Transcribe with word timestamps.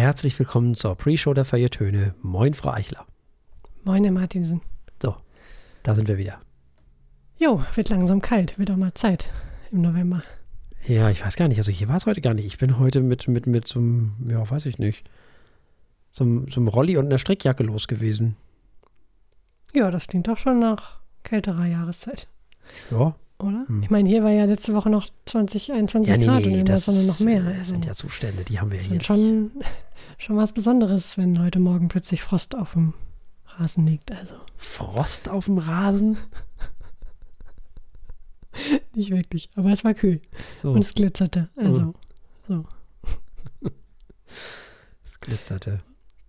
Herzlich 0.00 0.38
willkommen 0.38 0.74
zur 0.76 0.96
Pre-Show 0.96 1.34
der 1.34 1.44
Feuilletöne. 1.44 2.14
Moin, 2.22 2.54
Frau 2.54 2.70
Eichler. 2.70 3.04
Moin, 3.84 4.02
Herr 4.02 4.14
Martinsen. 4.14 4.62
So, 5.02 5.14
da 5.82 5.94
sind 5.94 6.08
wir 6.08 6.16
wieder. 6.16 6.40
Jo, 7.36 7.62
wird 7.74 7.90
langsam 7.90 8.22
kalt. 8.22 8.58
Wird 8.58 8.70
auch 8.70 8.76
mal 8.76 8.94
Zeit 8.94 9.28
im 9.70 9.82
November. 9.82 10.22
Ja, 10.86 11.10
ich 11.10 11.22
weiß 11.22 11.36
gar 11.36 11.48
nicht. 11.48 11.58
Also 11.58 11.70
hier 11.70 11.88
war 11.88 11.96
es 11.96 12.06
heute 12.06 12.22
gar 12.22 12.32
nicht. 12.32 12.46
Ich 12.46 12.56
bin 12.56 12.78
heute 12.78 13.02
mit, 13.02 13.28
mit, 13.28 13.46
mit 13.46 13.68
so 13.68 13.78
einem, 13.78 14.14
ja, 14.26 14.50
weiß 14.50 14.64
ich 14.64 14.78
nicht, 14.78 15.06
so 16.10 16.24
einem, 16.24 16.48
so 16.48 16.60
einem 16.60 16.68
Rolli 16.68 16.96
und 16.96 17.04
einer 17.04 17.18
Strickjacke 17.18 17.62
los 17.62 17.86
gewesen. 17.86 18.36
Ja, 19.74 19.90
das 19.90 20.06
klingt 20.06 20.28
doch 20.28 20.38
schon 20.38 20.60
nach 20.60 21.00
kälterer 21.24 21.66
Jahreszeit, 21.66 22.26
Ja. 22.90 23.14
Oder? 23.42 23.64
Hm. 23.66 23.82
Ich 23.82 23.90
meine, 23.90 24.08
hier 24.08 24.22
war 24.22 24.30
ja 24.30 24.44
letzte 24.44 24.74
Woche 24.74 24.90
noch 24.90 25.08
20, 25.26 25.72
21 25.72 26.10
Ja, 26.10 26.18
nee, 26.18 26.26
Grad 26.26 26.44
und 26.44 26.52
nee, 26.52 26.60
in 26.60 26.64
der 26.66 26.76
das, 26.76 26.84
Sonne 26.84 27.04
noch 27.04 27.20
mehr. 27.20 27.44
Also 27.44 27.74
sind 27.74 27.84
ja 27.84 27.92
Zustände, 27.92 28.44
die 28.44 28.60
haben 28.60 28.70
wir 28.70 28.78
hier 28.78 29.00
schon, 29.00 29.50
schon, 30.18 30.36
was 30.36 30.52
Besonderes, 30.52 31.18
wenn 31.18 31.42
heute 31.42 31.58
Morgen 31.58 31.88
plötzlich 31.88 32.22
Frost 32.22 32.56
auf 32.56 32.72
dem 32.72 32.94
Rasen 33.46 33.86
liegt. 33.86 34.12
Also 34.12 34.34
Frost 34.56 35.28
auf 35.28 35.46
dem 35.46 35.58
Rasen? 35.58 36.16
nicht 38.94 39.10
wirklich, 39.10 39.50
aber 39.56 39.70
es 39.70 39.84
war 39.84 39.94
kühl 39.94 40.20
So, 40.54 40.72
und 40.72 40.84
es 40.84 40.94
glitzerte. 40.94 41.48
Also 41.56 41.94
so. 42.48 42.64
es 45.04 45.20
glitzerte. 45.20 45.80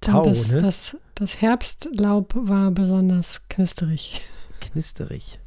Tau, 0.01 0.23
und 0.23 0.35
das, 0.35 0.51
ne? 0.51 0.61
das, 0.61 0.97
das 1.15 1.41
Herbstlaub 1.41 2.33
war 2.35 2.71
besonders 2.71 3.47
knisterig. 3.49 4.21
Knisterig. 4.59 5.39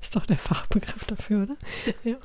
Ist 0.00 0.14
doch 0.16 0.26
der 0.26 0.36
Fachbegriff 0.38 1.04
dafür, 1.04 1.42
oder? 1.44 1.56
Ja. 2.04 2.16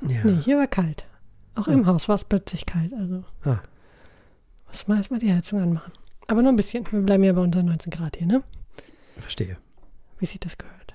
Nee, 0.00 0.20
hier 0.42 0.58
war 0.58 0.66
kalt. 0.66 1.04
Auch 1.54 1.66
Ja. 1.68 1.74
im 1.74 1.86
Haus 1.86 2.08
war 2.08 2.16
es 2.16 2.24
plötzlich 2.24 2.66
kalt. 2.66 2.92
Also 2.94 3.24
Ah. 3.44 3.60
muss 4.68 4.88
man 4.88 4.96
erstmal 4.98 5.20
die 5.20 5.32
Heizung 5.32 5.60
anmachen. 5.60 5.92
Aber 6.26 6.42
nur 6.42 6.52
ein 6.52 6.56
bisschen. 6.56 6.90
Wir 6.90 7.00
bleiben 7.02 7.22
ja 7.24 7.32
bei 7.32 7.40
unseren 7.42 7.66
19 7.66 7.90
Grad 7.90 8.16
hier, 8.16 8.26
ne? 8.26 8.42
Verstehe. 9.18 9.56
Wie 10.18 10.26
sich 10.26 10.40
das 10.40 10.56
gehört. 10.58 10.94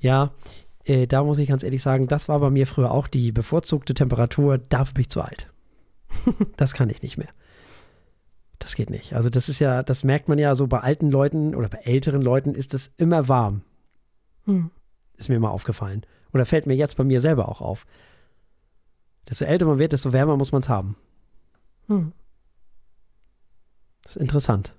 Ja, 0.00 0.32
äh, 0.84 1.06
da 1.06 1.22
muss 1.22 1.38
ich 1.38 1.48
ganz 1.48 1.62
ehrlich 1.62 1.82
sagen, 1.82 2.08
das 2.08 2.28
war 2.28 2.40
bei 2.40 2.50
mir 2.50 2.66
früher 2.66 2.90
auch 2.90 3.06
die 3.06 3.32
bevorzugte 3.32 3.94
Temperatur. 3.94 4.58
Dafür 4.58 4.94
bin 4.94 5.02
ich 5.02 5.08
zu 5.10 5.22
alt. 5.22 5.48
das 6.56 6.74
kann 6.74 6.90
ich 6.90 7.02
nicht 7.02 7.16
mehr. 7.16 7.28
Das 8.62 8.76
geht 8.76 8.90
nicht. 8.90 9.14
Also 9.14 9.28
das 9.28 9.48
ist 9.48 9.58
ja, 9.58 9.82
das 9.82 10.04
merkt 10.04 10.28
man 10.28 10.38
ja 10.38 10.54
so 10.54 10.68
bei 10.68 10.78
alten 10.78 11.10
Leuten 11.10 11.56
oder 11.56 11.68
bei 11.68 11.78
älteren 11.78 12.22
Leuten 12.22 12.54
ist 12.54 12.74
es 12.74 12.92
immer 12.96 13.26
warm. 13.26 13.62
Hm. 14.44 14.70
Ist 15.16 15.28
mir 15.28 15.40
mal 15.40 15.50
aufgefallen. 15.50 16.06
Oder 16.32 16.46
fällt 16.46 16.66
mir 16.66 16.76
jetzt 16.76 16.96
bei 16.96 17.02
mir 17.02 17.20
selber 17.20 17.48
auch 17.48 17.60
auf. 17.60 17.86
Desto 19.28 19.46
älter 19.46 19.66
man 19.66 19.80
wird, 19.80 19.92
desto 19.92 20.12
wärmer 20.12 20.36
muss 20.36 20.52
man 20.52 20.62
es 20.62 20.68
haben. 20.68 20.94
Hm. 21.88 22.12
Das 24.02 24.14
ist 24.14 24.22
interessant. 24.22 24.72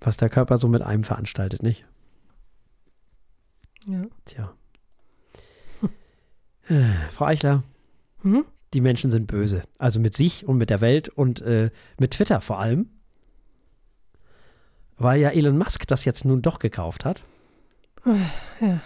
Was 0.00 0.16
der 0.16 0.28
Körper 0.28 0.56
so 0.56 0.66
mit 0.66 0.82
einem 0.82 1.04
veranstaltet, 1.04 1.62
nicht? 1.62 1.86
Ja. 3.86 4.02
Tja. 4.24 4.54
Äh, 6.68 6.94
Frau 7.12 7.26
Eichler, 7.26 7.62
Hm? 8.22 8.44
Die 8.76 8.82
Menschen 8.82 9.10
sind 9.10 9.26
böse. 9.26 9.62
Also 9.78 9.98
mit 10.00 10.14
sich 10.14 10.46
und 10.46 10.58
mit 10.58 10.68
der 10.68 10.82
Welt 10.82 11.08
und 11.08 11.40
äh, 11.40 11.70
mit 11.98 12.10
Twitter 12.10 12.42
vor 12.42 12.60
allem. 12.60 12.90
Weil 14.98 15.18
ja 15.18 15.30
Elon 15.30 15.56
Musk 15.56 15.86
das 15.86 16.04
jetzt 16.04 16.26
nun 16.26 16.42
doch 16.42 16.58
gekauft 16.58 17.06
hat. 17.06 17.24
Ja. 18.60 18.80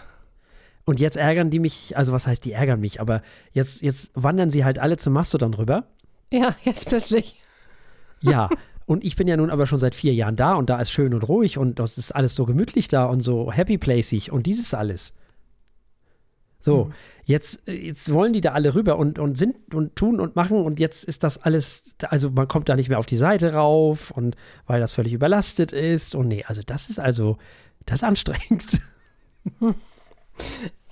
Und 0.85 1.01
jetzt 1.01 1.17
ärgern 1.17 1.51
die 1.51 1.59
mich, 1.59 1.97
also 1.97 2.13
was 2.13 2.29
heißt, 2.29 2.45
die 2.45 2.53
ärgern 2.53 2.79
mich, 2.79 3.01
aber 3.01 3.23
jetzt, 3.53 3.83
jetzt 3.83 4.13
wandern 4.15 4.49
sie 4.49 4.65
halt 4.65 4.79
alle 4.79 4.97
zum 4.97 5.13
Mastodon 5.13 5.55
rüber. 5.55 5.89
Ja, 6.31 6.55
jetzt 6.63 6.87
plötzlich. 6.87 7.41
Ja, 8.21 8.49
und 8.87 9.05
ich 9.05 9.17
bin 9.17 9.27
ja 9.27 9.37
nun 9.37 9.51
aber 9.51 9.67
schon 9.67 9.81
seit 9.81 9.97
vier 9.97 10.15
Jahren 10.15 10.37
da 10.37 10.55
und 10.55 10.71
da 10.71 10.81
ist 10.81 10.93
schön 10.93 11.15
und 11.15 11.23
ruhig 11.23 11.59
und 11.59 11.81
das 11.81 11.99
ist 11.99 12.13
alles 12.15 12.37
so 12.37 12.45
gemütlich 12.45 12.87
da 12.87 13.07
und 13.07 13.23
so 13.23 13.51
happy 13.51 13.77
placig 13.77 14.31
und 14.31 14.47
dieses 14.47 14.73
alles. 14.73 15.13
So, 16.61 16.85
Mhm. 16.87 16.93
jetzt, 17.25 17.67
jetzt 17.67 18.13
wollen 18.13 18.33
die 18.33 18.41
da 18.41 18.53
alle 18.53 18.75
rüber 18.75 18.99
und, 18.99 19.19
und 19.19 19.39
sind 19.39 19.75
und 19.75 19.97
tun 19.97 20.21
und 20.21 20.37
machen 20.37 20.61
und 20.61 20.79
jetzt 20.79 21.05
ist 21.05 21.23
das 21.25 21.39
alles, 21.39 21.95
also 22.09 22.31
man 22.31 22.49
kommt 22.49 22.69
da 22.69 22.77
nicht 22.77 22.89
mehr 22.89 22.99
auf 22.99 23.07
die 23.07 23.17
Seite 23.17 23.55
rauf 23.55 24.11
und 24.11 24.37
weil 24.67 24.81
das 24.81 24.93
völlig 24.93 25.13
überlastet 25.13 25.73
ist 25.73 26.15
und 26.15 26.29
nee, 26.29 26.45
also 26.47 26.63
das 26.65 26.91
ist 26.91 27.01
also, 27.01 27.39
das 27.87 27.97
ist 28.01 28.05
anstrengend. 28.05 28.67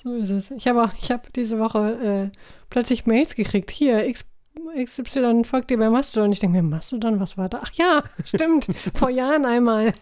So 0.03 0.15
ist 0.15 0.31
es. 0.31 0.51
Ich 0.53 0.69
habe 0.69 0.93
ich 1.01 1.11
habe 1.11 1.25
diese 1.34 1.59
Woche 1.59 2.31
äh, 2.33 2.39
plötzlich 2.71 3.06
Mails 3.06 3.35
gekriegt. 3.35 3.71
Hier, 3.71 4.06
X, 4.06 4.25
XY 4.77 5.43
folgt 5.45 5.71
dir 5.71 5.79
bei 5.79 5.91
Mastodon. 5.91 6.31
Ich 6.33 6.39
denke 6.39 6.56
mir, 6.56 6.62
Mastodon, 6.62 7.19
was 7.19 7.37
war 7.37 7.49
da? 7.49 7.62
Ach 7.65 7.73
ja, 7.73 8.05
stimmt. 8.25 8.67
vor 8.95 9.11
Jahren 9.11 9.45
einmal. 9.45 9.95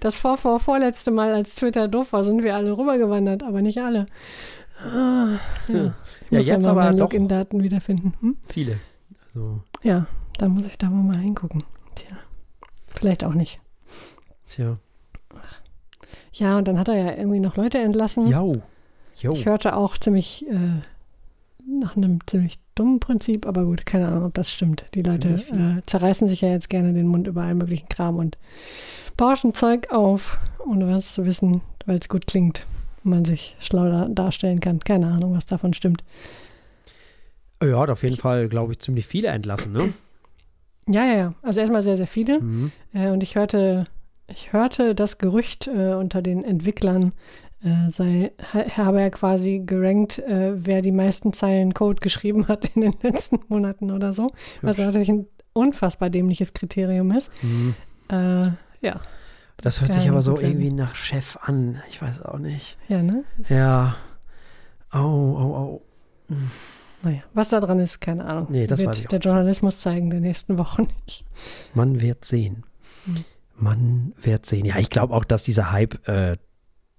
Das 0.00 0.16
vor, 0.16 0.38
vor, 0.38 0.58
vorletzte 0.60 1.10
Mal, 1.10 1.32
als 1.34 1.54
Twitter 1.54 1.86
doof 1.88 2.12
war, 2.12 2.24
sind 2.24 2.42
wir 2.42 2.56
alle 2.56 2.76
rübergewandert, 2.76 3.42
aber 3.42 3.60
nicht 3.62 3.78
alle. 3.78 4.06
Ah, 4.82 5.38
ja. 5.68 5.94
Ich 6.24 6.30
Ja, 6.30 6.38
muss 6.38 6.46
jetzt 6.46 6.64
mal 6.64 6.70
aber 6.72 6.90
doch- 6.92 6.98
Login-Daten 6.98 7.62
wiederfinden. 7.62 8.14
Hm? 8.20 8.36
Viele. 8.46 8.78
Also, 9.34 9.60
Ja, 9.82 10.06
da 10.38 10.48
muss 10.48 10.66
ich 10.66 10.76
da 10.78 10.88
wohl 10.90 11.02
mal 11.02 11.18
hingucken. 11.18 11.62
Tja, 11.94 12.16
vielleicht 12.88 13.24
auch 13.24 13.34
nicht. 13.34 13.60
tja. 14.46 14.78
Ja, 16.32 16.58
und 16.58 16.68
dann 16.68 16.78
hat 16.78 16.88
er 16.88 16.96
ja 16.96 17.16
irgendwie 17.16 17.40
noch 17.40 17.56
Leute 17.56 17.78
entlassen. 17.78 18.28
Jau. 18.28 18.56
Jo. 19.16 19.32
Ich 19.32 19.46
hörte 19.46 19.74
auch 19.76 19.96
ziemlich 19.96 20.46
äh, 20.48 20.82
nach 21.66 21.96
einem 21.96 22.18
ziemlich 22.26 22.58
dummen 22.74 23.00
Prinzip, 23.00 23.46
aber 23.46 23.64
gut, 23.64 23.86
keine 23.86 24.08
Ahnung, 24.08 24.24
ob 24.24 24.34
das 24.34 24.50
stimmt. 24.50 24.84
Die 24.94 25.02
Leute 25.02 25.28
äh, 25.28 25.82
zerreißen 25.86 26.28
sich 26.28 26.40
ja 26.40 26.48
jetzt 26.48 26.70
gerne 26.70 26.92
den 26.92 27.08
Mund 27.08 27.26
über 27.26 27.42
allen 27.42 27.58
möglichen 27.58 27.88
Kram 27.88 28.16
und 28.16 28.38
bauschen 29.16 29.54
Zeug 29.54 29.90
auf, 29.90 30.38
ohne 30.64 30.86
was 30.88 31.14
zu 31.14 31.24
wissen, 31.24 31.62
weil 31.84 31.98
es 31.98 32.08
gut 32.08 32.26
klingt 32.26 32.66
und 33.04 33.10
man 33.10 33.24
sich 33.24 33.56
schlau 33.58 33.88
da, 33.88 34.08
darstellen 34.08 34.60
kann. 34.60 34.80
Keine 34.80 35.08
Ahnung, 35.08 35.34
was 35.34 35.46
davon 35.46 35.74
stimmt. 35.74 36.04
Ja, 37.62 37.78
hat 37.80 37.90
auf 37.90 38.02
jeden 38.02 38.16
Fall, 38.16 38.48
glaube 38.48 38.72
ich, 38.72 38.80
ziemlich 38.80 39.06
viele 39.06 39.28
entlassen, 39.28 39.72
ne? 39.72 39.92
Ja, 40.88 41.04
ja, 41.04 41.16
ja. 41.16 41.34
Also 41.42 41.60
erstmal 41.60 41.82
sehr, 41.82 41.96
sehr 41.96 42.06
viele. 42.06 42.40
Mhm. 42.40 42.70
Äh, 42.92 43.10
und 43.10 43.22
ich 43.22 43.34
hörte, 43.34 43.86
ich 44.28 44.52
hörte 44.52 44.94
das 44.94 45.18
Gerücht 45.18 45.66
äh, 45.66 45.94
unter 45.94 46.22
den 46.22 46.44
Entwicklern, 46.44 47.12
äh, 47.62 47.90
sei, 47.90 48.32
ha, 48.52 48.64
habe 48.76 49.00
er 49.00 49.10
quasi 49.10 49.62
gerankt, 49.64 50.18
äh, 50.20 50.52
wer 50.56 50.82
die 50.82 50.92
meisten 50.92 51.32
Zeilen 51.32 51.74
Code 51.74 52.00
geschrieben 52.00 52.48
hat 52.48 52.70
in 52.74 52.82
den 52.82 52.94
letzten 53.02 53.40
Monaten 53.48 53.90
oder 53.90 54.12
so. 54.12 54.30
Was 54.62 54.76
Hübsch. 54.76 54.86
natürlich 54.86 55.08
ein 55.08 55.26
unfassbar 55.52 56.10
dämliches 56.10 56.52
Kriterium 56.52 57.10
ist. 57.12 57.30
Mhm. 57.42 57.74
Äh, 58.10 58.50
ja, 58.82 59.00
Das 59.56 59.80
hört 59.80 59.92
sich 59.92 60.08
aber 60.08 60.22
so 60.22 60.36
werden. 60.36 60.46
irgendwie 60.46 60.70
nach 60.70 60.94
Chef 60.94 61.38
an. 61.42 61.80
Ich 61.88 62.00
weiß 62.02 62.22
auch 62.22 62.38
nicht. 62.38 62.76
ja, 62.88 63.02
ne? 63.02 63.24
Ja. 63.48 63.96
Au, 64.90 64.98
au, 65.00 65.54
au. 65.56 65.82
Naja, 67.02 67.22
was 67.34 67.48
da 67.50 67.60
dran 67.60 67.78
ist, 67.78 68.00
keine 68.00 68.24
Ahnung. 68.24 68.46
Nee, 68.50 68.66
das 68.66 68.80
Wird 68.80 68.90
weiß 68.90 68.98
ich 68.98 69.06
der 69.06 69.18
Journalismus 69.18 69.80
zeigen 69.80 70.10
der 70.10 70.20
nächsten 70.20 70.58
Wochen 70.58 70.88
nicht. 71.04 71.24
Man 71.74 72.00
wird 72.00 72.24
sehen. 72.24 72.64
Mhm. 73.06 73.24
Man 73.58 74.12
wird 74.20 74.44
sehen. 74.46 74.66
Ja, 74.66 74.76
ich 74.78 74.90
glaube 74.90 75.14
auch, 75.14 75.24
dass 75.24 75.42
dieser 75.42 75.72
Hype, 75.72 76.06
äh, 76.08 76.36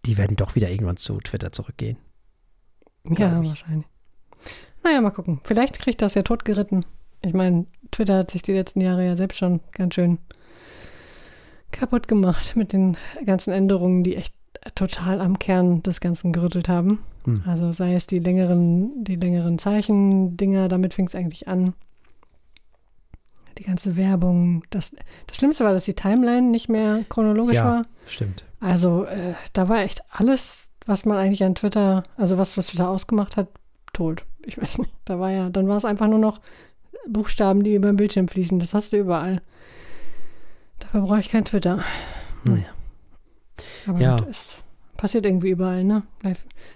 die 0.07 0.17
werden 0.17 0.35
doch 0.37 0.55
wieder 0.55 0.69
irgendwann 0.69 0.97
zu 0.97 1.19
Twitter 1.19 1.51
zurückgehen. 1.51 1.97
Ja, 3.05 3.43
wahrscheinlich. 3.43 3.85
Naja, 4.83 5.01
mal 5.01 5.11
gucken. 5.11 5.39
Vielleicht 5.43 5.79
kriegt 5.79 6.01
das 6.01 6.13
ja 6.15 6.23
totgeritten. 6.23 6.85
Ich 7.21 7.33
meine, 7.33 7.65
Twitter 7.91 8.17
hat 8.19 8.31
sich 8.31 8.41
die 8.41 8.53
letzten 8.53 8.81
Jahre 8.81 9.05
ja 9.05 9.15
selbst 9.15 9.37
schon 9.37 9.59
ganz 9.71 9.95
schön 9.95 10.19
kaputt 11.71 12.07
gemacht 12.07 12.55
mit 12.55 12.73
den 12.73 12.97
ganzen 13.25 13.51
Änderungen, 13.51 14.03
die 14.03 14.15
echt 14.15 14.33
total 14.75 15.21
am 15.21 15.39
Kern 15.39 15.83
des 15.83 15.99
Ganzen 15.99 16.31
gerüttelt 16.31 16.69
haben. 16.69 16.99
Hm. 17.25 17.43
Also 17.45 17.71
sei 17.73 17.95
es 17.95 18.07
die 18.07 18.19
längeren, 18.19 19.03
die 19.03 19.15
längeren 19.15 19.59
Zeichendinger, 19.59 20.67
damit 20.67 20.93
fing 20.93 21.07
es 21.07 21.15
eigentlich 21.15 21.47
an. 21.47 21.73
Die 23.57 23.63
ganze 23.63 23.97
Werbung. 23.97 24.63
Das, 24.69 24.91
das 25.25 25.37
Schlimmste 25.37 25.65
war, 25.65 25.73
dass 25.73 25.85
die 25.85 25.95
Timeline 25.95 26.49
nicht 26.49 26.69
mehr 26.69 27.03
chronologisch 27.09 27.55
Ja. 27.55 27.65
war. 27.65 27.85
Stimmt. 28.07 28.45
Also 28.59 29.05
äh, 29.05 29.33
da 29.53 29.69
war 29.69 29.79
echt 29.79 30.01
alles, 30.09 30.69
was 30.85 31.05
man 31.05 31.17
eigentlich 31.17 31.43
an 31.43 31.55
Twitter, 31.55 32.03
also 32.15 32.37
was, 32.37 32.57
was 32.57 32.67
Twitter 32.67 32.89
ausgemacht 32.89 33.37
hat, 33.37 33.47
tot. 33.93 34.25
Ich 34.45 34.59
weiß 34.61 34.79
nicht. 34.79 34.93
Da 35.05 35.19
war 35.19 35.31
ja, 35.31 35.49
dann 35.49 35.67
war 35.67 35.77
es 35.77 35.85
einfach 35.85 36.07
nur 36.07 36.19
noch 36.19 36.39
Buchstaben, 37.07 37.63
die 37.63 37.75
über 37.75 37.87
den 37.91 37.97
Bildschirm 37.97 38.27
fließen. 38.27 38.59
Das 38.59 38.73
hast 38.73 38.93
du 38.93 38.97
überall. 38.97 39.41
Dafür 40.79 41.01
brauche 41.01 41.19
ich 41.19 41.29
kein 41.29 41.45
Twitter. 41.45 41.77
Hm. 42.43 42.53
Naja. 42.55 42.65
Aber 43.87 43.99
Ja. 43.99 44.17
gut, 44.17 44.27
es 44.29 44.63
passiert 44.95 45.25
irgendwie 45.25 45.49
überall, 45.49 45.83
ne? 45.83 46.03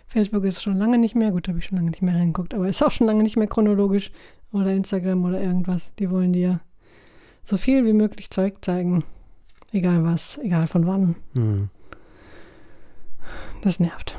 Facebook 0.07 0.43
ist 0.43 0.61
schon 0.61 0.77
lange 0.77 0.97
nicht 0.97 1.15
mehr, 1.15 1.31
gut, 1.31 1.47
habe 1.47 1.59
ich 1.59 1.65
schon 1.65 1.77
lange 1.77 1.91
nicht 1.91 2.01
mehr 2.01 2.15
reingeguckt, 2.15 2.53
aber 2.53 2.67
ist 2.69 2.83
auch 2.83 2.91
schon 2.91 3.07
lange 3.07 3.23
nicht 3.23 3.37
mehr 3.37 3.47
chronologisch. 3.47 4.11
Oder 4.53 4.73
Instagram 4.73 5.23
oder 5.23 5.39
irgendwas. 5.41 5.93
Die 5.97 6.11
wollen 6.11 6.33
dir 6.33 6.59
so 7.45 7.55
viel 7.55 7.85
wie 7.85 7.93
möglich 7.93 8.29
Zeug 8.29 8.55
zeigen. 8.61 9.05
Egal 9.71 10.03
was, 10.03 10.37
egal 10.39 10.67
von 10.67 10.85
wann. 10.85 11.15
Hm. 11.33 11.69
Das 13.61 13.79
nervt. 13.79 14.15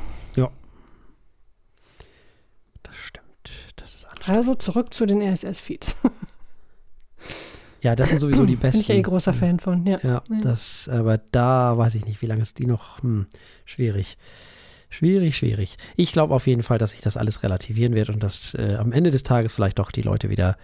Das 2.83 2.97
stimmt. 2.97 3.29
Also 4.27 4.55
zurück 4.55 4.95
zu 4.95 5.07
den 5.07 5.21
RSS-Feeds. 5.21 5.97
Ja, 7.81 7.97
das 7.97 8.11
sind 8.11 8.21
sowieso 8.21 8.47
die 8.47 8.55
besten. 8.55 8.87
Bin 8.87 8.97
ich 8.97 9.01
eh 9.01 9.03
großer 9.03 9.35
Fan 9.35 9.59
von, 9.59 9.85
ja. 9.85 9.99
Ja, 10.05 10.23
das, 10.43 10.89
aber 10.89 11.19
da 11.19 11.77
weiß 11.77 11.97
ich 11.97 12.07
nicht, 12.07 12.23
wie 12.23 12.27
lange 12.27 12.43
ist 12.43 12.61
die 12.61 12.67
noch? 12.67 13.03
Hm, 13.03 13.27
schwierig. 13.65 14.17
Schwierig, 14.89 15.37
schwierig. 15.37 15.79
Ich 15.97 16.13
glaube 16.13 16.33
auf 16.35 16.47
jeden 16.47 16.63
Fall, 16.63 16.79
dass 16.79 16.93
sich 16.93 17.01
das 17.01 17.17
alles 17.17 17.43
relativieren 17.43 17.95
wird 17.95 18.09
und 18.11 18.23
dass 18.23 18.55
äh, 18.55 18.77
am 18.79 18.93
Ende 18.93 19.11
des 19.11 19.25
Tages 19.25 19.55
vielleicht 19.55 19.81
doch 19.81 19.91
die 19.91 20.03
Leute 20.03 20.31
wieder, 20.31 20.57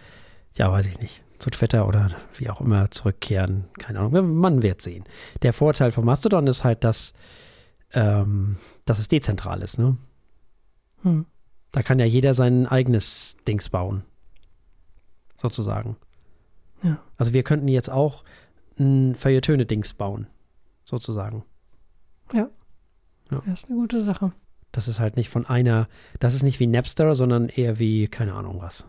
ja, 0.57 0.71
weiß 0.71 0.87
ich 0.87 1.01
nicht, 1.01 1.23
zu 1.39 1.51
Twitter 1.51 1.87
oder 1.87 2.11
wie 2.37 2.51
auch 2.51 2.61
immer 2.61 2.91
zurückkehren. 2.91 3.65
Keine 3.79 4.01
Ahnung, 4.01 4.37
man 4.37 4.63
wird 4.63 4.83
sehen. 4.83 5.05
Der 5.43 5.53
Vorteil 5.53 5.93
von 5.93 6.05
Mastodon 6.05 6.47
ist 6.47 6.65
halt, 6.65 6.85
dass, 6.85 7.13
ähm, 7.93 8.57
dass 8.85 8.99
es 8.99 9.09
dezentral 9.09 9.63
ist, 9.63 9.79
ne? 9.79 9.97
Hm. 11.03 11.27
Da 11.71 11.83
kann 11.83 11.99
ja 11.99 12.07
jeder 12.07 12.35
sein 12.35 12.67
eigenes 12.67 13.37
Dings 13.47 13.69
bauen. 13.69 14.03
Sozusagen. 15.37 15.97
Ja. 16.83 16.99
Also 17.17 17.33
wir 17.33 17.43
könnten 17.43 17.69
jetzt 17.69 17.91
auch 17.91 18.25
ein 18.79 19.15
Feuilletöne-Dings 19.15 19.95
bauen. 19.95 20.27
Sozusagen. 20.85 21.45
Ja. 22.33 22.49
Ja. 23.31 23.43
Das 23.47 23.63
ist 23.65 23.71
eine 23.71 23.79
gute 23.79 24.03
Sache. 24.03 24.33
Das 24.73 24.89
ist 24.89 25.01
halt 25.01 25.17
nicht 25.17 25.29
von 25.29 25.47
einer, 25.47 25.89
das 26.19 26.35
ist 26.35 26.43
nicht 26.43 26.61
wie 26.61 26.67
Napster, 26.67 27.15
sondern 27.15 27.49
eher 27.49 27.79
wie, 27.79 28.09
keine 28.09 28.35
Ahnung 28.35 28.61
was. 28.61 28.87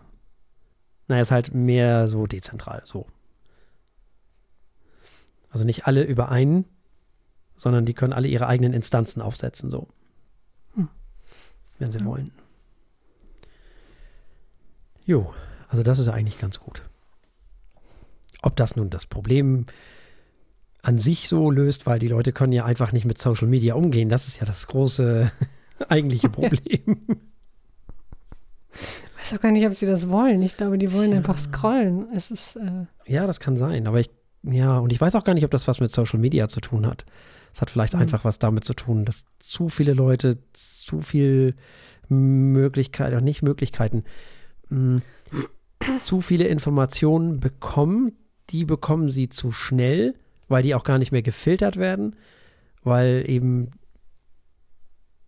Naja, 1.10 1.22
ist 1.24 1.32
halt 1.32 1.54
mehr 1.54 2.08
so 2.08 2.26
dezentral, 2.28 2.82
so. 2.86 3.06
Also 5.50 5.66
nicht 5.66 5.88
alle 5.88 6.04
über 6.04 6.30
einen, 6.30 6.66
sondern 7.58 7.84
die 7.86 7.96
können 7.96 8.14
alle 8.14 8.28
ihre 8.28 8.48
eigenen 8.48 8.74
Instanzen 8.74 9.22
aufsetzen, 9.22 9.70
so. 9.72 9.88
Hm. 10.76 10.88
Wenn 11.80 11.92
sie 11.92 12.00
Ja. 12.00 12.06
wollen. 12.06 12.32
Jo, 15.06 15.34
also 15.68 15.82
das 15.82 15.98
ist 15.98 16.06
ja 16.06 16.14
eigentlich 16.14 16.38
ganz 16.38 16.60
gut. 16.60 16.84
Ob 18.44 18.56
das 18.56 18.76
nun 18.76 18.92
das 18.92 19.08
Problem 19.08 19.66
an 20.84 21.00
sich 21.00 21.28
so 21.28 21.50
löst, 21.50 21.88
weil 21.88 21.98
die 21.98 22.08
Leute 22.08 22.32
können 22.32 22.54
ja 22.54 22.64
einfach 22.66 22.92
nicht 22.92 23.06
mit 23.06 23.18
Social 23.18 23.48
Media 23.48 23.74
umgehen, 23.74 24.10
das 24.10 24.28
ist 24.28 24.40
ja 24.40 24.46
das 24.46 24.68
große 24.68 25.32
eigentliche 25.90 26.30
Problem. 26.30 27.02
Ich 29.30 29.34
weiß 29.34 29.38
auch 29.38 29.42
gar 29.44 29.52
nicht, 29.52 29.68
ob 29.68 29.76
sie 29.76 29.86
das 29.86 30.10
wollen. 30.10 30.42
Ich 30.42 30.58
glaube, 30.58 30.78
die 30.80 30.92
wollen 30.92 31.14
einfach 31.14 31.38
scrollen. 31.38 32.08
Es 32.16 32.31
ist, 32.31 32.56
äh, 32.56 32.86
Ja, 33.06 33.28
das 33.28 33.40
kann 33.40 33.58
sein, 33.58 33.86
aber 33.86 34.00
ich, 34.00 34.10
ja, 34.44 34.80
und 34.80 34.92
ich 34.92 35.00
weiß 35.00 35.14
auch 35.16 35.24
gar 35.24 35.34
nicht, 35.36 35.44
ob 35.46 35.52
das 35.52 35.68
was 35.68 35.80
mit 35.80 35.92
Social 35.92 36.20
Media 36.20 36.48
zu 36.48 36.62
tun 36.62 36.88
hat. 36.88 37.06
Es 37.54 37.62
hat 37.62 37.70
vielleicht 37.70 37.94
Mhm. 37.94 38.00
einfach 38.02 38.26
was 38.26 38.40
damit 38.40 38.64
zu 38.64 38.74
tun, 38.74 39.06
dass 39.06 39.26
zu 39.38 39.70
viele 39.70 39.94
Leute 39.94 40.40
zu 40.54 41.02
viel 41.02 41.56
Möglichkeiten, 42.08 43.16
auch 43.18 43.22
nicht 43.22 43.44
Möglichkeiten, 43.44 44.04
mh, 44.70 45.02
zu 46.02 46.22
viele 46.22 46.46
Informationen 46.48 47.40
bekommen, 47.40 48.14
die 48.50 48.66
bekommen 48.66 49.12
sie 49.12 49.30
zu 49.30 49.52
schnell, 49.52 50.16
weil 50.48 50.64
die 50.64 50.74
auch 50.74 50.84
gar 50.84 50.98
nicht 50.98 51.12
mehr 51.12 51.22
gefiltert 51.22 51.78
werden, 51.78 52.16
weil 52.84 53.24
eben 53.30 53.70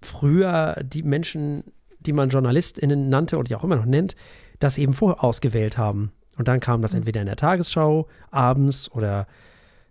früher 0.01 0.81
die 0.83 1.03
Menschen, 1.03 1.63
die 2.05 2.13
man 2.13 2.29
JournalistInnen 2.29 3.09
nannte 3.09 3.37
und 3.37 3.49
die 3.49 3.55
auch 3.55 3.63
immer 3.63 3.75
noch 3.75 3.85
nennt, 3.85 4.15
das 4.59 4.77
eben 4.77 4.93
vorausgewählt 4.93 5.77
haben. 5.77 6.11
Und 6.37 6.47
dann 6.47 6.59
kam 6.59 6.81
das 6.81 6.91
Mhm. 6.93 6.97
entweder 6.99 7.21
in 7.21 7.27
der 7.27 7.35
Tagesschau, 7.35 8.07
abends 8.31 8.91
oder 8.91 9.27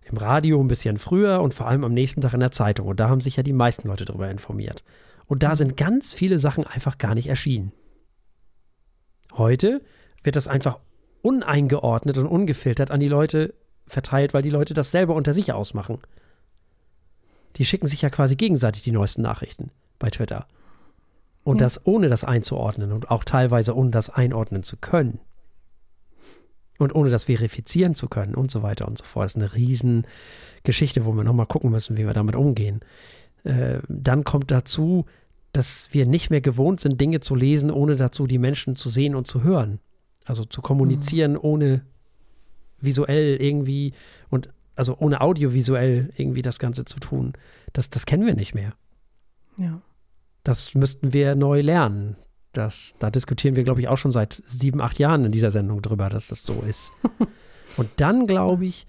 im 0.02 0.16
Radio 0.16 0.60
ein 0.60 0.68
bisschen 0.68 0.96
früher 0.96 1.40
und 1.40 1.54
vor 1.54 1.68
allem 1.68 1.84
am 1.84 1.92
nächsten 1.92 2.20
Tag 2.20 2.34
in 2.34 2.40
der 2.40 2.50
Zeitung. 2.50 2.86
Und 2.88 2.98
da 2.98 3.08
haben 3.08 3.20
sich 3.20 3.36
ja 3.36 3.42
die 3.42 3.52
meisten 3.52 3.88
Leute 3.88 4.04
darüber 4.04 4.30
informiert. 4.30 4.82
Und 5.26 5.42
da 5.42 5.50
Mhm. 5.50 5.54
sind 5.54 5.76
ganz 5.76 6.12
viele 6.12 6.38
Sachen 6.38 6.66
einfach 6.66 6.98
gar 6.98 7.14
nicht 7.14 7.28
erschienen. 7.28 7.72
Heute 9.36 9.82
wird 10.22 10.36
das 10.36 10.48
einfach 10.48 10.78
uneingeordnet 11.22 12.18
und 12.18 12.26
ungefiltert 12.26 12.90
an 12.90 13.00
die 13.00 13.08
Leute 13.08 13.54
verteilt, 13.86 14.34
weil 14.34 14.42
die 14.42 14.50
Leute 14.50 14.74
das 14.74 14.90
selber 14.90 15.14
unter 15.14 15.32
sich 15.32 15.52
ausmachen. 15.52 15.98
Die 17.56 17.64
schicken 17.64 17.86
sich 17.86 18.02
ja 18.02 18.10
quasi 18.10 18.36
gegenseitig 18.36 18.82
die 18.82 18.92
neuesten 18.92 19.22
Nachrichten 19.22 19.70
bei 19.98 20.08
Twitter. 20.10 20.46
Und 21.42 21.60
Ja. 21.60 21.66
das 21.66 21.86
ohne 21.86 22.08
das 22.08 22.24
einzuordnen 22.24 22.92
und 22.92 23.10
auch 23.10 23.24
teilweise 23.24 23.74
ohne 23.74 23.90
das 23.90 24.10
einordnen 24.10 24.62
zu 24.62 24.76
können. 24.76 25.20
Und 26.78 26.94
ohne 26.94 27.10
das 27.10 27.24
verifizieren 27.24 27.94
zu 27.94 28.08
können 28.08 28.34
und 28.34 28.50
so 28.50 28.62
weiter 28.62 28.88
und 28.88 28.96
so 28.98 29.04
fort. 29.04 29.24
Das 29.26 29.32
ist 29.36 29.42
eine 29.42 29.54
Riesengeschichte, 29.54 31.04
wo 31.04 31.12
wir 31.12 31.24
nochmal 31.24 31.46
gucken 31.46 31.70
müssen, 31.70 31.96
wie 31.98 32.06
wir 32.06 32.14
damit 32.14 32.36
umgehen. 32.36 32.80
Äh, 33.44 33.80
dann 33.88 34.24
kommt 34.24 34.50
dazu, 34.50 35.04
dass 35.52 35.92
wir 35.92 36.06
nicht 36.06 36.30
mehr 36.30 36.40
gewohnt 36.40 36.80
sind, 36.80 37.00
Dinge 37.00 37.20
zu 37.20 37.34
lesen, 37.34 37.70
ohne 37.70 37.96
dazu 37.96 38.26
die 38.26 38.38
Menschen 38.38 38.76
zu 38.76 38.88
sehen 38.88 39.14
und 39.14 39.26
zu 39.26 39.42
hören. 39.42 39.80
Also 40.24 40.44
zu 40.44 40.62
kommunizieren, 40.62 41.36
ohne 41.36 41.82
visuell 42.78 43.36
irgendwie 43.42 43.92
und 44.30 44.48
also 44.76 44.96
ohne 44.98 45.20
audiovisuell 45.20 46.10
irgendwie 46.16 46.42
das 46.42 46.58
Ganze 46.58 46.84
zu 46.86 46.98
tun. 47.00 47.32
Das, 47.74 47.90
das 47.90 48.06
kennen 48.06 48.24
wir 48.26 48.34
nicht 48.34 48.54
mehr. 48.54 48.74
ja. 49.58 49.80
Das 50.44 50.74
müssten 50.74 51.12
wir 51.12 51.34
neu 51.34 51.60
lernen. 51.60 52.16
Das, 52.52 52.94
da 52.98 53.10
diskutieren 53.10 53.56
wir, 53.56 53.64
glaube 53.64 53.80
ich, 53.80 53.88
auch 53.88 53.98
schon 53.98 54.10
seit 54.10 54.42
sieben, 54.46 54.80
acht 54.80 54.98
Jahren 54.98 55.24
in 55.24 55.32
dieser 55.32 55.50
Sendung 55.50 55.82
drüber, 55.82 56.08
dass 56.08 56.28
das 56.28 56.42
so 56.42 56.62
ist. 56.62 56.92
Und 57.76 57.88
dann 57.96 58.26
glaube 58.26 58.66
ich, 58.66 58.86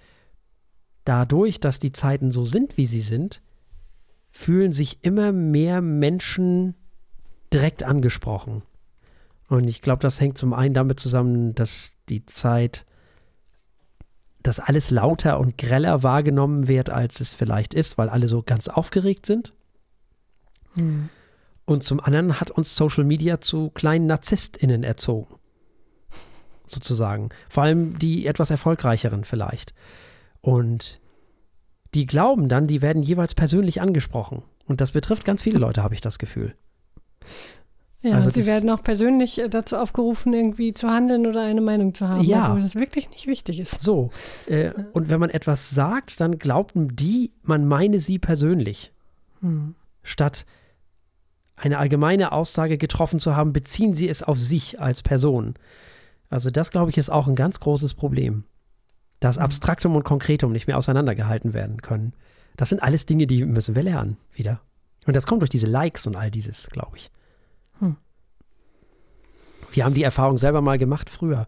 dadurch, 1.06 1.59
dass 1.59 1.80
die 1.80 1.92
Zeiten 1.92 2.31
so 2.31 2.44
sind, 2.44 2.77
wie 2.77 2.86
sie 2.86 3.01
sind, 3.01 3.42
fühlen 4.31 4.71
sich 4.71 5.03
immer 5.03 5.31
mehr 5.31 5.81
Menschen 5.81 6.75
direkt 7.54 7.83
angesprochen. 7.83 8.63
Und 9.47 9.68
ich 9.68 9.81
glaube, 9.81 10.01
das 10.01 10.21
hängt 10.21 10.38
zum 10.38 10.54
einen 10.54 10.74
damit 10.74 11.00
zusammen, 11.00 11.54
dass 11.54 11.97
die 12.07 12.25
Zeit, 12.25 12.86
dass 14.42 14.59
alles 14.59 14.89
lauter 14.89 15.39
und 15.39 15.57
greller 15.57 16.04
wahrgenommen 16.04 16.68
wird, 16.69 16.89
als 16.89 17.19
es 17.19 17.33
vielleicht 17.33 17.74
ist, 17.74 17.97
weil 17.97 18.09
alle 18.09 18.30
so 18.30 18.42
ganz 18.42 18.69
aufgeregt 18.69 19.25
sind. 19.25 19.54
Hm. 20.75 21.09
Und 21.65 21.83
zum 21.83 21.99
anderen 21.99 22.39
hat 22.39 22.51
uns 22.51 22.75
Social 22.75 23.03
Media 23.03 23.39
zu 23.39 23.69
kleinen 23.69 24.07
NarzisstInnen 24.07 24.83
erzogen. 24.83 25.35
Sozusagen. 26.65 27.29
Vor 27.49 27.63
allem 27.63 27.99
die 27.99 28.25
etwas 28.25 28.49
erfolgreicheren 28.49 29.23
vielleicht. 29.23 29.73
Und 30.41 30.99
die 31.93 32.05
glauben 32.05 32.49
dann, 32.49 32.67
die 32.67 32.81
werden 32.81 33.03
jeweils 33.03 33.35
persönlich 33.35 33.81
angesprochen. 33.81 34.43
Und 34.65 34.79
das 34.81 34.91
betrifft 34.91 35.25
ganz 35.25 35.43
viele 35.43 35.59
Leute, 35.59 35.83
habe 35.83 35.93
ich 35.93 36.01
das 36.01 36.17
Gefühl. 36.17 36.55
Ja, 38.01 38.15
Also 38.15 38.31
sie 38.31 38.47
werden 38.47 38.69
auch 38.71 38.81
persönlich 38.81 39.37
äh, 39.37 39.47
dazu 39.47 39.77
aufgerufen, 39.77 40.33
irgendwie 40.33 40.73
zu 40.73 40.89
handeln 40.89 41.27
oder 41.27 41.44
eine 41.44 41.61
Meinung 41.61 41.94
zu 41.94 42.07
haben, 42.07 42.23
Ja. 42.23 42.47
obwohl 42.49 42.63
das 42.63 42.73
wirklich 42.75 43.09
nicht 43.11 43.27
wichtig 43.27 43.59
ist. 43.59 43.81
So. 43.81 44.09
Äh, 44.47 44.71
und 44.94 45.09
wenn 45.09 45.19
man 45.19 45.30
etwas 45.30 45.69
sagt, 45.69 46.19
dann 46.19 46.39
glaubten 46.39 46.95
die, 46.95 47.31
man 47.44 47.68
meine 47.68 47.99
sie 47.99 48.18
persönlich. 48.18 48.91
Hm. 49.41 49.75
Statt 50.01 50.45
eine 51.61 51.77
allgemeine 51.77 52.31
Aussage 52.31 52.77
getroffen 52.80 53.19
zu 53.19 53.35
haben, 53.35 53.53
beziehen 53.53 53.94
sie 53.94 54.09
es 54.09 54.23
auf 54.23 54.39
sich 54.39 54.80
als 54.80 55.03
Person. 55.03 55.53
Also 56.30 56.49
das, 56.49 56.71
glaube 56.71 56.89
ich, 56.89 56.97
ist 56.97 57.11
auch 57.11 57.27
ein 57.27 57.35
ganz 57.35 57.59
großes 57.59 57.94
Problem. 57.94 58.45
Dass 59.19 59.37
Mhm. 59.37 59.44
Abstraktum 59.44 59.95
und 59.95 60.03
Konkretum 60.03 60.51
nicht 60.51 60.65
mehr 60.65 60.77
auseinandergehalten 60.77 61.53
werden 61.53 61.81
können. 61.81 62.13
Das 62.57 62.69
sind 62.69 62.81
alles 62.81 63.06
Dinge, 63.06 63.27
die 63.27 63.45
müssen 63.45 63.75
wir 63.75 63.83
lernen 63.83 64.18
wieder. 64.33 64.59
Und 65.06 65.15
das 65.15 65.27
kommt 65.27 65.41
durch 65.41 65.49
diese 65.49 65.68
Likes 65.68 66.07
und 66.07 66.15
all 66.15 66.31
dieses, 66.31 66.68
glaube 66.69 66.97
ich. 66.97 67.11
Hm. 67.80 67.95
Wir 69.71 69.85
haben 69.85 69.94
die 69.94 70.03
Erfahrung 70.03 70.37
selber 70.37 70.61
mal 70.61 70.80
gemacht 70.80 71.09
früher. 71.09 71.47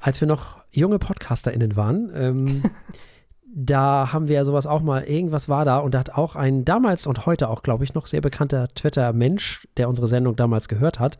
Als 0.00 0.20
wir 0.20 0.26
noch 0.26 0.56
junge 0.72 0.98
PodcasterInnen 0.98 1.76
waren, 1.76 2.10
ähm, 2.14 2.62
da 3.52 4.12
haben 4.12 4.28
wir 4.28 4.36
ja 4.36 4.44
sowas 4.44 4.66
auch 4.66 4.82
mal, 4.82 5.02
irgendwas 5.02 5.48
war 5.48 5.64
da 5.64 5.78
und 5.78 5.94
da 5.94 5.98
hat 6.00 6.10
auch 6.10 6.36
ein 6.36 6.64
damals 6.64 7.06
und 7.06 7.26
heute 7.26 7.48
auch, 7.48 7.62
glaube 7.62 7.84
ich, 7.84 7.94
noch 7.94 8.06
sehr 8.06 8.20
bekannter 8.20 8.68
Twitter-Mensch, 8.68 9.66
der 9.76 9.88
unsere 9.88 10.06
Sendung 10.06 10.36
damals 10.36 10.68
gehört 10.68 11.00
hat, 11.00 11.18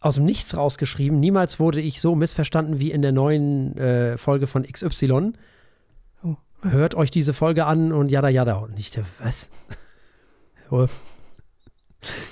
aus 0.00 0.16
dem 0.16 0.24
Nichts 0.24 0.56
rausgeschrieben, 0.56 1.18
niemals 1.18 1.58
wurde 1.60 1.80
ich 1.80 2.00
so 2.00 2.14
missverstanden 2.14 2.78
wie 2.78 2.90
in 2.90 3.02
der 3.02 3.12
neuen 3.12 3.76
äh, 3.78 4.18
Folge 4.18 4.46
von 4.46 4.64
XY. 4.64 5.32
Oh. 6.22 6.36
Hört 6.62 6.94
euch 6.94 7.10
diese 7.10 7.32
Folge 7.32 7.64
an 7.64 7.92
und 7.92 8.10
jada 8.10 8.28
jada. 8.28 8.56
Und 8.56 8.78
ich, 8.78 8.92
was? 9.18 9.48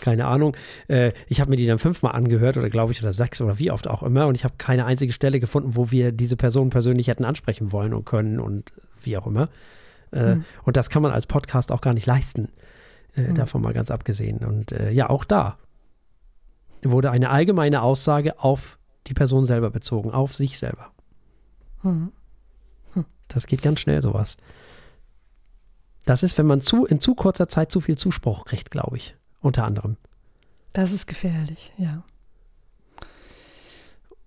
Keine 0.00 0.26
Ahnung. 0.26 0.56
Äh, 0.88 1.12
ich 1.28 1.40
habe 1.40 1.50
mir 1.50 1.56
die 1.56 1.66
dann 1.66 1.78
fünfmal 1.78 2.12
angehört 2.12 2.56
oder 2.56 2.70
glaube 2.70 2.92
ich 2.92 3.00
oder 3.02 3.12
sechs 3.12 3.40
oder 3.40 3.58
wie 3.58 3.70
oft 3.70 3.88
auch 3.88 4.02
immer 4.02 4.26
und 4.26 4.34
ich 4.34 4.44
habe 4.44 4.54
keine 4.58 4.84
einzige 4.84 5.12
Stelle 5.12 5.40
gefunden, 5.40 5.76
wo 5.76 5.90
wir 5.90 6.12
diese 6.12 6.36
Person 6.36 6.70
persönlich 6.70 7.08
hätten 7.08 7.24
ansprechen 7.24 7.72
wollen 7.72 7.94
und 7.94 8.04
können 8.04 8.40
und 8.40 8.72
wie 9.02 9.16
auch 9.16 9.26
immer. 9.26 9.48
Äh, 10.10 10.32
Hm. 10.32 10.44
Und 10.64 10.76
das 10.76 10.90
kann 10.90 11.02
man 11.02 11.12
als 11.12 11.26
Podcast 11.26 11.72
auch 11.72 11.80
gar 11.80 11.94
nicht 11.94 12.06
leisten. 12.06 12.48
Äh, 13.14 13.28
Hm. 13.28 13.34
Davon 13.34 13.62
mal 13.62 13.72
ganz 13.72 13.90
abgesehen. 13.90 14.38
Und 14.38 14.72
äh, 14.72 14.90
ja, 14.90 15.08
auch 15.10 15.24
da 15.24 15.58
wurde 16.82 17.10
eine 17.10 17.30
allgemeine 17.30 17.82
Aussage 17.82 18.38
auf 18.38 18.78
die 19.06 19.14
Person 19.14 19.44
selber 19.44 19.70
bezogen, 19.70 20.10
auf 20.10 20.34
sich 20.34 20.58
selber. 20.58 20.90
Hm. 21.82 22.12
Das 23.28 23.46
geht 23.46 23.62
ganz 23.62 23.80
schnell, 23.80 24.02
sowas. 24.02 24.36
Das 26.04 26.22
ist, 26.22 26.36
wenn 26.36 26.46
man 26.46 26.60
zu, 26.60 26.84
in 26.84 27.00
zu 27.00 27.14
kurzer 27.14 27.48
Zeit 27.48 27.70
zu 27.72 27.80
viel 27.80 27.96
Zuspruch 27.96 28.44
kriegt, 28.44 28.70
glaube 28.70 28.96
ich. 28.96 29.16
Unter 29.42 29.64
anderem. 29.64 29.96
Das 30.72 30.92
ist 30.92 31.06
gefährlich, 31.06 31.72
ja. 31.76 32.02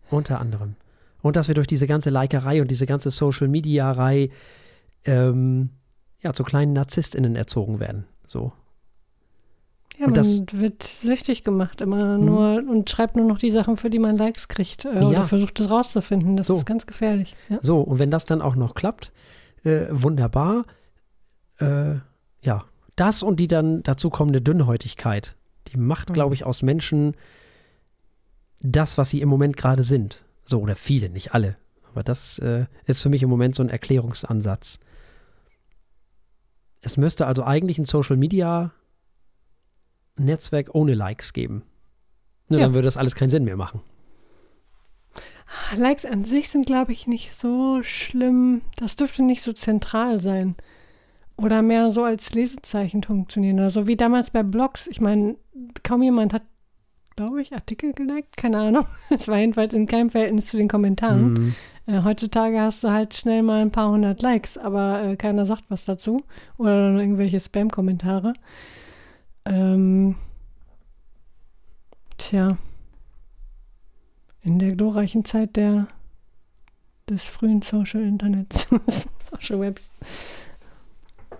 Unter 0.09 0.39
anderem. 0.39 0.75
Und 1.21 1.35
dass 1.35 1.47
wir 1.47 1.55
durch 1.55 1.67
diese 1.67 1.87
ganze 1.87 2.11
Likerei 2.11 2.61
und 2.61 2.69
diese 2.69 2.85
ganze 2.85 3.09
Social-Media-Rei 3.09 4.29
ähm, 5.05 5.69
ja, 6.19 6.33
zu 6.33 6.43
kleinen 6.43 6.73
NarzisstInnen 6.73 7.35
erzogen 7.35 7.79
werden. 7.79 8.05
So. 8.27 8.51
Ja, 9.97 10.07
Und 10.07 10.15
man 10.17 10.45
wird 10.61 10.83
süchtig 10.83 11.43
gemacht 11.43 11.81
immer 11.81 12.17
Mhm. 12.17 12.25
nur 12.25 12.63
und 12.69 12.89
schreibt 12.89 13.15
nur 13.15 13.25
noch 13.25 13.37
die 13.39 13.49
Sachen, 13.49 13.77
für 13.77 13.89
die 13.89 13.99
man 13.99 14.17
Likes 14.17 14.47
kriegt. 14.47 14.85
Äh, 14.85 14.93
Ja. 14.99 15.07
Oder 15.07 15.25
versucht 15.25 15.59
es 15.59 15.69
rauszufinden. 15.69 16.35
Das 16.37 16.47
So. 16.47 16.55
ist 16.57 16.65
ganz 16.65 16.85
gefährlich. 16.85 17.35
Ja. 17.49 17.57
So, 17.61 17.81
und 17.81 17.97
wenn 17.97 18.11
das 18.11 18.25
dann 18.25 18.41
auch 18.41 18.55
noch 18.55 18.75
klappt, 18.75 19.11
äh, 19.63 19.85
wunderbar. 19.89 20.65
Äh, 21.59 21.95
ja, 22.41 22.63
das 22.95 23.23
und 23.23 23.39
die 23.39 23.47
dann 23.47 23.83
dazu 23.83 24.09
kommende 24.09 24.41
Dünnhäutigkeit, 24.41 25.35
die 25.67 25.77
macht, 25.77 26.09
Mhm. 26.09 26.13
glaube 26.13 26.35
ich, 26.35 26.45
aus 26.45 26.61
Menschen 26.61 27.15
das, 28.61 28.97
was 28.97 29.09
sie 29.09 29.21
im 29.21 29.29
Moment 29.29 29.57
gerade 29.57 29.83
sind. 29.83 30.23
So, 30.45 30.59
oder 30.61 30.75
viele, 30.75 31.09
nicht 31.09 31.33
alle. 31.33 31.57
Aber 31.91 32.03
das 32.03 32.39
äh, 32.39 32.65
ist 32.85 33.01
für 33.01 33.09
mich 33.09 33.23
im 33.23 33.29
Moment 33.29 33.55
so 33.55 33.63
ein 33.63 33.69
Erklärungsansatz. 33.69 34.79
Es 36.81 36.97
müsste 36.97 37.25
also 37.25 37.43
eigentlich 37.43 37.77
ein 37.79 37.85
Social 37.85 38.15
Media 38.17 38.71
Netzwerk 40.17 40.73
ohne 40.73 40.93
Likes 40.93 41.33
geben. 41.33 41.63
Nur 42.47 42.59
Ja. 42.59 42.65
dann 42.67 42.73
würde 42.73 42.85
das 42.87 42.97
alles 42.97 43.15
keinen 43.15 43.29
Sinn 43.29 43.43
mehr 43.43 43.57
machen. 43.57 43.81
Likes 45.75 46.05
an 46.05 46.25
sich 46.25 46.49
sind, 46.49 46.65
glaube 46.65 46.91
ich, 46.91 47.07
nicht 47.07 47.33
so 47.35 47.81
schlimm. 47.83 48.61
Das 48.77 48.95
dürfte 48.95 49.23
nicht 49.23 49.41
so 49.41 49.53
zentral 49.53 50.19
sein. 50.19 50.55
Oder 51.37 51.61
mehr 51.61 51.91
so 51.91 52.03
als 52.03 52.33
Lesezeichen 52.33 53.03
funktionieren. 53.03 53.59
Oder 53.59 53.69
so 53.69 53.87
wie 53.87 53.97
damals 53.97 54.31
bei 54.31 54.43
Blogs. 54.43 54.87
Ich 54.87 55.01
meine, 55.01 55.35
kaum 55.83 56.01
jemand 56.01 56.33
hat, 56.33 56.43
glaube 57.15 57.41
ich, 57.41 57.53
Artikel 57.53 57.93
geliked. 57.93 58.37
Keine 58.37 58.59
Ahnung. 58.59 58.85
Es 59.09 59.27
war 59.27 59.37
jedenfalls 59.37 59.73
in 59.73 59.87
keinem 59.87 60.09
Verhältnis 60.09 60.47
zu 60.47 60.57
den 60.57 60.67
Kommentaren. 60.67 61.33
Mhm. 61.33 61.55
Äh, 61.87 62.03
heutzutage 62.03 62.59
hast 62.59 62.83
du 62.83 62.89
halt 62.89 63.13
schnell 63.13 63.43
mal 63.43 63.61
ein 63.61 63.71
paar 63.71 63.89
hundert 63.89 64.21
Likes, 64.21 64.57
aber 64.57 65.03
äh, 65.03 65.15
keiner 65.17 65.45
sagt 65.45 65.65
was 65.69 65.85
dazu. 65.85 66.23
Oder 66.57 66.91
irgendwelche 66.91 67.39
Spam-Kommentare. 67.39 68.33
Ähm, 69.45 70.15
tja. 72.17 72.57
In 74.41 74.59
der 74.59 74.75
glorreichen 74.75 75.25
Zeit 75.25 75.55
der 75.55 75.87
des 77.09 77.27
frühen 77.27 77.61
Social 77.61 78.01
Internets, 78.01 78.67
Social 79.31 79.59
Webs. 79.59 79.91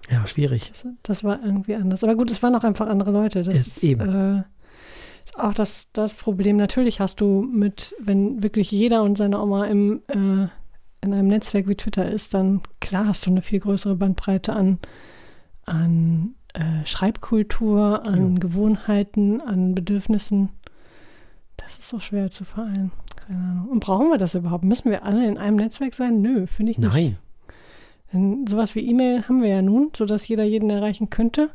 Ja, 0.10 0.26
schwierig. 0.28 0.70
Das, 0.72 0.88
das 1.04 1.24
war 1.24 1.44
irgendwie 1.44 1.76
anders. 1.76 2.04
Aber 2.04 2.16
gut, 2.16 2.30
es 2.32 2.42
waren 2.44 2.56
auch 2.56 2.64
einfach 2.64 2.88
andere 2.88 3.12
Leute. 3.12 3.44
Das 3.44 3.56
Ist 3.56 3.68
ist, 3.78 3.84
eben. 3.84 4.02
Äh, 4.38 4.44
ist 5.26 5.40
auch 5.40 5.54
das, 5.54 5.92
das 5.94 6.14
Problem. 6.14 6.58
Natürlich 6.58 7.00
hast 7.00 7.22
du 7.22 7.42
mit, 7.42 7.96
wenn 8.00 8.44
wirklich 8.44 8.70
jeder 8.72 9.04
und 9.04 9.18
seine 9.18 9.42
Oma 9.42 9.66
im, 9.66 10.02
äh, 10.08 10.48
in 11.02 11.14
einem 11.14 11.28
Netzwerk 11.28 11.68
wie 11.68 11.76
Twitter 11.76 12.08
ist, 12.10 12.34
dann 12.34 12.62
klar 12.82 13.08
hast 13.08 13.26
du 13.26 13.32
eine 13.32 13.42
viel 13.42 13.60
größere 13.60 13.96
Bandbreite 13.96 14.54
an, 14.54 14.80
an 15.66 16.36
äh, 16.54 16.86
Schreibkultur, 16.86 18.04
an 18.06 18.34
Ja. 18.34 18.40
Gewohnheiten, 18.40 19.42
an 19.42 19.74
Bedürfnissen. 19.76 20.50
Das 21.58 21.80
ist 21.80 21.90
so 21.90 22.00
schwer 22.00 22.30
zu 22.32 22.44
vereinen. 22.46 22.92
Keine 23.16 23.40
Ahnung. 23.40 23.70
Und 23.70 23.80
brauchen 23.80 24.10
wir 24.10 24.18
das 24.18 24.36
überhaupt? 24.36 24.64
Müssen 24.64 24.92
wir 24.92 25.04
alle 25.04 25.28
in 25.28 25.38
einem 25.38 25.58
Netzwerk 25.58 25.94
sein? 25.96 26.22
Nö, 26.22 26.46
finde 26.48 26.74
ich 26.74 26.78
nicht. 26.78 26.92
Nein. 26.94 27.18
Denn 28.16 28.48
sowas 28.48 28.76
wie 28.76 28.90
E-Mail 28.90 29.28
haben 29.28 29.42
wir 29.42 29.50
ja 29.50 29.62
nun, 29.62 29.92
sodass 29.94 30.26
jeder 30.26 30.46
jeden 30.46 30.70
erreichen 30.70 31.10
könnte, 31.10 31.50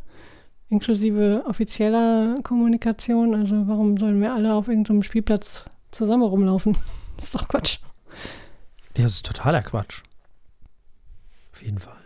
inklusive 0.68 1.42
offizieller 1.46 2.36
Kommunikation. 2.42 3.34
Also 3.34 3.66
warum 3.66 3.96
sollen 3.96 4.20
wir 4.20 4.34
alle 4.34 4.52
auf 4.52 4.68
irgendeinem 4.68 5.02
Spielplatz 5.02 5.64
zusammen 5.90 6.22
rumlaufen? 6.22 6.76
Das 7.16 7.24
ist 7.28 7.34
doch 7.34 7.48
Quatsch. 7.48 7.78
Ja, 8.94 9.04
das 9.04 9.14
ist 9.14 9.26
totaler 9.26 9.62
Quatsch. 9.62 10.02
Auf 11.54 11.62
jeden 11.62 11.78
Fall. 11.78 11.96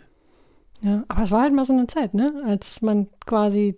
Ja, 0.82 1.02
aber 1.08 1.24
es 1.24 1.32
war 1.32 1.42
halt 1.42 1.52
mal 1.52 1.64
so 1.64 1.72
eine 1.72 1.88
Zeit, 1.88 2.14
ne? 2.14 2.44
Als 2.46 2.80
man 2.80 3.08
quasi 3.26 3.76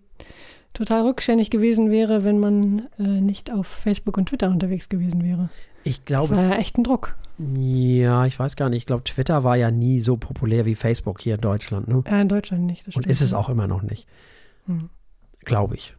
total 0.74 1.06
rückständig 1.06 1.48
gewesen 1.48 1.90
wäre, 1.90 2.22
wenn 2.22 2.38
man 2.38 2.88
äh, 2.98 3.22
nicht 3.22 3.50
auf 3.50 3.66
Facebook 3.66 4.18
und 4.18 4.28
Twitter 4.28 4.50
unterwegs 4.50 4.90
gewesen 4.90 5.24
wäre. 5.24 5.48
Ich 5.86 5.98
Das 5.98 6.04
glaube, 6.06 6.34
war 6.36 6.42
ja 6.44 6.56
echt 6.56 6.76
ein 6.78 6.84
Druck. 6.84 7.14
ja, 7.38 8.26
ich 8.26 8.38
weiß 8.38 8.56
gar 8.56 8.68
nicht. 8.70 8.78
Ich 8.78 8.86
glaube, 8.86 9.04
Twitter 9.04 9.44
war 9.44 9.56
ja 9.56 9.70
nie 9.70 10.00
so 10.00 10.16
populär 10.16 10.66
wie 10.66 10.74
Facebook 10.74 11.20
hier 11.20 11.36
in 11.36 11.40
Deutschland. 11.40 11.86
Ne? 11.86 12.02
Ja, 12.06 12.20
in 12.20 12.28
Deutschland 12.28 12.64
nicht. 12.64 12.86
Das 12.86 12.96
Und 12.96 13.06
ist 13.06 13.20
es 13.20 13.32
auch 13.34 13.48
immer 13.48 13.66
noch 13.66 13.82
nicht. 13.82 14.08
Hm. 14.66 14.90
Glaube 15.44 15.76
ich. 15.76 15.94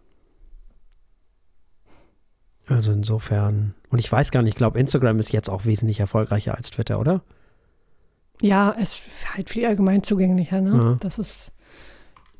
Also 2.67 2.91
insofern. 2.91 3.75
Und 3.89 3.99
ich 3.99 4.11
weiß 4.11 4.31
gar 4.31 4.41
nicht, 4.41 4.53
ich 4.53 4.57
glaube, 4.57 4.79
Instagram 4.79 5.19
ist 5.19 5.31
jetzt 5.31 5.49
auch 5.49 5.63
wesentlich 5.65 5.99
erfolgreicher 6.01 6.55
als 6.55 6.69
Twitter, 6.69 6.99
oder? 6.99 7.21
Ja, 8.41 8.75
es 8.77 8.95
ist 8.99 9.35
halt 9.35 9.49
viel 9.49 9.65
allgemein 9.65 10.03
zugänglicher, 10.03 10.59
ne? 10.61 10.71
Ja. 10.75 10.97
Das 10.99 11.17
ist 11.17 11.53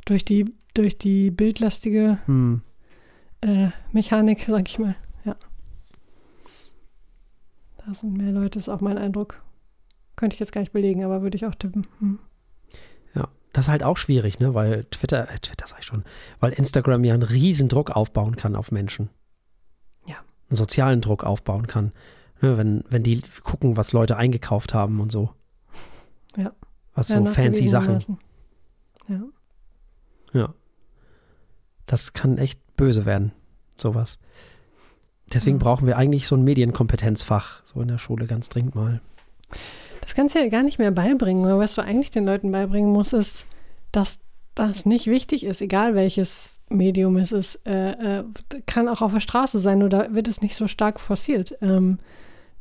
durch 0.05 0.25
die, 0.25 0.53
durch 0.73 0.97
die 0.97 1.31
bildlastige 1.31 2.17
Hm. 2.25 2.61
äh, 3.41 3.69
Mechanik, 3.93 4.45
sag 4.47 4.67
ich 4.67 4.79
mal. 4.79 4.95
Da 7.87 7.93
sind 7.93 8.17
mehr 8.17 8.33
Leute, 8.33 8.59
ist 8.59 8.67
auch 8.67 8.81
mein 8.81 8.97
Eindruck. 8.97 9.41
Könnte 10.17 10.33
ich 10.33 10.41
jetzt 10.41 10.51
gar 10.51 10.59
nicht 10.59 10.73
belegen, 10.73 11.05
aber 11.05 11.21
würde 11.21 11.37
ich 11.37 11.45
auch 11.45 11.55
tippen. 11.55 11.87
Hm. 11.99 12.19
Ja, 13.15 13.29
das 13.53 13.65
ist 13.65 13.69
halt 13.69 13.81
auch 13.81 13.95
schwierig, 13.95 14.41
ne? 14.41 14.53
Weil 14.53 14.83
Twitter, 14.85 15.29
äh, 15.31 15.39
Twitter 15.39 15.67
sag 15.67 15.79
ich 15.79 15.85
schon, 15.85 16.03
weil 16.41 16.51
Instagram 16.51 17.05
ja 17.05 17.13
einen 17.13 17.23
riesen 17.23 17.69
Druck 17.69 17.91
aufbauen 17.91 18.35
kann 18.35 18.57
auf 18.57 18.73
Menschen. 18.73 19.09
Ja. 20.05 20.17
Einen 20.49 20.57
sozialen 20.57 20.99
Druck 20.99 21.23
aufbauen 21.23 21.67
kann. 21.67 21.93
Ne? 22.41 22.57
Wenn, 22.57 22.83
wenn 22.89 23.03
die 23.03 23.21
gucken, 23.43 23.77
was 23.77 23.93
Leute 23.93 24.17
eingekauft 24.17 24.73
haben 24.73 24.99
und 24.99 25.09
so. 25.09 25.33
Ja. 26.35 26.51
Was 26.93 27.07
Ja, 27.07 27.19
so 27.19 27.25
fancy 27.25 27.69
Sachen. 27.69 27.93
nachgewiesenermaßen. 27.93 28.19
Ja. 30.33 30.41
Ja. 30.41 30.53
Das 31.85 32.11
kann 32.11 32.37
echt 32.37 32.59
böse 32.75 33.05
werden, 33.05 33.31
sowas. 33.77 34.19
Deswegen 35.33 35.57
Ja. 35.57 35.63
brauchen 35.63 35.87
wir 35.87 35.97
eigentlich 35.97 36.27
so 36.27 36.35
ein 36.35 36.43
Medienkompetenzfach, 36.43 37.61
so 37.65 37.81
in 37.81 37.87
der 37.87 37.97
Schule 37.97 38.25
ganz 38.27 38.49
dringend 38.49 38.75
mal. 38.75 39.01
Das 40.01 40.15
kannst 40.15 40.35
du 40.35 40.39
ja 40.39 40.47
gar 40.47 40.63
nicht 40.63 40.79
mehr 40.79 40.91
beibringen. 40.91 41.57
Was 41.57 41.75
du 41.75 41.81
eigentlich 41.81 42.11
den 42.11 42.25
Leuten 42.25 42.51
beibringen 42.51 42.91
musst, 42.91 43.13
ist, 43.13 43.45
dass 43.91 44.19
das 44.55 44.85
nicht 44.85 45.07
wichtig 45.07 45.43
ist, 45.45 45.61
egal 45.61 45.95
welches 45.95 46.57
Medium 46.69 47.17
es 47.17 47.31
ist. 47.31 47.59
Äh, 47.65 48.19
äh, 48.19 48.23
kann 48.65 48.87
auch 48.87 49.01
auf 49.01 49.13
der 49.13 49.19
Straße 49.19 49.59
sein 49.59 49.83
oder 49.83 50.13
wird 50.13 50.27
es 50.27 50.41
nicht 50.41 50.55
so 50.55 50.67
stark 50.67 50.99
forciert. 50.99 51.57
Ähm, 51.61 51.97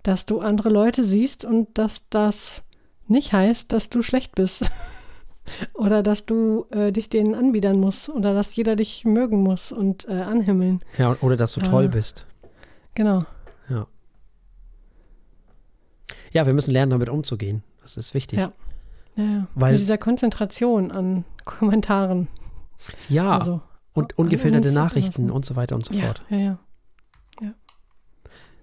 dass 0.02 0.26
du 0.26 0.40
andere 0.40 0.68
Leute 0.68 1.02
siehst 1.04 1.44
und 1.44 1.78
dass 1.78 2.08
das 2.10 2.62
nicht 3.08 3.32
heißt, 3.32 3.72
dass 3.72 3.90
du 3.90 4.02
schlecht 4.02 4.34
bist. 4.34 4.70
oder 5.74 6.02
dass 6.02 6.26
du 6.26 6.66
äh, 6.70 6.90
dich 6.92 7.08
denen 7.08 7.34
anbiedern 7.34 7.78
musst 7.78 8.08
oder 8.08 8.34
dass 8.34 8.54
jeder 8.56 8.74
dich 8.76 9.04
mögen 9.04 9.42
muss 9.42 9.70
und 9.72 10.08
äh, 10.08 10.12
anhimmeln. 10.12 10.80
Ja, 10.98 11.16
oder 11.20 11.36
dass 11.36 11.52
du 11.54 11.60
toll 11.60 11.84
Ah. 11.86 11.88
bist. 11.94 12.26
Genau. 12.96 13.24
Ja. 13.68 13.86
Ja, 16.32 16.46
wir 16.46 16.54
müssen 16.54 16.72
lernen, 16.72 16.90
damit 16.90 17.08
umzugehen. 17.08 17.62
Das 17.82 17.96
ist 17.96 18.14
wichtig. 18.14 18.38
Ja. 18.40 18.52
Ja, 19.14 19.24
ja. 19.24 19.46
Weil- 19.54 19.72
Mit 19.72 19.80
dieser 19.80 19.98
Konzentration 19.98 20.90
an 20.90 21.24
Kommentaren. 21.44 22.28
Ja, 23.08 23.38
also, 23.38 23.62
und 23.92 24.18
ungefilterte 24.18 24.72
Nachrichten 24.72 25.30
und 25.30 25.46
so 25.46 25.56
weiter 25.56 25.74
und 25.76 25.84
so 25.86 25.94
ja, 25.94 26.06
fort. 26.06 26.22
ja, 26.28 26.38
ja. 26.38 26.58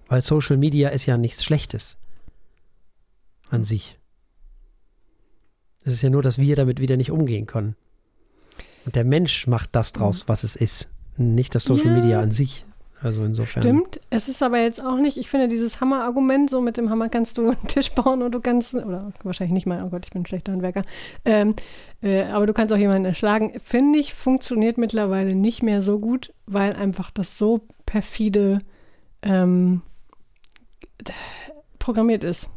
Weil 0.08 0.22
Social 0.22 0.58
Media 0.58 0.90
ist 0.90 1.06
ja 1.08 1.18
nichts 1.18 1.44
Schlechtes 1.44 1.98
an 3.50 3.64
sich. 3.64 3.98
Es 5.84 5.94
ist 5.94 6.02
ja 6.02 6.10
nur, 6.10 6.22
dass 6.22 6.38
wir 6.38 6.56
damit 6.56 6.80
wieder 6.80 6.98
nicht 6.98 7.10
umgehen 7.12 7.46
können. 7.48 7.76
Und 8.86 8.96
der 8.96 9.06
Mensch 9.06 9.48
macht 9.48 9.70
das 9.76 9.94
draus, 9.94 10.28
was 10.28 10.44
es 10.44 10.56
ist. 10.56 10.90
Nicht 11.18 11.56
das 11.56 11.64
Social. 11.66 11.96
Ja. 11.96 12.02
Media 12.02 12.20
an 12.22 12.32
sich. 12.32 12.66
Also 13.04 13.26
insofern. 13.26 13.64
Stimmt. 13.64 14.00
Es 14.10 14.30
ist 14.30 14.42
aber 14.42 14.60
jetzt 14.60 14.82
auch 14.82 14.96
nicht, 14.98 15.18
ich 15.18 15.30
finde 15.30 15.50
dieses 15.50 15.82
Hammer-Argument, 15.82 16.50
so 16.50 16.62
mit 16.62 16.78
dem 16.78 16.90
Hammer 16.90 17.10
kannst 17.10 17.38
du 17.38 17.50
einen 17.50 17.68
Tisch 17.68 17.92
bauen 17.92 18.22
und 18.22 18.32
du 18.32 18.40
kannst, 18.40 18.74
oder 18.74 19.12
wahrscheinlich 19.24 19.54
nicht 19.54 19.66
mal, 19.66 19.84
oh 19.84 19.90
Gott, 19.90 20.06
ich 20.06 20.12
bin 20.12 20.22
ein 20.22 20.26
schlechter 20.26 20.54
Handwerker, 20.54 20.84
ähm, 21.26 21.54
äh, 22.02 22.24
aber 22.24 22.48
du 22.48 22.54
kannst 22.54 22.74
auch 22.74 22.78
jemanden 22.78 23.06
erschlagen, 23.06 23.60
finde 23.62 24.00
ich, 24.00 24.14
funktioniert 24.14 24.78
mittlerweile 24.78 25.36
nicht 25.36 25.64
mehr 25.64 25.82
so 25.82 26.00
gut, 26.00 26.34
weil 26.46 26.74
einfach 26.74 27.12
das 27.12 27.38
so 27.38 27.68
perfide 27.86 28.60
ähm, 29.22 29.82
programmiert 31.78 32.24
ist. 32.24 32.50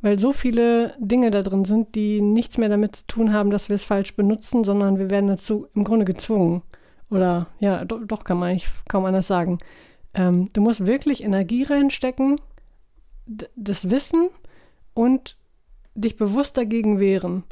Weil 0.00 0.18
so 0.18 0.32
viele 0.32 0.94
Dinge 0.98 1.30
da 1.30 1.42
drin 1.42 1.64
sind, 1.64 1.94
die 1.94 2.20
nichts 2.20 2.58
mehr 2.58 2.68
damit 2.68 2.94
zu 2.94 3.06
tun 3.06 3.32
haben, 3.32 3.50
dass 3.50 3.70
wir 3.70 3.74
es 3.74 3.84
falsch 3.84 4.14
benutzen, 4.14 4.62
sondern 4.62 4.98
wir 4.98 5.10
werden 5.10 5.28
dazu 5.28 5.66
im 5.74 5.82
Grunde 5.82 6.04
gezwungen. 6.04 6.62
Oder 7.10 7.46
ja, 7.60 7.84
do, 7.84 7.98
doch 7.98 8.24
kann 8.24 8.38
man 8.38 8.50
eigentlich 8.50 8.68
kaum 8.88 9.04
anders 9.04 9.26
sagen. 9.26 9.58
Ähm, 10.14 10.48
du 10.52 10.60
musst 10.60 10.86
wirklich 10.86 11.22
Energie 11.22 11.64
reinstecken, 11.64 12.40
das 13.26 13.90
Wissen 13.90 14.28
und 14.94 15.36
dich 15.94 16.16
bewusst 16.16 16.56
dagegen 16.56 16.98
wehren, 16.98 17.44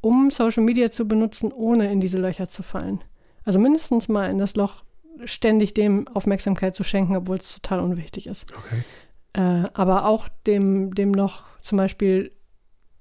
um 0.00 0.30
Social 0.30 0.62
Media 0.62 0.90
zu 0.90 1.06
benutzen, 1.06 1.52
ohne 1.52 1.90
in 1.90 2.00
diese 2.00 2.18
Löcher 2.18 2.48
zu 2.48 2.62
fallen. 2.62 3.02
Also 3.44 3.58
mindestens 3.58 4.08
mal 4.08 4.30
in 4.30 4.38
das 4.38 4.56
Loch 4.56 4.84
ständig 5.24 5.74
dem 5.74 6.06
Aufmerksamkeit 6.08 6.76
zu 6.76 6.84
schenken, 6.84 7.16
obwohl 7.16 7.36
es 7.36 7.54
total 7.54 7.80
unwichtig 7.80 8.26
ist. 8.26 8.52
Okay. 8.54 8.84
Äh, 9.32 9.68
aber 9.72 10.06
auch 10.06 10.28
dem, 10.46 10.94
dem 10.94 11.10
noch 11.10 11.44
zum 11.60 11.78
Beispiel, 11.78 12.32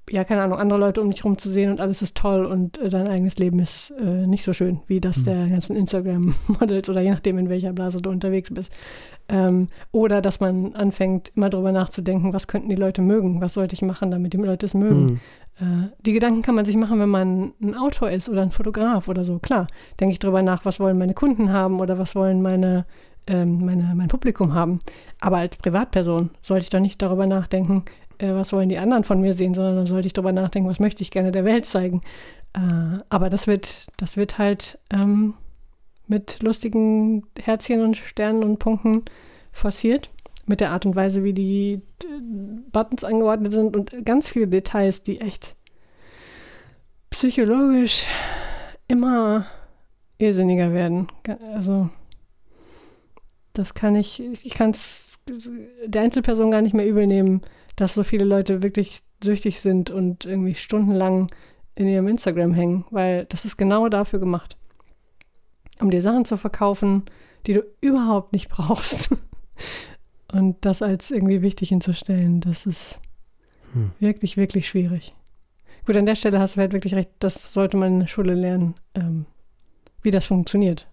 ja, 0.10 0.24
keine 0.24 0.42
Ahnung, 0.42 0.58
andere 0.58 0.80
Leute 0.80 1.02
um 1.02 1.12
dich 1.12 1.26
rum 1.26 1.38
zu 1.38 1.50
sehen 1.50 1.70
und 1.72 1.82
alles 1.82 2.02
ist 2.02 2.16
toll 2.16 2.46
und 2.46 2.78
äh, 2.78 2.90
dein 2.90 3.08
eigenes 3.08 3.38
Leben 3.38 3.60
ist 3.60 3.92
äh, 4.00 4.26
nicht 4.26 4.44
so 4.44 4.54
schön, 4.54 4.80
wie 4.88 5.02
das 5.02 5.18
mhm. 5.18 5.26
der 5.26 5.48
ganzen 5.48 5.76
Instagram-Models 5.76 6.90
oder 6.90 7.02
je 7.02 7.12
nachdem, 7.12 7.38
in 7.38 7.50
welcher 7.50 7.74
Blase 7.74 8.02
du 8.02 8.10
unterwegs 8.10 8.50
bist. 8.54 8.72
Ähm, 9.28 9.68
oder 9.92 10.22
dass 10.22 10.40
man 10.40 10.74
anfängt, 10.76 11.32
immer 11.36 11.50
darüber 11.50 11.74
nachzudenken, 11.74 12.32
was 12.32 12.48
könnten 12.48 12.70
die 12.70 12.76
Leute 12.76 13.02
mögen, 13.02 13.42
was 13.42 13.56
sollte 13.56 13.74
ich 13.74 13.82
machen, 13.82 14.12
damit 14.12 14.32
die 14.32 14.38
Leute 14.38 14.66
es 14.66 14.74
mögen. 14.74 15.06
Mhm. 15.06 15.20
Äh, 15.60 15.90
die 16.06 16.14
Gedanken 16.14 16.42
kann 16.42 16.56
man 16.56 16.64
sich 16.64 16.78
machen, 16.78 17.00
wenn 17.00 17.10
man 17.10 17.52
ein 17.62 17.76
Autor 17.76 18.10
ist 18.10 18.30
oder 18.30 18.42
ein 18.42 18.52
Fotograf 18.52 19.10
oder 19.10 19.26
so. 19.26 19.40
Klar, 19.40 19.68
denke 20.00 20.14
ich 20.14 20.20
darüber 20.20 20.42
nach, 20.42 20.64
was 20.64 20.80
wollen 20.80 20.98
meine 20.98 21.14
Kunden 21.14 21.52
haben 21.52 21.82
oder 21.82 21.98
was 21.98 22.16
wollen 22.16 22.42
meine, 22.42 22.86
ähm, 23.28 23.66
meine, 23.66 23.94
mein 23.94 24.08
Publikum 24.08 24.54
haben. 24.54 24.80
Aber 25.20 25.38
als 25.38 25.58
Privatperson 25.58 26.30
sollte 26.42 26.64
ich 26.64 26.70
doch 26.70 26.80
nicht 26.80 27.02
darüber 27.02 27.28
nachdenken, 27.28 27.84
äh, 28.19 28.33
was 28.33 28.53
wollen 28.53 28.69
die 28.69 28.77
anderen 28.77 29.03
von 29.03 29.21
mir 29.21 29.33
sehen, 29.33 29.53
sondern 29.53 29.75
dann 29.75 29.88
sollte 29.88 30.07
ich 30.07 30.13
darüber 30.13 30.31
nachdenken, 30.31 30.69
was 30.69 30.79
möchte 30.79 31.01
ich 31.01 31.12
gerne 31.12 31.31
der 31.31 31.45
Welt 31.45 31.65
zeigen. 31.65 32.01
Äh, 32.53 33.00
aber 33.09 33.29
das 33.29 33.47
wird, 33.47 33.88
das 33.97 34.17
wird 34.17 34.38
halt 34.38 34.79
ähm, 34.91 35.33
mit 36.07 36.41
lustigen 36.41 37.27
Herzchen 37.39 37.81
und 37.81 37.97
Sternen 37.97 38.43
und 38.43 38.59
Punkten 38.59 39.03
forciert. 39.51 40.09
Mit 40.45 40.62
der 40.62 40.71
Art 40.71 40.86
und 40.86 40.95
Weise, 40.95 41.25
wie 41.25 41.33
die 41.33 41.81
Buttons 42.71 43.03
angeordnet 43.03 43.51
sind 43.51 43.75
und 43.75 44.05
ganz 44.05 44.29
viele 44.29 44.47
Details, 44.47 45.03
die 45.03 45.19
echt 45.19 45.57
psychologisch 47.09 48.05
immer 48.88 49.45
irrsinniger 50.19 50.71
werden. 50.71 51.07
Also, 51.53 51.89
das 53.51 53.74
kann 53.74 53.97
ich, 53.97 54.24
ich 54.45 54.53
kann 54.53 54.71
es 54.71 55.19
der 55.86 56.01
Einzelperson 56.01 56.51
gar 56.51 56.62
nicht 56.62 56.74
mehr 56.74 56.88
übel 56.88 57.07
nehmen, 57.07 57.41
dass 57.77 57.93
so 57.93 58.03
viele 58.03 58.25
Leute 58.25 58.62
wirklich 58.62 59.00
süchtig 59.24 59.62
sind 59.62 59.89
und 59.89 60.25
irgendwie 60.25 60.55
stundenlang 60.55 61.31
in 61.75 61.88
ihrem 61.88 62.10
Instagram 62.10 62.53
hängen, 62.53 62.86
weil 62.91 63.25
das 63.25 63.46
ist 63.46 63.55
genau 63.55 63.88
dafür 63.88 64.19
gemacht 64.19 64.57
um 65.79 65.91
dir 65.91 66.01
Sachen 66.01 66.25
zu 66.25 66.38
verkaufen, 66.38 67.03
die 67.46 67.53
du 67.53 67.63
überhaupt 67.81 68.34
nicht 68.34 68.50
brauchst. 68.50 69.15
Und 70.31 70.57
das 70.62 70.81
als 70.81 71.12
irgendwie 71.12 71.41
wichtig 71.41 71.69
hinzustellen, 71.69 72.41
das 72.41 72.65
ist 72.65 73.00
hm. 73.74 73.91
wirklich, 74.00 74.38
wirklich 74.38 74.67
schwierig. 74.67 75.13
Gut, 75.86 75.96
an 75.96 76.05
der 76.05 76.15
Stelle 76.15 76.39
hast 76.39 76.55
du 76.55 76.60
halt 76.60 76.74
wirklich 76.74 76.96
recht, 76.96 77.12
das 77.19 77.53
sollte 77.53 77.77
man 77.77 77.93
in 77.93 78.00
der 78.01 78.07
Schule 78.07 78.34
lernen, 78.34 78.75
ähm, 78.93 79.25
wie 80.01 80.12
das 80.12 80.25
funktioniert. 80.25 80.89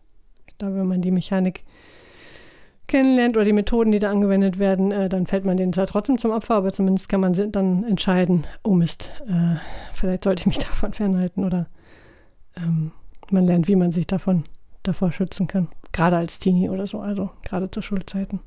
Da, 0.58 0.72
wenn 0.72 0.86
man 0.86 1.02
die 1.02 1.10
Mechanik 1.10 1.64
kennenlernt 2.86 3.36
oder 3.36 3.44
die 3.44 3.52
Methoden, 3.52 3.92
die 3.92 3.98
da 3.98 4.10
angewendet 4.10 4.58
werden, 4.58 4.92
äh, 4.92 5.08
dann 5.08 5.26
fällt 5.26 5.44
man 5.44 5.56
denen 5.56 5.72
zwar 5.72 5.86
trotzdem 5.86 6.18
zum 6.18 6.30
Opfer, 6.30 6.54
aber 6.54 6.72
zumindest 6.72 7.08
kann 7.08 7.20
man 7.20 7.32
dann 7.52 7.84
entscheiden, 7.84 8.46
oh 8.62 8.74
Mist, 8.74 9.10
äh, 9.26 9.56
vielleicht 9.92 10.24
sollte 10.24 10.40
ich 10.40 10.46
mich 10.46 10.58
davon 10.58 10.92
fernhalten 10.92 11.44
oder 11.44 11.66
ähm, 12.56 12.92
man 13.30 13.46
lernt, 13.46 13.68
wie 13.68 13.76
man 13.76 13.92
sich 13.92 14.06
davon 14.06 14.44
davor 14.82 15.12
schützen 15.12 15.46
kann. 15.46 15.68
Gerade 15.92 16.16
als 16.16 16.38
Teenie 16.38 16.68
oder 16.68 16.86
so, 16.86 17.00
also 17.00 17.30
gerade 17.42 17.70
zu 17.70 17.82
Schulzeiten. 17.82 18.40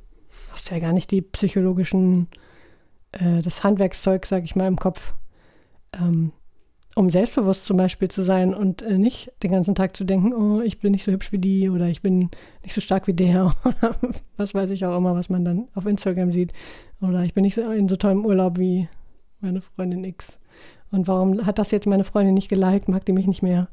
Hast 0.51 0.69
ja 0.69 0.79
gar 0.79 0.93
nicht 0.93 1.11
die 1.11 1.21
psychologischen, 1.21 2.27
äh, 3.13 3.41
das 3.41 3.63
Handwerkszeug, 3.63 4.25
sag 4.25 4.43
ich 4.43 4.55
mal, 4.55 4.67
im 4.67 4.77
Kopf, 4.77 5.13
ähm, 5.93 6.31
um 6.97 7.11
selbstbewusst 7.11 7.65
zum 7.65 7.77
Beispiel 7.77 8.09
zu 8.09 8.23
sein 8.23 8.55
und 8.55 8.81
äh, 8.81 8.97
nicht 8.97 9.31
den 9.43 9.51
ganzen 9.51 9.75
Tag 9.75 9.95
zu 9.95 10.03
denken, 10.03 10.33
oh, 10.33 10.61
ich 10.61 10.79
bin 10.79 10.93
nicht 10.93 11.03
so 11.03 11.11
hübsch 11.11 11.31
wie 11.31 11.37
die 11.37 11.69
oder 11.69 11.87
ich 11.87 12.01
bin 12.01 12.31
nicht 12.63 12.73
so 12.73 12.81
stark 12.81 13.05
wie 13.05 13.13
der 13.13 13.53
oder 13.63 13.95
was 14.35 14.55
weiß 14.55 14.71
ich 14.71 14.83
auch 14.83 14.97
immer, 14.97 15.13
was 15.13 15.29
man 15.29 15.45
dann 15.45 15.67
auf 15.75 15.85
Instagram 15.85 16.31
sieht. 16.31 16.53
Oder 16.99 17.23
ich 17.23 17.35
bin 17.35 17.43
nicht 17.43 17.53
so 17.53 17.69
in 17.69 17.87
so 17.87 17.97
tollem 17.97 18.25
Urlaub 18.25 18.57
wie 18.57 18.89
meine 19.41 19.61
Freundin 19.61 20.03
X. 20.03 20.39
Und 20.89 21.07
warum 21.07 21.45
hat 21.45 21.59
das 21.59 21.69
jetzt 21.69 21.85
meine 21.85 22.03
Freundin 22.03 22.33
nicht 22.33 22.49
geliked? 22.49 22.89
Mag 22.89 23.05
die 23.05 23.13
mich 23.13 23.27
nicht 23.27 23.43
mehr? 23.43 23.67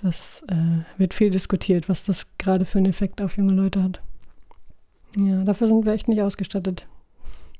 Das 0.00 0.44
äh, 0.46 0.98
wird 0.98 1.14
viel 1.14 1.30
diskutiert, 1.30 1.88
was 1.88 2.04
das 2.04 2.28
gerade 2.38 2.64
für 2.64 2.78
einen 2.78 2.86
Effekt 2.86 3.20
auf 3.22 3.36
junge 3.36 3.54
Leute 3.54 3.82
hat. 3.82 4.02
Ja, 5.16 5.42
dafür 5.42 5.66
sind 5.66 5.84
wir 5.84 5.92
echt 5.92 6.06
nicht 6.06 6.22
ausgestattet. 6.22 6.86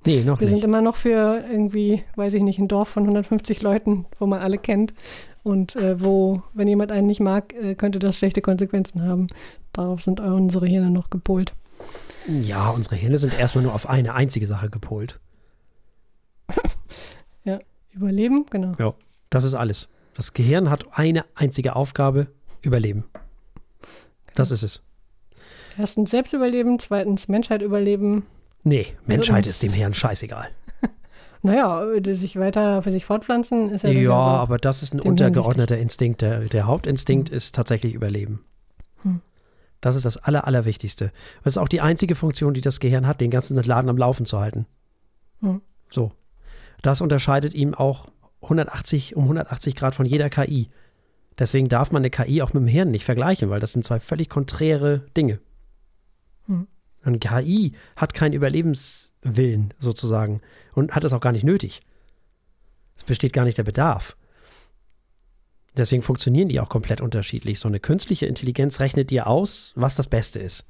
Nee, 0.06 0.18
noch 0.18 0.24
wir 0.24 0.30
nicht. 0.32 0.40
Wir 0.40 0.48
sind 0.48 0.64
immer 0.64 0.82
noch 0.82 0.96
für 0.96 1.44
irgendwie, 1.50 2.02
weiß 2.16 2.34
ich 2.34 2.42
nicht, 2.42 2.58
ein 2.58 2.68
Dorf 2.68 2.88
von 2.88 3.04
150 3.04 3.62
Leuten, 3.62 4.06
wo 4.18 4.26
man 4.26 4.40
alle 4.40 4.58
kennt. 4.58 4.94
Und 5.42 5.76
äh, 5.76 6.00
wo, 6.00 6.42
wenn 6.54 6.68
jemand 6.68 6.90
einen 6.90 7.06
nicht 7.06 7.20
mag, 7.20 7.52
äh, 7.54 7.74
könnte 7.74 7.98
das 7.98 8.16
schlechte 8.16 8.40
Konsequenzen 8.40 9.02
haben. 9.02 9.28
Darauf 9.72 10.02
sind 10.02 10.20
unsere 10.20 10.66
Hirne 10.66 10.90
noch 10.90 11.10
gepolt. 11.10 11.54
Ja, 12.26 12.70
unsere 12.70 12.96
Hirne 12.96 13.18
sind 13.18 13.38
erstmal 13.38 13.64
nur 13.64 13.74
auf 13.74 13.88
eine 13.88 14.14
einzige 14.14 14.46
Sache 14.46 14.70
gepolt. 14.70 15.20
ja, 17.44 17.60
Überleben, 17.94 18.46
genau. 18.50 18.72
Ja, 18.78 18.94
das 19.30 19.44
ist 19.44 19.54
alles. 19.54 19.88
Das 20.14 20.32
Gehirn 20.32 20.70
hat 20.70 20.86
eine 20.92 21.24
einzige 21.34 21.76
Aufgabe, 21.76 22.28
überleben. 22.62 23.04
Das 24.34 24.50
ist 24.50 24.62
es. 24.62 24.82
Erstens 25.78 26.10
Selbstüberleben, 26.10 26.78
zweitens 26.78 27.28
Menschheit 27.28 27.62
überleben. 27.62 28.24
Nee, 28.64 28.86
Menschheit 29.06 29.46
ist 29.46 29.62
dem 29.62 29.72
Hirn 29.72 29.92
scheißegal. 29.92 30.48
naja, 31.42 31.86
sich 32.02 32.38
weiter 32.38 32.82
für 32.82 32.90
sich 32.90 33.04
fortpflanzen 33.04 33.70
ist 33.70 33.84
ja. 33.84 33.90
Ja, 33.90 34.12
aber 34.12 34.56
das 34.56 34.82
ist 34.82 34.94
ein 34.94 35.00
untergeordneter 35.00 35.78
Instinkt. 35.78 36.22
Der, 36.22 36.40
der 36.40 36.66
Hauptinstinkt 36.66 37.28
hm. 37.28 37.36
ist 37.36 37.54
tatsächlich 37.54 37.92
Überleben. 37.92 38.44
Hm. 39.02 39.20
Das 39.82 39.96
ist 39.96 40.06
das 40.06 40.16
Aller, 40.16 40.46
Allerwichtigste. 40.46 41.12
Das 41.44 41.52
ist 41.52 41.58
auch 41.58 41.68
die 41.68 41.82
einzige 41.82 42.14
Funktion, 42.14 42.54
die 42.54 42.62
das 42.62 42.80
Gehirn 42.80 43.06
hat, 43.06 43.20
den 43.20 43.30
ganzen 43.30 43.62
Laden 43.62 43.90
am 43.90 43.98
Laufen 43.98 44.24
zu 44.24 44.40
halten. 44.40 44.66
Hm. 45.40 45.60
So. 45.90 46.12
Das 46.80 47.02
unterscheidet 47.02 47.54
ihm 47.54 47.74
auch 47.74 48.08
180 48.42 49.14
um 49.14 49.24
180 49.24 49.76
Grad 49.76 49.94
von 49.94 50.06
jeder 50.06 50.30
KI. 50.30 50.70
Deswegen 51.38 51.68
darf 51.68 51.90
man 51.90 52.00
eine 52.00 52.10
KI 52.10 52.40
auch 52.42 52.54
mit 52.54 52.62
dem 52.62 52.68
Hirn 52.68 52.90
nicht 52.90 53.04
vergleichen, 53.04 53.50
weil 53.50 53.60
das 53.60 53.72
sind 53.72 53.84
zwei 53.84 54.00
völlig 54.00 54.28
konträre 54.30 55.00
Dinge. 55.16 55.40
Eine 57.04 57.18
KI 57.18 57.72
hat 57.96 58.14
keinen 58.14 58.32
Überlebenswillen 58.32 59.74
sozusagen 59.78 60.40
und 60.72 60.92
hat 60.94 61.04
es 61.04 61.12
auch 61.12 61.20
gar 61.20 61.32
nicht 61.32 61.44
nötig. 61.44 61.82
Es 62.96 63.04
besteht 63.04 63.32
gar 63.32 63.44
nicht 63.44 63.58
der 63.58 63.64
Bedarf. 63.64 64.16
Deswegen 65.76 66.02
funktionieren 66.02 66.48
die 66.48 66.60
auch 66.60 66.68
komplett 66.68 67.00
unterschiedlich. 67.00 67.58
So 67.58 67.68
eine 67.68 67.80
künstliche 67.80 68.26
Intelligenz 68.26 68.80
rechnet 68.80 69.10
dir 69.10 69.26
aus, 69.26 69.72
was 69.74 69.96
das 69.96 70.06
Beste 70.06 70.38
ist. 70.38 70.64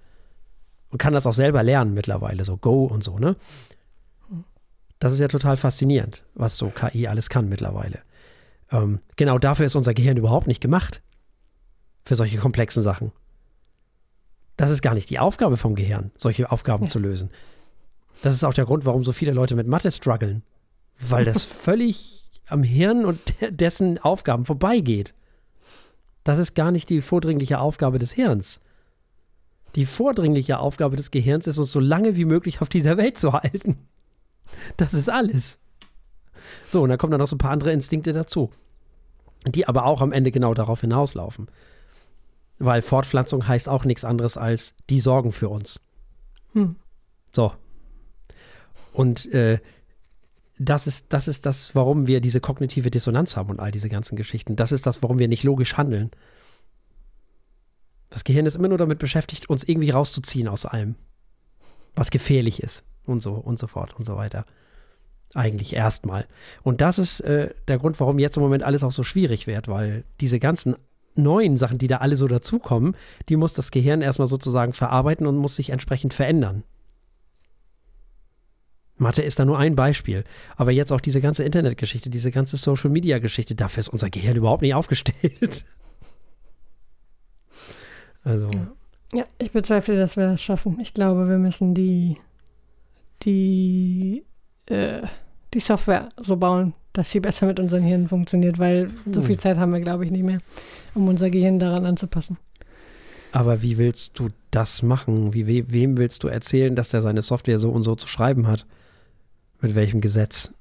Und 0.88 0.99
kann 0.99 1.12
das 1.12 1.27
auch 1.27 1.33
selber 1.33 1.62
lernen 1.62 1.94
mittlerweile, 1.94 2.44
so 2.44 2.57
Go 2.57 2.85
und 2.85 3.05
so, 3.05 3.18
ne? 3.18 3.37
Das 5.01 5.12
ist 5.12 5.18
ja 5.18 5.29
total 5.29 5.57
faszinierend, 5.57 6.25
was 6.35 6.57
so 6.57 6.70
KI 6.70 7.09
alles 7.09 7.29
kann 7.29 7.49
mittlerweile. 7.49 8.01
Ähm, 8.70 9.01
genau 9.16 9.38
dafür 9.38 9.66
ist 9.66 9.77
unser 9.77 9.92
Gehirn 9.92 10.16
überhaupt 10.16 10.47
nicht 10.47 10.61
gemacht. 10.61 11.03
Für 12.07 12.14
solche 12.14 12.38
komplexen 12.38 12.83
Sachen. 12.83 13.12
Das 14.57 14.71
ist 14.71 14.83
gar 14.83 14.95
nicht 14.95 15.11
die 15.11 15.19
Aufgabe 15.19 15.57
vom 15.57 15.75
Gehirn, 15.75 16.12
solche 16.17 16.51
Aufgaben 16.51 16.85
ja. 16.85 16.90
zu 16.90 16.99
lösen. 16.99 17.31
Das 18.23 18.35
ist 18.35 18.45
auch 18.45 18.55
der 18.55 18.64
Grund, 18.64 18.85
warum 18.85 19.05
so 19.05 19.12
viele 19.12 19.33
Leute 19.33 19.57
mit 19.57 19.67
Mathe 19.67 19.90
strugglen. 19.90 20.43
Weil 20.99 21.25
das 21.25 21.45
völlig 21.45 22.31
am 22.47 22.62
Hirn 22.62 23.05
und 23.05 23.21
dessen 23.51 23.99
Aufgaben 23.99 24.45
vorbeigeht. 24.45 25.14
Das 26.23 26.38
ist 26.38 26.55
gar 26.55 26.71
nicht 26.71 26.88
die 26.88 27.03
vordringliche 27.03 27.61
Aufgabe 27.61 27.99
des 27.99 28.12
Hirns. 28.12 28.61
Die 29.75 29.87
vordringliche 29.87 30.59
Aufgabe 30.59 30.97
des 30.97 31.11
Gehirns 31.11 31.47
ist, 31.47 31.59
uns 31.59 31.73
so 31.73 31.81
lange 31.81 32.17
wie 32.17 32.25
möglich 32.25 32.61
auf 32.61 32.69
dieser 32.69 32.97
Welt 32.97 33.19
zu 33.19 33.33
halten. 33.33 33.77
Das 34.77 34.95
ist 34.95 35.11
alles. 35.11 35.59
So, 36.71 36.83
und 36.83 36.90
dann 36.90 36.99
kommen 36.99 37.11
dann 37.11 37.21
noch 37.21 37.27
so 37.27 37.35
ein 37.35 37.38
paar 37.38 37.51
andere 37.51 37.73
Instinkte 37.73 38.12
dazu, 38.12 38.51
die 39.47 39.67
aber 39.67 39.85
auch 39.85 40.01
am 40.01 40.12
Ende 40.12 40.31
genau 40.31 40.55
darauf 40.55 40.81
hinauslaufen. 40.81 41.49
Weil 42.59 42.83
Fortpflanzung 42.83 43.47
heißt 43.47 43.69
auch 43.69 43.85
nichts 43.85 44.05
anderes 44.05 44.37
als 44.37 44.75
die 44.88 45.01
sorgen 45.01 45.33
für 45.33 45.49
uns. 45.49 45.81
Hm. 46.53 46.77
So. 47.35 47.53
Und 48.93 49.27
äh, 49.33 49.59
das 50.59 50.87
ist, 50.87 51.07
das 51.09 51.27
ist 51.27 51.47
das, 51.47 51.75
warum 51.75 52.07
wir 52.07 52.21
diese 52.21 52.40
kognitive 52.40 52.90
Dissonanz 52.90 53.37
haben 53.37 53.51
und 53.51 53.61
all 53.61 53.73
diese 53.73 53.88
ganzen 53.88 54.17
Geschichten. 54.17 54.57
Das 54.57 54.73
ist 54.73 54.87
das, 54.87 55.03
warum 55.03 55.19
wir 55.19 55.29
nicht 55.29 55.43
logisch 55.43 55.77
handeln. 55.77 56.11
Das 58.11 58.23
Gehirn 58.23 58.47
ist 58.47 58.55
immer 58.55 58.69
nur 58.69 58.79
damit 58.79 59.01
beschäftigt, 59.01 59.51
uns 59.51 59.64
irgendwie 59.64 59.90
rauszuziehen 59.90 60.47
aus 60.47 60.67
allem, 60.67 60.95
was 61.97 62.11
gefährlich 62.11 62.62
ist 62.62 62.85
und 63.05 63.23
so 63.23 63.33
und 63.33 63.59
so 63.59 63.67
fort 63.67 63.95
und 63.97 64.05
so 64.05 64.17
weiter. 64.17 64.47
Eigentlich 65.35 65.75
erstmal. 65.75 66.29
Und 66.62 66.81
das 66.81 67.01
ist 67.01 67.21
äh, 67.21 67.53
der 67.67 67.79
Grund, 67.79 67.99
warum 67.99 68.21
jetzt 68.21 68.37
im 68.37 68.45
Moment 68.45 68.62
alles 68.62 68.85
auch 68.85 68.93
so 68.93 69.03
schwierig 69.03 69.49
wird, 69.49 69.67
weil 69.67 70.05
diese 70.21 70.38
ganzen 70.38 70.77
neuen 71.14 71.57
Sachen, 71.57 71.79
die 71.79 71.88
da 71.88 71.98
alle 71.98 72.16
so 72.16 72.29
dazukommen, 72.29 72.96
die 73.29 73.37
muss 73.37 73.55
das 73.55 73.70
Gehirn 73.70 74.03
erstmal 74.03 74.29
sozusagen 74.29 74.72
verarbeiten 74.72 75.27
und 75.27 75.37
muss 75.37 75.57
sich 75.57 75.70
entsprechend 75.70 76.14
verändern. 76.14 76.64
Mathe 78.96 79.22
ist 79.22 79.38
da 79.38 79.44
nur 79.44 79.59
ein 79.59 79.74
Beispiel. 79.74 80.24
Aber 80.57 80.70
jetzt 80.70 80.92
auch 80.92 81.00
diese 81.00 81.20
ganze 81.20 81.42
Internetgeschichte, 81.42 82.11
diese 82.11 82.31
ganze 82.31 82.57
Social-Media-Geschichte, 82.57 83.55
dafür 83.55 83.81
ist 83.81 83.88
unser 83.88 84.09
Gehirn 84.09 84.37
überhaupt 84.37 84.62
nicht 84.62 84.74
aufgestellt. 84.74 85.64
also. 88.24 88.50
Ja. 89.12 89.24
ich 89.38 89.50
bezweifle, 89.50 89.96
dass 89.96 90.16
wir 90.16 90.29
das 90.29 90.42
schaffen. 90.42 90.79
Ich 90.81 90.94
glaube, 90.94 91.29
wir 91.29 91.38
müssen 91.38 91.74
die 91.74 92.18
die, 93.24 94.24
äh, 94.66 95.03
die 95.53 95.61
Software 95.61 96.11
so 96.16 96.37
bauen, 96.37 96.74
dass 96.94 97.11
sie 97.11 97.20
besser 97.20 97.46
mit 97.46 97.61
unseren 97.61 97.83
Hirnen 97.83 98.09
funktioniert, 98.09 98.59
weil 98.59 98.88
so 99.11 99.20
viel 99.20 99.35
Hm. 99.35 99.40
Zeit 99.40 99.57
haben 99.59 99.72
wir, 99.72 99.80
glaube 99.80 100.04
ich, 100.07 100.11
nicht 100.11 100.24
mehr, 100.24 100.38
um 100.94 101.09
unser 101.09 101.28
Gehirn 101.28 101.59
daran 101.59 101.85
anzupassen. 101.85 102.38
Aber 103.33 103.62
wie 103.62 103.78
willst 103.78 104.18
du 104.18 104.28
das 104.52 104.83
machen? 104.83 105.35
Wie, 105.35 105.48
we, 105.48 105.72
wem 105.72 105.96
willst 105.96 106.22
du 106.22 106.28
erzählen, 106.28 106.76
dass 106.76 106.94
er 106.94 107.02
seine 107.02 107.22
Software 107.22 107.59
so 107.59 107.70
und 107.70 107.83
so 107.83 107.96
zu 107.96 108.07
schreiben 108.07 108.46
hat? 108.46 108.64
Mit 109.61 109.74
welchem 109.74 110.00
Gesetz? 110.00 110.52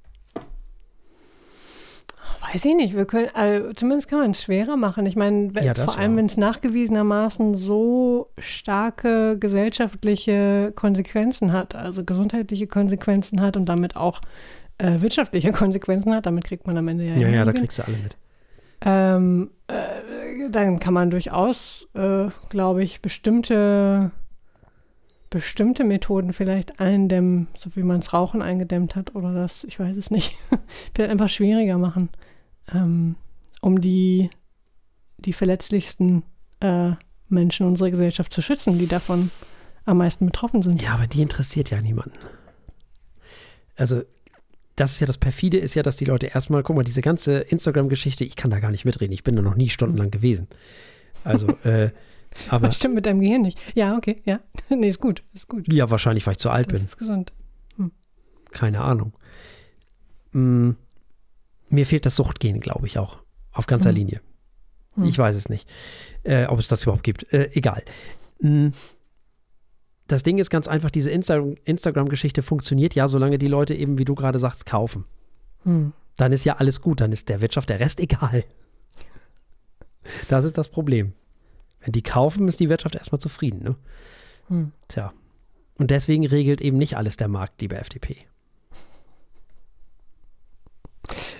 Weiß 2.41 2.65
ich 2.65 2.75
nicht. 2.75 2.95
Wir 2.95 3.05
können, 3.05 3.29
also 3.33 3.73
zumindest 3.73 4.09
kann 4.09 4.19
man 4.19 4.31
es 4.31 4.41
schwerer 4.41 4.75
machen. 4.75 5.05
Ich 5.05 5.15
meine, 5.15 5.51
Ja, 5.61 5.73
das 5.73 5.85
vor 5.85 5.97
allem, 5.97 6.17
wenn 6.17 6.25
es 6.25 6.35
nachgewiesenermaßen 6.37 7.55
so 7.55 8.31
starke 8.39 9.37
gesellschaftliche 9.39 10.71
Konsequenzen 10.75 11.51
hat, 11.53 11.75
also 11.75 12.03
gesundheitliche 12.03 12.67
Konsequenzen 12.67 13.39
hat 13.41 13.55
und 13.55 13.65
damit 13.65 13.95
auch 13.95 14.19
äh, 14.77 15.01
wirtschaftliche 15.01 15.51
Konsequenzen 15.53 16.13
hat, 16.13 16.25
damit 16.25 16.43
kriegt 16.45 16.67
man 16.67 16.77
am 16.77 16.87
Ende 16.87 17.05
ja. 17.05 17.15
Ja, 17.15 17.27
ja, 17.29 17.45
da 17.45 17.53
kriegst 17.53 17.77
du 17.79 17.83
alle 17.85 17.97
mit. 17.97 18.17
ähm, 18.81 19.51
äh, 19.67 20.49
dann 20.49 20.79
kann 20.79 20.93
man 20.93 21.09
durchaus, 21.09 21.87
äh, 21.93 22.27
glaube 22.49 22.83
ich, 22.83 23.01
bestimmte, 23.01 24.11
bestimmte 25.29 25.83
Methoden 25.83 26.33
vielleicht 26.33 26.79
eindämmen, 26.79 27.47
so 27.57 27.75
wie 27.75 27.83
man 27.83 28.01
das 28.01 28.13
Rauchen 28.13 28.41
eingedämmt 28.41 28.95
hat 28.95 29.15
oder 29.15 29.33
das, 29.33 29.63
ich 29.63 29.79
weiß 29.79 29.95
es 29.97 30.11
nicht, 30.11 30.35
vielleicht 30.95 31.11
einfach 31.11 31.29
schwieriger 31.29 31.77
machen, 31.77 32.09
ähm, 32.73 33.15
um 33.61 33.79
die, 33.81 34.29
die 35.17 35.33
verletzlichsten 35.33 36.23
äh, 36.59 36.91
Menschen 37.29 37.65
unserer 37.65 37.91
Gesellschaft 37.91 38.31
zu 38.31 38.41
schützen, 38.41 38.77
die 38.77 38.87
davon 38.87 39.31
am 39.85 39.97
meisten 39.97 40.25
betroffen 40.25 40.61
sind. 40.61 40.81
Ja, 40.81 40.93
aber 40.93 41.07
die 41.07 41.21
interessiert 41.21 41.69
ja 41.69 41.81
niemanden. 41.81 42.17
Also, 43.75 44.03
das 44.75 44.93
ist 44.93 44.99
ja 44.99 45.07
das 45.07 45.17
perfide, 45.17 45.57
ist 45.57 45.75
ja, 45.75 45.83
dass 45.83 45.97
die 45.97 46.05
Leute 46.05 46.27
erstmal, 46.27 46.63
guck 46.63 46.75
mal, 46.75 46.83
diese 46.83 47.01
ganze 47.01 47.39
Instagram-Geschichte, 47.39 48.23
ich 48.25 48.35
kann 48.35 48.49
da 48.51 48.59
gar 48.59 48.71
nicht 48.71 48.85
mitreden, 48.85 49.13
ich 49.13 49.23
bin 49.23 49.35
da 49.35 49.41
noch 49.41 49.55
nie 49.55 49.69
stundenlang 49.69 50.09
gewesen. 50.11 50.47
Also, 51.23 51.47
äh, 51.63 51.91
aber 52.49 52.69
Was 52.69 52.77
stimmt 52.77 52.95
mit 52.95 53.05
deinem 53.05 53.19
Gehirn 53.19 53.41
nicht? 53.43 53.59
Ja, 53.75 53.95
okay, 53.95 54.21
ja. 54.25 54.39
nee, 54.69 54.89
ist 54.89 54.99
gut, 54.99 55.21
ist 55.33 55.47
gut. 55.47 55.71
ja, 55.71 55.89
wahrscheinlich, 55.91 56.25
weil 56.25 56.31
ich 56.33 56.39
zu 56.39 56.49
alt 56.49 56.67
Das 56.71 56.79
bin. 56.79 56.85
ist 56.87 56.97
gesund. 56.97 57.33
Keine 58.51 58.81
Ahnung. 58.81 59.13
Mm, 60.31 60.71
mir 61.69 61.85
fehlt 61.87 62.05
das 62.05 62.15
Suchtgehen, 62.15 62.59
glaube 62.59 62.85
ich 62.87 62.97
auch. 62.99 63.17
Auf 63.51 63.65
ganzer 63.67 63.89
Hm. 63.89 63.95
Linie. 63.95 64.21
Hm. 64.95 65.05
Ich 65.05 65.17
weiß 65.17 65.35
es 65.35 65.49
nicht, 65.49 65.67
äh, 66.23 66.45
ob 66.45 66.59
es 66.59 66.67
das 66.67 66.83
überhaupt 66.83 67.03
gibt. 67.03 67.31
Äh, 67.33 67.49
egal. 67.53 67.83
Das 70.07 70.23
Ding 70.23 70.37
ist 70.37 70.49
ganz 70.49 70.67
einfach, 70.67 70.91
diese 70.91 71.11
Insta 71.11 71.37
Instagram-Geschichte 71.63 72.41
funktioniert 72.41 72.93
ja, 72.95 73.07
solange 73.07 73.37
die 73.37 73.47
Leute 73.47 73.73
eben, 73.73 73.97
wie 73.97 74.05
du 74.05 74.15
gerade 74.15 74.39
sagst, 74.39 74.65
kaufen. 74.65 75.05
Hm. 75.63 75.93
Dann 76.17 76.31
ist 76.31 76.43
ja 76.43 76.57
alles 76.57 76.81
gut, 76.81 77.01
dann 77.01 77.11
ist 77.11 77.29
der 77.29 77.41
Wirtschaft 77.41 77.69
der 77.69 77.79
Rest 77.79 77.99
egal. 77.99 78.43
Das 80.27 80.43
ist 80.43 80.57
das 80.57 80.69
Problem. 80.69 81.13
Wenn 81.79 81.93
die 81.93 82.03
kaufen, 82.03 82.47
ist 82.47 82.59
die 82.59 82.69
Wirtschaft 82.69 82.95
erstmal 82.95 83.19
zufrieden. 83.19 83.63
Ne? 83.63 83.75
Hm. 84.47 84.71
Tja. 84.87 85.13
Und 85.77 85.91
deswegen 85.91 86.25
regelt 86.25 86.61
eben 86.61 86.77
nicht 86.77 86.97
alles 86.97 87.17
der 87.17 87.27
Markt, 87.27 87.61
liebe 87.61 87.77
FDP. 87.77 88.17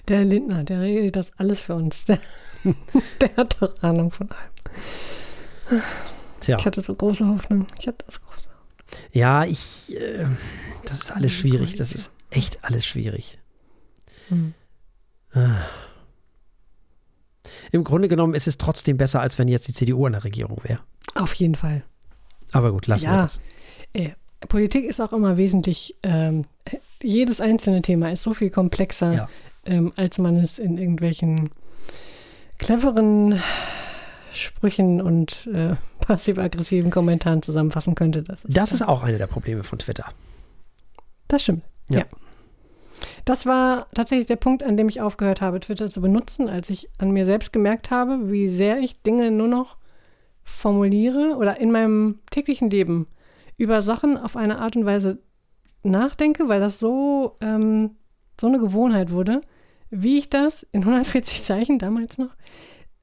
Der 0.07 0.25
Lindner, 0.25 0.63
der 0.63 0.81
regelt 0.81 1.15
das 1.15 1.31
alles 1.37 1.59
für 1.59 1.75
uns. 1.75 2.05
Der, 2.05 2.19
der 3.21 3.35
hat 3.37 3.57
doch 3.61 3.81
Ahnung 3.81 4.11
von 4.11 4.29
allem. 4.31 5.81
Tja. 6.41 6.57
Ich 6.59 6.65
hatte 6.65 6.81
so 6.81 6.93
große 6.93 7.25
Hoffnung. 7.25 7.67
Ich 7.79 7.87
hatte 7.87 8.05
das 8.05 8.21
große. 8.21 8.49
Ja, 9.11 9.45
ich. 9.45 9.95
Äh, 9.95 10.25
das 10.85 10.99
ist 11.01 11.11
alles 11.11 11.31
schwierig. 11.33 11.75
Das 11.75 11.93
ist 11.93 12.11
echt 12.29 12.63
alles 12.63 12.85
schwierig. 12.85 13.37
Hm. 14.29 14.53
Ah. 15.33 15.61
Im 17.71 17.83
Grunde 17.83 18.07
genommen 18.07 18.33
ist 18.35 18.47
es 18.47 18.57
trotzdem 18.57 18.97
besser, 18.97 19.21
als 19.21 19.39
wenn 19.39 19.47
jetzt 19.47 19.67
die 19.67 19.73
CDU 19.73 20.05
an 20.05 20.13
der 20.13 20.23
Regierung 20.23 20.63
wäre. 20.63 20.79
Auf 21.15 21.33
jeden 21.33 21.55
Fall. 21.55 21.83
Aber 22.51 22.71
gut, 22.71 22.87
lassen 22.87 23.05
wir 23.07 23.13
Ja. 23.13 23.21
das. 23.23 23.39
Politik 24.49 24.85
ist 24.85 24.99
auch 24.99 25.13
immer 25.13 25.37
wesentlich, 25.37 25.95
ähm, 26.03 26.45
jedes 27.01 27.39
einzelne 27.41 27.81
Thema 27.81 28.11
ist 28.11 28.23
so 28.23 28.33
viel 28.33 28.49
komplexer, 28.49 29.13
Ja. 29.13 29.29
ähm, 29.65 29.93
als 29.95 30.17
man 30.17 30.35
es 30.37 30.59
in 30.59 30.77
irgendwelchen 30.77 31.49
cleveren 32.57 33.39
Sprüchen 34.33 35.01
und 35.01 35.47
äh, 35.53 35.75
passiv-aggressiven 36.05 36.91
Kommentaren 36.91 37.41
zusammenfassen 37.41 37.95
könnte. 37.95 38.23
Das 38.23 38.43
ist, 38.43 38.57
Das 38.57 38.71
ist 38.71 38.81
auch 38.81 39.03
eine 39.03 39.17
der 39.17 39.27
Probleme 39.27 39.63
von 39.63 39.79
Twitter. 39.79 40.05
Das 41.27 41.43
stimmt. 41.43 41.63
Ja. 41.89 41.99
Ja. 41.99 42.05
Das 43.25 43.45
war 43.45 43.87
tatsächlich 43.93 44.27
der 44.27 44.35
Punkt, 44.35 44.63
an 44.63 44.77
dem 44.77 44.89
ich 44.89 45.01
aufgehört 45.01 45.41
habe, 45.41 45.59
Twitter 45.59 45.89
zu 45.89 46.01
benutzen, 46.01 46.49
als 46.49 46.69
ich 46.69 46.89
an 46.97 47.11
mir 47.11 47.25
selbst 47.25 47.53
gemerkt 47.53 47.91
habe, 47.91 48.31
wie 48.31 48.49
sehr 48.49 48.79
ich 48.79 49.01
Dinge 49.01 49.31
nur 49.31 49.47
noch 49.47 49.77
formuliere 50.43 51.35
oder 51.37 51.59
in 51.59 51.71
meinem 51.71 52.19
täglichen 52.31 52.69
Leben 52.69 53.07
über 53.57 53.81
Sachen 53.81 54.17
auf 54.17 54.35
eine 54.35 54.59
Art 54.59 54.75
und 54.75 54.85
Weise 54.85 55.19
nachdenke, 55.83 56.47
weil 56.49 56.59
das 56.59 56.79
so, 56.79 57.37
ähm, 57.41 57.91
so 58.39 58.47
eine 58.47 58.59
Gewohnheit 58.59 59.11
wurde, 59.11 59.41
wie 59.89 60.17
ich 60.17 60.29
das 60.29 60.63
in 60.71 60.81
140 60.81 61.43
Zeichen 61.43 61.79
damals 61.79 62.17
noch 62.17 62.35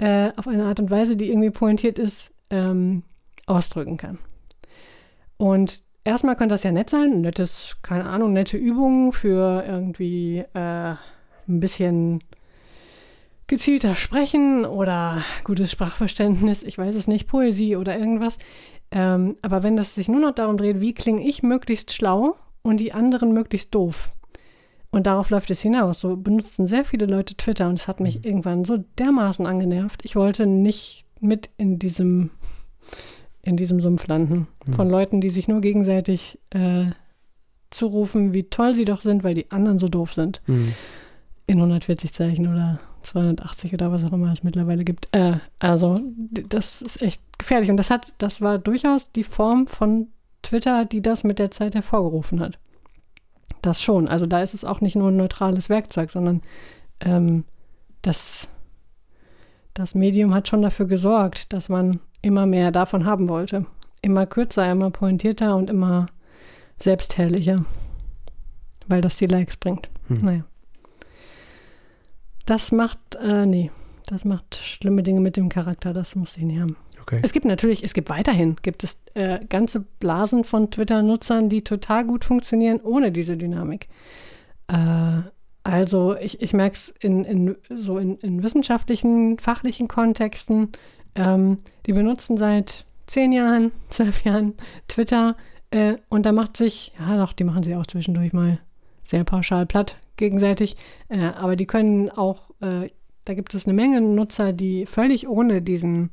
äh, 0.01 0.33
auf 0.37 0.49
eine 0.49 0.65
Art 0.65 0.81
und 0.81 0.91
Weise, 0.91 1.15
die 1.15 1.29
irgendwie 1.29 1.51
pointiert 1.51 1.99
ist, 1.99 2.31
ähm, 2.49 3.03
ausdrücken 3.47 3.97
kann. 3.97 4.19
Und 5.37 5.83
erstmal 6.05 6.37
könnte 6.37 6.55
das 6.55 6.63
ja 6.63 6.73
nett 6.73 6.91
sein, 6.91 7.13
ein 7.13 7.21
nettes, 7.21 7.77
keine 7.83 8.09
Ahnung, 8.09 8.33
nette 8.33 8.57
Übungen 8.57 9.13
für 9.13 9.63
irgendwie 9.67 10.39
äh, 10.55 10.95
ein 11.49 11.61
bisschen 11.61 12.21
gezielter 13.47 13.95
Sprechen 13.95 14.65
oder 14.65 15.23
gutes 15.45 15.71
Sprachverständnis, 15.71 16.63
ich 16.63 16.79
weiß 16.79 16.95
es 16.95 17.09
nicht, 17.09 17.27
Poesie 17.27 17.77
oder 17.77 17.99
irgendwas. 17.99 18.39
Ähm, 18.93 19.37
aber 19.43 19.63
wenn 19.63 19.77
das 19.77 19.95
sich 19.95 20.09
nur 20.09 20.21
noch 20.21 20.35
darum 20.35 20.57
dreht, 20.57 20.81
wie 20.81 20.95
klinge 20.95 21.27
ich 21.27 21.43
möglichst 21.43 21.93
schlau 21.93 22.37
und 22.63 22.79
die 22.79 22.93
anderen 22.93 23.33
möglichst 23.33 23.75
doof. 23.75 24.11
Und 24.90 25.07
darauf 25.07 25.31
läuft 25.31 25.50
es 25.50 25.61
hinaus. 25.61 26.00
So 26.00 26.16
benutzen 26.16 26.66
sehr 26.66 26.85
viele 26.85 27.07
Leute 27.07 27.37
Twitter 27.37 27.68
und 27.68 27.79
es 27.79 27.87
hat 27.87 28.00
mich 28.00 28.24
irgendwann 28.24 28.64
so 28.64 28.85
dermaßen 28.98 29.46
angenervt. 29.46 30.05
Ich 30.05 30.16
wollte 30.16 30.46
nicht 30.46 31.05
mit 31.20 31.48
in 31.59 31.79
diesem, 31.79 32.31
in 33.42 33.57
diesem 33.57 33.81
Sumpf 33.81 34.07
landen. 34.09 34.48
Von 34.72 34.90
Leuten, 34.90 35.20
die 35.20 35.31
sich 35.31 35.46
nur 35.46 35.61
gegenseitig 35.61 36.38
äh, 36.50 36.87
zurufen, 37.70 38.35
wie 38.35 38.44
toll 38.44 38.74
sie 38.74 38.85
doch 38.85 39.00
sind, 39.00 39.22
weil 39.22 39.35
die 39.35 39.50
anderen 39.50 39.79
so 39.79 39.88
doof 39.88 40.12
sind. 40.12 40.42
Hm. 40.46 40.74
In 41.46 41.59
140 41.59 42.12
Zeichen 42.12 42.48
oder 42.48 42.81
280 43.03 43.74
oder 43.74 43.92
was 43.92 44.05
auch 44.05 44.12
immer 44.12 44.33
es 44.33 44.42
mittlerweile 44.42 44.85
gibt. 44.85 45.07
Äh, 45.12 45.38
also, 45.59 46.00
das 46.31 46.83
ist 46.83 47.00
echt 47.00 47.22
gefährlich. 47.38 47.70
Und 47.70 47.76
das 47.76 47.90
hat, 47.90 48.12
das 48.18 48.40
war 48.40 48.59
durchaus 48.59 49.12
die 49.12 49.24
Form 49.24 49.66
von 49.68 50.09
Twitter, 50.42 50.85
die 50.85 51.03
das 51.03 51.22
mit 51.22 51.38
der 51.38 51.50
Zeit 51.50 51.74
hervorgerufen 51.74 52.40
hat. 52.40 52.59
Das 53.62 53.83
schon. 53.83 54.09
Also 54.09 54.27
da 54.27 54.42
ist 54.42 54.55
es 54.55 54.64
auch 54.64 54.81
nicht 54.81 54.96
nur 54.96 55.11
ein 55.11 55.16
neutrales 55.16 55.68
Werkzeug, 55.68 56.11
sondern 56.11 56.42
ähm, 57.01 57.44
das, 58.03 58.49
das 59.75 59.94
Medium 59.94 60.35
hat 60.35 60.49
schon 60.49 60.62
dafür 60.62 60.87
gesorgt, 60.87 61.53
dass 61.53 61.68
man 61.68 62.01
immer 62.23 62.46
mehr 62.46 62.70
davon 62.70 63.05
haben 63.05 63.29
wollte. 63.29 63.66
Immer 64.03 64.27
kürzer, 64.27 64.70
immer 64.70 64.90
pointierter 64.90 65.57
und 65.57 65.68
immer 65.68 66.07
selbstherrlicher. 66.79 67.64
Weil 68.88 69.03
das 69.03 69.16
die 69.16 69.27
Likes 69.27 69.57
bringt. 69.57 69.90
Hm. 70.09 70.18
Naja. 70.18 70.44
Das 72.46 72.73
macht, 72.73 73.16
äh, 73.16 73.46
nee, 73.46 73.70
das 74.07 74.25
macht 74.25 74.57
schlimme 74.57 75.03
Dinge 75.03 75.21
mit 75.21 75.37
dem 75.37 75.49
Charakter, 75.49 75.93
das 75.93 76.15
muss 76.17 76.37
ich 76.37 76.43
nicht 76.43 76.61
haben. 76.61 76.77
Okay. 77.01 77.21
Es 77.23 77.33
gibt 77.33 77.47
natürlich, 77.47 77.83
es 77.83 77.95
gibt 77.95 78.11
weiterhin, 78.11 78.57
gibt 78.63 78.85
es 78.85 78.99
äh, 79.15 79.45
ganze 79.49 79.81
Blasen 79.81 80.45
von 80.45 80.71
Twitter-Nutzern, 80.71 81.49
die 81.49 81.63
total 81.63 82.05
gut 82.05 82.25
funktionieren 82.25 82.81
ohne 82.81 83.13
diese 83.13 83.37
Dynamik. 83.37 83.89
Äh, 84.69 85.23
also 85.63 86.17
ich, 86.17 86.41
ich 86.41 86.53
merke 86.53 86.75
es 86.75 86.95
in, 87.01 87.25
in, 87.25 87.57
so 87.69 87.99
in, 87.99 88.17
in 88.19 88.43
wissenschaftlichen, 88.43 89.39
fachlichen 89.39 89.89
Kontexten. 89.89 90.71
Ähm, 91.15 91.59
die 91.87 91.93
benutzen 91.93 92.37
seit 92.37 92.87
zehn 93.07 93.33
Jahren, 93.33 93.73
zwölf 93.91 94.25
Jahren 94.25 94.55
Twitter 94.89 95.37
äh, 95.71 95.97
und 96.09 96.27
da 96.27 96.33
macht 96.33 96.57
sich, 96.57 96.93
ja 96.99 97.17
doch, 97.17 97.33
die 97.33 97.45
machen 97.45 97.63
sie 97.63 97.77
auch 97.77 97.87
zwischendurch 97.87 98.33
mal 98.33 98.59
sehr 99.05 99.25
pauschal 99.25 99.67
platt 99.67 99.97
gegenseitig, 100.17 100.77
äh, 101.09 101.21
aber 101.21 101.57
die 101.57 101.67
können 101.67 102.11
auch, 102.11 102.51
äh, 102.61 102.91
da 103.31 103.35
gibt 103.35 103.55
es 103.55 103.64
eine 103.64 103.75
Menge 103.75 104.01
Nutzer, 104.01 104.53
die 104.53 104.87
völlig 104.87 105.29
ohne 105.29 105.62
diesen 105.62 106.11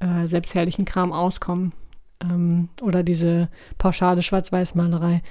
äh, 0.00 0.26
selbstherrlichen 0.26 0.84
Kram 0.84 1.12
auskommen 1.12 1.72
ähm, 2.20 2.70
oder 2.82 3.04
diese 3.04 3.48
pauschale 3.78 4.20
Schwarz-Weiß-Malerei. 4.20 5.22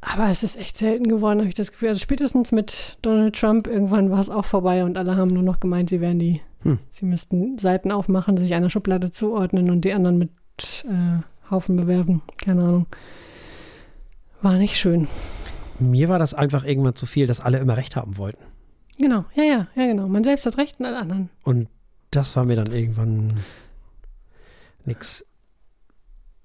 Aber 0.00 0.30
es 0.30 0.42
ist 0.42 0.56
echt 0.58 0.78
selten 0.78 1.06
geworden, 1.06 1.38
habe 1.38 1.48
ich 1.48 1.54
das 1.54 1.70
Gefühl. 1.70 1.90
Also 1.90 2.00
spätestens 2.00 2.50
mit 2.50 2.98
Donald 3.02 3.36
Trump 3.36 3.68
irgendwann 3.68 4.10
war 4.10 4.18
es 4.18 4.30
auch 4.30 4.44
vorbei 4.44 4.82
und 4.82 4.98
alle 4.98 5.16
haben 5.16 5.32
nur 5.32 5.44
noch 5.44 5.60
gemeint, 5.60 5.90
sie 5.90 6.00
wären 6.00 6.18
die, 6.18 6.40
Hm. 6.62 6.80
sie 6.90 7.06
müssten 7.06 7.58
Seiten 7.58 7.92
aufmachen, 7.92 8.36
sich 8.36 8.52
einer 8.52 8.68
Schublade 8.68 9.12
zuordnen 9.12 9.70
und 9.70 9.84
die 9.84 9.92
anderen 9.92 10.18
mit 10.18 10.30
äh, 10.88 11.22
Haufen 11.52 11.76
bewerben. 11.76 12.20
Keine 12.44 12.62
Ahnung. 12.62 12.86
War 14.40 14.54
nicht 14.54 14.76
schön. 14.76 15.06
Mir 15.78 16.08
war 16.08 16.18
das 16.18 16.34
einfach 16.34 16.64
irgendwann 16.64 16.96
zu 16.96 17.06
viel, 17.06 17.28
dass 17.28 17.40
alle 17.40 17.58
immer 17.58 17.76
recht 17.76 17.94
haben 17.94 18.16
wollten. 18.16 18.42
Genau, 18.98 19.24
ja, 19.34 19.42
ja, 19.42 19.66
ja, 19.74 19.86
genau. 19.86 20.08
Man 20.08 20.24
selbst 20.24 20.46
hat 20.46 20.58
recht 20.58 20.78
und 20.80 20.86
alle 20.86 20.98
anderen. 20.98 21.30
Und 21.44 21.68
das 22.10 22.36
war 22.36 22.44
mir 22.44 22.56
dann 22.56 22.72
irgendwann 22.72 23.40
nix. 24.84 25.24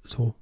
So. 0.05 0.33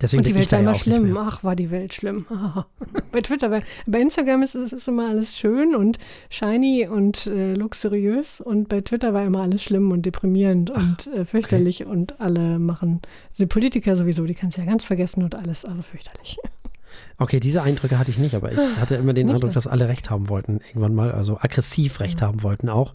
Deswegen 0.00 0.20
und 0.20 0.26
die 0.26 0.34
Welt 0.34 0.50
war 0.50 0.60
immer 0.60 0.74
schlimm. 0.74 1.16
Ach, 1.16 1.44
war 1.44 1.54
die 1.54 1.70
Welt 1.70 1.94
schlimm. 1.94 2.26
bei 3.12 3.20
Twitter, 3.20 3.48
bei, 3.48 3.62
bei 3.86 4.00
Instagram 4.00 4.42
ist 4.42 4.54
es 4.54 4.88
immer 4.88 5.08
alles 5.08 5.36
schön 5.36 5.74
und 5.76 5.98
shiny 6.30 6.88
und 6.88 7.26
äh, 7.26 7.54
luxuriös. 7.54 8.40
Und 8.40 8.68
bei 8.68 8.80
Twitter 8.80 9.14
war 9.14 9.24
immer 9.24 9.42
alles 9.42 9.62
schlimm 9.62 9.92
und 9.92 10.04
deprimierend 10.04 10.70
und 10.70 11.06
äh, 11.08 11.24
fürchterlich. 11.24 11.86
Und 11.86 12.20
alle 12.20 12.58
machen, 12.58 13.00
die 13.38 13.46
Politiker 13.46 13.96
sowieso, 13.96 14.26
die 14.26 14.34
kannst 14.34 14.56
du 14.56 14.62
ja 14.62 14.66
ganz 14.66 14.84
vergessen 14.84 15.22
und 15.22 15.34
alles, 15.34 15.64
also 15.64 15.82
fürchterlich. 15.82 16.38
Okay, 17.18 17.40
diese 17.40 17.62
Eindrücke 17.62 17.98
hatte 17.98 18.10
ich 18.10 18.18
nicht, 18.18 18.34
aber 18.34 18.52
ich 18.52 18.58
hatte 18.78 18.96
immer 18.96 19.12
den 19.12 19.26
Nicht 19.26 19.36
Eindruck, 19.36 19.52
dass 19.52 19.66
alle 19.66 19.88
recht 19.88 20.10
haben 20.10 20.28
wollten, 20.28 20.60
irgendwann 20.66 20.94
mal, 20.94 21.12
also 21.12 21.38
aggressiv 21.38 22.00
recht 22.00 22.22
haben 22.22 22.42
wollten 22.42 22.68
auch. 22.68 22.94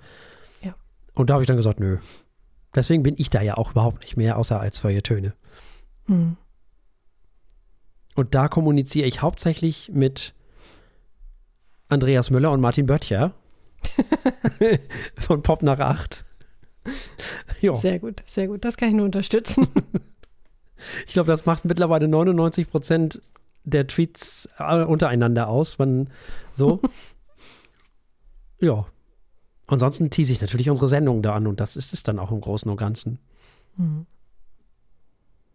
Ja. 0.61 0.75
Und 1.13 1.29
da 1.29 1.35
habe 1.35 1.43
ich 1.43 1.47
dann 1.47 1.57
gesagt, 1.57 1.79
nö. 1.79 1.97
Deswegen 2.75 3.03
bin 3.03 3.15
ich 3.17 3.29
da 3.29 3.41
ja 3.41 3.57
auch 3.57 3.71
überhaupt 3.71 4.01
nicht 4.01 4.17
mehr, 4.17 4.37
außer 4.37 4.59
als 4.59 4.79
Feuilletöne. 4.79 5.33
Hm. 6.05 6.37
Und 8.15 8.35
da 8.35 8.47
kommuniziere 8.47 9.07
ich 9.07 9.21
hauptsächlich 9.21 9.91
mit 9.93 10.33
Andreas 11.87 12.29
Müller 12.29 12.51
und 12.51 12.61
Martin 12.61 12.85
Böttcher 12.85 13.33
von 15.17 15.43
Pop 15.43 15.63
nach 15.63 15.79
8. 15.79 16.25
ja, 17.61 17.75
Sehr 17.75 17.99
gut, 17.99 18.23
sehr 18.25 18.47
gut. 18.47 18.65
Das 18.65 18.77
kann 18.77 18.89
ich 18.89 18.95
nur 18.95 19.05
unterstützen. 19.05 19.67
ich 21.07 21.13
glaube, 21.13 21.27
das 21.27 21.45
macht 21.45 21.65
mittlerweile 21.65 22.07
99 22.07 22.69
Prozent 22.69 23.21
der 23.67 23.87
Tweets 23.87 24.49
äh, 24.57 24.83
untereinander 24.83 25.47
aus. 25.47 25.77
Man 25.77 26.09
so. 26.55 26.81
ja. 28.59 28.85
Ansonsten 29.67 30.09
tease 30.09 30.31
ich 30.31 30.39
natürlich 30.39 30.69
unsere 30.69 30.87
Sendung 30.87 31.21
da 31.21 31.35
an 31.35 31.45
und 31.45 31.59
das 31.59 31.75
ist 31.75 31.93
es 31.93 32.01
dann 32.01 32.19
auch 32.19 32.31
im 32.31 32.39
Großen 32.39 32.71
und 32.71 32.77
Ganzen. 32.77 33.19
Hm. 33.75 34.05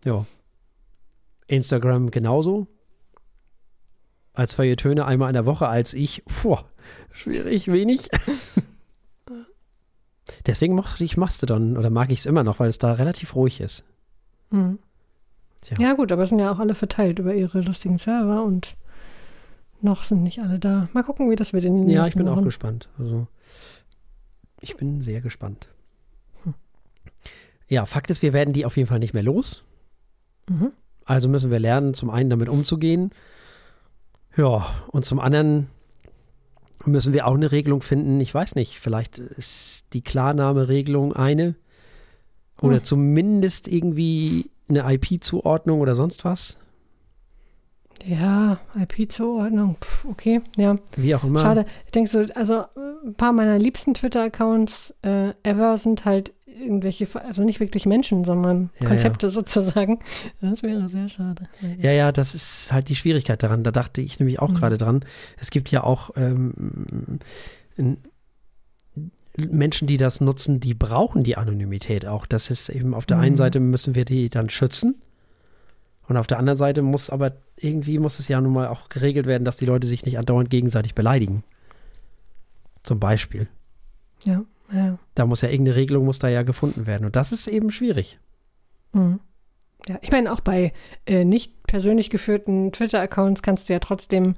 Ja. 0.04 0.26
Instagram 1.46 2.10
genauso. 2.10 2.66
Als 4.34 4.54
Feuilletöne 4.54 5.06
einmal 5.06 5.30
in 5.30 5.34
der 5.34 5.46
Woche, 5.46 5.68
als 5.68 5.94
ich. 5.94 6.22
Puh, 6.26 6.58
schwierig, 7.10 7.68
wenig. 7.68 8.10
Deswegen 10.46 10.74
mochte 10.74 11.04
ich 11.04 11.16
Mastodon 11.16 11.76
oder 11.76 11.90
mag 11.90 12.10
ich 12.10 12.20
es 12.20 12.26
immer 12.26 12.44
noch, 12.44 12.60
weil 12.60 12.68
es 12.68 12.78
da 12.78 12.92
relativ 12.92 13.34
ruhig 13.34 13.60
ist. 13.60 13.84
Hm. 14.50 14.78
Tja. 15.62 15.76
Ja, 15.80 15.94
gut, 15.94 16.12
aber 16.12 16.22
es 16.24 16.28
sind 16.30 16.38
ja 16.40 16.52
auch 16.52 16.58
alle 16.58 16.74
verteilt 16.74 17.18
über 17.18 17.34
ihre 17.34 17.60
lustigen 17.60 17.98
Server 17.98 18.42
und 18.44 18.76
noch 19.80 20.02
sind 20.04 20.22
nicht 20.22 20.40
alle 20.40 20.58
da. 20.58 20.88
Mal 20.92 21.02
gucken, 21.02 21.30
wie 21.30 21.36
das 21.36 21.52
wird 21.52 21.64
in 21.64 21.82
den 21.82 21.88
Ja, 21.88 22.00
nächsten 22.02 22.18
ich 22.18 22.24
bin 22.24 22.28
auch 22.28 22.36
Wochen. 22.36 22.44
gespannt. 22.44 22.88
Also, 22.98 23.26
ich 24.60 24.76
bin 24.76 25.00
sehr 25.00 25.20
gespannt. 25.20 25.68
Hm. 26.44 26.54
Ja, 27.68 27.86
Fakt 27.86 28.10
ist, 28.10 28.22
wir 28.22 28.32
werden 28.32 28.52
die 28.54 28.64
auf 28.64 28.76
jeden 28.76 28.88
Fall 28.88 28.98
nicht 29.00 29.14
mehr 29.14 29.22
los. 29.22 29.64
Mhm. 30.48 30.72
Also 31.04 31.28
müssen 31.28 31.50
wir 31.50 31.58
lernen, 31.58 31.94
zum 31.94 32.10
einen 32.10 32.30
damit 32.30 32.48
umzugehen. 32.48 33.10
Ja, 34.36 34.66
und 34.88 35.04
zum 35.04 35.18
anderen 35.20 35.68
müssen 36.84 37.12
wir 37.12 37.26
auch 37.26 37.34
eine 37.34 37.52
Regelung 37.52 37.82
finden. 37.82 38.20
Ich 38.20 38.32
weiß 38.34 38.54
nicht, 38.54 38.78
vielleicht 38.80 39.18
ist 39.18 39.84
die 39.92 40.02
Klarnahmeregelung 40.02 41.12
eine. 41.12 41.54
Oder 42.60 42.76
Hm. 42.76 42.84
zumindest 42.84 43.66
irgendwie 43.68 44.50
eine 44.68 44.90
IP-Zuordnung 44.94 45.80
oder 45.80 45.94
sonst 45.94 46.24
was. 46.24 46.58
Ja, 48.04 48.58
IP-Zuordnung, 48.80 49.76
okay, 50.08 50.40
ja. 50.56 50.76
Wie 50.96 51.14
auch 51.14 51.22
immer. 51.22 51.40
Schade. 51.40 51.66
Ich 51.86 51.92
denke 51.92 52.10
so, 52.10 52.24
also 52.34 52.64
ein 53.04 53.14
paar 53.14 53.32
meiner 53.32 53.58
liebsten 53.58 53.94
Twitter-Accounts 53.94 54.94
äh, 55.02 55.34
ever 55.44 55.76
sind 55.76 56.04
halt 56.04 56.32
irgendwelche, 56.46 57.06
also 57.24 57.44
nicht 57.44 57.60
wirklich 57.60 57.86
Menschen, 57.86 58.24
sondern 58.24 58.70
Ja, 58.80 58.86
Konzepte 58.88 59.30
sozusagen. 59.30 60.00
Das 60.40 60.62
wäre 60.64 60.88
sehr 60.88 61.08
schade. 61.08 61.48
Ja, 61.78 61.92
ja, 61.92 62.10
das 62.12 62.34
ist 62.34 62.72
halt 62.72 62.88
die 62.88 62.96
Schwierigkeit 62.96 63.40
daran. 63.42 63.62
Da 63.62 63.70
dachte 63.70 64.00
ich 64.00 64.18
nämlich 64.18 64.40
auch 64.40 64.50
Mhm. 64.50 64.54
gerade 64.54 64.78
dran. 64.78 65.04
Es 65.38 65.50
gibt 65.50 65.70
ja 65.70 65.84
auch 65.84 66.10
ähm, 66.16 67.20
n- 67.76 67.98
Menschen, 69.36 69.88
die 69.88 69.96
das 69.96 70.20
nutzen, 70.20 70.60
die 70.60 70.74
brauchen 70.74 71.24
die 71.24 71.36
Anonymität 71.36 72.06
auch. 72.06 72.26
Das 72.26 72.50
ist 72.50 72.68
eben 72.68 72.94
auf 72.94 73.06
der 73.06 73.18
einen 73.18 73.32
Mhm. 73.32 73.38
Seite 73.38 73.60
müssen 73.60 73.94
wir 73.94 74.04
die 74.04 74.28
dann 74.28 74.50
schützen. 74.50 75.00
Und 76.08 76.16
auf 76.16 76.26
der 76.26 76.38
anderen 76.38 76.58
Seite 76.58 76.82
muss 76.82 77.10
aber 77.10 77.32
irgendwie 77.56 77.98
muss 77.98 78.18
es 78.18 78.28
ja 78.28 78.40
nun 78.40 78.52
mal 78.52 78.68
auch 78.68 78.88
geregelt 78.88 79.26
werden, 79.26 79.44
dass 79.44 79.56
die 79.56 79.66
Leute 79.66 79.86
sich 79.86 80.04
nicht 80.04 80.18
andauernd 80.18 80.50
gegenseitig 80.50 80.94
beleidigen. 80.94 81.44
Zum 82.82 83.00
Beispiel. 83.00 83.48
Ja, 84.24 84.44
ja. 84.72 84.98
Da 85.14 85.26
muss 85.26 85.40
ja 85.40 85.48
irgendeine 85.48 85.76
Regelung 85.76 86.04
muss 86.04 86.18
da 86.18 86.28
ja 86.28 86.42
gefunden 86.42 86.86
werden. 86.86 87.06
Und 87.06 87.16
das 87.16 87.32
ist 87.32 87.48
eben 87.48 87.70
schwierig. 87.70 88.18
Mhm. 88.92 89.20
Ja, 89.88 89.98
ich 90.02 90.12
meine, 90.12 90.32
auch 90.32 90.40
bei 90.40 90.72
äh, 91.06 91.24
nicht 91.24 91.66
persönlich 91.66 92.10
geführten 92.10 92.72
Twitter-Accounts 92.72 93.42
kannst 93.42 93.68
du 93.68 93.72
ja 93.72 93.78
trotzdem 93.78 94.36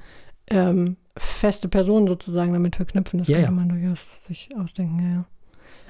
ähm, 0.49 0.97
feste 1.17 1.69
Personen 1.69 2.07
sozusagen 2.07 2.53
damit 2.53 2.77
verknüpfen. 2.77 3.19
Das 3.19 3.29
Ja, 3.29 3.37
kann 3.37 3.45
ja. 3.45 3.51
man 3.51 3.69
durchaus 3.69 4.25
sich 4.27 4.49
ausdenken, 4.59 4.99
ja, 5.01 5.09
ja. 5.17 5.25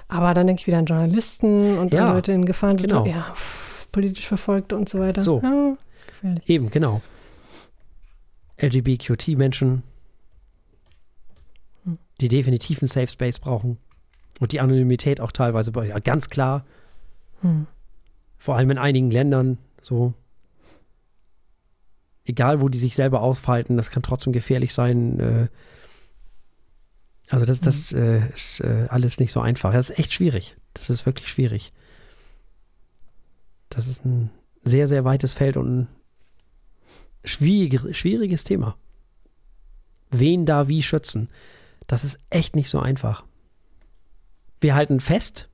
Aber 0.08 0.34
dann 0.34 0.46
denke 0.46 0.60
ich 0.60 0.66
wieder 0.66 0.78
an 0.78 0.84
Journalisten 0.87 1.78
und 1.78 1.94
Ja, 1.94 2.08
an 2.08 2.14
Leute 2.14 2.32
in 2.32 2.44
Gefahren, 2.44 2.76
genau. 2.76 3.06
ja, 3.06 3.32
pff, 3.34 3.90
politisch 3.90 4.26
Verfolgte 4.26 4.76
und 4.76 4.88
so 4.88 4.98
weiter. 5.00 5.22
So. 5.22 5.40
Ja, 5.42 5.74
gefährlich. 6.06 6.48
Eben, 6.48 6.70
genau. 6.70 7.00
LGBTQT-Menschen, 8.58 9.82
Hm. 11.84 11.98
die 12.20 12.28
definitiv 12.28 12.80
einen 12.82 12.88
Safe 12.88 13.08
Space 13.08 13.38
brauchen. 13.38 13.78
Und 14.40 14.52
die 14.52 14.60
Anonymität 14.60 15.20
auch 15.20 15.32
teilweise, 15.32 15.72
ja, 15.87 15.98
ganz 16.00 16.28
klar, 16.28 16.64
Hm. 17.40 17.66
vor 18.37 18.56
allem 18.56 18.70
in 18.70 18.78
einigen 18.78 19.10
Ländern, 19.10 19.58
so. 19.80 20.12
Egal, 22.24 22.60
wo 22.60 22.68
die 22.68 22.78
sich 22.78 22.94
selber 22.94 23.20
aufhalten, 23.20 23.76
das 23.76 23.90
kann 23.90 24.02
trotzdem 24.02 24.32
gefährlich 24.32 24.72
sein. 24.72 25.20
Äh, 25.20 25.48
also, 27.28 27.44
das, 27.44 27.60
das 27.60 27.92
äh, 27.92 28.28
ist 28.32 28.60
äh, 28.60 28.87
alles 28.88 29.20
nicht 29.20 29.32
so 29.32 29.40
einfach. 29.40 29.72
Das 29.72 29.90
ist 29.90 29.98
echt 29.98 30.12
schwierig. 30.12 30.56
Das 30.72 30.90
ist 30.90 31.06
wirklich 31.06 31.28
schwierig. 31.28 31.72
Das 33.68 33.87
ist 33.87 34.04
ein 34.04 34.30
sehr, 34.62 34.88
sehr 34.88 35.04
weites 35.04 35.34
Feld 35.34 35.56
und 35.56 35.80
ein 35.80 35.88
schwierig, 37.24 37.96
schwieriges 37.96 38.44
Thema. 38.44 38.76
Wen 40.10 40.46
da 40.46 40.68
wie 40.68 40.82
schützen, 40.82 41.28
das 41.87 42.04
ist 42.04 42.18
echt 42.30 42.56
nicht 42.56 42.70
so 42.70 42.78
einfach. 42.78 43.24
Wir 44.60 44.74
halten 44.74 45.00
fest, 45.00 45.48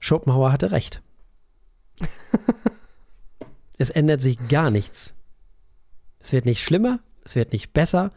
Schopenhauer 0.00 0.52
hatte 0.52 0.70
recht. 0.70 1.02
es 3.78 3.90
ändert 3.90 4.20
sich 4.20 4.38
gar 4.48 4.70
nichts. 4.70 5.14
Es 6.20 6.32
wird 6.32 6.44
nicht 6.46 6.62
schlimmer, 6.62 7.00
es 7.24 7.34
wird 7.36 7.52
nicht 7.52 7.72
besser. 7.72 8.10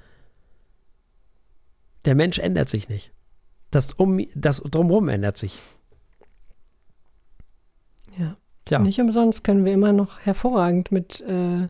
Der 2.06 2.16
Mensch 2.16 2.40
ändert 2.40 2.70
sich 2.70 2.90
nicht. 2.90 3.12
Das, 3.70 3.94
um, 3.94 4.20
das 4.36 4.58
drumherum 4.62 5.08
ändert 5.10 5.38
sich. 5.38 5.60
Ja. 8.18 8.36
Tja, 8.66 8.80
Nicht 8.80 9.00
umsonst 9.00 9.44
können 9.44 9.66
wir 9.66 9.74
immer 9.74 9.92
noch 9.94 10.20
hervorragend 10.20 10.92
mit, 10.92 11.20
äh, 11.22 11.68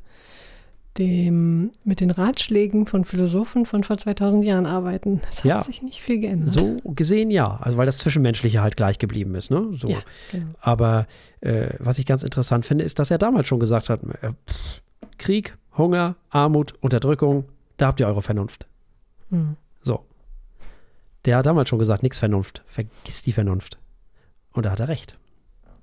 dem, 0.97 1.71
mit 1.85 2.01
den 2.01 2.11
Ratschlägen 2.11 2.85
von 2.85 3.05
Philosophen 3.05 3.65
von 3.65 3.83
vor 3.85 3.97
2000 3.97 4.43
Jahren 4.43 4.65
arbeiten. 4.65 5.21
Es 5.29 5.37
hat 5.39 5.45
Ja. 5.45 5.63
sich 5.63 5.81
nicht 5.81 6.01
viel 6.01 6.19
geändert. 6.19 6.53
so 6.53 6.79
gesehen 6.83 7.31
ja. 7.31 7.57
Also 7.61 7.77
weil 7.77 7.85
das 7.85 7.99
Zwischenmenschliche 7.99 8.61
halt 8.61 8.75
gleich 8.75 8.99
geblieben 8.99 9.35
ist. 9.35 9.51
Ne? 9.51 9.69
So. 9.79 9.87
Ja, 9.89 9.99
genau. 10.31 10.47
Aber 10.59 11.07
äh, 11.39 11.69
was 11.79 11.97
ich 11.97 12.05
ganz 12.05 12.23
interessant 12.23 12.65
finde, 12.65 12.83
ist, 12.83 12.99
dass 12.99 13.09
er 13.09 13.17
damals 13.17 13.47
schon 13.47 13.59
gesagt 13.59 13.87
hat, 13.89 14.01
äh, 14.21 14.31
pff, 14.49 14.81
Krieg, 15.17 15.57
Hunger, 15.77 16.15
Armut, 16.29 16.73
Unterdrückung, 16.81 17.45
da 17.77 17.87
habt 17.87 17.99
ihr 17.99 18.07
eure 18.07 18.21
Vernunft. 18.21 18.67
Hm. 19.29 19.55
So. 19.81 20.05
Der 21.25 21.37
hat 21.37 21.45
damals 21.45 21.69
schon 21.69 21.79
gesagt, 21.79 22.03
nix 22.03 22.19
Vernunft. 22.19 22.63
Vergiss 22.65 23.21
die 23.23 23.31
Vernunft. 23.31 23.77
Und 24.53 24.65
da 24.65 24.71
hat 24.71 24.79
er 24.79 24.87
recht. 24.87 25.17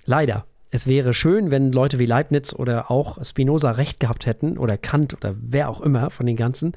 Leider. 0.04 0.46
Es 0.70 0.86
wäre 0.86 1.14
schön, 1.14 1.50
wenn 1.50 1.72
Leute 1.72 1.98
wie 1.98 2.06
Leibniz 2.06 2.52
oder 2.52 2.90
auch 2.90 3.24
Spinoza 3.24 3.70
recht 3.72 4.00
gehabt 4.00 4.26
hätten 4.26 4.58
oder 4.58 4.76
Kant 4.76 5.14
oder 5.14 5.34
wer 5.38 5.70
auch 5.70 5.80
immer 5.80 6.10
von 6.10 6.26
den 6.26 6.36
ganzen, 6.36 6.72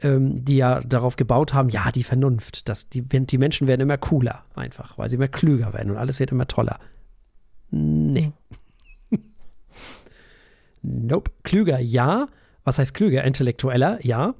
ähm, 0.00 0.44
die 0.44 0.58
ja 0.58 0.80
darauf 0.80 1.16
gebaut 1.16 1.54
haben, 1.54 1.70
ja, 1.70 1.90
die 1.90 2.02
Vernunft, 2.02 2.68
dass 2.68 2.90
die, 2.90 3.02
die 3.02 3.38
Menschen 3.38 3.66
werden 3.66 3.80
immer 3.80 3.96
cooler 3.96 4.44
einfach, 4.54 4.98
weil 4.98 5.08
sie 5.08 5.16
immer 5.16 5.28
klüger 5.28 5.72
werden 5.72 5.90
und 5.92 5.96
alles 5.96 6.20
wird 6.20 6.32
immer 6.32 6.46
toller. 6.46 6.78
Nee. 7.70 8.32
Nope. 10.86 11.30
Klüger, 11.42 11.78
ja. 11.78 12.28
Was 12.64 12.78
heißt 12.78 12.94
klüger? 12.94 13.24
Intellektueller, 13.24 13.98
ja. 14.04 14.34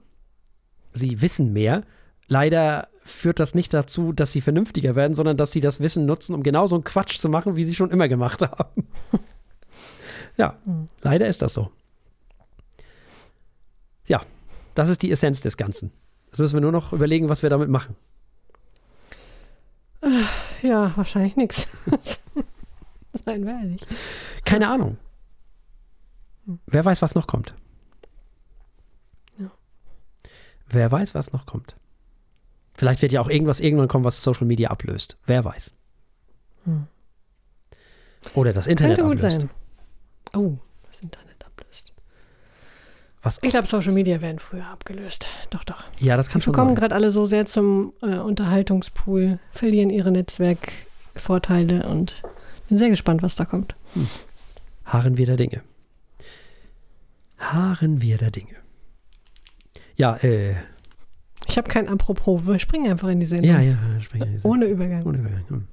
Sie 0.92 1.20
wissen 1.20 1.52
mehr. 1.52 1.82
Leider 2.28 2.88
führt 3.04 3.38
das 3.38 3.54
nicht 3.54 3.72
dazu, 3.72 4.12
dass 4.12 4.32
sie 4.32 4.40
vernünftiger 4.40 4.96
werden, 4.96 5.14
sondern 5.14 5.36
dass 5.36 5.52
sie 5.52 5.60
das 5.60 5.80
Wissen 5.80 6.06
nutzen, 6.06 6.34
um 6.34 6.42
genauso 6.42 6.74
einen 6.76 6.84
Quatsch 6.84 7.18
zu 7.18 7.28
machen, 7.28 7.56
wie 7.56 7.64
sie 7.64 7.74
schon 7.74 7.90
immer 7.90 8.08
gemacht 8.08 8.42
haben. 8.42 8.88
ja, 10.36 10.56
Hm. 10.64 10.86
leider 11.02 11.28
ist 11.28 11.42
das 11.42 11.54
so. 11.54 11.70
Das 14.76 14.90
ist 14.90 15.00
die 15.00 15.10
Essenz 15.10 15.40
des 15.40 15.56
Ganzen. 15.56 15.90
Jetzt 16.26 16.38
müssen 16.38 16.52
wir 16.54 16.60
nur 16.60 16.70
noch 16.70 16.92
überlegen, 16.92 17.30
was 17.30 17.42
wir 17.42 17.48
damit 17.48 17.70
machen. 17.70 17.96
Ja, 20.62 20.92
wahrscheinlich 20.96 21.34
nichts. 21.36 21.66
Seien 23.24 23.46
wir 23.46 23.54
ehrlich. 23.58 23.80
Keine 24.44 24.68
Ahnung. 24.68 24.98
Wer 26.66 26.84
weiß, 26.84 27.02
was 27.02 27.14
noch 27.14 27.26
kommt. 27.26 27.54
Ja. 29.38 29.50
Wer 30.68 30.90
weiß, 30.90 31.14
was 31.14 31.32
noch 31.32 31.46
kommt. 31.46 31.76
Vielleicht 32.74 33.02
wird 33.02 33.12
ja 33.12 33.20
auch 33.20 33.28
irgendwas 33.28 33.60
irgendwann 33.60 33.88
kommen, 33.88 34.04
was 34.04 34.22
Social 34.22 34.46
Media 34.46 34.70
ablöst. 34.70 35.16
Wer 35.24 35.44
weiß. 35.44 35.74
Hm. 36.64 36.86
Oder 38.34 38.52
das 38.52 38.66
Internet 38.66 38.98
Könnte 38.98 39.10
gut 39.10 39.24
ablöst. 39.24 39.40
sein. 39.40 39.50
Oh, 40.34 40.58
das 40.86 41.00
Internet 41.00 41.44
ablöst. 41.44 41.92
Was 43.22 43.38
Ich 43.42 43.50
glaube, 43.50 43.66
Social 43.66 43.92
Media 43.92 44.20
werden 44.20 44.38
früher 44.38 44.66
abgelöst. 44.66 45.28
Doch, 45.50 45.64
doch. 45.64 45.84
ja, 46.00 46.16
das 46.16 46.28
kann 46.28 46.40
Wir 46.40 46.44
schon 46.44 46.52
kommen 46.52 46.74
gerade 46.74 46.94
alle 46.94 47.10
so 47.10 47.26
sehr 47.26 47.46
zum 47.46 47.92
äh, 48.02 48.18
Unterhaltungspool, 48.18 49.38
verlieren 49.52 49.90
ihre 49.90 50.10
Netzwerkvorteile 50.10 51.88
und 51.88 52.22
bin 52.68 52.78
sehr 52.78 52.90
gespannt, 52.90 53.22
was 53.22 53.36
da 53.36 53.44
kommt. 53.46 53.74
Harren 54.84 55.16
wir 55.16 55.26
der 55.26 55.36
Dinge. 55.36 55.62
Harren 57.38 58.00
wir 58.02 58.18
der 58.18 58.30
Dinge. 58.30 58.54
Ja, 59.96 60.16
äh, 60.16 60.54
Ich 61.46 61.56
habe 61.58 61.68
kein 61.68 61.88
Apropos. 61.88 62.46
Wir 62.46 62.58
springen 62.58 62.90
einfach 62.90 63.08
in 63.08 63.20
die 63.20 63.26
Sendung. 63.26 63.50
ja, 63.50 63.60
ja. 63.60 63.76
sprechen 64.00 64.32
wir- 64.32 64.44
Ohne 64.44 64.66
Übergang. 64.66 65.04
Ohne 65.04 65.18
Übergang. 65.18 65.44
Hm. 65.48 65.68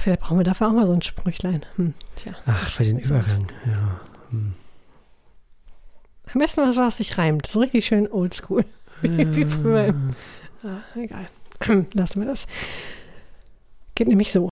Vielleicht 0.00 0.20
brauchen 0.20 0.38
wir 0.38 0.44
dafür 0.44 0.68
auch 0.68 0.72
mal 0.72 0.86
so 0.86 0.92
ein 0.94 1.02
Sprüchlein. 1.02 1.64
Hm. 1.76 1.92
Tja. 2.16 2.32
Ach, 2.46 2.70
für 2.70 2.84
den. 2.84 2.98
Übergang. 2.98 3.46
Ja. 3.66 4.00
Hm. 4.30 4.54
Am 6.32 6.40
besten 6.40 6.62
was, 6.62 6.76
was 6.76 6.96
sich 6.98 7.18
reimt. 7.18 7.46
So 7.46 7.60
richtig 7.60 7.86
schön 7.86 8.10
oldschool. 8.10 8.64
Wie, 9.02 9.36
wie 9.36 9.44
früher. 9.44 9.86
im- 9.86 10.14
Ah, 10.64 10.78
egal. 10.98 11.26
Lassen 11.94 12.20
wir 12.20 12.26
das. 12.28 12.46
Geht 13.94 14.08
nämlich 14.08 14.32
so. 14.32 14.48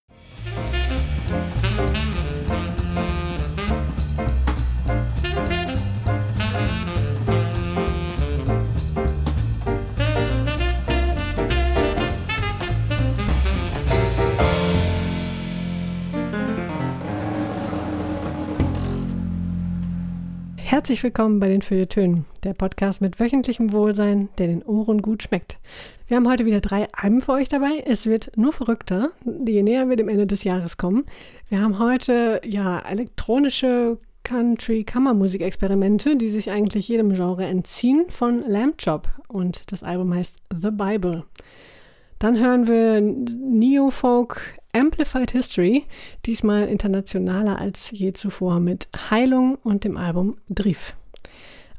Herzlich 20.74 21.04
willkommen 21.04 21.38
bei 21.38 21.46
den 21.46 21.62
Feuilletönen, 21.62 22.24
der 22.42 22.52
Podcast 22.52 23.00
mit 23.00 23.20
wöchentlichem 23.20 23.70
Wohlsein, 23.70 24.28
der 24.38 24.48
den 24.48 24.64
Ohren 24.64 25.02
gut 25.02 25.22
schmeckt. 25.22 25.58
Wir 26.08 26.16
haben 26.16 26.28
heute 26.28 26.46
wieder 26.46 26.60
drei 26.60 26.88
Alben 26.92 27.20
für 27.20 27.34
euch 27.34 27.48
dabei. 27.48 27.84
Es 27.87 28.06
wird 28.06 28.32
nur 28.34 28.52
verrückter, 28.52 29.12
je 29.46 29.62
näher 29.62 29.88
wir 29.88 29.94
dem 29.94 30.08
Ende 30.08 30.26
des 30.26 30.42
Jahres 30.42 30.76
kommen. 30.76 31.06
Wir 31.48 31.60
haben 31.60 31.78
heute 31.78 32.40
ja 32.44 32.80
elektronische 32.80 33.98
Country-Kammermusik-Experimente, 34.24 36.16
die 36.16 36.28
sich 36.28 36.50
eigentlich 36.50 36.88
jedem 36.88 37.12
Genre 37.12 37.44
entziehen, 37.44 38.06
von 38.08 38.42
Lamb 38.44 38.78
Chop 38.84 39.08
und 39.28 39.70
das 39.70 39.84
Album 39.84 40.12
heißt 40.12 40.38
The 40.60 40.72
Bible. 40.72 41.22
Dann 42.18 42.37
hören 42.37 42.66
wir 42.66 43.00
Neofolk 43.00 44.40
Amplified 44.74 45.30
History, 45.30 45.84
diesmal 46.26 46.64
internationaler 46.66 47.58
als 47.58 47.90
je 47.90 48.12
zuvor 48.12 48.60
mit 48.60 48.88
Heilung 49.10 49.56
und 49.56 49.84
dem 49.84 49.96
Album 49.96 50.37
Drif. 50.48 50.94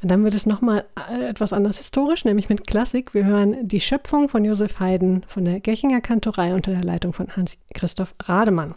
Und 0.01 0.11
dann 0.11 0.23
wird 0.23 0.35
es 0.35 0.45
nochmal 0.45 0.85
äh, 1.09 1.25
etwas 1.25 1.53
anders 1.53 1.77
historisch, 1.77 2.25
nämlich 2.25 2.49
mit 2.49 2.67
Klassik. 2.67 3.13
Wir 3.13 3.25
hören 3.25 3.67
die 3.67 3.79
Schöpfung 3.79 4.29
von 4.29 4.45
Josef 4.45 4.79
Haydn 4.79 5.23
von 5.27 5.45
der 5.45 5.59
Gechinger 5.59 6.01
Kantorei 6.01 6.53
unter 6.53 6.71
der 6.71 6.83
Leitung 6.83 7.13
von 7.13 7.35
Hans-Christoph 7.35 8.13
Rademann. 8.21 8.75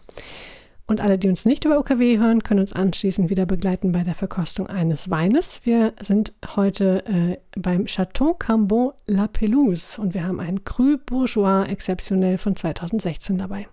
Und 0.87 1.01
alle, 1.01 1.19
die 1.19 1.29
uns 1.29 1.45
nicht 1.45 1.65
über 1.65 1.77
OKW 1.77 2.17
hören, 2.17 2.41
können 2.41 2.61
uns 2.61 2.73
anschließend 2.73 3.29
wieder 3.29 3.45
begleiten 3.45 3.91
bei 3.91 4.03
der 4.03 4.15
Verkostung 4.15 4.65
eines 4.65 5.11
Weines. 5.11 5.61
Wir 5.63 5.93
sind 6.01 6.33
heute 6.55 7.05
äh, 7.05 7.37
beim 7.55 7.85
Chateau 7.85 8.33
Cambon 8.33 8.93
La 9.05 9.27
Pelouse 9.27 9.99
und 9.99 10.15
wir 10.15 10.23
haben 10.23 10.39
einen 10.39 10.63
Cru 10.63 10.97
Bourgeois 10.97 11.65
exzeptionell 11.65 12.39
von 12.39 12.55
2016 12.55 13.37
dabei. 13.37 13.67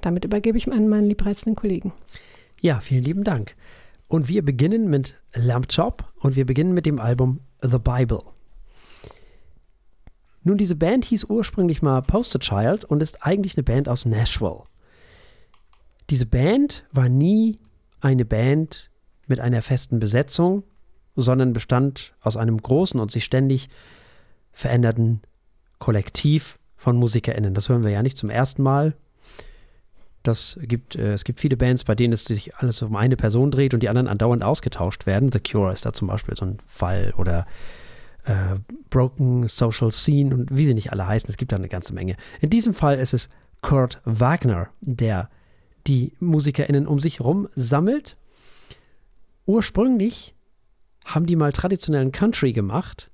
Damit 0.00 0.24
übergebe 0.24 0.58
ich 0.58 0.70
an 0.70 0.88
meinen 0.88 1.06
liebreizenden 1.06 1.56
Kollegen. 1.56 1.92
Ja, 2.60 2.80
vielen 2.80 3.02
lieben 3.02 3.24
Dank. 3.24 3.54
Und 4.08 4.28
wir 4.28 4.44
beginnen 4.44 4.88
mit 4.88 5.14
Lamb 5.34 5.68
Chop 5.74 6.04
und 6.20 6.36
wir 6.36 6.44
beginnen 6.44 6.74
mit 6.74 6.86
dem 6.86 6.98
Album 6.98 7.40
The 7.62 7.78
Bible. 7.78 8.20
Nun, 10.42 10.56
diese 10.56 10.74
Band 10.74 11.04
hieß 11.04 11.24
ursprünglich 11.24 11.82
mal 11.82 12.00
Poster 12.02 12.38
Child 12.38 12.84
und 12.84 13.02
ist 13.02 13.24
eigentlich 13.24 13.56
eine 13.56 13.62
Band 13.62 13.88
aus 13.88 14.06
Nashville. 14.06 14.64
Diese 16.08 16.26
Band 16.26 16.86
war 16.92 17.08
nie 17.08 17.58
eine 18.00 18.24
Band 18.24 18.90
mit 19.26 19.38
einer 19.38 19.62
festen 19.62 20.00
Besetzung, 20.00 20.64
sondern 21.14 21.52
bestand 21.52 22.14
aus 22.20 22.36
einem 22.36 22.60
großen 22.60 22.98
und 22.98 23.12
sich 23.12 23.24
ständig 23.24 23.68
verändernden 24.52 25.20
Kollektiv 25.78 26.58
von 26.76 26.96
MusikerInnen. 26.96 27.54
Das 27.54 27.68
hören 27.68 27.84
wir 27.84 27.90
ja 27.90 28.02
nicht 28.02 28.18
zum 28.18 28.30
ersten 28.30 28.62
Mal. 28.62 28.96
Das 30.22 30.58
gibt, 30.62 30.96
äh, 30.96 31.14
es 31.14 31.24
gibt 31.24 31.40
viele 31.40 31.56
Bands, 31.56 31.84
bei 31.84 31.94
denen 31.94 32.12
es 32.12 32.24
sich 32.24 32.54
alles 32.56 32.82
um 32.82 32.94
eine 32.96 33.16
Person 33.16 33.50
dreht 33.50 33.72
und 33.72 33.82
die 33.82 33.88
anderen 33.88 34.08
andauernd 34.08 34.42
ausgetauscht 34.42 35.06
werden. 35.06 35.32
The 35.32 35.40
Cure 35.40 35.72
ist 35.72 35.86
da 35.86 35.92
zum 35.92 36.08
Beispiel 36.08 36.34
so 36.34 36.44
ein 36.44 36.58
Fall 36.66 37.14
oder 37.16 37.46
äh, 38.24 38.58
Broken 38.90 39.48
Social 39.48 39.90
Scene 39.90 40.34
und 40.34 40.54
wie 40.54 40.66
sie 40.66 40.74
nicht 40.74 40.92
alle 40.92 41.06
heißen. 41.06 41.30
Es 41.30 41.36
gibt 41.36 41.52
da 41.52 41.56
eine 41.56 41.68
ganze 41.68 41.94
Menge. 41.94 42.16
In 42.40 42.50
diesem 42.50 42.74
Fall 42.74 42.98
ist 42.98 43.14
es 43.14 43.28
Kurt 43.62 44.00
Wagner, 44.04 44.68
der 44.80 45.30
die 45.86 46.12
MusikerInnen 46.20 46.86
um 46.86 47.00
sich 47.00 47.18
herum 47.20 47.48
sammelt. 47.54 48.16
Ursprünglich 49.46 50.34
haben 51.04 51.26
die 51.26 51.36
mal 51.36 51.52
traditionellen 51.52 52.12
Country 52.12 52.52
gemacht. 52.52 53.10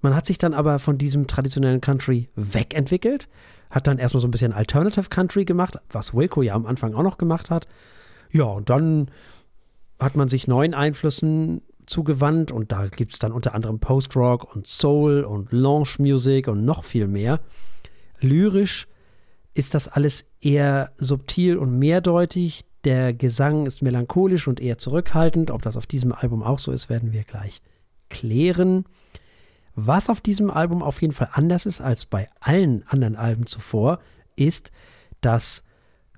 Man 0.00 0.14
hat 0.14 0.26
sich 0.26 0.38
dann 0.38 0.54
aber 0.54 0.80
von 0.80 0.98
diesem 0.98 1.28
traditionellen 1.28 1.80
Country 1.80 2.28
wegentwickelt, 2.34 3.28
hat 3.72 3.86
dann 3.88 3.98
erstmal 3.98 4.20
so 4.20 4.28
ein 4.28 4.30
bisschen 4.30 4.52
Alternative 4.52 5.08
Country 5.08 5.44
gemacht, 5.44 5.78
was 5.90 6.14
Wilco 6.14 6.42
ja 6.42 6.54
am 6.54 6.66
Anfang 6.66 6.94
auch 6.94 7.02
noch 7.02 7.18
gemacht 7.18 7.50
hat. 7.50 7.66
Ja, 8.30 8.44
und 8.44 8.70
dann 8.70 9.10
hat 9.98 10.16
man 10.16 10.28
sich 10.28 10.46
neuen 10.46 10.74
Einflüssen 10.74 11.62
zugewandt 11.86 12.52
und 12.52 12.70
da 12.70 12.86
gibt 12.86 13.14
es 13.14 13.18
dann 13.18 13.32
unter 13.32 13.54
anderem 13.54 13.80
Post-Rock 13.80 14.54
und 14.54 14.66
Soul 14.66 15.24
und 15.24 15.52
Lounge 15.52 15.94
Music 15.98 16.48
und 16.48 16.64
noch 16.64 16.84
viel 16.84 17.08
mehr. 17.08 17.40
Lyrisch 18.20 18.86
ist 19.54 19.74
das 19.74 19.88
alles 19.88 20.26
eher 20.40 20.92
subtil 20.98 21.56
und 21.56 21.78
mehrdeutig. 21.78 22.64
Der 22.84 23.14
Gesang 23.14 23.66
ist 23.66 23.80
melancholisch 23.80 24.48
und 24.48 24.60
eher 24.60 24.78
zurückhaltend. 24.78 25.50
Ob 25.50 25.62
das 25.62 25.76
auf 25.76 25.86
diesem 25.86 26.12
Album 26.12 26.42
auch 26.42 26.58
so 26.58 26.72
ist, 26.72 26.90
werden 26.90 27.12
wir 27.12 27.24
gleich 27.24 27.62
klären. 28.10 28.84
Was 29.74 30.10
auf 30.10 30.20
diesem 30.20 30.50
Album 30.50 30.82
auf 30.82 31.00
jeden 31.00 31.14
Fall 31.14 31.30
anders 31.32 31.66
ist 31.66 31.80
als 31.80 32.06
bei 32.06 32.28
allen 32.40 32.86
anderen 32.88 33.16
Alben 33.16 33.46
zuvor, 33.46 34.00
ist, 34.36 34.70
dass 35.20 35.62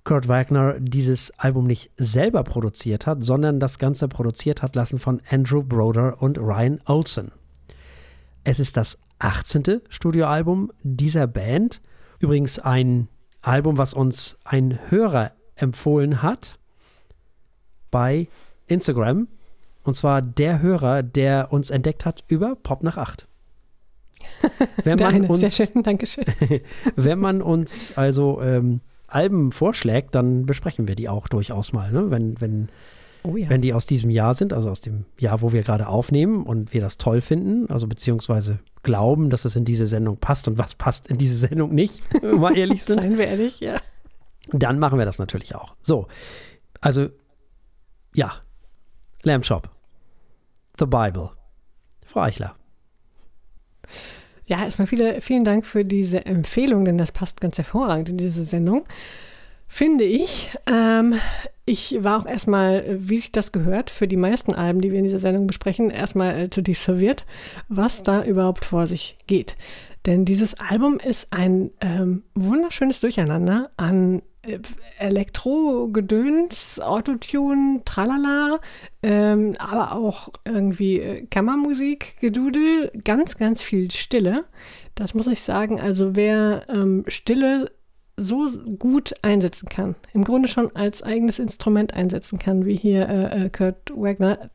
Kurt 0.02 0.28
Wagner 0.28 0.78
dieses 0.80 1.30
Album 1.38 1.66
nicht 1.66 1.90
selber 1.96 2.44
produziert 2.44 3.06
hat, 3.06 3.24
sondern 3.24 3.60
das 3.60 3.78
Ganze 3.78 4.08
produziert 4.08 4.62
hat 4.62 4.76
lassen 4.76 4.98
von 4.98 5.22
Andrew 5.30 5.62
Broder 5.62 6.20
und 6.20 6.38
Ryan 6.38 6.80
Olsen. 6.84 7.32
Es 8.42 8.60
ist 8.60 8.76
das 8.76 8.98
18. 9.20 9.80
Studioalbum 9.88 10.70
dieser 10.82 11.26
Band. 11.26 11.80
Übrigens 12.18 12.58
ein 12.58 13.08
Album, 13.40 13.78
was 13.78 13.94
uns 13.94 14.36
ein 14.44 14.78
Hörer 14.90 15.32
empfohlen 15.54 16.22
hat 16.22 16.58
bei 17.90 18.28
Instagram. 18.66 19.28
Und 19.82 19.94
zwar 19.94 20.20
der 20.20 20.60
Hörer, 20.60 21.02
der 21.02 21.52
uns 21.52 21.70
entdeckt 21.70 22.04
hat 22.04 22.24
über 22.28 22.56
Pop 22.56 22.82
nach 22.82 22.98
8. 22.98 23.26
Wenn 24.84 24.98
man, 24.98 25.14
eine, 25.14 25.28
uns, 25.28 25.40
sehr 25.40 25.66
schön, 25.66 25.82
Dankeschön. 25.82 26.24
wenn 26.96 27.18
man 27.18 27.42
uns 27.42 27.96
also 27.96 28.40
ähm, 28.42 28.80
Alben 29.08 29.52
vorschlägt, 29.52 30.14
dann 30.14 30.46
besprechen 30.46 30.88
wir 30.88 30.94
die 30.94 31.08
auch 31.08 31.28
durchaus 31.28 31.72
mal. 31.72 31.92
Ne? 31.92 32.10
Wenn, 32.10 32.40
wenn, 32.40 32.68
Oh 33.26 33.38
ja. 33.38 33.48
wenn 33.48 33.62
die 33.62 33.72
aus 33.72 33.86
diesem 33.86 34.10
Jahr 34.10 34.34
sind, 34.34 34.52
also 34.52 34.68
aus 34.68 34.82
dem 34.82 35.06
Jahr, 35.18 35.40
wo 35.40 35.52
wir 35.52 35.62
gerade 35.62 35.86
aufnehmen 35.86 36.42
und 36.42 36.74
wir 36.74 36.82
das 36.82 36.98
toll 36.98 37.22
finden, 37.22 37.70
also 37.70 37.86
beziehungsweise 37.86 38.58
glauben, 38.82 39.30
dass 39.30 39.46
es 39.46 39.56
in 39.56 39.64
diese 39.64 39.86
Sendung 39.86 40.18
passt 40.18 40.46
und 40.46 40.58
was 40.58 40.74
passt 40.74 41.06
in 41.06 41.16
diese 41.16 41.38
Sendung 41.38 41.74
nicht, 41.74 42.02
wenn 42.20 42.32
wir 42.32 42.38
mal 42.38 42.56
ehrlich 42.56 42.84
sind, 42.84 43.02
Seien 43.02 43.16
wir 43.16 43.26
ehrlich, 43.26 43.60
ja. 43.60 43.80
dann 44.52 44.78
machen 44.78 44.98
wir 44.98 45.06
das 45.06 45.18
natürlich 45.18 45.54
auch. 45.54 45.74
So, 45.80 46.06
also 46.82 47.08
ja, 48.14 48.34
Lamb 49.22 49.46
Shop, 49.46 49.70
The 50.78 50.84
Bible, 50.84 51.30
Frau 52.06 52.20
Eichler. 52.20 52.54
Ja, 54.46 54.62
erstmal 54.62 54.86
viele, 54.86 55.20
vielen 55.20 55.44
Dank 55.44 55.64
für 55.64 55.84
diese 55.84 56.26
Empfehlung, 56.26 56.84
denn 56.84 56.98
das 56.98 57.12
passt 57.12 57.40
ganz 57.40 57.56
hervorragend 57.56 58.10
in 58.10 58.18
diese 58.18 58.44
Sendung. 58.44 58.84
finde 59.66 60.04
ich. 60.04 60.50
Ähm, 60.66 61.14
ich 61.64 61.96
war 62.04 62.20
auch 62.20 62.26
erstmal, 62.26 62.84
wie 63.00 63.16
sich 63.16 63.32
das 63.32 63.50
gehört, 63.50 63.90
für 63.90 64.06
die 64.06 64.16
meisten 64.16 64.54
Alben, 64.54 64.80
die 64.80 64.92
wir 64.92 64.98
in 64.98 65.04
dieser 65.04 65.18
Sendung 65.18 65.46
besprechen, 65.46 65.90
erstmal 65.90 66.38
äh, 66.38 66.50
zutiefst 66.50 66.84
verwirrt, 66.84 67.24
was 67.68 68.02
da 68.02 68.22
überhaupt 68.22 68.66
vor 68.66 68.86
sich 68.86 69.16
geht. 69.26 69.56
Denn 70.06 70.26
dieses 70.26 70.54
Album 70.60 71.00
ist 71.00 71.28
ein 71.30 71.70
ähm, 71.80 72.22
wunderschönes 72.34 73.00
Durcheinander 73.00 73.70
an 73.76 74.22
Elektro-Gedöns, 74.98 76.80
Autotune, 76.80 77.82
Tralala, 77.84 78.60
ähm, 79.02 79.54
aber 79.58 79.92
auch 79.92 80.28
irgendwie 80.44 81.00
äh, 81.00 81.26
Kammermusik, 81.26 82.16
Gedudel, 82.20 82.90
ganz, 83.04 83.36
ganz 83.36 83.62
viel 83.62 83.90
Stille. 83.90 84.44
Das 84.94 85.14
muss 85.14 85.26
ich 85.26 85.42
sagen. 85.42 85.80
Also 85.80 86.14
wer 86.16 86.66
ähm, 86.68 87.04
Stille 87.08 87.70
so 88.16 88.48
gut 88.78 89.14
einsetzen 89.22 89.68
kann, 89.68 89.96
im 90.12 90.24
Grunde 90.24 90.48
schon 90.48 90.74
als 90.76 91.02
eigenes 91.02 91.38
Instrument 91.38 91.94
einsetzen 91.94 92.38
kann, 92.38 92.64
wie 92.64 92.76
hier 92.76 93.08
äh, 93.08 93.46
äh, 93.46 93.50
Kurt 93.50 93.90
Wagner, 93.94 94.50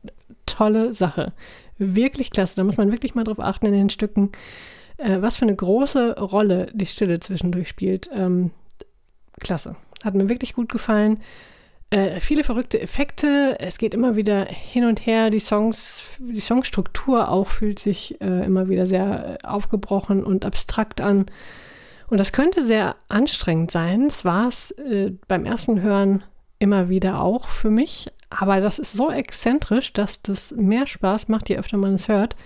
tolle 0.46 0.94
Sache. 0.94 1.32
Wirklich 1.78 2.30
klasse. 2.30 2.56
Da 2.56 2.64
muss 2.64 2.76
man 2.76 2.92
wirklich 2.92 3.14
mal 3.14 3.24
drauf 3.24 3.40
achten 3.40 3.66
in 3.66 3.72
den 3.72 3.90
Stücken, 3.90 4.32
äh, 4.96 5.20
was 5.20 5.36
für 5.36 5.42
eine 5.44 5.56
große 5.56 6.18
Rolle 6.18 6.70
die 6.72 6.86
Stille 6.86 7.20
zwischendurch 7.20 7.68
spielt. 7.68 8.08
Ähm, 8.14 8.52
klasse. 9.40 9.76
Hat 10.04 10.14
mir 10.14 10.28
wirklich 10.28 10.54
gut 10.54 10.70
gefallen. 10.70 11.20
Äh, 11.90 12.20
viele 12.20 12.44
verrückte 12.44 12.80
Effekte. 12.80 13.56
Es 13.58 13.76
geht 13.76 13.94
immer 13.94 14.14
wieder 14.14 14.44
hin 14.44 14.84
und 14.84 15.04
her. 15.06 15.30
Die 15.30 15.40
Songs, 15.40 16.04
die 16.18 16.40
Songstruktur 16.40 17.28
auch 17.28 17.48
fühlt 17.48 17.80
sich 17.80 18.20
äh, 18.20 18.44
immer 18.44 18.68
wieder 18.68 18.86
sehr 18.86 19.38
äh, 19.42 19.46
aufgebrochen 19.46 20.24
und 20.24 20.44
abstrakt 20.44 21.00
an. 21.00 21.26
Und 22.06 22.18
das 22.18 22.32
könnte 22.32 22.64
sehr 22.64 22.96
anstrengend 23.08 23.72
sein. 23.72 24.08
Das 24.08 24.24
war 24.24 24.48
es 24.48 24.70
äh, 24.72 25.12
beim 25.26 25.44
ersten 25.44 25.82
Hören 25.82 26.22
immer 26.60 26.88
wieder 26.88 27.20
auch 27.20 27.48
für 27.48 27.70
mich. 27.70 28.08
Aber 28.30 28.60
das 28.60 28.78
ist 28.78 28.92
so 28.92 29.10
exzentrisch, 29.10 29.92
dass 29.92 30.22
das 30.22 30.52
mehr 30.52 30.86
Spaß 30.86 31.28
macht, 31.28 31.48
je 31.48 31.58
öfter 31.58 31.76
man 31.76 31.94
es 31.94 32.06
hört. 32.06 32.36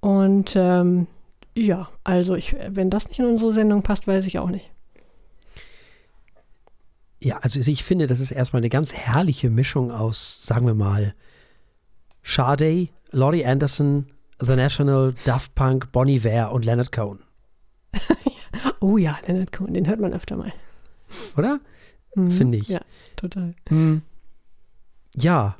Und 0.00 0.54
ähm, 0.56 1.06
ja, 1.54 1.88
also 2.04 2.34
ich, 2.34 2.56
wenn 2.68 2.88
das 2.88 3.08
nicht 3.08 3.18
in 3.18 3.26
unsere 3.26 3.52
Sendung 3.52 3.82
passt, 3.82 4.06
weiß 4.06 4.26
ich 4.26 4.38
auch 4.38 4.48
nicht. 4.48 4.70
Ja, 7.20 7.38
also 7.38 7.58
ich 7.58 7.82
finde, 7.84 8.06
das 8.06 8.20
ist 8.20 8.30
erstmal 8.30 8.60
eine 8.60 8.68
ganz 8.68 8.94
herrliche 8.94 9.50
Mischung 9.50 9.90
aus, 9.90 10.44
sagen 10.44 10.66
wir 10.66 10.74
mal, 10.74 11.14
Sade, 12.22 12.88
Laurie 13.10 13.44
Anderson, 13.44 14.06
The 14.40 14.54
National, 14.54 15.14
Daft 15.24 15.54
Punk, 15.54 15.90
Bonnie 15.90 16.22
Ware 16.22 16.50
und 16.50 16.64
Leonard 16.64 16.92
Cohen. 16.92 17.20
Oh 18.80 18.96
ja, 18.96 19.18
Leonard 19.26 19.52
Cohen, 19.52 19.74
den 19.74 19.86
hört 19.86 20.00
man 20.00 20.12
öfter 20.12 20.36
mal. 20.36 20.52
Oder? 21.36 21.60
Mhm. 22.14 22.30
Finde 22.30 22.58
ich. 22.58 22.68
Ja, 22.68 22.80
total. 23.16 23.54
Mhm. 23.70 24.02
Ja, 25.14 25.56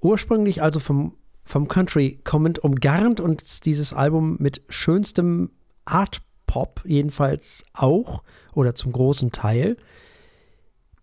ursprünglich 0.00 0.62
also 0.62 0.80
vom, 0.80 1.14
vom 1.44 1.68
Country 1.68 2.20
kommend, 2.24 2.58
umgarnt 2.58 3.20
und 3.20 3.64
dieses 3.66 3.92
Album 3.92 4.36
mit 4.38 4.62
schönstem 4.68 5.50
Art 5.84 6.22
Pop 6.46 6.82
jedenfalls 6.84 7.64
auch 7.72 8.22
oder 8.52 8.74
zum 8.74 8.92
großen 8.92 9.32
Teil. 9.32 9.76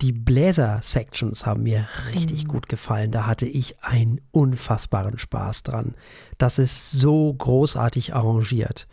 Die 0.04 0.12
Bläser-Sections 0.12 1.46
haben 1.46 1.64
mir 1.64 1.88
richtig 2.14 2.44
mhm. 2.44 2.48
gut 2.50 2.68
gefallen. 2.68 3.12
Da 3.12 3.26
hatte 3.26 3.46
ich 3.46 3.82
einen 3.82 4.20
unfassbaren 4.32 5.18
Spaß 5.18 5.64
dran. 5.64 5.96
Das 6.38 6.60
ist 6.60 6.92
so 6.92 7.34
großartig 7.34 8.14
arrangiert. 8.14 8.86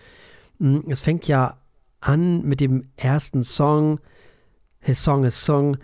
Hm, 0.60 0.84
es 0.88 1.02
fängt 1.02 1.26
ja 1.26 1.56
an 2.00 2.42
mit 2.44 2.60
dem 2.60 2.92
ersten 2.94 3.42
Song, 3.42 3.98
His 4.78 5.02
Song 5.02 5.24
is 5.24 5.44
Song. 5.44 5.78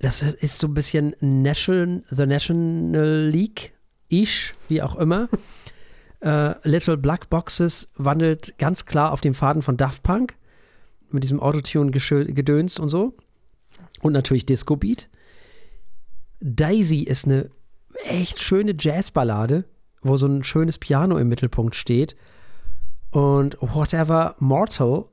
Das 0.00 0.20
ist 0.20 0.58
so 0.58 0.66
ein 0.66 0.74
bisschen 0.74 1.16
National, 1.20 2.02
The 2.10 2.26
National 2.26 3.30
League-ish, 3.30 4.54
wie 4.68 4.82
auch 4.82 4.96
immer. 4.96 5.30
uh, 6.22 6.52
Little 6.62 6.98
Black 6.98 7.30
Boxes 7.30 7.88
wandelt 7.96 8.58
ganz 8.58 8.84
klar 8.84 9.12
auf 9.12 9.22
dem 9.22 9.32
Faden 9.32 9.62
von 9.62 9.78
Daft 9.78 10.02
Punk 10.02 10.34
mit 11.10 11.22
diesem 11.22 11.40
Autotune-Gedöns 11.40 12.78
und 12.78 12.90
so. 12.90 13.16
Und 14.06 14.12
natürlich 14.12 14.46
Disco 14.46 14.76
Beat. 14.76 15.08
Daisy 16.38 17.00
ist 17.00 17.26
eine 17.26 17.50
echt 18.04 18.40
schöne 18.40 18.76
Jazzballade, 18.78 19.64
wo 20.00 20.16
so 20.16 20.28
ein 20.28 20.44
schönes 20.44 20.78
Piano 20.78 21.18
im 21.18 21.28
Mittelpunkt 21.28 21.74
steht. 21.74 22.14
Und 23.10 23.56
Whatever 23.60 24.36
Mortal 24.38 25.06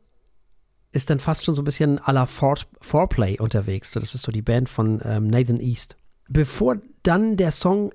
ist 0.92 1.10
dann 1.10 1.20
fast 1.20 1.44
schon 1.44 1.56
so 1.56 1.64
ein 1.64 1.66
bisschen 1.66 1.98
à 2.02 2.12
la 2.12 2.28
Foreplay 2.28 3.40
unterwegs. 3.40 3.94
das 3.94 4.14
ist 4.14 4.22
so 4.22 4.32
die 4.32 4.44
Band 4.44 4.70
von 4.70 5.02
ähm, 5.04 5.24
Nathan 5.24 5.60
East. 5.60 5.98
Bevor 6.30 6.78
dann 7.02 7.36
der 7.36 7.50
Song 7.50 7.94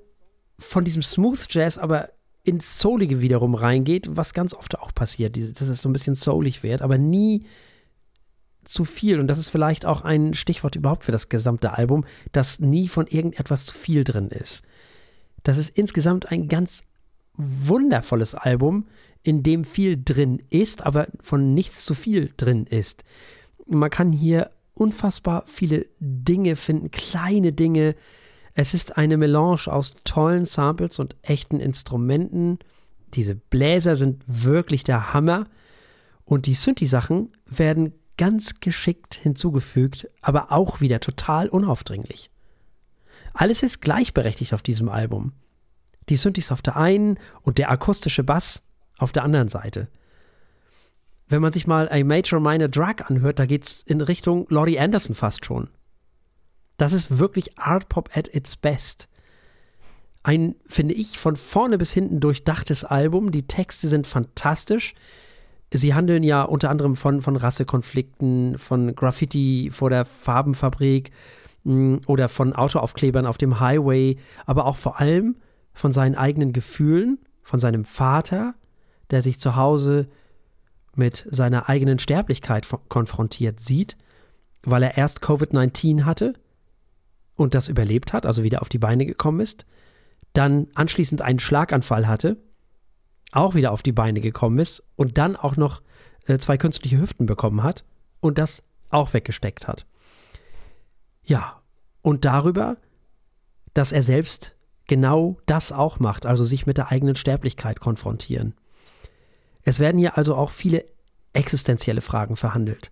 von 0.57 0.83
diesem 0.83 1.01
Smooth 1.01 1.45
Jazz 1.49 1.77
aber 1.77 2.09
ins 2.43 2.77
Soulige 2.77 3.21
wiederum 3.21 3.55
reingeht, 3.55 4.17
was 4.17 4.33
ganz 4.33 4.53
oft 4.53 4.77
auch 4.77 4.93
passiert, 4.93 5.37
dass 5.37 5.69
es 5.69 5.81
so 5.81 5.87
ein 5.87 5.93
bisschen 5.93 6.15
soulig 6.15 6.61
wird, 6.61 6.81
aber 6.81 6.97
nie 6.97 7.45
zu 8.69 8.85
viel. 8.85 9.19
Und 9.19 9.27
das 9.27 9.39
ist 9.39 9.49
vielleicht 9.49 9.85
auch 9.85 10.03
ein 10.03 10.33
Stichwort 10.33 10.75
überhaupt 10.75 11.03
für 11.03 11.11
das 11.11 11.29
gesamte 11.29 11.73
Album, 11.73 12.05
dass 12.31 12.59
nie 12.59 12.87
von 12.87 13.07
irgendetwas 13.07 13.65
zu 13.65 13.73
viel 13.73 14.03
drin 14.03 14.29
ist. 14.29 14.63
Das 15.43 15.57
ist 15.57 15.69
insgesamt 15.77 16.31
ein 16.31 16.47
ganz 16.47 16.83
wundervolles 17.35 18.35
Album, 18.35 18.87
in 19.23 19.43
dem 19.43 19.63
viel 19.63 20.01
drin 20.03 20.41
ist, 20.49 20.85
aber 20.85 21.07
von 21.21 21.53
nichts 21.53 21.85
zu 21.85 21.93
viel 21.93 22.31
drin 22.37 22.65
ist. 22.65 23.03
Man 23.65 23.89
kann 23.89 24.11
hier 24.11 24.51
unfassbar 24.73 25.43
viele 25.45 25.85
Dinge 25.99 26.55
finden, 26.55 26.91
kleine 26.91 27.53
Dinge. 27.53 27.95
Es 28.53 28.73
ist 28.73 28.97
eine 28.97 29.17
Melange 29.17 29.67
aus 29.67 29.95
tollen 30.03 30.45
Samples 30.45 30.99
und 30.99 31.15
echten 31.21 31.59
Instrumenten. 31.59 32.59
Diese 33.13 33.35
Bläser 33.35 33.95
sind 33.95 34.23
wirklich 34.27 34.83
der 34.83 35.13
Hammer. 35.13 35.47
Und 36.25 36.45
die 36.45 36.53
Synthi-Sachen 36.53 37.31
werden 37.47 37.93
ganz 38.19 38.59
geschickt 38.59 39.15
hinzugefügt, 39.15 40.09
aber 40.21 40.51
auch 40.51 40.81
wieder 40.81 40.99
total 40.99 41.47
unaufdringlich. 41.47 42.29
Alles 43.33 43.63
ist 43.63 43.81
gleichberechtigt 43.81 44.53
auf 44.53 44.61
diesem 44.61 44.89
Album. 44.89 45.31
Die 46.09 46.17
Synthes 46.17 46.51
auf 46.51 46.61
der 46.61 46.75
einen 46.75 47.17
und 47.43 47.57
der 47.57 47.71
akustische 47.71 48.25
Bass 48.25 48.61
auf 48.97 49.13
der 49.13 49.23
anderen 49.23 49.47
Seite. 49.47 49.87
Wenn 51.29 51.41
man 51.41 51.53
sich 51.53 51.65
mal 51.65 51.87
A 51.89 52.03
Major 52.03 52.41
Minor 52.41 52.67
Drug 52.67 53.09
anhört, 53.09 53.39
da 53.39 53.45
geht 53.45 53.65
es 53.65 53.83
in 53.83 54.01
Richtung 54.01 54.47
Laurie 54.49 54.79
Anderson 54.79 55.15
fast 55.15 55.45
schon. 55.45 55.69
Das 56.75 56.91
ist 56.91 57.19
wirklich 57.19 57.57
Art 57.57 57.87
Pop 57.87 58.09
at 58.13 58.27
its 58.35 58.57
best. 58.57 59.07
Ein, 60.23 60.55
finde 60.67 60.93
ich, 60.93 61.17
von 61.17 61.37
vorne 61.37 61.77
bis 61.77 61.93
hinten 61.93 62.19
durchdachtes 62.19 62.83
Album. 62.83 63.31
Die 63.31 63.47
Texte 63.47 63.87
sind 63.87 64.07
fantastisch. 64.07 64.93
Sie 65.71 65.93
handeln 65.93 66.23
ja 66.23 66.43
unter 66.43 66.69
anderem 66.69 66.95
von, 66.95 67.21
von 67.21 67.35
Rassekonflikten, 67.35 68.57
von 68.57 68.95
Graffiti 68.95 69.69
vor 69.71 69.89
der 69.89 70.05
Farbenfabrik 70.05 71.11
mm, 71.63 71.97
oder 72.07 72.27
von 72.27 72.53
Autoaufklebern 72.53 73.25
auf 73.25 73.37
dem 73.37 73.59
Highway, 73.59 74.17
aber 74.45 74.65
auch 74.65 74.77
vor 74.77 74.99
allem 74.99 75.35
von 75.73 75.91
seinen 75.91 76.15
eigenen 76.15 76.53
Gefühlen, 76.53 77.19
von 77.43 77.59
seinem 77.59 77.85
Vater, 77.85 78.55
der 79.11 79.21
sich 79.21 79.39
zu 79.39 79.55
Hause 79.55 80.07
mit 80.95 81.25
seiner 81.29 81.69
eigenen 81.69 81.99
Sterblichkeit 81.99 82.67
konfrontiert 82.89 83.59
sieht, 83.59 83.95
weil 84.63 84.83
er 84.83 84.97
erst 84.97 85.23
Covid-19 85.23 86.03
hatte 86.03 86.33
und 87.35 87.53
das 87.53 87.69
überlebt 87.69 88.11
hat, 88.11 88.25
also 88.25 88.43
wieder 88.43 88.61
auf 88.61 88.69
die 88.69 88.79
Beine 88.79 89.05
gekommen 89.05 89.39
ist, 89.39 89.65
dann 90.33 90.67
anschließend 90.73 91.21
einen 91.21 91.39
Schlaganfall 91.39 92.07
hatte, 92.07 92.37
auch 93.31 93.55
wieder 93.55 93.71
auf 93.71 93.83
die 93.83 93.91
Beine 93.91 94.21
gekommen 94.21 94.59
ist 94.59 94.83
und 94.95 95.17
dann 95.17 95.35
auch 95.35 95.55
noch 95.55 95.81
äh, 96.25 96.37
zwei 96.37 96.57
künstliche 96.57 96.99
Hüften 96.99 97.25
bekommen 97.25 97.63
hat 97.63 97.83
und 98.19 98.37
das 98.37 98.63
auch 98.89 99.13
weggesteckt 99.13 99.67
hat. 99.67 99.85
Ja, 101.23 101.61
und 102.01 102.25
darüber, 102.25 102.77
dass 103.73 103.91
er 103.91 104.03
selbst 104.03 104.55
genau 104.87 105.37
das 105.45 105.71
auch 105.71 105.99
macht, 105.99 106.25
also 106.25 106.43
sich 106.43 106.65
mit 106.65 106.77
der 106.77 106.91
eigenen 106.91 107.15
Sterblichkeit 107.15 107.79
konfrontieren. 107.79 108.55
Es 109.61 109.79
werden 109.79 109.99
hier 109.99 110.17
also 110.17 110.35
auch 110.35 110.51
viele 110.51 110.85
existenzielle 111.33 112.01
Fragen 112.01 112.35
verhandelt. 112.35 112.91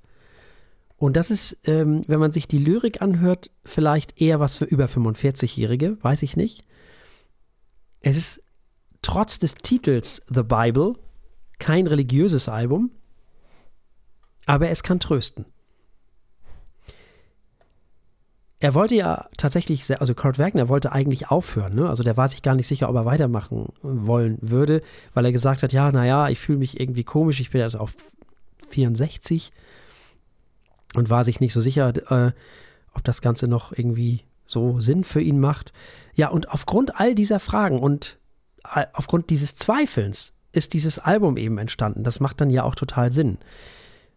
Und 0.98 1.16
das 1.16 1.32
ist, 1.32 1.58
ähm, 1.64 2.04
wenn 2.08 2.20
man 2.20 2.32
sich 2.32 2.48
die 2.48 2.58
Lyrik 2.58 3.02
anhört, 3.02 3.50
vielleicht 3.64 4.20
eher 4.20 4.40
was 4.40 4.56
für 4.56 4.66
über 4.66 4.86
45-Jährige, 4.86 5.98
weiß 6.02 6.24
ich 6.24 6.36
nicht. 6.36 6.66
Es 8.00 8.18
ist 8.18 8.44
trotz 9.02 9.40
des 9.40 9.56
Titels 9.56 10.22
The 10.28 10.44
Bible 10.44 10.94
kein 11.60 11.88
religiöses 11.88 12.50
Album, 12.50 12.92
aber 14.46 14.70
es 14.70 14.84
kann 14.84 15.00
trösten. 15.00 15.46
er 18.60 18.74
wollte 18.74 18.96
ja 18.96 19.28
tatsächlich, 19.38 19.86
sehr, 19.86 20.02
also 20.02 20.16
Kurt 20.16 20.40
Wagner 20.40 20.68
wollte 20.68 20.92
eigentlich 20.92 21.30
aufhören, 21.30 21.76
ne? 21.76 21.88
Also 21.88 22.04
der 22.04 22.18
war 22.18 22.28
sich 22.28 22.42
gar 22.42 22.56
nicht 22.56 22.68
sicher, 22.68 22.90
ob 22.90 22.96
er 22.96 23.06
weitermachen 23.06 23.68
wollen 23.84 24.38
würde, 24.42 24.82
weil 25.14 25.26
er 25.26 25.32
gesagt 25.32 25.62
hat, 25.62 25.74
ja, 25.74 25.92
naja, 25.92 26.30
ich 26.30 26.40
fühle 26.40 26.58
mich 26.58 26.80
irgendwie 26.80 27.04
komisch, 27.04 27.40
ich 27.40 27.52
bin 27.52 27.62
also 27.62 27.80
auch 27.80 27.92
64 28.70 29.52
und 30.96 31.10
war 31.10 31.24
sich 31.24 31.40
nicht 31.40 31.54
so 31.54 31.62
sicher, 31.62 31.94
äh, 32.12 32.32
ob 32.94 33.04
das 33.04 33.22
Ganze 33.22 33.48
noch 33.48 33.72
irgendwie 33.72 34.24
so 34.48 34.80
Sinn 34.80 35.04
für 35.04 35.22
ihn 35.22 35.40
macht. 35.40 35.72
Ja, 36.16 36.30
und 36.30 36.50
aufgrund 36.50 37.00
all 37.00 37.14
dieser 37.14 37.40
Fragen 37.40 37.78
und 37.78 38.18
aufgrund 38.94 39.30
dieses 39.30 39.56
Zweifelns 39.56 40.34
ist 40.52 40.74
dieses 40.74 41.00
Album 41.00 41.38
eben 41.38 41.58
entstanden. 41.58 42.04
Das 42.04 42.20
macht 42.20 42.42
dann 42.42 42.50
ja 42.50 42.64
auch 42.64 42.76
total 42.76 43.12
Sinn. 43.12 43.38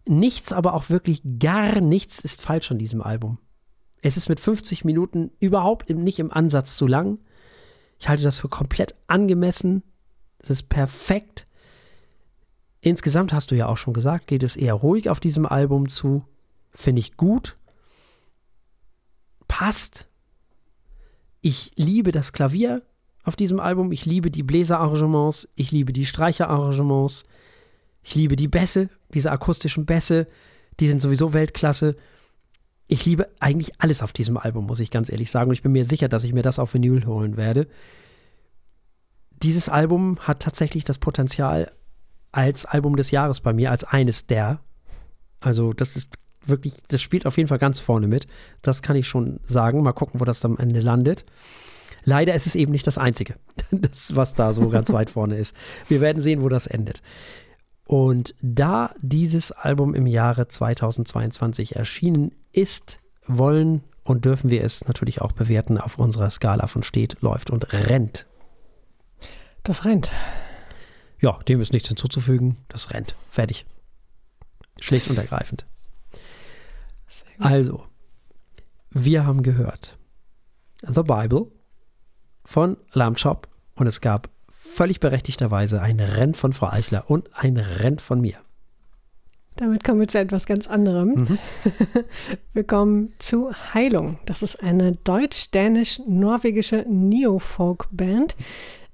Nichts, 0.06 0.52
aber 0.52 0.74
auch 0.74 0.90
wirklich 0.90 1.22
gar 1.38 1.80
nichts 1.80 2.18
ist 2.20 2.40
falsch 2.40 2.70
an 2.70 2.78
diesem 2.78 3.02
Album. 3.02 3.38
Es 4.02 4.16
ist 4.16 4.28
mit 4.28 4.40
50 4.40 4.84
Minuten 4.84 5.30
überhaupt 5.40 5.90
nicht 5.90 6.18
im 6.18 6.32
Ansatz 6.32 6.76
zu 6.76 6.86
lang. 6.86 7.18
Ich 7.98 8.08
halte 8.08 8.22
das 8.22 8.38
für 8.38 8.48
komplett 8.48 8.94
angemessen. 9.06 9.82
Es 10.38 10.50
ist 10.50 10.68
perfekt. 10.70 11.46
Insgesamt 12.80 13.34
hast 13.34 13.50
du 13.50 13.56
ja 13.56 13.66
auch 13.66 13.76
schon 13.76 13.92
gesagt, 13.92 14.26
geht 14.26 14.42
es 14.42 14.56
eher 14.56 14.74
ruhig 14.74 15.10
auf 15.10 15.20
diesem 15.20 15.44
Album 15.44 15.90
zu. 15.90 16.24
Finde 16.70 17.00
ich 17.00 17.18
gut. 17.18 17.58
Passt. 19.48 20.08
Ich 21.42 21.72
liebe 21.76 22.12
das 22.12 22.32
Klavier 22.32 22.82
auf 23.24 23.36
diesem 23.36 23.60
Album. 23.60 23.92
Ich 23.92 24.06
liebe 24.06 24.30
die 24.30 24.42
Bläserarrangements. 24.42 25.48
Ich 25.54 25.70
liebe 25.70 25.92
die 25.92 26.06
Streicherarrangements. 26.06 27.24
Ich 28.02 28.14
liebe 28.14 28.36
die 28.36 28.48
Bässe, 28.48 28.88
diese 29.12 29.30
akustischen 29.30 29.86
Bässe. 29.86 30.26
Die 30.80 30.88
sind 30.88 31.02
sowieso 31.02 31.32
Weltklasse. 31.32 31.96
Ich 32.86 33.04
liebe 33.04 33.28
eigentlich 33.38 33.80
alles 33.80 34.02
auf 34.02 34.12
diesem 34.12 34.36
Album, 34.36 34.66
muss 34.66 34.80
ich 34.80 34.90
ganz 34.90 35.10
ehrlich 35.10 35.30
sagen. 35.30 35.50
Und 35.50 35.54
ich 35.54 35.62
bin 35.62 35.72
mir 35.72 35.84
sicher, 35.84 36.08
dass 36.08 36.24
ich 36.24 36.32
mir 36.32 36.42
das 36.42 36.58
auf 36.58 36.74
Vinyl 36.74 37.06
holen 37.06 37.36
werde. 37.36 37.68
Dieses 39.42 39.68
Album 39.68 40.18
hat 40.20 40.40
tatsächlich 40.40 40.84
das 40.84 40.98
Potenzial 40.98 41.70
als 42.32 42.64
Album 42.64 42.96
des 42.96 43.10
Jahres 43.10 43.40
bei 43.40 43.52
mir, 43.52 43.70
als 43.70 43.84
eines 43.84 44.26
der. 44.26 44.60
Also, 45.40 45.72
das 45.72 45.96
ist 45.96 46.08
wirklich, 46.44 46.74
das 46.88 47.00
spielt 47.00 47.26
auf 47.26 47.36
jeden 47.36 47.48
Fall 47.48 47.58
ganz 47.58 47.80
vorne 47.80 48.06
mit. 48.06 48.26
Das 48.62 48.82
kann 48.82 48.96
ich 48.96 49.08
schon 49.08 49.40
sagen. 49.44 49.82
Mal 49.82 49.92
gucken, 49.92 50.20
wo 50.20 50.24
das 50.24 50.44
am 50.44 50.56
Ende 50.58 50.80
landet. 50.80 51.24
Leider 52.10 52.34
ist 52.34 52.46
es 52.46 52.56
eben 52.56 52.72
nicht 52.72 52.88
das 52.88 52.98
Einzige, 52.98 53.36
das, 53.70 54.16
was 54.16 54.34
da 54.34 54.52
so 54.52 54.68
ganz 54.68 54.92
weit 54.92 55.10
vorne 55.10 55.36
ist. 55.36 55.54
Wir 55.86 56.00
werden 56.00 56.20
sehen, 56.20 56.42
wo 56.42 56.48
das 56.48 56.66
endet. 56.66 57.02
Und 57.86 58.34
da 58.42 58.92
dieses 59.00 59.52
Album 59.52 59.94
im 59.94 60.08
Jahre 60.08 60.48
2022 60.48 61.76
erschienen 61.76 62.32
ist, 62.50 62.98
wollen 63.28 63.84
und 64.02 64.24
dürfen 64.24 64.50
wir 64.50 64.64
es 64.64 64.84
natürlich 64.88 65.20
auch 65.20 65.30
bewerten 65.30 65.78
auf 65.78 65.98
unserer 65.98 66.30
Skala 66.30 66.66
von 66.66 66.82
steht, 66.82 67.20
läuft 67.20 67.48
und 67.48 67.72
rennt. 67.72 68.26
Das 69.62 69.84
rennt. 69.84 70.10
Ja, 71.20 71.38
dem 71.46 71.60
ist 71.60 71.72
nichts 71.72 71.88
hinzuzufügen. 71.88 72.56
Das 72.66 72.92
rennt. 72.92 73.14
Fertig. 73.28 73.66
Schlicht 74.80 75.08
und 75.08 75.18
ergreifend. 75.18 75.64
Also, 77.38 77.84
wir 78.90 79.24
haben 79.24 79.44
gehört 79.44 79.96
The 80.82 81.02
Bible 81.02 81.52
von 82.44 82.76
Lamb 82.92 83.18
Chop 83.20 83.48
und 83.74 83.86
es 83.86 84.00
gab 84.00 84.28
völlig 84.50 85.00
berechtigterweise 85.00 85.80
ein 85.80 86.00
Renn 86.00 86.34
von 86.34 86.52
Frau 86.52 86.68
Eichler 86.68 87.04
und 87.08 87.30
ein 87.34 87.56
Renn 87.56 87.98
von 87.98 88.20
mir. 88.20 88.36
Damit 89.56 89.84
kommen 89.84 90.00
wir 90.00 90.08
zu 90.08 90.18
etwas 90.18 90.46
ganz 90.46 90.66
anderem. 90.68 91.08
Mhm. 91.08 91.38
Wir 92.54 92.64
kommen 92.64 93.12
zu 93.18 93.50
Heilung. 93.74 94.18
Das 94.24 94.42
ist 94.42 94.62
eine 94.62 94.92
deutsch-dänisch-norwegische 94.92 96.86
Neo-Folk-Band. 96.88 98.36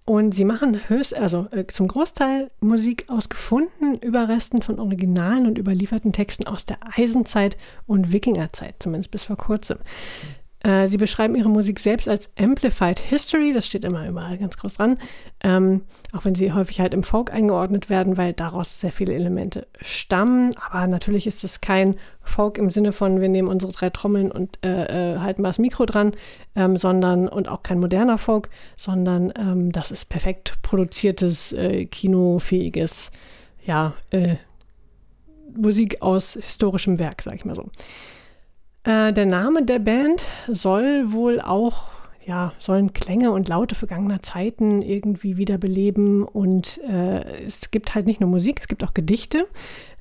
Und 0.06 0.34
sie 0.34 0.44
machen 0.44 0.88
höchst, 0.88 1.14
also 1.14 1.48
äh, 1.50 1.66
zum 1.66 1.88
Großteil 1.88 2.50
Musik 2.60 3.06
aus 3.08 3.28
gefundenen 3.28 3.96
Überresten 3.96 4.62
von 4.62 4.78
Originalen 4.78 5.46
und 5.46 5.58
überlieferten 5.58 6.12
Texten 6.12 6.46
aus 6.46 6.64
der 6.64 6.78
Eisenzeit 6.96 7.56
und 7.86 8.12
Wikingerzeit, 8.12 8.76
zumindest 8.78 9.10
bis 9.10 9.24
vor 9.24 9.36
kurzem. 9.36 9.78
Äh, 10.66 10.88
sie 10.88 10.96
beschreiben 10.96 11.36
ihre 11.36 11.48
Musik 11.48 11.78
selbst 11.78 12.08
als 12.08 12.28
Amplified 12.36 12.98
History, 12.98 13.52
das 13.52 13.66
steht 13.66 13.84
immer 13.84 14.08
überall 14.08 14.36
ganz 14.36 14.56
groß 14.56 14.74
dran, 14.74 14.98
ähm, 15.44 15.82
auch 16.12 16.24
wenn 16.24 16.34
sie 16.34 16.52
häufig 16.52 16.80
halt 16.80 16.92
im 16.92 17.04
Folk 17.04 17.32
eingeordnet 17.32 17.88
werden, 17.88 18.16
weil 18.16 18.32
daraus 18.32 18.80
sehr 18.80 18.90
viele 18.90 19.14
Elemente 19.14 19.68
stammen. 19.80 20.56
Aber 20.68 20.88
natürlich 20.88 21.28
ist 21.28 21.44
es 21.44 21.60
kein 21.60 21.94
Folk 22.20 22.58
im 22.58 22.70
Sinne 22.70 22.90
von, 22.90 23.20
wir 23.20 23.28
nehmen 23.28 23.46
unsere 23.46 23.70
drei 23.70 23.90
Trommeln 23.90 24.32
und 24.32 24.58
äh, 24.64 25.14
äh, 25.14 25.18
halten 25.20 25.42
mal 25.42 25.50
das 25.50 25.60
Mikro 25.60 25.86
dran, 25.86 26.12
ähm, 26.56 26.76
sondern 26.76 27.28
und 27.28 27.46
auch 27.46 27.62
kein 27.62 27.78
moderner 27.78 28.18
Folk, 28.18 28.50
sondern 28.76 29.32
ähm, 29.38 29.70
das 29.70 29.92
ist 29.92 30.08
perfekt 30.08 30.54
produziertes, 30.62 31.52
äh, 31.52 31.84
kinofähiges, 31.84 33.12
ja, 33.64 33.94
äh, 34.10 34.34
Musik 35.56 36.02
aus 36.02 36.32
historischem 36.32 36.98
Werk, 36.98 37.22
sag 37.22 37.36
ich 37.36 37.44
mal 37.44 37.54
so. 37.54 37.70
Äh, 38.86 39.12
der 39.12 39.26
Name 39.26 39.64
der 39.64 39.80
Band 39.80 40.22
soll 40.46 41.12
wohl 41.12 41.40
auch, 41.40 41.88
ja, 42.24 42.52
sollen 42.58 42.92
Klänge 42.92 43.32
und 43.32 43.48
Laute 43.48 43.74
vergangener 43.74 44.22
Zeiten 44.22 44.80
irgendwie 44.80 45.36
wiederbeleben. 45.36 46.22
Und 46.22 46.78
äh, 46.88 47.44
es 47.44 47.72
gibt 47.72 47.94
halt 47.94 48.06
nicht 48.06 48.20
nur 48.20 48.30
Musik, 48.30 48.60
es 48.60 48.68
gibt 48.68 48.84
auch 48.84 48.94
Gedichte. 48.94 49.46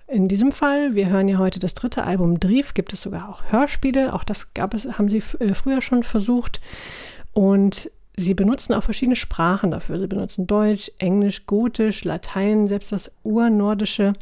In 0.08 0.28
diesem 0.28 0.52
Fall, 0.52 0.94
wir 0.94 1.10
hören 1.10 1.28
ja 1.28 1.40
heute 1.40 1.58
das 1.58 1.74
dritte 1.74 2.04
Album 2.04 2.40
Drief, 2.40 2.76
gibt 2.76 2.94
es 2.94 3.02
sogar 3.02 3.28
auch 3.28 3.44
Hörspiele. 3.50 4.14
Auch 4.14 4.24
das 4.24 4.54
gab 4.54 4.76
es, 4.76 4.86
haben 4.86 5.10
sie 5.10 5.24
äh, 5.40 5.56
früher 5.56 5.82
schon 5.82 6.04
versucht. 6.04 6.62
Und 7.34 7.90
sie 8.16 8.36
benutzen 8.36 8.76
auch 8.76 8.84
verschiedene 8.84 9.16
Sprachen 9.16 9.72
dafür. 9.72 9.98
Sie 9.98 10.06
benutzen 10.06 10.46
Deutsch, 10.46 10.92
Englisch, 11.00 11.48
Gotisch, 11.48 12.04
Latein, 12.04 12.68
selbst 12.68 12.92
das 12.92 13.12
Urnordische 13.24 14.14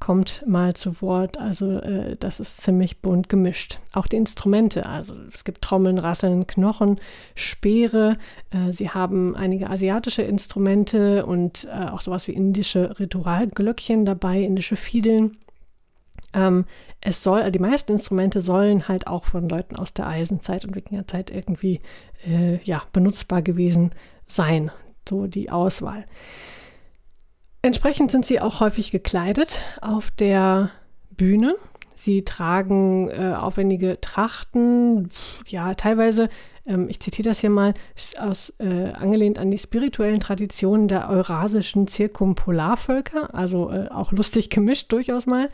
kommt 0.00 0.42
mal 0.46 0.74
zu 0.74 1.00
Wort. 1.02 1.38
Also 1.38 1.78
äh, 1.78 2.16
das 2.18 2.40
ist 2.40 2.60
ziemlich 2.62 3.00
bunt 3.00 3.28
gemischt. 3.28 3.78
Auch 3.92 4.06
die 4.06 4.16
Instrumente, 4.16 4.86
also 4.86 5.14
es 5.32 5.44
gibt 5.44 5.62
Trommeln, 5.62 5.98
Rasseln, 5.98 6.46
Knochen, 6.46 6.98
Speere. 7.34 8.16
Äh, 8.50 8.72
sie 8.72 8.90
haben 8.90 9.36
einige 9.36 9.70
asiatische 9.70 10.22
Instrumente 10.22 11.26
und 11.26 11.68
äh, 11.70 11.90
auch 11.90 12.00
sowas 12.00 12.26
wie 12.26 12.32
indische 12.32 12.98
Ritualglöckchen 12.98 14.04
dabei, 14.04 14.40
indische 14.40 14.76
Fiedeln. 14.76 15.36
Ähm, 16.32 16.64
es 17.00 17.22
soll, 17.22 17.50
die 17.50 17.58
meisten 17.58 17.92
Instrumente 17.92 18.40
sollen 18.40 18.88
halt 18.88 19.06
auch 19.06 19.26
von 19.26 19.48
Leuten 19.48 19.76
aus 19.76 19.92
der 19.92 20.06
Eisenzeit 20.06 20.64
und 20.64 20.74
Wikingerzeit 20.74 21.30
irgendwie 21.30 21.80
äh, 22.26 22.56
ja, 22.64 22.82
benutzbar 22.92 23.42
gewesen 23.42 23.90
sein. 24.26 24.70
So 25.08 25.26
die 25.26 25.50
Auswahl. 25.50 26.06
Entsprechend 27.62 28.10
sind 28.10 28.24
sie 28.24 28.40
auch 28.40 28.60
häufig 28.60 28.90
gekleidet 28.90 29.60
auf 29.82 30.10
der 30.10 30.70
Bühne. 31.10 31.56
Sie 31.94 32.24
tragen 32.24 33.10
äh, 33.10 33.34
aufwendige 33.34 34.00
Trachten, 34.00 35.10
ja, 35.46 35.74
teilweise, 35.74 36.30
ähm, 36.64 36.88
ich 36.88 36.98
zitiere 37.00 37.28
das 37.28 37.40
hier 37.40 37.50
mal, 37.50 37.74
aus, 38.18 38.54
äh, 38.58 38.92
angelehnt 38.92 39.38
an 39.38 39.50
die 39.50 39.58
spirituellen 39.58 40.20
Traditionen 40.20 40.88
der 40.88 41.10
eurasischen 41.10 41.86
Zirkumpolarvölker, 41.88 43.34
also 43.34 43.70
äh, 43.70 43.88
auch 43.90 44.12
lustig 44.12 44.48
gemischt 44.48 44.90
durchaus 44.92 45.26
mal, 45.26 45.50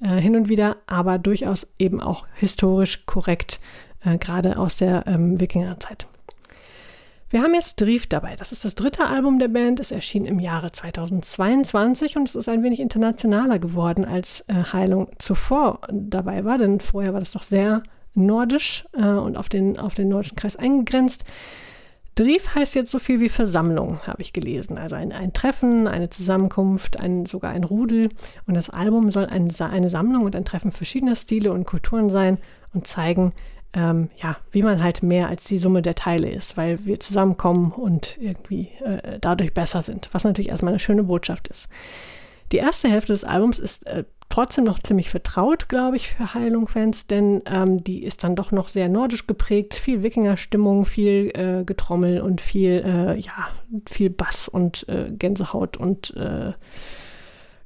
äh, 0.00 0.20
hin 0.20 0.36
und 0.36 0.48
wieder, 0.48 0.76
aber 0.86 1.18
durchaus 1.18 1.66
eben 1.80 2.00
auch 2.00 2.28
historisch 2.34 3.04
korrekt, 3.04 3.58
äh, 4.04 4.18
gerade 4.18 4.56
aus 4.56 4.76
der 4.76 5.04
ähm, 5.08 5.40
Wikingerzeit. 5.40 6.06
Wir 7.30 7.42
haben 7.42 7.52
jetzt 7.52 7.78
Drief 7.80 8.06
dabei. 8.06 8.36
Das 8.36 8.52
ist 8.52 8.64
das 8.64 8.74
dritte 8.74 9.06
Album 9.06 9.38
der 9.38 9.48
Band. 9.48 9.80
Es 9.80 9.90
erschien 9.90 10.24
im 10.24 10.40
Jahre 10.40 10.72
2022 10.72 12.16
und 12.16 12.26
es 12.26 12.34
ist 12.34 12.48
ein 12.48 12.62
wenig 12.62 12.80
internationaler 12.80 13.58
geworden, 13.58 14.06
als 14.06 14.46
äh, 14.48 14.54
Heilung 14.72 15.10
zuvor 15.18 15.80
dabei 15.92 16.46
war, 16.46 16.56
denn 16.56 16.80
vorher 16.80 17.12
war 17.12 17.20
das 17.20 17.32
doch 17.32 17.42
sehr 17.42 17.82
nordisch 18.14 18.86
äh, 18.94 19.04
und 19.04 19.36
auf 19.36 19.50
den, 19.50 19.78
auf 19.78 19.94
den 19.94 20.08
nordischen 20.08 20.36
Kreis 20.36 20.56
eingegrenzt. 20.56 21.26
Drief 22.14 22.54
heißt 22.54 22.74
jetzt 22.74 22.90
so 22.90 22.98
viel 22.98 23.20
wie 23.20 23.28
Versammlung, 23.28 24.00
habe 24.06 24.22
ich 24.22 24.32
gelesen. 24.32 24.78
Also 24.78 24.96
ein, 24.96 25.12
ein 25.12 25.34
Treffen, 25.34 25.86
eine 25.86 26.08
Zusammenkunft, 26.08 26.98
ein, 26.98 27.26
sogar 27.26 27.52
ein 27.52 27.62
Rudel. 27.62 28.08
Und 28.46 28.54
das 28.54 28.70
Album 28.70 29.10
soll 29.10 29.26
ein, 29.26 29.54
eine 29.60 29.90
Sammlung 29.90 30.24
und 30.24 30.34
ein 30.34 30.46
Treffen 30.46 30.72
verschiedener 30.72 31.14
Stile 31.14 31.52
und 31.52 31.66
Kulturen 31.66 32.08
sein 32.08 32.38
und 32.72 32.86
zeigen, 32.86 33.34
ähm, 33.74 34.10
ja, 34.16 34.36
wie 34.50 34.62
man 34.62 34.82
halt 34.82 35.02
mehr 35.02 35.28
als 35.28 35.44
die 35.44 35.58
Summe 35.58 35.82
der 35.82 35.94
Teile 35.94 36.30
ist, 36.30 36.56
weil 36.56 36.84
wir 36.86 37.00
zusammenkommen 37.00 37.72
und 37.72 38.16
irgendwie 38.20 38.70
äh, 38.84 39.18
dadurch 39.20 39.52
besser 39.52 39.82
sind, 39.82 40.08
was 40.12 40.24
natürlich 40.24 40.48
erstmal 40.48 40.72
eine 40.72 40.80
schöne 40.80 41.04
Botschaft 41.04 41.48
ist. 41.48 41.68
Die 42.52 42.56
erste 42.56 42.88
Hälfte 42.88 43.12
des 43.12 43.24
Albums 43.24 43.58
ist 43.58 43.86
äh, 43.86 44.04
trotzdem 44.30 44.64
noch 44.64 44.78
ziemlich 44.78 45.10
vertraut, 45.10 45.68
glaube 45.68 45.96
ich, 45.96 46.08
für 46.08 46.34
Heilung-Fans, 46.34 47.06
denn 47.06 47.42
ähm, 47.46 47.82
die 47.84 48.04
ist 48.04 48.24
dann 48.24 48.36
doch 48.36 48.52
noch 48.52 48.68
sehr 48.68 48.88
nordisch 48.88 49.26
geprägt, 49.26 49.74
viel 49.74 50.02
Wikinger-Stimmung, 50.02 50.84
viel 50.84 51.30
äh, 51.34 51.64
Getrommel 51.64 52.20
und 52.20 52.40
viel, 52.40 52.82
äh, 52.84 53.18
ja, 53.18 53.48
viel 53.88 54.10
Bass 54.10 54.48
und 54.48 54.88
äh, 54.88 55.10
Gänsehaut 55.10 55.76
und 55.76 56.14
äh, 56.16 56.52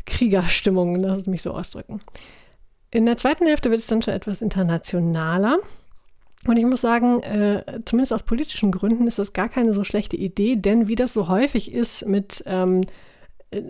Kriegerstimmung, 0.07 0.96
lass 0.96 1.18
es 1.18 1.26
mich 1.26 1.42
so 1.42 1.53
ausdrücken. 1.53 2.00
In 2.90 3.07
der 3.07 3.16
zweiten 3.16 3.46
Hälfte 3.46 3.70
wird 3.70 3.80
es 3.80 3.86
dann 3.86 4.03
schon 4.03 4.14
etwas 4.14 4.42
internationaler. 4.42 5.59
Und 6.47 6.57
ich 6.57 6.66
muss 6.66 6.80
sagen, 6.80 7.22
äh, 7.22 7.80
zumindest 7.84 8.12
aus 8.12 8.24
politischen 8.24 8.72
Gründen 8.72 9.07
ist 9.07 9.18
das 9.18 9.32
gar 9.32 9.49
keine 9.49 9.72
so 9.74 9.84
schlechte 9.84 10.16
Idee, 10.16 10.57
denn 10.57 10.88
wie 10.88 10.97
das 10.97 11.12
so 11.12 11.28
häufig 11.28 11.72
ist 11.72 12.07
mit 12.07 12.43
ähm, 12.47 12.82
äh, 13.53 13.62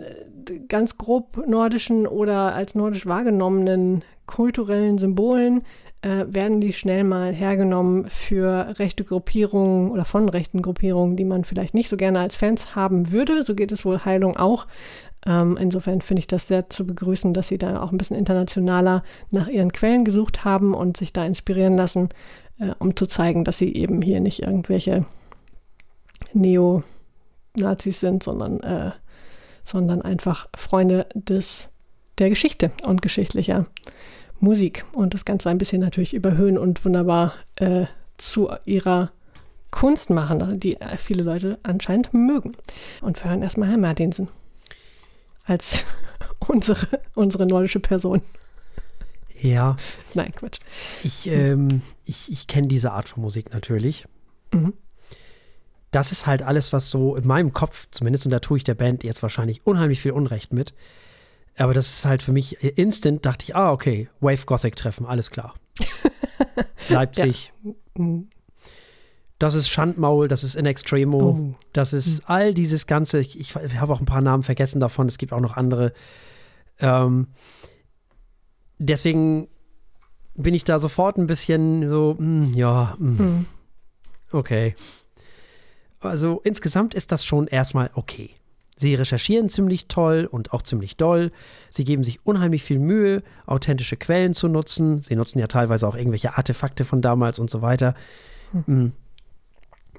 ganz 0.67 0.97
grob 0.97 1.45
nordischen 1.47 2.07
oder 2.07 2.55
als 2.55 2.73
nordisch 2.73 3.05
wahrgenommenen 3.05 4.03
kulturellen 4.25 4.97
Symbolen, 4.97 5.61
äh, 6.01 6.25
werden 6.27 6.61
die 6.61 6.73
schnell 6.73 7.03
mal 7.03 7.31
hergenommen 7.33 8.09
für 8.09 8.77
rechte 8.79 9.03
Gruppierungen 9.03 9.91
oder 9.91 10.05
von 10.05 10.27
rechten 10.29 10.61
Gruppierungen, 10.61 11.15
die 11.15 11.25
man 11.25 11.43
vielleicht 11.43 11.73
nicht 11.73 11.89
so 11.89 11.97
gerne 11.97 12.19
als 12.19 12.35
Fans 12.35 12.75
haben 12.75 13.11
würde. 13.11 13.43
So 13.43 13.55
geht 13.55 13.71
es 13.71 13.85
wohl 13.85 14.03
Heilung 14.03 14.35
auch. 14.35 14.67
Ähm, 15.25 15.57
insofern 15.57 16.01
finde 16.01 16.19
ich 16.19 16.27
das 16.27 16.47
sehr 16.47 16.69
zu 16.69 16.85
begrüßen, 16.85 17.33
dass 17.33 17.47
sie 17.47 17.57
da 17.57 17.81
auch 17.81 17.91
ein 17.91 17.97
bisschen 17.97 18.17
internationaler 18.17 19.03
nach 19.31 19.47
ihren 19.47 19.71
Quellen 19.71 20.03
gesucht 20.03 20.43
haben 20.43 20.73
und 20.73 20.97
sich 20.97 21.13
da 21.13 21.25
inspirieren 21.25 21.77
lassen, 21.77 22.09
äh, 22.59 22.71
um 22.79 22.95
zu 22.95 23.07
zeigen, 23.07 23.43
dass 23.43 23.57
sie 23.57 23.73
eben 23.73 24.01
hier 24.01 24.19
nicht 24.19 24.41
irgendwelche 24.41 25.05
Neo-Nazis 26.33 27.99
sind, 27.99 28.23
sondern, 28.23 28.59
äh, 28.61 28.91
sondern 29.63 30.01
einfach 30.01 30.47
Freunde 30.55 31.07
des, 31.13 31.69
der 32.17 32.29
Geschichte 32.29 32.71
und 32.83 33.01
geschichtlicher 33.01 33.67
Musik 34.39 34.85
und 34.93 35.13
das 35.13 35.25
Ganze 35.25 35.49
ein 35.49 35.57
bisschen 35.57 35.81
natürlich 35.81 36.13
überhöhen 36.13 36.57
und 36.57 36.83
wunderbar 36.83 37.33
äh, 37.55 37.85
zu 38.17 38.49
ihrer 38.65 39.11
Kunst 39.71 40.11
machen, 40.11 40.59
die 40.59 40.77
viele 40.97 41.23
Leute 41.23 41.57
anscheinend 41.63 42.13
mögen. 42.13 42.55
Und 43.01 43.21
wir 43.23 43.31
hören 43.31 43.41
erstmal 43.41 43.69
Herr 43.69 43.79
Martinsen 43.79 44.27
als 45.45 45.85
unsere, 46.47 46.87
unsere 47.15 47.45
nordische 47.45 47.79
Person. 47.79 48.21
Ja. 49.41 49.75
Nein, 50.13 50.31
Quatsch. 50.33 50.59
Ich, 51.03 51.27
ähm, 51.27 51.81
ich, 52.05 52.31
ich 52.31 52.47
kenne 52.47 52.67
diese 52.67 52.91
Art 52.91 53.09
von 53.09 53.21
Musik 53.23 53.53
natürlich. 53.53 54.05
Mhm. 54.53 54.73
Das 55.91 56.11
ist 56.11 56.25
halt 56.25 56.41
alles, 56.41 56.73
was 56.73 56.89
so 56.89 57.15
in 57.15 57.27
meinem 57.27 57.53
Kopf 57.53 57.87
zumindest, 57.91 58.25
und 58.25 58.31
da 58.31 58.39
tue 58.39 58.57
ich 58.57 58.63
der 58.63 58.73
Band 58.73 59.03
jetzt 59.03 59.21
wahrscheinlich 59.21 59.65
unheimlich 59.65 60.01
viel 60.01 60.11
Unrecht 60.11 60.51
mit. 60.51 60.73
Aber 61.55 61.73
das 61.75 61.89
ist 61.89 62.05
halt 62.05 62.23
für 62.23 62.31
mich 62.31 62.63
instant, 62.63 63.25
dachte 63.25 63.43
ich, 63.43 63.55
ah, 63.55 63.71
okay, 63.71 64.09
Wave 64.19 64.45
Gothic 64.45 64.75
treffen, 64.75 65.05
alles 65.05 65.29
klar. 65.29 65.53
Leipzig. 66.89 67.51
Ja. 67.63 67.71
Mhm. 67.95 68.27
Das 69.39 69.55
ist 69.55 69.67
Schandmaul, 69.69 70.27
das 70.27 70.43
ist 70.43 70.55
In 70.55 70.65
Extremo, 70.65 71.19
Oh. 71.29 71.55
das 71.73 71.91
ist 71.91 72.29
all 72.29 72.53
dieses 72.53 72.87
Ganze. 72.87 73.19
Ich, 73.19 73.37
ich 73.39 73.55
habe 73.55 73.91
auch 73.91 73.99
ein 73.99 74.05
paar 74.05 74.21
Namen 74.21 74.41
vergessen 74.41 74.79
davon, 74.79 75.07
es 75.07 75.17
gibt 75.17 75.33
auch 75.33 75.41
noch 75.41 75.57
andere. 75.57 75.91
Ähm, 76.79 77.27
deswegen 78.79 79.47
bin 80.35 80.53
ich 80.53 80.63
da 80.63 80.79
sofort 80.79 81.17
ein 81.17 81.27
bisschen 81.27 81.89
so, 81.89 82.15
hm, 82.17 82.53
ja, 82.53 82.95
hm, 82.97 83.17
Mhm. 83.17 83.45
okay. 84.31 84.75
Also 85.99 86.41
insgesamt 86.43 86.93
ist 86.95 87.11
das 87.11 87.23
schon 87.25 87.47
erstmal 87.47 87.89
okay. 87.93 88.31
Sie 88.75 88.95
recherchieren 88.95 89.49
ziemlich 89.49 89.87
toll 89.87 90.27
und 90.29 90.51
auch 90.51 90.63
ziemlich 90.63 90.97
doll. 90.97 91.31
Sie 91.69 91.83
geben 91.83 92.03
sich 92.03 92.25
unheimlich 92.25 92.63
viel 92.63 92.79
Mühe, 92.79 93.21
authentische 93.45 93.95
Quellen 93.97 94.33
zu 94.33 94.47
nutzen. 94.47 95.03
Sie 95.03 95.15
nutzen 95.15 95.39
ja 95.39 95.47
teilweise 95.47 95.87
auch 95.87 95.95
irgendwelche 95.95 96.35
Artefakte 96.37 96.83
von 96.83 97.01
damals 97.01 97.39
und 97.39 97.49
so 97.51 97.61
weiter, 97.61 97.93
mm, 98.65 98.87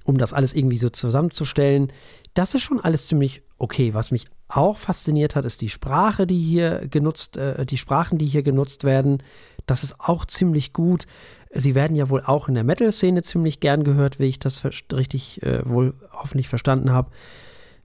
um 0.05 0.19
das 0.19 0.33
alles 0.33 0.55
irgendwie 0.55 0.79
so 0.79 0.89
zusammenzustellen. 0.89 1.93
Das 2.35 2.55
ist 2.55 2.63
schon 2.63 2.81
alles 2.81 3.09
ziemlich 3.09 3.43
okay. 3.59 3.95
Was 3.95 4.11
mich 4.11 4.27
auch 4.49 4.77
fasziniert 4.77 5.35
hat, 5.35 5.45
ist 5.45 5.61
die 5.61 5.69
Sprache, 5.69 6.27
die 6.27 6.41
hier 6.41 6.87
genutzt, 6.89 7.37
äh, 7.37 7.67
die 7.67 7.79
Sprachen, 7.79 8.19
die 8.19 8.27
hier 8.27 8.43
genutzt 8.43 8.85
werden. 8.85 9.23
Das 9.67 9.83
ist 9.83 9.99
auch 9.99 10.25
ziemlich 10.27 10.73
gut. 10.73 11.07
Sie 11.53 11.75
werden 11.75 11.97
ja 11.97 12.11
wohl 12.11 12.23
auch 12.23 12.49
in 12.49 12.55
der 12.55 12.65
Metal-Szene 12.65 13.23
ziemlich 13.23 13.61
gern 13.61 13.85
gehört, 13.85 14.21
wie 14.21 14.25
ich 14.27 14.39
das 14.39 14.63
richtig 14.93 15.43
äh, 15.43 15.69
wohl 15.69 15.95
hoffentlich 16.13 16.49
verstanden 16.49 16.91
habe. 16.91 17.11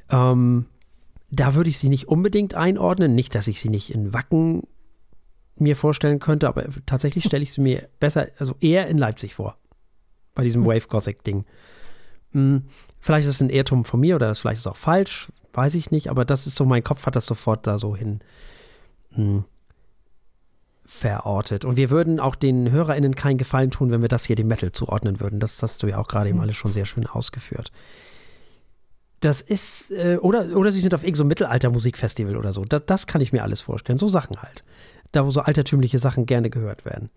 Ähm, 0.09 0.65
da 1.31 1.55
würde 1.55 1.69
ich 1.69 1.77
sie 1.77 1.89
nicht 1.89 2.07
unbedingt 2.07 2.55
einordnen. 2.55 3.15
Nicht, 3.15 3.35
dass 3.35 3.47
ich 3.47 3.61
sie 3.61 3.69
nicht 3.69 3.93
in 3.93 4.13
Wacken 4.13 4.63
mir 5.57 5.75
vorstellen 5.75 6.19
könnte, 6.19 6.47
aber 6.47 6.65
tatsächlich 6.85 7.25
stelle 7.25 7.43
ich 7.43 7.53
sie 7.53 7.61
mir 7.61 7.87
besser, 7.99 8.27
also 8.39 8.55
eher 8.59 8.87
in 8.87 8.97
Leipzig 8.97 9.35
vor. 9.35 9.57
Bei 10.33 10.43
diesem 10.43 10.65
Wave 10.65 10.87
Gothic-Ding. 10.87 11.45
Hm, 12.31 12.63
vielleicht 12.99 13.27
ist 13.27 13.35
es 13.35 13.41
ein 13.41 13.49
Irrtum 13.49 13.85
von 13.85 13.99
mir 13.99 14.15
oder 14.15 14.33
vielleicht 14.35 14.57
ist 14.59 14.65
es 14.65 14.71
auch 14.71 14.77
falsch, 14.77 15.29
weiß 15.53 15.73
ich 15.75 15.91
nicht, 15.91 16.09
aber 16.09 16.25
das 16.25 16.47
ist 16.47 16.55
so, 16.55 16.65
mein 16.65 16.83
Kopf 16.83 17.05
hat 17.05 17.15
das 17.15 17.25
sofort 17.25 17.65
da 17.65 17.77
so 17.77 17.95
hin 17.95 18.19
hm, 19.13 19.45
verortet. 20.85 21.65
Und 21.65 21.77
wir 21.77 21.89
würden 21.89 22.19
auch 22.19 22.35
den 22.35 22.71
HörerInnen 22.71 23.15
keinen 23.15 23.37
Gefallen 23.37 23.71
tun, 23.71 23.91
wenn 23.91 24.01
wir 24.01 24.09
das 24.09 24.25
hier 24.25 24.35
dem 24.35 24.47
Metal 24.47 24.71
zuordnen 24.71 25.19
würden. 25.19 25.39
Das 25.39 25.61
hast 25.61 25.83
du 25.83 25.87
ja 25.87 25.97
auch 25.97 26.07
gerade 26.07 26.29
eben 26.29 26.41
alles 26.41 26.55
schon 26.55 26.71
sehr 26.71 26.85
schön 26.85 27.05
ausgeführt. 27.05 27.71
Das 29.19 29.41
ist, 29.41 29.91
äh, 29.91 30.17
oder, 30.21 30.55
oder 30.55 30.71
sie 30.71 30.79
sind 30.79 30.93
auf 30.93 31.01
irgendeinem 31.01 31.17
so 31.17 31.25
Mittelalter-Musikfestival 31.25 32.37
oder 32.37 32.53
so. 32.53 32.63
Das, 32.63 32.83
das 32.85 33.07
kann 33.07 33.21
ich 33.21 33.33
mir 33.33 33.43
alles 33.43 33.61
vorstellen. 33.61 33.97
So 33.97 34.07
Sachen 34.07 34.41
halt. 34.41 34.63
Da, 35.11 35.25
wo 35.25 35.31
so 35.31 35.41
altertümliche 35.41 35.99
Sachen 35.99 36.25
gerne 36.25 36.49
gehört 36.49 36.85
werden. 36.85 37.09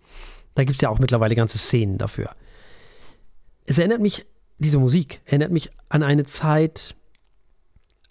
Da 0.55 0.63
gibt 0.63 0.75
es 0.75 0.81
ja 0.81 0.89
auch 0.89 0.99
mittlerweile 0.99 1.35
ganze 1.35 1.57
Szenen 1.57 1.97
dafür. 1.97 2.31
Es 3.65 3.77
erinnert 3.77 4.01
mich, 4.01 4.25
diese 4.63 4.79
Musik 4.79 5.21
erinnert 5.25 5.51
mich 5.51 5.69
an 5.89 6.03
eine 6.03 6.25
Zeit, 6.25 6.95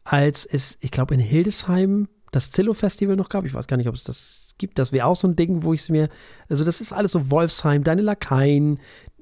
als 0.05 0.47
es, 0.47 0.79
ich 0.81 0.91
glaube, 0.91 1.15
in 1.15 1.21
Hildesheim 1.21 2.09
das 2.31 2.51
Zillow-Festival 2.51 3.17
noch 3.17 3.29
gab. 3.29 3.45
Ich 3.45 3.55
weiß 3.55 3.67
gar 3.67 3.77
nicht, 3.77 3.89
ob 3.89 3.95
es 3.95 4.05
das 4.05 4.55
gibt. 4.59 4.79
Das 4.79 4.93
wäre 4.93 5.07
auch 5.07 5.17
so 5.17 5.29
ein 5.29 5.37
Ding, 5.37 5.65
wo 5.65 5.73
ich 5.73 5.83
es 5.83 5.91
mir, 5.91 6.09
also 6.49 6.65
das 6.65 6.81
ist 6.81 6.93
alles 6.93 7.13
so 7.13 7.31
Wolfsheim, 7.31 7.85
deine 7.85 8.03
Lakaien, 8.03 8.81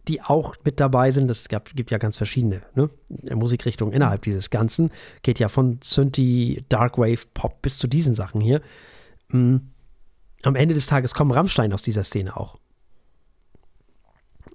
die 0.09 0.23
auch 0.23 0.57
mit 0.65 0.81
dabei 0.81 1.11
sind. 1.11 1.31
Gab, 1.49 1.75
gibt 1.75 1.91
ja 1.91 1.99
ganz 1.99 2.17
verschiedene 2.17 2.63
ne? 2.75 2.91
Musikrichtungen 3.35 3.93
innerhalb 3.93 4.23
dieses 4.23 4.51
Ganzen. 4.51 4.91
Geht 5.23 5.39
ja 5.39 5.49
von 5.49 5.79
Synthi, 5.83 6.65
Darkwave, 6.69 7.27
Pop 7.35 7.63
bis 7.63 7.79
zu 7.79 7.87
diesen 7.87 8.15
Sachen 8.15 8.41
hier. 8.41 8.63
Mm. 9.29 9.57
Am 10.43 10.57
Ende 10.57 10.73
des 10.73 10.87
Tages 10.87 11.13
kommen 11.13 11.33
Rammstein 11.33 11.71
aus 11.75 11.83
dieser 11.83 12.03
Szene 12.03 12.35
auch. 12.35 12.57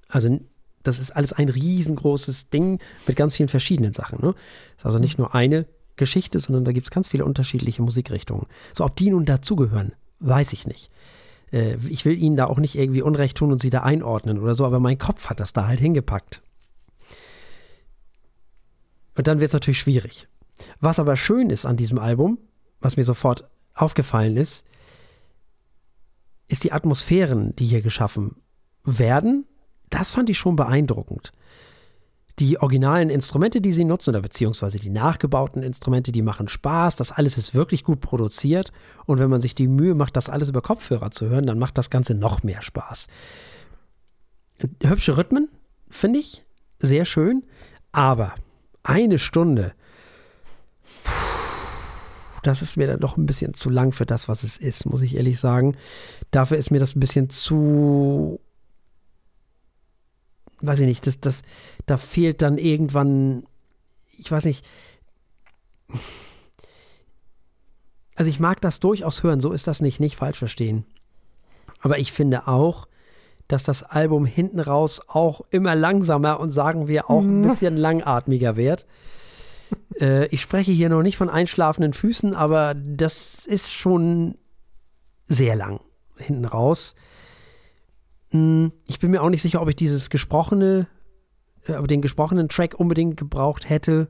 Also 0.07 0.39
das 0.87 0.99
ist 0.99 1.11
alles 1.11 1.33
ein 1.33 1.49
riesengroßes 1.49 2.49
Ding 2.49 2.79
mit 3.07 3.15
ganz 3.15 3.35
vielen 3.35 3.49
verschiedenen 3.49 3.93
Sachen. 3.93 4.19
Ne? 4.21 4.33
Das 4.33 4.81
ist 4.81 4.85
also 4.85 4.99
nicht 4.99 5.17
nur 5.17 5.35
eine 5.35 5.65
Geschichte, 5.95 6.39
sondern 6.39 6.65
da 6.65 6.71
gibt 6.71 6.87
es 6.87 6.91
ganz 6.91 7.07
viele 7.07 7.25
unterschiedliche 7.25 7.81
Musikrichtungen. 7.81 8.47
So, 8.73 8.85
ob 8.85 8.95
die 8.95 9.09
nun 9.09 9.25
dazugehören, 9.25 9.93
weiß 10.19 10.53
ich 10.53 10.67
nicht. 10.67 10.89
Äh, 11.51 11.77
ich 11.89 12.05
will 12.05 12.17
ihnen 12.17 12.35
da 12.35 12.45
auch 12.45 12.59
nicht 12.59 12.75
irgendwie 12.75 13.01
Unrecht 13.01 13.37
tun 13.37 13.51
und 13.51 13.61
sie 13.61 13.69
da 13.69 13.81
einordnen 13.81 14.39
oder 14.39 14.53
so, 14.53 14.65
aber 14.65 14.79
mein 14.79 14.97
Kopf 14.97 15.29
hat 15.29 15.39
das 15.39 15.53
da 15.53 15.67
halt 15.67 15.79
hingepackt. 15.79 16.41
Und 19.15 19.27
dann 19.27 19.39
wird 19.39 19.49
es 19.49 19.53
natürlich 19.53 19.79
schwierig. 19.79 20.27
Was 20.79 20.99
aber 20.99 21.17
schön 21.17 21.49
ist 21.49 21.65
an 21.65 21.77
diesem 21.77 21.99
Album, 21.99 22.37
was 22.81 22.97
mir 22.97 23.03
sofort 23.03 23.49
aufgefallen 23.73 24.37
ist, 24.37 24.65
ist 26.47 26.63
die 26.63 26.71
Atmosphären, 26.71 27.55
die 27.55 27.65
hier 27.65 27.81
geschaffen 27.81 28.35
werden. 28.83 29.45
Das 29.89 30.15
fand 30.15 30.29
ich 30.29 30.37
schon 30.37 30.55
beeindruckend. 30.55 31.31
Die 32.39 32.59
originalen 32.59 33.09
Instrumente, 33.09 33.61
die 33.61 33.71
sie 33.71 33.85
nutzen, 33.85 34.09
oder 34.09 34.21
beziehungsweise 34.21 34.77
die 34.77 34.89
nachgebauten 34.89 35.63
Instrumente, 35.63 36.11
die 36.11 36.21
machen 36.21 36.49
Spaß. 36.49 36.97
Das 36.97 37.13
alles 37.13 37.37
ist 37.37 37.55
wirklich 37.55 37.85
gut 37.85 38.01
produziert. 38.01 38.73
Und 39.05 39.19
wenn 39.19 39.29
man 39.29 39.39
sich 39.39 39.55
die 39.55 39.67
Mühe 39.69 39.95
macht, 39.95 40.17
das 40.17 40.29
alles 40.29 40.49
über 40.49 40.61
Kopfhörer 40.61 41.11
zu 41.11 41.29
hören, 41.29 41.45
dann 41.45 41.59
macht 41.59 41.77
das 41.77 41.89
Ganze 41.89 42.13
noch 42.13 42.43
mehr 42.43 42.61
Spaß. 42.61 43.07
Hübsche 44.83 45.17
Rhythmen, 45.17 45.49
finde 45.89 46.19
ich. 46.19 46.43
Sehr 46.79 47.05
schön. 47.05 47.43
Aber 47.93 48.33
eine 48.83 49.17
Stunde, 49.17 49.73
das 52.43 52.61
ist 52.61 52.77
mir 52.77 52.87
dann 52.87 52.99
doch 52.99 53.17
ein 53.17 53.25
bisschen 53.25 53.53
zu 53.53 53.69
lang 53.69 53.91
für 53.91 54.05
das, 54.05 54.27
was 54.27 54.43
es 54.43 54.57
ist, 54.57 54.85
muss 54.85 55.01
ich 55.01 55.15
ehrlich 55.15 55.39
sagen. 55.39 55.75
Dafür 56.31 56.57
ist 56.57 56.69
mir 56.69 56.79
das 56.79 56.95
ein 56.95 56.99
bisschen 56.99 57.29
zu 57.29 58.39
weiß 60.65 60.79
ich 60.79 60.87
nicht, 60.87 61.05
das, 61.07 61.19
das, 61.19 61.41
da 61.85 61.97
fehlt 61.97 62.41
dann 62.41 62.57
irgendwann, 62.57 63.45
ich 64.17 64.31
weiß 64.31 64.45
nicht, 64.45 64.65
also 68.15 68.29
ich 68.29 68.39
mag 68.39 68.61
das 68.61 68.79
durchaus 68.79 69.23
hören, 69.23 69.41
so 69.41 69.51
ist 69.51 69.67
das 69.67 69.81
nicht, 69.81 69.99
nicht 69.99 70.15
falsch 70.15 70.39
verstehen. 70.39 70.85
Aber 71.81 71.99
ich 71.99 72.11
finde 72.11 72.47
auch, 72.47 72.87
dass 73.47 73.63
das 73.63 73.83
Album 73.83 74.25
hinten 74.25 74.59
raus 74.59 75.01
auch 75.07 75.41
immer 75.51 75.75
langsamer 75.75 76.39
und 76.39 76.49
sagen 76.49 76.87
wir 76.87 77.09
auch 77.09 77.21
ein 77.21 77.43
bisschen 77.43 77.77
langatmiger 77.77 78.55
wird. 78.55 78.85
Äh, 79.99 80.27
ich 80.27 80.41
spreche 80.41 80.71
hier 80.71 80.89
noch 80.89 81.01
nicht 81.01 81.17
von 81.17 81.29
einschlafenden 81.29 81.93
Füßen, 81.93 82.35
aber 82.35 82.75
das 82.75 83.47
ist 83.47 83.73
schon 83.73 84.37
sehr 85.27 85.55
lang 85.55 85.79
hinten 86.17 86.45
raus. 86.45 86.95
Ich 88.87 88.99
bin 88.99 89.11
mir 89.11 89.21
auch 89.21 89.29
nicht 89.29 89.41
sicher, 89.41 89.61
ob 89.61 89.69
ich 89.69 89.75
dieses 89.75 90.09
gesprochene, 90.09 90.87
aber 91.67 91.87
den 91.87 92.01
gesprochenen 92.01 92.49
Track 92.49 92.75
unbedingt 92.79 93.17
gebraucht 93.17 93.69
hätte. 93.69 94.09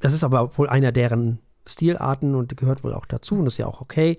Das 0.00 0.12
ist 0.12 0.24
aber 0.24 0.56
wohl 0.58 0.68
einer 0.68 0.92
deren 0.92 1.38
Stilarten 1.66 2.34
und 2.34 2.56
gehört 2.56 2.84
wohl 2.84 2.94
auch 2.94 3.06
dazu 3.06 3.36
und 3.36 3.46
ist 3.46 3.58
ja 3.58 3.66
auch 3.66 3.80
okay. 3.80 4.18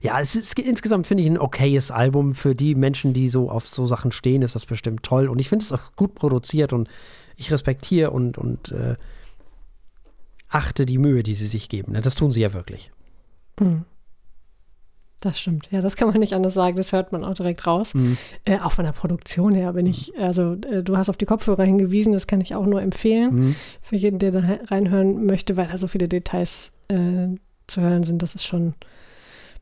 Ja, 0.00 0.20
es 0.20 0.36
ist 0.36 0.58
insgesamt 0.58 1.06
finde 1.06 1.24
ich 1.24 1.28
ein 1.28 1.38
okayes 1.38 1.90
Album 1.90 2.34
für 2.34 2.54
die 2.54 2.74
Menschen, 2.74 3.14
die 3.14 3.28
so 3.28 3.50
auf 3.50 3.66
so 3.66 3.84
Sachen 3.86 4.12
stehen, 4.12 4.42
ist 4.42 4.54
das 4.54 4.64
bestimmt 4.64 5.02
toll 5.02 5.28
und 5.28 5.40
ich 5.40 5.48
finde 5.48 5.64
es 5.64 5.72
auch 5.72 5.92
gut 5.96 6.14
produziert 6.14 6.72
und 6.72 6.88
ich 7.36 7.50
respektiere 7.50 8.12
und, 8.12 8.38
und 8.38 8.70
äh, 8.70 8.96
achte 10.48 10.86
die 10.86 10.98
Mühe, 10.98 11.22
die 11.22 11.34
sie 11.34 11.46
sich 11.46 11.68
geben. 11.68 11.94
Das 12.00 12.14
tun 12.14 12.30
sie 12.30 12.42
ja 12.42 12.52
wirklich. 12.52 12.92
Mhm. 13.58 13.84
Das 15.20 15.40
stimmt. 15.40 15.68
Ja, 15.72 15.80
das 15.80 15.96
kann 15.96 16.08
man 16.08 16.20
nicht 16.20 16.32
anders 16.32 16.54
sagen. 16.54 16.76
Das 16.76 16.92
hört 16.92 17.10
man 17.10 17.24
auch 17.24 17.34
direkt 17.34 17.66
raus. 17.66 17.92
Mhm. 17.94 18.16
Äh, 18.44 18.58
auch 18.60 18.70
von 18.70 18.84
der 18.84 18.92
Produktion 18.92 19.52
her 19.52 19.72
bin 19.72 19.86
ich, 19.86 20.16
also 20.16 20.52
äh, 20.70 20.82
du 20.84 20.96
hast 20.96 21.08
auf 21.08 21.16
die 21.16 21.26
Kopfhörer 21.26 21.64
hingewiesen, 21.64 22.12
das 22.12 22.28
kann 22.28 22.40
ich 22.40 22.54
auch 22.54 22.66
nur 22.66 22.80
empfehlen 22.82 23.34
Mhm. 23.34 23.54
für 23.82 23.96
jeden, 23.96 24.20
der 24.20 24.30
da 24.30 24.42
reinhören 24.70 25.26
möchte, 25.26 25.56
weil 25.56 25.66
da 25.66 25.76
so 25.76 25.88
viele 25.88 26.06
Details 26.08 26.70
äh, 26.88 27.28
zu 27.66 27.80
hören 27.80 28.04
sind. 28.04 28.22
Das 28.22 28.36
ist 28.36 28.46
schon 28.46 28.74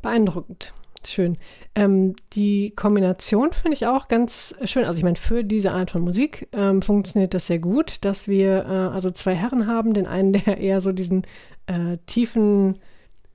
beeindruckend. 0.03 0.75
Schön. 1.07 1.39
Ähm, 1.75 2.17
die 2.33 2.73
Kombination 2.75 3.53
finde 3.53 3.75
ich 3.77 3.87
auch 3.87 4.09
ganz 4.09 4.55
schön. 4.65 4.85
Also 4.85 4.99
ich 4.99 5.05
meine, 5.05 5.17
für 5.17 5.45
diese 5.45 5.71
Art 5.73 5.93
von 5.93 6.03
Musik 6.03 6.49
ähm, 6.53 6.83
funktioniert 6.83 7.33
das 7.33 7.47
sehr 7.47 7.61
gut, 7.61 7.99
dass 8.05 8.27
wir 8.27 8.65
äh, 8.67 8.95
also 8.95 9.11
zwei 9.13 9.35
Herren 9.35 9.67
haben. 9.69 9.95
Den 9.95 10.07
einen, 10.09 10.33
der 10.45 10.59
eher 10.59 10.81
so 10.81 10.93
diesen 10.93 11.23
äh, 11.67 11.99
tiefen, 12.07 12.79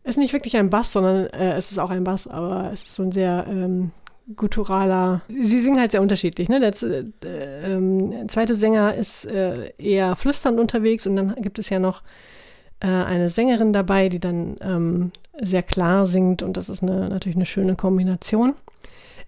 ist 0.04 0.18
nicht 0.18 0.34
wirklich 0.34 0.58
ein 0.58 0.70
Bass, 0.70 0.94
sondern 0.94 1.28
äh, 1.28 1.56
es 1.56 1.72
ist 1.72 1.78
auch 1.78 1.90
ein 1.90 2.04
Bass, 2.04 2.28
aber 2.28 2.72
es 2.74 2.84
ist 2.84 2.96
so 2.96 3.04
ein 3.04 3.12
sehr 3.12 3.46
ähm, 3.48 3.92
gutturaler. 4.36 5.22
Sie 5.28 5.60
singen 5.60 5.80
halt 5.80 5.92
sehr 5.92 6.02
unterschiedlich. 6.02 6.50
Ne? 6.50 6.60
Der 6.60 6.74
äh, 7.24 7.74
ähm, 7.74 8.28
zweite 8.28 8.56
Sänger 8.56 8.96
ist 8.96 9.26
äh, 9.26 9.74
eher 9.78 10.16
flüsternd 10.16 10.60
unterwegs 10.60 11.06
und 11.08 11.16
dann 11.16 11.36
gibt 11.36 11.60
es 11.60 11.70
ja 11.70 11.80
noch 11.80 12.02
äh, 12.80 12.88
eine 12.88 13.30
Sängerin 13.30 13.74
dabei, 13.74 14.10
die 14.10 14.20
dann 14.20 14.56
ähm, 14.62 15.12
sehr 15.40 15.64
klar 15.64 16.06
singt 16.06 16.44
und 16.44 16.58
das 16.58 16.70
ist 16.70 16.84
eine, 16.84 17.10
natürlich 17.10 17.36
eine 17.36 17.46
schöne 17.46 17.76
Kombination. 17.76 18.56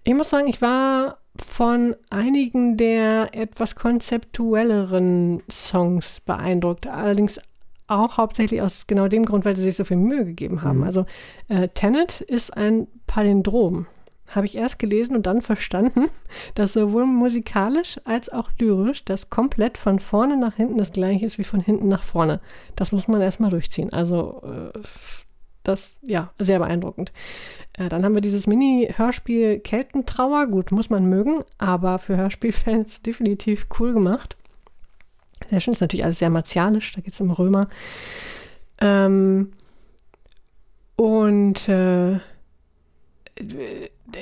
Ich 0.02 0.14
muss 0.14 0.30
sagen, 0.30 0.48
ich 0.48 0.60
war 0.60 1.18
von 1.36 1.96
einigen 2.10 2.76
der 2.76 3.30
etwas 3.32 3.74
konzeptuelleren 3.74 5.42
Songs 5.50 6.20
beeindruckt, 6.20 6.86
allerdings 6.86 7.40
auch 7.86 8.16
hauptsächlich 8.16 8.62
aus 8.62 8.86
genau 8.86 9.08
dem 9.08 9.24
Grund, 9.24 9.44
weil 9.44 9.56
sie 9.56 9.62
sich 9.62 9.76
so 9.76 9.84
viel 9.84 9.96
Mühe 9.96 10.24
gegeben 10.24 10.62
haben. 10.62 10.78
Mhm. 10.78 10.84
Also 10.84 11.06
äh, 11.48 11.68
Tenet 11.68 12.20
ist 12.20 12.56
ein 12.56 12.86
Palindrom. 13.06 13.86
Habe 14.30 14.46
ich 14.46 14.56
erst 14.56 14.78
gelesen 14.78 15.14
und 15.14 15.26
dann 15.26 15.42
verstanden, 15.42 16.06
dass 16.54 16.72
sowohl 16.72 17.06
musikalisch 17.06 18.00
als 18.04 18.30
auch 18.30 18.50
lyrisch 18.58 19.04
das 19.04 19.30
komplett 19.30 19.78
von 19.78 20.00
vorne 20.00 20.36
nach 20.36 20.56
hinten 20.56 20.78
das 20.78 20.92
gleiche 20.92 21.26
ist 21.26 21.38
wie 21.38 21.44
von 21.44 21.60
hinten 21.60 21.88
nach 21.88 22.02
vorne. 22.02 22.40
Das 22.74 22.92
muss 22.92 23.06
man 23.06 23.20
erstmal 23.20 23.50
durchziehen. 23.50 23.92
Also 23.92 24.42
äh, 24.44 24.78
das, 25.64 25.96
ja, 26.02 26.30
sehr 26.38 26.58
beeindruckend. 26.58 27.12
Äh, 27.72 27.88
dann 27.88 28.04
haben 28.04 28.14
wir 28.14 28.20
dieses 28.20 28.46
Mini-Hörspiel 28.46 29.60
Keltentrauer. 29.60 30.46
Gut, 30.46 30.70
muss 30.72 30.90
man 30.90 31.06
mögen, 31.06 31.42
aber 31.58 31.98
für 31.98 32.16
Hörspielfans 32.16 33.02
definitiv 33.06 33.66
cool 33.78 33.94
gemacht. 33.94 34.36
Sehr 35.50 35.60
schön, 35.60 35.74
ist 35.74 35.80
natürlich 35.80 36.04
alles 36.04 36.18
sehr 36.18 36.30
martialisch, 36.30 36.92
da 36.92 37.00
geht 37.00 37.12
es 37.12 37.20
um 37.20 37.30
Römer. 37.30 37.68
Ähm, 38.80 39.52
und 40.96 41.68
äh, 41.68 42.18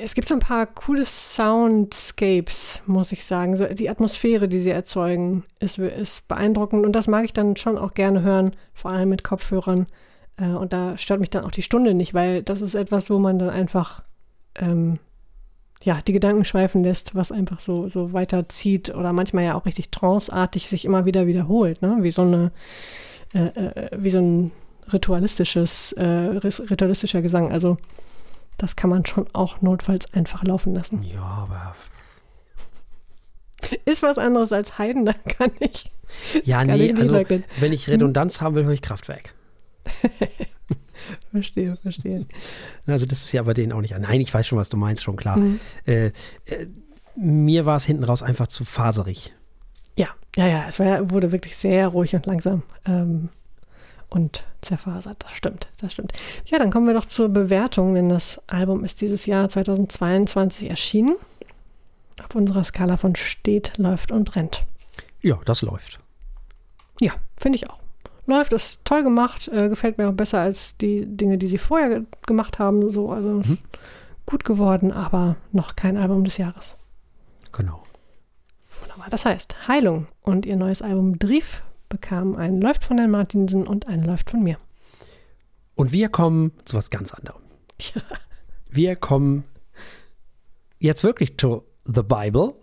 es 0.01 0.15
gibt 0.15 0.27
so 0.27 0.33
ein 0.33 0.39
paar 0.39 0.65
coole 0.65 1.05
Soundscapes, 1.05 2.81
muss 2.85 3.11
ich 3.11 3.23
sagen. 3.25 3.75
Die 3.75 3.89
Atmosphäre, 3.89 4.47
die 4.47 4.59
sie 4.59 4.71
erzeugen, 4.71 5.43
ist, 5.59 5.77
ist 5.77 6.27
beeindruckend 6.27 6.85
und 6.85 6.93
das 6.93 7.07
mag 7.07 7.25
ich 7.25 7.33
dann 7.33 7.55
schon 7.55 7.77
auch 7.77 7.93
gerne 7.93 8.21
hören, 8.21 8.55
vor 8.73 8.91
allem 8.91 9.09
mit 9.09 9.23
Kopfhörern. 9.23 9.87
Äh, 10.37 10.47
und 10.47 10.73
da 10.73 10.97
stört 10.97 11.19
mich 11.19 11.29
dann 11.29 11.45
auch 11.45 11.51
die 11.51 11.61
Stunde 11.61 11.93
nicht, 11.93 12.13
weil 12.13 12.43
das 12.43 12.61
ist 12.61 12.75
etwas, 12.75 13.09
wo 13.09 13.19
man 13.19 13.39
dann 13.39 13.49
einfach 13.49 14.03
ähm, 14.55 14.99
ja, 15.83 16.01
die 16.01 16.13
Gedanken 16.13 16.45
schweifen 16.45 16.83
lässt, 16.83 17.13
was 17.13 17.31
einfach 17.31 17.59
so, 17.59 17.89
so 17.89 18.13
weiterzieht 18.13 18.93
oder 18.95 19.11
manchmal 19.11 19.43
ja 19.43 19.55
auch 19.55 19.65
richtig 19.65 19.89
tranceartig 19.89 20.67
sich 20.67 20.85
immer 20.85 21.05
wieder 21.05 21.27
wiederholt, 21.27 21.81
ne? 21.81 21.97
wie 21.99 22.11
so 22.11 22.21
eine, 22.21 22.51
äh, 23.33 23.47
äh, 23.47 23.89
wie 23.97 24.09
so 24.09 24.19
ein 24.19 24.51
ritualistisches, 24.91 25.91
äh, 25.93 26.03
ritualistischer 26.05 27.21
Gesang. 27.21 27.51
Also 27.51 27.77
das 28.57 28.75
kann 28.75 28.89
man 28.89 29.05
schon 29.05 29.27
auch 29.33 29.61
notfalls 29.61 30.13
einfach 30.13 30.43
laufen 30.43 30.73
lassen. 30.73 31.03
Ja, 31.03 31.21
aber. 31.21 31.75
Ist 33.85 34.03
was 34.03 34.17
anderes 34.17 34.51
als 34.53 34.77
Heiden, 34.77 35.05
da 35.05 35.13
kann 35.13 35.51
ich. 35.59 35.91
Ja, 36.45 36.63
nee, 36.63 36.91
ich 36.91 36.97
also 36.97 37.15
leugnen. 37.15 37.43
wenn 37.59 37.73
ich 37.73 37.89
Redundanz 37.89 38.39
haben 38.39 38.55
will, 38.55 38.65
höre 38.65 38.73
ich 38.73 38.81
Kraftwerk. 38.81 39.33
Verstehe, 41.31 41.77
verstehe. 41.77 42.25
Also 42.85 43.05
das 43.05 43.23
ist 43.23 43.31
ja 43.31 43.43
bei 43.43 43.53
denen 43.53 43.71
auch 43.71 43.81
nicht. 43.81 43.97
Nein, 43.97 44.21
ich 44.21 44.33
weiß 44.33 44.47
schon, 44.47 44.57
was 44.57 44.69
du 44.69 44.77
meinst, 44.77 45.03
schon 45.03 45.15
klar. 45.15 45.37
Mhm. 45.37 45.59
Äh, 45.85 46.07
äh, 46.07 46.11
mir 47.15 47.65
war 47.65 47.77
es 47.77 47.85
hinten 47.85 48.03
raus 48.03 48.23
einfach 48.23 48.47
zu 48.47 48.65
faserig. 48.65 49.33
Ja, 49.95 50.07
ja, 50.35 50.47
ja, 50.47 50.65
es 50.67 50.79
war, 50.79 51.11
wurde 51.11 51.31
wirklich 51.31 51.55
sehr 51.55 51.87
ruhig 51.87 52.15
und 52.15 52.25
langsam 52.25 52.63
ähm, 52.85 53.29
und 54.09 54.43
zerfasert. 54.61 55.23
Das 55.23 55.31
stimmt, 55.31 55.67
das 55.79 55.93
stimmt. 55.93 56.13
Ja, 56.45 56.59
dann 56.59 56.71
kommen 56.71 56.87
wir 56.87 56.93
doch 56.93 57.05
zur 57.05 57.29
Bewertung, 57.29 57.95
denn 57.95 58.09
das 58.09 58.41
Album 58.47 58.83
ist 58.83 59.01
dieses 59.01 59.25
Jahr 59.25 59.49
2022 59.49 60.69
erschienen. 60.69 61.15
Auf 62.23 62.35
unserer 62.35 62.63
Skala 62.63 62.97
von 62.97 63.15
steht, 63.15 63.77
läuft 63.77 64.11
und 64.11 64.35
rennt. 64.35 64.65
Ja, 65.21 65.39
das 65.45 65.61
läuft. 65.61 65.99
Ja, 66.99 67.13
finde 67.37 67.57
ich 67.57 67.69
auch. 67.69 67.82
Läuft, 68.25 68.53
ist 68.53 68.85
toll 68.85 69.03
gemacht, 69.03 69.47
äh, 69.49 69.67
gefällt 69.69 69.97
mir 69.97 70.07
auch 70.09 70.13
besser 70.13 70.39
als 70.39 70.77
die 70.77 71.05
Dinge, 71.05 71.37
die 71.37 71.47
sie 71.47 71.57
vorher 71.57 71.89
ge 71.89 72.03
gemacht 72.25 72.57
haben. 72.59 72.89
So, 72.91 73.11
also 73.11 73.27
Mhm. 73.39 73.57
gut 74.25 74.45
geworden, 74.45 74.91
aber 74.91 75.35
noch 75.51 75.75
kein 75.75 75.97
Album 75.97 76.23
des 76.23 76.37
Jahres. 76.37 76.77
Genau. 77.51 77.83
Wunderbar. 78.81 79.07
Das 79.09 79.25
heißt, 79.25 79.67
Heilung 79.67 80.07
und 80.21 80.45
ihr 80.45 80.55
neues 80.55 80.81
Album 80.81 81.19
Drief 81.19 81.61
bekamen 81.89 82.35
ein 82.37 82.61
Läuft 82.61 82.83
von 82.85 82.97
den 82.97 83.11
Martinsen 83.11 83.67
und 83.67 83.87
ein 83.87 84.03
Läuft 84.03 84.31
von 84.31 84.41
mir. 84.41 84.57
Und 85.75 85.91
wir 85.91 86.09
kommen 86.09 86.51
zu 86.65 86.77
was 86.77 86.89
ganz 86.89 87.13
anderem. 87.13 87.41
Wir 88.69 88.95
kommen 88.95 89.43
jetzt 90.79 91.03
wirklich 91.03 91.37
zu 91.37 91.63
The 91.85 92.01
Bible. 92.01 92.55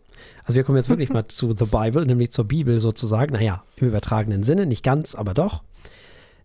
Also 0.51 0.57
wir 0.57 0.65
kommen 0.65 0.79
jetzt 0.79 0.89
wirklich 0.89 1.11
mal 1.13 1.29
zu 1.29 1.55
The 1.57 1.65
Bible, 1.65 2.05
nämlich 2.05 2.33
zur 2.33 2.45
Bibel 2.45 2.81
sozusagen. 2.81 3.35
Naja, 3.35 3.63
im 3.77 3.87
übertragenen 3.87 4.43
Sinne, 4.43 4.67
nicht 4.67 4.83
ganz, 4.83 5.15
aber 5.15 5.33
doch. 5.33 5.63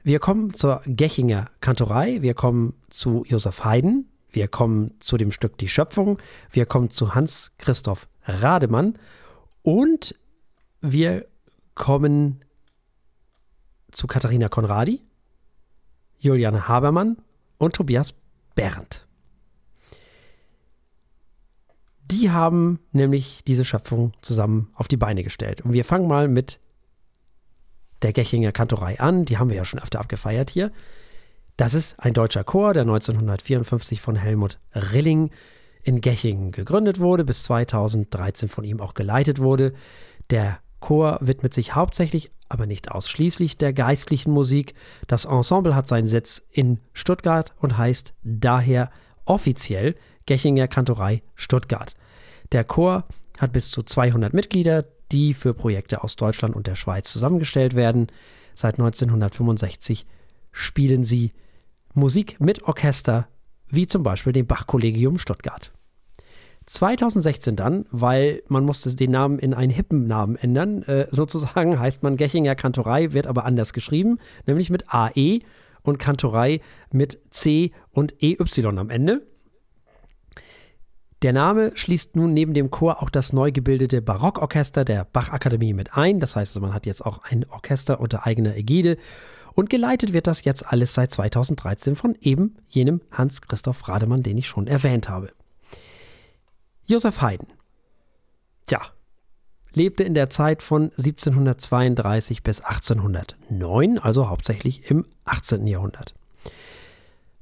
Wir 0.03 0.19
kommen 0.19 0.53
zur 0.53 0.83
Gechinger 0.85 1.49
Kantorei, 1.59 2.21
wir 2.21 2.35
kommen 2.35 2.75
zu 2.91 3.25
Josef 3.27 3.63
Haydn, 3.63 4.05
wir 4.29 4.47
kommen 4.47 4.93
zu 4.99 5.17
dem 5.17 5.31
Stück 5.31 5.57
Die 5.57 5.67
Schöpfung, 5.67 6.19
wir 6.51 6.67
kommen 6.67 6.91
zu 6.91 7.15
Hans-Christoph 7.15 8.07
Rademann 8.25 8.99
und 9.63 10.13
wir 10.81 11.25
kommen 11.73 12.45
zu 13.89 14.05
Katharina 14.05 14.49
Konradi, 14.49 15.01
Juliane 16.19 16.67
Habermann 16.67 17.17
und 17.57 17.75
Tobias 17.75 18.13
Berndt. 18.53 19.04
Die 22.11 22.29
haben 22.29 22.79
nämlich 22.91 23.43
diese 23.45 23.65
Schöpfung 23.65 24.13
zusammen 24.21 24.69
auf 24.75 24.87
die 24.87 24.97
Beine 24.97 25.23
gestellt. 25.23 25.61
Und 25.61 25.73
wir 25.73 25.85
fangen 25.85 26.07
mal 26.07 26.27
mit 26.27 26.59
der 28.01 28.13
Gechinger 28.13 28.51
Kantorei 28.51 28.99
an. 28.99 29.23
Die 29.23 29.37
haben 29.37 29.49
wir 29.49 29.57
ja 29.57 29.65
schon 29.65 29.79
öfter 29.79 29.99
abgefeiert 29.99 30.49
hier. 30.51 30.71
Das 31.57 31.73
ist 31.73 31.99
ein 31.99 32.13
deutscher 32.13 32.43
Chor, 32.43 32.73
der 32.73 32.83
1954 32.83 34.01
von 34.01 34.15
Helmut 34.15 34.59
Rilling 34.73 35.31
in 35.81 36.01
Gechingen 36.01 36.51
gegründet 36.51 36.99
wurde, 36.99 37.23
bis 37.23 37.43
2013 37.43 38.49
von 38.49 38.63
ihm 38.63 38.81
auch 38.81 38.93
geleitet 38.93 39.39
wurde. 39.39 39.73
Der 40.29 40.59
Chor 40.79 41.17
widmet 41.21 41.53
sich 41.53 41.73
hauptsächlich, 41.73 42.31
aber 42.49 42.65
nicht 42.65 42.91
ausschließlich 42.91 43.57
der 43.57 43.73
geistlichen 43.73 44.31
Musik. 44.31 44.73
Das 45.07 45.25
Ensemble 45.25 45.75
hat 45.75 45.87
seinen 45.87 46.07
Sitz 46.07 46.45
in 46.51 46.79
Stuttgart 46.93 47.53
und 47.59 47.77
heißt 47.77 48.13
daher 48.23 48.91
offiziell 49.25 49.95
Gechinger 50.25 50.67
Kantorei 50.67 51.21
Stuttgart. 51.35 51.93
Der 52.51 52.63
Chor 52.63 53.05
hat 53.37 53.51
bis 53.51 53.69
zu 53.69 53.83
200 53.83 54.33
Mitglieder, 54.33 54.85
die 55.11 55.33
für 55.33 55.53
Projekte 55.53 56.03
aus 56.03 56.15
Deutschland 56.15 56.55
und 56.55 56.67
der 56.67 56.75
Schweiz 56.75 57.11
zusammengestellt 57.11 57.75
werden. 57.75 58.07
Seit 58.55 58.79
1965 58.79 60.05
spielen 60.51 61.03
sie 61.03 61.31
Musik 61.93 62.39
mit 62.39 62.63
Orchester, 62.63 63.27
wie 63.67 63.87
zum 63.87 64.03
Beispiel 64.03 64.33
dem 64.33 64.47
Bach-Kollegium 64.47 65.17
Stuttgart. 65.17 65.71
2016 66.65 67.55
dann, 67.55 67.85
weil 67.91 68.41
man 68.47 68.65
musste 68.65 68.93
den 68.95 69.11
Namen 69.11 69.37
in 69.37 69.53
einen 69.53 69.71
hippen 69.71 70.07
Namen 70.07 70.35
ändern, 70.35 70.81
äh, 70.83 71.07
sozusagen 71.11 71.79
heißt 71.79 72.01
man 72.01 72.17
Gechinger 72.17 72.55
Kantorei, 72.55 73.13
wird 73.13 73.27
aber 73.27 73.45
anders 73.45 73.73
geschrieben, 73.73 74.17
nämlich 74.47 74.69
mit 74.69 74.85
AE 74.93 75.41
und 75.83 75.99
Kantorei 75.99 76.61
mit 76.91 77.19
C 77.29 77.71
und 77.91 78.21
EY 78.21 78.37
am 78.65 78.89
Ende. 78.89 79.27
Der 81.25 81.33
Name 81.33 81.71
schließt 81.73 82.15
nun 82.15 82.35
neben 82.35 82.53
dem 82.53 82.69
Chor 82.69 83.01
auch 83.01 83.09
das 83.09 83.33
neu 83.33 83.51
gebildete 83.51 83.99
Barockorchester 83.99 84.85
der 84.85 85.05
Bachakademie 85.05 85.73
mit 85.73 85.97
ein. 85.97 86.19
Das 86.19 86.35
heißt, 86.35 86.51
also, 86.51 86.59
man 86.59 86.71
hat 86.71 86.85
jetzt 86.85 87.03
auch 87.03 87.23
ein 87.23 87.49
Orchester 87.49 87.99
unter 87.99 88.27
eigener 88.27 88.55
Ägide. 88.55 88.99
Und 89.55 89.71
geleitet 89.71 90.13
wird 90.13 90.27
das 90.27 90.43
jetzt 90.43 90.67
alles 90.67 90.93
seit 90.93 91.11
2013 91.11 91.95
von 91.95 92.15
eben 92.21 92.57
jenem 92.69 93.01
Hans-Christoph 93.09 93.87
Rademann, 93.87 94.21
den 94.21 94.37
ich 94.37 94.45
schon 94.45 94.67
erwähnt 94.67 95.09
habe. 95.09 95.31
Josef 96.85 97.19
Haydn. 97.23 97.47
Tja, 98.67 98.81
lebte 99.73 100.03
in 100.03 100.13
der 100.13 100.29
Zeit 100.29 100.61
von 100.61 100.91
1732 100.91 102.43
bis 102.43 102.61
1809, 102.61 103.97
also 103.97 104.29
hauptsächlich 104.29 104.91
im 104.91 105.07
18. 105.23 105.65
Jahrhundert. 105.65 106.13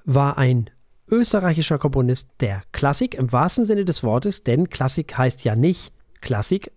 War 0.05 0.37
ein 0.37 0.69
österreichischer 1.13 1.77
Komponist 1.77 2.29
der 2.39 2.63
Klassik 2.71 3.13
im 3.13 3.31
wahrsten 3.31 3.65
Sinne 3.65 3.85
des 3.85 4.03
Wortes, 4.03 4.43
denn 4.43 4.69
Klassik 4.69 5.15
heißt 5.15 5.43
ja 5.43 5.55
nicht 5.55 5.93
Klassik 6.21 6.71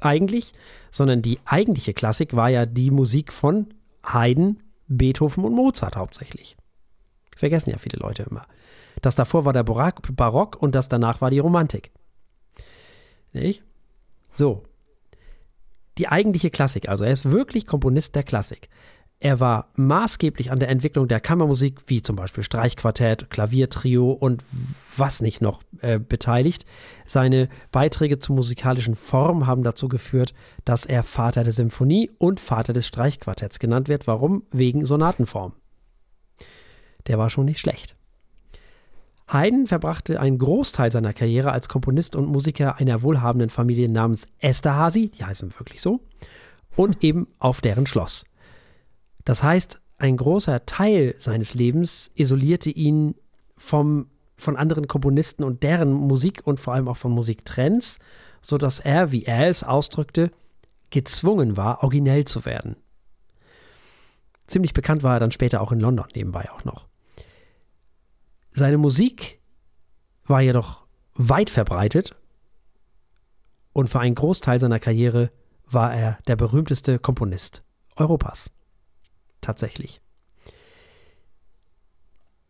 eigentlich, 0.00 0.52
sondern 0.92 1.22
die 1.22 1.40
eigentliche 1.44 1.92
Klassik 1.92 2.36
war 2.36 2.48
ja 2.48 2.66
die 2.66 2.92
Musik 2.92 3.32
von 3.32 3.74
Haydn, 4.06 4.62
Beethoven 4.86 5.44
und 5.44 5.54
Mozart 5.54 5.96
hauptsächlich. 5.96 6.56
Vergessen 7.36 7.70
ja 7.70 7.78
viele 7.78 7.98
Leute 7.98 8.22
immer. 8.30 8.46
Das 9.02 9.16
davor 9.16 9.44
war 9.44 9.52
der 9.52 9.64
Barock 9.64 10.62
und 10.62 10.74
das 10.74 10.88
danach 10.88 11.20
war 11.20 11.30
die 11.30 11.40
Romantik. 11.40 11.90
Nicht? 13.32 13.64
So. 14.34 14.62
Die 15.98 16.08
eigentliche 16.08 16.50
Klassik, 16.50 16.88
also 16.88 17.02
er 17.02 17.12
ist 17.12 17.30
wirklich 17.30 17.66
Komponist 17.66 18.14
der 18.14 18.22
Klassik. 18.22 18.68
Er 19.22 19.38
war 19.38 19.68
maßgeblich 19.76 20.50
an 20.50 20.58
der 20.58 20.70
Entwicklung 20.70 21.06
der 21.06 21.20
Kammermusik, 21.20 21.82
wie 21.88 22.00
zum 22.00 22.16
Beispiel 22.16 22.42
Streichquartett, 22.42 23.28
Klaviertrio 23.28 24.12
und 24.12 24.42
was 24.96 25.20
nicht 25.20 25.42
noch 25.42 25.62
äh, 25.82 25.98
beteiligt. 25.98 26.64
Seine 27.04 27.50
Beiträge 27.70 28.18
zur 28.18 28.36
musikalischen 28.36 28.94
Form 28.94 29.46
haben 29.46 29.62
dazu 29.62 29.88
geführt, 29.88 30.32
dass 30.64 30.86
er 30.86 31.02
Vater 31.02 31.44
der 31.44 31.52
Symphonie 31.52 32.10
und 32.16 32.40
Vater 32.40 32.72
des 32.72 32.86
Streichquartetts 32.86 33.58
genannt 33.58 33.90
wird. 33.90 34.06
Warum? 34.06 34.44
Wegen 34.52 34.86
Sonatenform. 34.86 35.52
Der 37.06 37.18
war 37.18 37.28
schon 37.28 37.44
nicht 37.44 37.60
schlecht. 37.60 37.96
Haydn 39.28 39.66
verbrachte 39.66 40.18
einen 40.18 40.38
Großteil 40.38 40.90
seiner 40.90 41.12
Karriere 41.12 41.52
als 41.52 41.68
Komponist 41.68 42.16
und 42.16 42.26
Musiker 42.26 42.78
einer 42.78 43.02
wohlhabenden 43.02 43.50
Familie 43.50 43.90
namens 43.90 44.26
Esterhazy, 44.38 45.10
die 45.10 45.26
heißen 45.26 45.54
wirklich 45.58 45.82
so, 45.82 46.00
und 46.74 47.04
eben 47.04 47.28
auf 47.38 47.60
deren 47.60 47.86
Schloss. 47.86 48.24
Das 49.24 49.42
heißt, 49.42 49.80
ein 49.98 50.16
großer 50.16 50.64
Teil 50.66 51.14
seines 51.18 51.54
Lebens 51.54 52.10
isolierte 52.14 52.70
ihn 52.70 53.14
vom, 53.56 54.08
von 54.36 54.56
anderen 54.56 54.88
Komponisten 54.88 55.44
und 55.44 55.62
deren 55.62 55.92
Musik 55.92 56.46
und 56.46 56.58
vor 56.58 56.74
allem 56.74 56.88
auch 56.88 56.96
von 56.96 57.12
Musiktrends, 57.12 57.98
sodass 58.40 58.80
er, 58.80 59.12
wie 59.12 59.24
er 59.24 59.48
es 59.48 59.62
ausdrückte, 59.62 60.30
gezwungen 60.88 61.56
war, 61.56 61.82
originell 61.82 62.24
zu 62.24 62.44
werden. 62.46 62.76
Ziemlich 64.46 64.72
bekannt 64.72 65.02
war 65.02 65.14
er 65.14 65.20
dann 65.20 65.30
später 65.32 65.60
auch 65.60 65.70
in 65.70 65.80
London 65.80 66.06
nebenbei 66.14 66.50
auch 66.50 66.64
noch. 66.64 66.88
Seine 68.52 68.78
Musik 68.78 69.40
war 70.24 70.40
jedoch 70.40 70.86
weit 71.14 71.50
verbreitet 71.50 72.16
und 73.72 73.88
für 73.88 74.00
einen 74.00 74.14
Großteil 74.14 74.58
seiner 74.58 74.80
Karriere 74.80 75.30
war 75.66 75.94
er 75.94 76.18
der 76.26 76.36
berühmteste 76.36 76.98
Komponist 76.98 77.62
Europas 77.96 78.50
tatsächlich. 79.40 80.00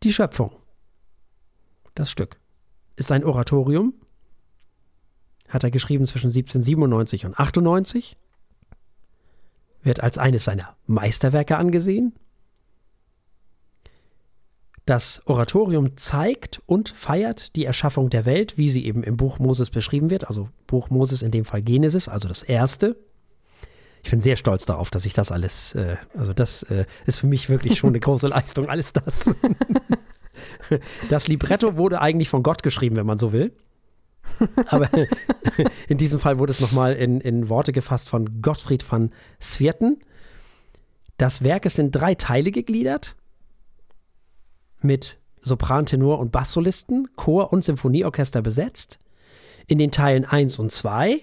Die 0.03 0.13
Schöpfung, 0.13 0.51
das 1.95 2.09
Stück, 2.09 2.39
ist 2.95 3.11
ein 3.11 3.23
Oratorium, 3.23 3.93
hat 5.47 5.63
er 5.63 5.71
geschrieben 5.71 6.05
zwischen 6.05 6.27
1797 6.27 7.25
und 7.25 7.39
98, 7.39 8.17
wird 9.83 10.01
als 10.01 10.17
eines 10.17 10.45
seiner 10.45 10.75
Meisterwerke 10.85 11.57
angesehen. 11.57 12.13
Das 14.85 15.21
Oratorium 15.25 15.95
zeigt 15.97 16.61
und 16.65 16.89
feiert 16.89 17.55
die 17.55 17.65
Erschaffung 17.65 18.09
der 18.09 18.25
Welt, 18.25 18.57
wie 18.57 18.69
sie 18.69 18.85
eben 18.85 19.03
im 19.03 19.17
Buch 19.17 19.39
Moses 19.39 19.69
beschrieben 19.69 20.09
wird, 20.09 20.27
also 20.27 20.49
Buch 20.65 20.89
Moses 20.89 21.21
in 21.21 21.31
dem 21.31 21.45
Fall 21.45 21.61
Genesis, 21.61 22.07
also 22.07 22.27
das 22.27 22.41
erste 22.43 22.95
ich 24.03 24.09
bin 24.09 24.21
sehr 24.21 24.35
stolz 24.35 24.65
darauf, 24.65 24.89
dass 24.89 25.05
ich 25.05 25.13
das 25.13 25.31
alles, 25.31 25.75
äh, 25.75 25.97
also 26.17 26.33
das 26.33 26.63
äh, 26.63 26.85
ist 27.05 27.19
für 27.19 27.27
mich 27.27 27.49
wirklich 27.49 27.77
schon 27.77 27.89
eine 27.89 27.99
große 28.01 28.27
Leistung, 28.27 28.67
alles 28.67 28.93
das. 28.93 29.33
das 31.09 31.27
Libretto 31.27 31.77
wurde 31.77 32.01
eigentlich 32.01 32.29
von 32.29 32.43
Gott 32.43 32.63
geschrieben, 32.63 32.95
wenn 32.95 33.05
man 33.05 33.17
so 33.17 33.31
will. 33.31 33.53
Aber 34.67 34.89
in 35.87 35.97
diesem 35.97 36.19
Fall 36.19 36.39
wurde 36.39 36.51
es 36.51 36.59
nochmal 36.59 36.93
in, 36.93 37.21
in 37.21 37.49
Worte 37.49 37.71
gefasst 37.73 38.09
von 38.09 38.41
Gottfried 38.41 38.89
van 38.89 39.11
Svierten. 39.41 39.99
Das 41.17 41.43
Werk 41.43 41.65
ist 41.65 41.77
in 41.77 41.91
drei 41.91 42.15
Teile 42.15 42.51
gegliedert 42.51 43.15
mit 44.81 45.19
Sopran, 45.41 45.85
Tenor 45.85 46.19
und 46.19 46.31
Basssolisten, 46.31 47.09
Chor 47.15 47.53
und 47.53 47.63
Symphonieorchester 47.63 48.41
besetzt. 48.41 48.99
In 49.67 49.77
den 49.77 49.91
Teilen 49.91 50.25
1 50.25 50.57
und 50.59 50.71
2 50.71 51.21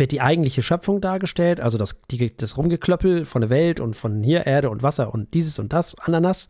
wird 0.00 0.10
die 0.10 0.20
eigentliche 0.20 0.62
Schöpfung 0.62 1.00
dargestellt, 1.00 1.60
also 1.60 1.78
das, 1.78 2.00
die, 2.10 2.34
das 2.34 2.56
Rumgeklöppel 2.56 3.26
von 3.26 3.42
der 3.42 3.50
Welt 3.50 3.78
und 3.78 3.94
von 3.94 4.22
hier 4.24 4.46
Erde 4.46 4.70
und 4.70 4.82
Wasser 4.82 5.14
und 5.14 5.34
dieses 5.34 5.58
und 5.58 5.72
das, 5.72 5.94
Ananas. 5.94 6.48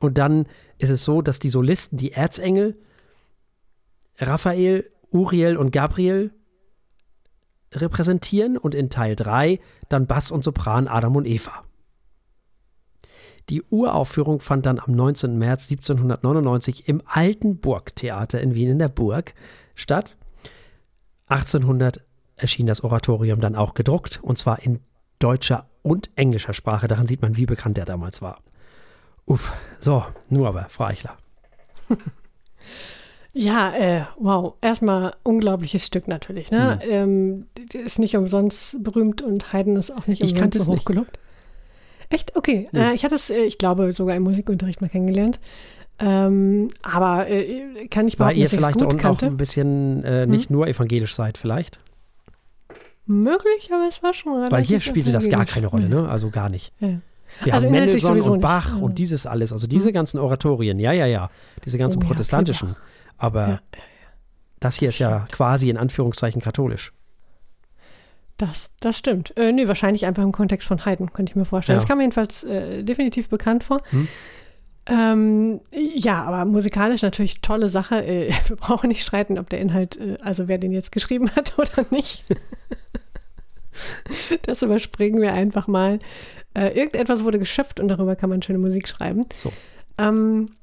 Und 0.00 0.18
dann 0.18 0.46
ist 0.76 0.90
es 0.90 1.04
so, 1.04 1.22
dass 1.22 1.38
die 1.38 1.48
Solisten, 1.48 1.96
die 1.96 2.12
Erzengel, 2.12 2.76
Raphael, 4.18 4.90
Uriel 5.10 5.56
und 5.56 5.70
Gabriel 5.70 6.32
repräsentieren 7.72 8.58
und 8.58 8.74
in 8.74 8.90
Teil 8.90 9.14
3 9.14 9.60
dann 9.88 10.06
Bass 10.06 10.30
und 10.30 10.42
Sopran 10.42 10.88
Adam 10.88 11.16
und 11.16 11.26
Eva. 11.26 11.64
Die 13.50 13.62
Uraufführung 13.62 14.40
fand 14.40 14.66
dann 14.66 14.80
am 14.80 14.92
19. 14.92 15.38
März 15.38 15.70
1799 15.70 16.88
im 16.88 17.02
Alten 17.06 17.60
Burgtheater 17.60 18.40
in 18.40 18.54
Wien 18.54 18.70
in 18.70 18.78
der 18.78 18.88
Burg 18.88 19.34
statt. 19.74 20.16
1800 21.28 22.07
erschien 22.38 22.66
das 22.66 22.82
Oratorium 22.82 23.40
dann 23.40 23.56
auch 23.56 23.74
gedruckt, 23.74 24.20
und 24.22 24.38
zwar 24.38 24.62
in 24.62 24.80
deutscher 25.18 25.66
und 25.82 26.10
englischer 26.16 26.54
Sprache. 26.54 26.88
Daran 26.88 27.06
sieht 27.06 27.22
man, 27.22 27.36
wie 27.36 27.46
bekannt 27.46 27.78
er 27.78 27.84
damals 27.84 28.22
war. 28.22 28.40
Uff, 29.26 29.52
so, 29.78 30.04
nur 30.28 30.48
aber, 30.48 30.66
Frau 30.70 30.84
Eichler. 30.84 31.16
Ja, 33.34 33.72
äh, 33.72 34.02
wow. 34.18 34.54
Erstmal 34.60 35.14
unglaubliches 35.22 35.86
Stück 35.86 36.08
natürlich. 36.08 36.50
Ne? 36.50 36.80
Mhm. 36.84 36.90
Ähm, 36.90 37.46
ist 37.72 38.00
nicht 38.00 38.16
umsonst 38.16 38.82
berühmt 38.82 39.22
und 39.22 39.52
Haydn 39.52 39.76
ist 39.76 39.92
auch 39.92 40.08
nicht 40.08 40.22
umsonst 40.22 40.56
ich 40.56 40.62
so 40.62 40.72
hochgelobt. 40.72 41.18
Echt? 42.10 42.34
Okay. 42.36 42.68
Mhm. 42.72 42.80
Äh, 42.80 42.94
ich 42.94 43.04
hatte 43.04 43.14
es, 43.14 43.30
äh, 43.30 43.42
ich 43.42 43.58
glaube, 43.58 43.92
sogar 43.92 44.16
im 44.16 44.24
Musikunterricht 44.24 44.80
mal 44.80 44.88
kennengelernt. 44.88 45.38
Ähm, 46.00 46.70
aber 46.82 47.28
äh, 47.28 47.86
kann 47.88 48.08
ich 48.08 48.16
behaupten, 48.16 48.36
Weil 48.36 48.42
ihr 48.42 48.48
vielleicht 48.48 48.82
auch, 48.82 49.04
auch 49.04 49.22
ein 49.22 49.36
bisschen 49.36 50.02
äh, 50.04 50.26
nicht 50.26 50.48
hm? 50.48 50.56
nur 50.56 50.68
evangelisch 50.68 51.14
seid, 51.14 51.38
vielleicht? 51.38 51.78
Möglich, 53.08 53.70
aber 53.72 53.88
es 53.88 54.02
war 54.02 54.12
schon 54.12 54.34
relativ. 54.34 54.52
Weil 54.52 54.64
hier 54.64 54.80
spielte 54.80 55.12
das 55.12 55.28
gar 55.28 55.46
keine 55.46 55.66
Rolle, 55.66 55.88
ne? 55.88 56.08
Also 56.08 56.30
gar 56.30 56.48
nicht. 56.48 56.72
Ja. 56.78 57.00
Wir 57.42 57.54
also 57.54 57.66
haben 57.66 57.72
Mendelssohn 57.72 58.20
und 58.20 58.40
Bach 58.40 58.74
nicht. 58.74 58.82
und 58.82 58.98
dieses 58.98 59.26
alles, 59.26 59.52
also 59.52 59.66
diese 59.66 59.88
mhm. 59.88 59.94
ganzen 59.94 60.18
Oratorien, 60.18 60.78
ja, 60.78 60.92
ja, 60.92 61.06
ja, 61.06 61.30
diese 61.64 61.78
ganzen 61.78 62.02
oh, 62.02 62.06
protestantischen. 62.06 62.70
Ja, 62.70 62.76
aber 63.18 63.48
ja, 63.48 63.60
das 64.60 64.78
hier 64.78 64.88
ist 64.90 64.98
ja 64.98 65.26
quasi 65.30 65.70
in 65.70 65.76
Anführungszeichen 65.76 66.42
katholisch. 66.42 66.92
Das, 68.36 68.70
das 68.80 68.96
stimmt. 68.96 69.36
Äh, 69.36 69.52
nee, 69.52 69.66
wahrscheinlich 69.66 70.06
einfach 70.06 70.22
im 70.22 70.32
Kontext 70.32 70.66
von 70.66 70.84
Haydn, 70.84 71.12
könnte 71.12 71.32
ich 71.32 71.36
mir 71.36 71.44
vorstellen. 71.44 71.78
Das 71.78 71.88
kam 71.88 71.98
mir 71.98 72.04
jedenfalls 72.04 72.44
äh, 72.44 72.84
definitiv 72.84 73.28
bekannt 73.28 73.64
vor. 73.64 73.80
Hm? 73.90 74.06
Ähm, 74.88 75.60
ja, 75.70 76.24
aber 76.24 76.46
musikalisch 76.46 77.02
natürlich 77.02 77.40
tolle 77.42 77.68
Sache. 77.68 78.04
Äh, 78.04 78.32
wir 78.48 78.56
brauchen 78.56 78.88
nicht 78.88 79.02
streiten, 79.02 79.38
ob 79.38 79.48
der 79.50 79.60
Inhalt, 79.60 79.96
äh, 79.98 80.16
also 80.22 80.48
wer 80.48 80.58
den 80.58 80.72
jetzt 80.72 80.92
geschrieben 80.92 81.30
hat 81.36 81.58
oder 81.58 81.86
nicht. 81.90 82.24
das 84.42 84.62
überspringen 84.62 85.20
wir 85.20 85.34
einfach 85.34 85.68
mal. 85.68 85.98
Äh, 86.54 86.68
irgendetwas 86.68 87.22
wurde 87.22 87.38
geschöpft 87.38 87.78
und 87.80 87.88
darüber 87.88 88.16
kann 88.16 88.30
man 88.30 88.42
schöne 88.42 88.58
Musik 88.58 88.88
schreiben. 88.88 89.26
So. 89.36 89.52
Ähm, 89.98 90.56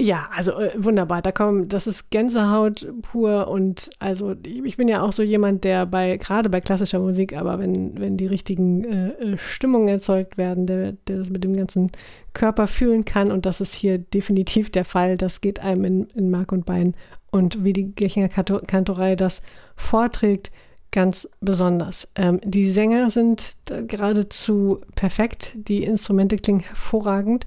ja, 0.00 0.30
also 0.34 0.58
äh, 0.58 0.72
wunderbar. 0.76 1.20
Da 1.20 1.30
kommt, 1.30 1.72
das 1.72 1.86
ist 1.86 2.10
Gänsehaut 2.10 2.86
pur 3.02 3.48
und 3.48 3.90
also 3.98 4.34
ich 4.46 4.76
bin 4.76 4.88
ja 4.88 5.02
auch 5.02 5.12
so 5.12 5.22
jemand, 5.22 5.62
der 5.64 5.84
bei, 5.84 6.16
gerade 6.16 6.48
bei 6.48 6.60
klassischer 6.60 6.98
Musik, 6.98 7.36
aber 7.36 7.58
wenn, 7.58 8.00
wenn 8.00 8.16
die 8.16 8.26
richtigen 8.26 8.84
äh, 8.84 9.08
äh, 9.10 9.38
Stimmungen 9.38 9.88
erzeugt 9.88 10.38
werden, 10.38 10.66
der, 10.66 10.92
der 10.92 11.18
das 11.18 11.28
mit 11.28 11.44
dem 11.44 11.54
ganzen 11.54 11.92
Körper 12.32 12.66
fühlen 12.66 13.04
kann 13.04 13.30
und 13.30 13.44
das 13.44 13.60
ist 13.60 13.74
hier 13.74 13.98
definitiv 13.98 14.70
der 14.70 14.86
Fall. 14.86 15.18
Das 15.18 15.42
geht 15.42 15.60
einem 15.60 15.84
in, 15.84 16.04
in 16.14 16.30
Mark 16.30 16.52
und 16.52 16.64
Bein 16.64 16.94
und 17.30 17.62
wie 17.62 17.74
die 17.74 17.94
Gechinger 17.94 18.28
Kantorei 18.28 19.16
das 19.16 19.42
vorträgt, 19.76 20.50
ganz 20.92 21.28
besonders. 21.40 22.08
Ähm, 22.16 22.40
die 22.42 22.68
Sänger 22.68 23.10
sind 23.10 23.56
geradezu 23.66 24.80
perfekt, 24.94 25.52
die 25.54 25.84
Instrumente 25.84 26.36
klingen 26.36 26.60
hervorragend. 26.60 27.44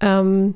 Ähm, 0.00 0.54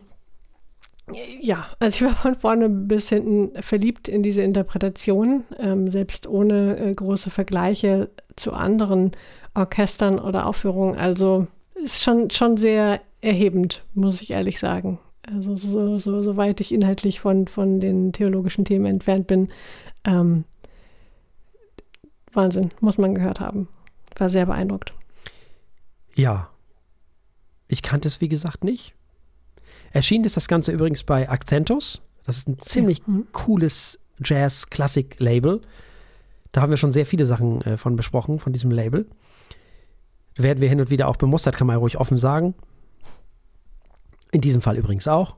ja, 1.41 1.67
also 1.79 1.97
ich 1.97 2.11
war 2.11 2.17
von 2.17 2.35
vorne 2.35 2.69
bis 2.69 3.09
hinten 3.09 3.61
verliebt 3.63 4.09
in 4.09 4.23
diese 4.23 4.43
Interpretation, 4.43 5.45
ähm, 5.59 5.91
selbst 5.91 6.27
ohne 6.27 6.79
äh, 6.79 6.93
große 6.93 7.31
Vergleiche 7.31 8.11
zu 8.37 8.53
anderen 8.53 9.13
Orchestern 9.55 10.19
oder 10.19 10.47
Aufführungen. 10.47 10.99
Also 10.99 11.47
ist 11.75 12.03
schon, 12.03 12.31
schon 12.31 12.57
sehr 12.57 13.01
erhebend, 13.21 13.85
muss 13.95 14.21
ich 14.21 14.31
ehrlich 14.31 14.59
sagen. 14.59 14.99
Also 15.23 15.57
so, 15.57 15.99
so, 15.99 16.23
so 16.23 16.37
weit 16.37 16.61
ich 16.61 16.73
inhaltlich 16.73 17.21
von, 17.21 17.47
von 17.47 17.81
den 17.81 18.13
theologischen 18.13 18.65
Themen 18.65 18.87
entfernt 18.87 19.27
bin, 19.27 19.49
ähm, 20.05 20.45
Wahnsinn, 22.33 22.71
muss 22.81 22.99
man 22.99 23.15
gehört 23.15 23.41
haben. 23.41 23.69
War 24.17 24.31
sehr 24.31 24.47
beeindruckt. 24.47 24.95
Ja. 26.15 26.51
Ich 27.69 27.83
kannte 27.83 28.09
es, 28.09 28.21
wie 28.21 28.29
gesagt, 28.29 28.65
nicht. 28.65 28.95
Erschienen 29.91 30.25
ist 30.25 30.37
das 30.37 30.49
Ganze 30.49 30.73
übrigens 30.73 31.03
bei 31.05 31.29
Accentus. 31.29 32.03
Das 32.25 32.39
ist 32.39 32.49
ein 32.49 32.59
ziemlich 32.59 33.07
Mhm. 33.07 33.27
cooles 33.33 33.99
Jazz-Klassik-Label. 34.25 35.61
Da 36.53 36.61
haben 36.61 36.71
wir 36.71 36.77
schon 36.77 36.93
sehr 36.93 37.07
viele 37.07 37.27
Sachen 37.27 37.61
äh, 37.63 37.77
von 37.77 37.97
besprochen, 37.97 38.39
von 38.39 38.53
diesem 38.53 38.71
Label. 38.71 39.07
Werden 40.37 40.61
wir 40.61 40.69
hin 40.69 40.81
und 40.81 40.91
wieder 40.91 41.09
auch 41.09 41.17
bemustert, 41.17 41.57
kann 41.57 41.67
man 41.67 41.75
ja 41.75 41.81
ruhig 41.81 41.99
offen 41.99 42.19
sagen. 42.19 42.55
In 44.33 44.41
diesem 44.41 44.61
Fall 44.61 44.77
übrigens 44.77 45.09
auch. 45.09 45.37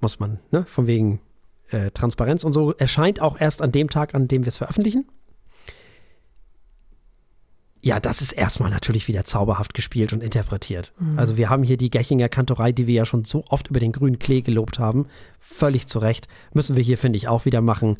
Muss 0.00 0.18
man, 0.18 0.40
ne? 0.50 0.64
Von 0.66 0.86
wegen 0.86 1.20
äh, 1.70 1.90
Transparenz 1.90 2.44
und 2.44 2.52
so. 2.52 2.72
Erscheint 2.74 3.20
auch 3.20 3.40
erst 3.40 3.62
an 3.62 3.72
dem 3.72 3.88
Tag, 3.88 4.14
an 4.14 4.28
dem 4.28 4.42
wir 4.44 4.48
es 4.48 4.58
veröffentlichen. 4.58 5.06
Ja, 7.84 7.98
das 7.98 8.22
ist 8.22 8.32
erstmal 8.32 8.70
natürlich 8.70 9.08
wieder 9.08 9.24
zauberhaft 9.24 9.74
gespielt 9.74 10.12
und 10.12 10.22
interpretiert. 10.22 10.92
Also 11.16 11.36
wir 11.36 11.50
haben 11.50 11.64
hier 11.64 11.76
die 11.76 11.90
Gechinger 11.90 12.28
Kantorei, 12.28 12.70
die 12.70 12.86
wir 12.86 12.94
ja 12.94 13.04
schon 13.04 13.24
so 13.24 13.44
oft 13.48 13.68
über 13.68 13.80
den 13.80 13.90
grünen 13.90 14.20
Klee 14.20 14.40
gelobt 14.40 14.78
haben. 14.78 15.06
Völlig 15.40 15.88
zu 15.88 15.98
Recht. 15.98 16.28
Müssen 16.54 16.76
wir 16.76 16.82
hier, 16.84 16.96
finde 16.96 17.16
ich, 17.16 17.26
auch 17.26 17.44
wieder 17.44 17.60
machen. 17.60 17.96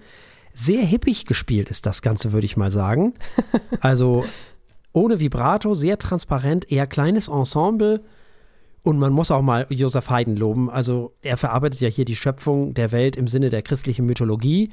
Sehr 0.55 0.83
hippig 0.83 1.27
gespielt 1.27 1.69
ist 1.69 1.85
das 1.85 2.01
Ganze, 2.01 2.33
würde 2.33 2.45
ich 2.45 2.57
mal 2.57 2.71
sagen. 2.71 3.15
Also 3.81 4.25
ohne 4.93 5.19
Vibrato, 5.19 5.75
sehr 5.75 5.99
transparent, 5.99 6.71
eher 6.71 6.87
kleines 6.87 7.27
Ensemble. 7.27 8.03
Und 8.85 8.99
man 8.99 9.13
muss 9.13 9.33
auch 9.33 9.43
mal 9.43 9.67
Josef 9.69 10.11
Haydn 10.11 10.37
loben. 10.37 10.71
Also 10.71 11.13
er 11.23 11.37
verarbeitet 11.37 11.81
ja 11.81 11.89
hier 11.89 12.05
die 12.05 12.15
Schöpfung 12.15 12.75
der 12.75 12.93
Welt 12.93 13.17
im 13.17 13.27
Sinne 13.27 13.51
der 13.51 13.63
christlichen 13.63 14.07
Mythologie. 14.07 14.71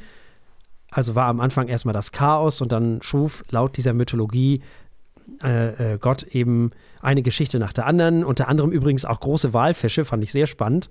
Also 0.92 1.16
war 1.16 1.28
am 1.28 1.40
Anfang 1.40 1.68
erstmal 1.68 1.94
das 1.94 2.12
Chaos 2.12 2.62
und 2.62 2.72
dann 2.72 3.02
schuf 3.02 3.44
laut 3.50 3.78
dieser 3.78 3.94
Mythologie 3.94 4.62
äh, 5.44 5.94
äh, 5.94 5.98
Gott 5.98 6.24
eben 6.24 6.72
eine 7.02 7.22
Geschichte 7.22 7.60
nach 7.60 7.74
der 7.74 7.86
anderen. 7.86 8.24
Unter 8.24 8.48
anderem 8.48 8.72
übrigens 8.72 9.06
auch 9.06 9.20
große 9.20 9.54
Walfische, 9.54 10.06
fand 10.06 10.24
ich 10.24 10.32
sehr 10.32 10.48
spannend. 10.48 10.90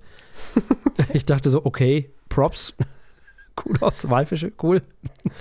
ich 1.13 1.25
dachte 1.25 1.49
so, 1.49 1.65
okay, 1.65 2.11
Props. 2.29 2.73
cool 3.65 3.77
aus, 3.81 4.09
Walfische, 4.09 4.51
cool. 4.61 4.81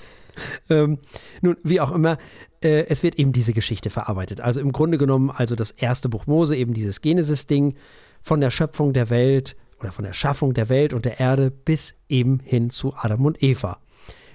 ähm, 0.71 0.99
nun, 1.41 1.57
wie 1.63 1.81
auch 1.81 1.93
immer, 1.93 2.19
äh, 2.63 2.87
es 2.89 3.03
wird 3.03 3.19
eben 3.19 3.33
diese 3.33 3.53
Geschichte 3.53 3.91
verarbeitet. 3.91 4.41
Also 4.41 4.61
im 4.61 4.73
Grunde 4.73 4.99
genommen, 4.99 5.31
also 5.31 5.55
das 5.55 5.71
erste 5.71 6.09
Buch 6.09 6.27
Mose, 6.27 6.57
eben 6.57 6.75
dieses 6.75 7.01
Genesis-Ding 7.01 7.77
von 8.21 8.41
der 8.41 8.51
Schöpfung 8.51 8.93
der 8.93 9.11
Welt 9.11 9.57
oder 9.81 9.93
von 9.93 10.05
der 10.05 10.13
Schaffung 10.13 10.55
der 10.55 10.69
Welt 10.69 10.93
und 10.93 11.05
der 11.05 11.21
Erde 11.21 11.51
bis 11.51 11.95
eben 12.09 12.41
hin 12.41 12.71
zu 12.71 12.95
Adam 12.97 13.25
und 13.25 13.43
Eva. 13.43 13.79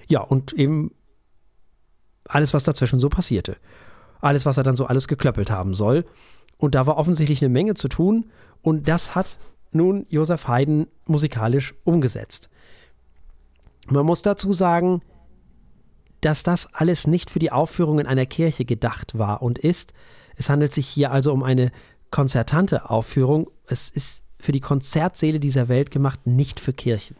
Ja, 0.08 0.20
und 0.20 0.52
eben 0.52 0.92
alles, 2.28 2.54
was 2.54 2.64
dazwischen 2.64 2.98
so 2.98 3.08
passierte. 3.08 3.56
Alles, 4.24 4.46
was 4.46 4.56
er 4.56 4.62
dann 4.62 4.76
so 4.76 4.86
alles 4.86 5.06
geklöppelt 5.06 5.50
haben 5.50 5.74
soll. 5.74 6.04
Und 6.56 6.74
da 6.74 6.86
war 6.86 6.96
offensichtlich 6.96 7.42
eine 7.42 7.50
Menge 7.50 7.74
zu 7.74 7.88
tun. 7.88 8.30
Und 8.62 8.88
das 8.88 9.14
hat 9.14 9.36
nun 9.70 10.06
Josef 10.08 10.48
Haydn 10.48 10.86
musikalisch 11.04 11.74
umgesetzt. 11.84 12.48
Man 13.88 14.06
muss 14.06 14.22
dazu 14.22 14.54
sagen, 14.54 15.02
dass 16.22 16.42
das 16.42 16.72
alles 16.72 17.06
nicht 17.06 17.30
für 17.30 17.38
die 17.38 17.52
Aufführung 17.52 17.98
in 17.98 18.06
einer 18.06 18.24
Kirche 18.24 18.64
gedacht 18.64 19.18
war 19.18 19.42
und 19.42 19.58
ist. 19.58 19.92
Es 20.36 20.48
handelt 20.48 20.72
sich 20.72 20.86
hier 20.86 21.10
also 21.10 21.30
um 21.30 21.42
eine 21.42 21.70
konzertante 22.10 22.88
Aufführung. 22.88 23.50
Es 23.66 23.90
ist 23.90 24.22
für 24.40 24.52
die 24.52 24.60
Konzertsäle 24.60 25.38
dieser 25.38 25.68
Welt 25.68 25.90
gemacht, 25.90 26.26
nicht 26.26 26.60
für 26.60 26.72
Kirchen. 26.72 27.16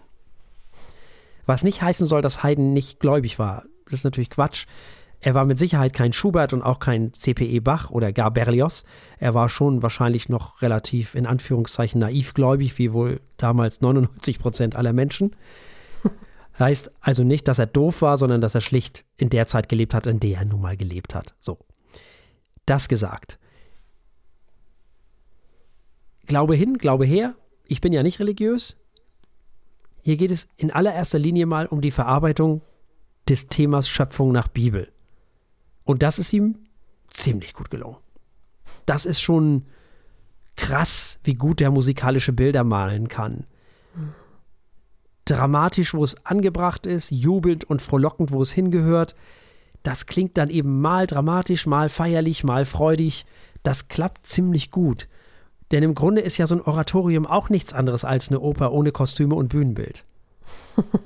Was 1.45 1.65
nicht 1.65 1.83
heißen 1.83 2.07
soll, 2.07 2.23
dass 2.23 2.43
Haydn 2.43 2.73
nicht 2.73 2.99
gläubig 2.99 3.39
war. 3.39 3.65
Das 3.85 3.95
ist 3.95 4.05
natürlich 4.05 4.31
Quatsch. 4.31 4.67
Er 5.25 5.35
war 5.35 5.47
mit 5.47 5.57
Sicherheit 5.59 5.95
kein 5.95 6.13
Schubert 6.13 6.53
und 6.53 6.61
auch 6.61 6.79
kein 6.79 7.15
CPE 7.15 7.63
Bach 7.63 7.91
oder 7.91 8.13
gar 8.13 8.31
Berlioz. 8.31 8.85
Er 9.19 9.33
war 9.33 9.49
schon 9.49 9.83
wahrscheinlich 9.83 10.29
noch 10.29 10.61
relativ 10.61 11.15
in 11.15 11.27
Anführungszeichen 11.27 11.99
naivgläubig, 11.99 12.77
wie 12.77 12.93
wohl 12.93 13.23
damals 13.39 13.81
99 13.81 14.39
Prozent 14.39 14.77
aller 14.77 14.93
Menschen. 14.93 15.35
Heißt 16.59 16.91
also 17.01 17.25
nicht, 17.25 17.49
dass 17.49 17.59
er 17.59 17.65
doof 17.65 18.03
war, 18.03 18.19
sondern 18.19 18.43
dass 18.43 18.55
er 18.55 18.61
schlicht 18.61 19.07
in 19.17 19.31
der 19.31 19.47
Zeit 19.47 19.71
gelebt 19.71 19.95
hat, 19.95 20.07
in 20.07 20.21
der 20.21 20.41
er 20.41 20.45
nun 20.45 20.61
mal 20.61 20.77
gelebt 20.77 21.15
hat. 21.15 21.33
So. 21.41 21.59
Das 22.67 22.89
gesagt. 22.89 23.39
Glaube 26.27 26.55
hin, 26.55 26.77
Glaube 26.77 27.07
her. 27.07 27.35
Ich 27.67 27.81
bin 27.81 27.95
ja 27.95 28.03
nicht 28.03 28.21
religiös. 28.21 28.77
Hier 30.03 30.19
geht 30.19 30.31
es 30.31 30.49
in 30.59 30.71
allererster 30.71 31.19
Linie 31.19 31.47
mal 31.47 31.65
um 31.65 31.81
die 31.81 31.91
Verarbeitung 31.91 32.61
des 33.27 33.47
Themas 33.47 33.89
Schöpfung 33.89 34.31
nach 34.31 34.49
Bibel. 34.49 34.93
Und 35.85 36.03
das 36.03 36.19
ist 36.19 36.33
ihm 36.33 36.59
ziemlich 37.11 37.55
gut 37.55 37.71
gelungen. 37.71 37.97
Das 38.87 39.07
ist 39.07 39.21
schon 39.21 39.67
krass, 40.57 41.19
wie 41.25 41.35
gut 41.35 41.61
der 41.61 41.71
musikalische 41.71 42.33
Bilder 42.33 42.65
malen 42.65 43.09
kann. 43.09 43.47
Dramatisch, 45.25 45.95
wo 45.95 46.05
es 46.05 46.25
angebracht 46.27 46.87
ist, 46.87 47.11
jubelnd 47.11 47.65
und 47.65 47.81
frohlockend, 47.81 48.31
wo 48.31 48.43
es 48.43 48.53
hingehört. 48.53 49.15
Das 49.83 50.07
klingt 50.07 50.37
dann 50.37 50.51
eben 50.51 50.81
mal 50.81 51.07
dramatisch, 51.07 51.67
mal 51.67 51.89
feierlich, 51.89 52.45
mal 52.45 52.65
freudig. 52.65 53.27
Das 53.63 53.89
klappt 53.89 54.27
ziemlich 54.27 54.71
gut. 54.71 55.09
Denn 55.71 55.83
im 55.83 55.95
Grunde 55.95 56.21
ist 56.21 56.39
ja 56.39 56.47
so 56.47 56.57
ein 56.57 56.61
Oratorium 56.61 57.27
auch 57.27 57.49
nichts 57.49 57.73
anderes 57.73 58.05
als 58.05 58.29
eine 58.29 58.41
Oper 58.41 58.73
ohne 58.73 58.93
Kostüme 58.93 59.35
und 59.35 59.49
Bühnenbild. 59.49 60.05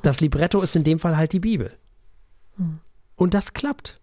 Das 0.03 0.21
Libretto 0.21 0.61
ist 0.61 0.75
in 0.77 0.85
dem 0.85 0.99
Fall 0.99 1.17
halt 1.17 1.33
die 1.33 1.41
Bibel. 1.41 1.73
Und 3.15 3.35
das 3.35 3.53
klappt. 3.53 4.01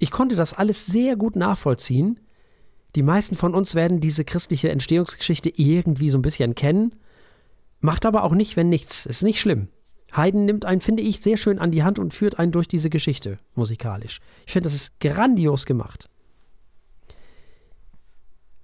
Ich 0.00 0.10
konnte 0.10 0.34
das 0.34 0.54
alles 0.54 0.86
sehr 0.86 1.14
gut 1.14 1.36
nachvollziehen. 1.36 2.18
Die 2.96 3.02
meisten 3.02 3.36
von 3.36 3.54
uns 3.54 3.74
werden 3.74 4.00
diese 4.00 4.24
christliche 4.24 4.70
Entstehungsgeschichte 4.70 5.52
irgendwie 5.54 6.08
so 6.08 6.18
ein 6.18 6.22
bisschen 6.22 6.54
kennen. 6.54 6.96
Macht 7.80 8.06
aber 8.06 8.24
auch 8.24 8.34
nicht, 8.34 8.56
wenn 8.56 8.70
nichts. 8.70 9.04
Ist 9.04 9.22
nicht 9.22 9.40
schlimm. 9.40 9.68
Haydn 10.12 10.46
nimmt 10.46 10.64
einen, 10.64 10.80
finde 10.80 11.02
ich, 11.02 11.20
sehr 11.20 11.36
schön 11.36 11.58
an 11.58 11.70
die 11.70 11.84
Hand 11.84 11.98
und 11.98 12.14
führt 12.14 12.38
einen 12.38 12.50
durch 12.50 12.66
diese 12.66 12.88
Geschichte 12.88 13.38
musikalisch. 13.54 14.20
Ich 14.46 14.52
finde, 14.54 14.64
das 14.64 14.74
ist 14.74 14.98
grandios 15.00 15.66
gemacht. 15.66 16.08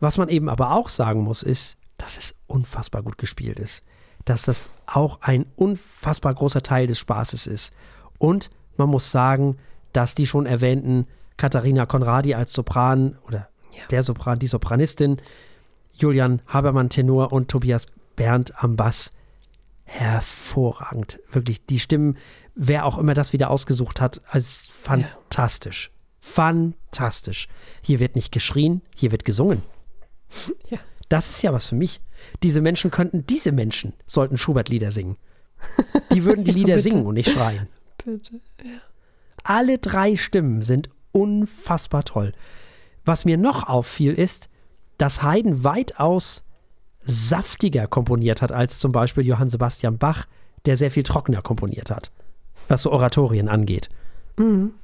Was 0.00 0.16
man 0.16 0.30
eben 0.30 0.48
aber 0.48 0.72
auch 0.72 0.88
sagen 0.88 1.20
muss, 1.20 1.42
ist, 1.42 1.76
dass 1.98 2.16
es 2.16 2.34
unfassbar 2.46 3.02
gut 3.02 3.18
gespielt 3.18 3.60
ist. 3.60 3.84
Dass 4.24 4.42
das 4.42 4.70
auch 4.86 5.20
ein 5.20 5.44
unfassbar 5.54 6.34
großer 6.34 6.62
Teil 6.62 6.86
des 6.86 6.98
Spaßes 6.98 7.46
ist. 7.46 7.74
Und 8.18 8.50
man 8.78 8.88
muss 8.88 9.12
sagen, 9.12 9.58
dass 9.92 10.14
die 10.14 10.26
schon 10.26 10.46
erwähnten 10.46 11.06
Katharina 11.36 11.86
Konradi 11.86 12.34
als 12.34 12.52
Sopran 12.52 13.18
oder 13.26 13.48
der 13.90 14.02
Sopran, 14.02 14.38
die 14.38 14.46
Sopranistin, 14.46 15.20
Julian 15.94 16.40
Habermann 16.46 16.88
Tenor 16.88 17.32
und 17.32 17.48
Tobias 17.48 17.86
Berndt 18.16 18.52
am 18.62 18.76
Bass 18.76 19.12
hervorragend. 19.84 21.20
Wirklich, 21.30 21.64
die 21.66 21.78
Stimmen, 21.78 22.16
wer 22.54 22.84
auch 22.86 22.98
immer 22.98 23.14
das 23.14 23.32
wieder 23.32 23.50
ausgesucht 23.50 24.00
hat, 24.00 24.20
als 24.28 24.66
fantastisch. 24.72 25.90
Fantastisch. 26.18 27.48
Hier 27.82 28.00
wird 28.00 28.16
nicht 28.16 28.32
geschrien, 28.32 28.82
hier 28.96 29.12
wird 29.12 29.24
gesungen. 29.24 29.62
Ja. 30.68 30.78
Das 31.08 31.30
ist 31.30 31.42
ja 31.42 31.52
was 31.52 31.66
für 31.68 31.76
mich. 31.76 32.00
Diese 32.42 32.60
Menschen 32.60 32.90
könnten, 32.90 33.24
diese 33.26 33.52
Menschen 33.52 33.92
sollten 34.06 34.36
Schubert-Lieder 34.36 34.90
singen. 34.90 35.16
Die 36.12 36.24
würden 36.24 36.44
die 36.44 36.50
Ja, 36.50 36.56
Lieder 36.56 36.74
bitte. 36.74 36.82
singen 36.82 37.06
und 37.06 37.14
nicht 37.14 37.30
schreien. 37.30 37.68
Bitte. 38.04 38.40
Alle 39.44 39.78
drei 39.78 40.16
Stimmen 40.16 40.62
sind 40.62 40.90
unfassbar 41.16 42.04
toll. 42.04 42.32
Was 43.04 43.24
mir 43.24 43.36
noch 43.36 43.68
auffiel, 43.68 44.12
ist, 44.12 44.48
dass 44.98 45.22
Haydn 45.22 45.64
weitaus 45.64 46.44
saftiger 47.00 47.86
komponiert 47.86 48.42
hat 48.42 48.52
als 48.52 48.78
zum 48.80 48.92
Beispiel 48.92 49.24
Johann 49.24 49.48
Sebastian 49.48 49.98
Bach, 49.98 50.26
der 50.64 50.76
sehr 50.76 50.90
viel 50.90 51.04
trockener 51.04 51.42
komponiert 51.42 51.90
hat, 51.90 52.10
was 52.68 52.82
so 52.82 52.90
Oratorien 52.92 53.48
angeht. 53.48 53.88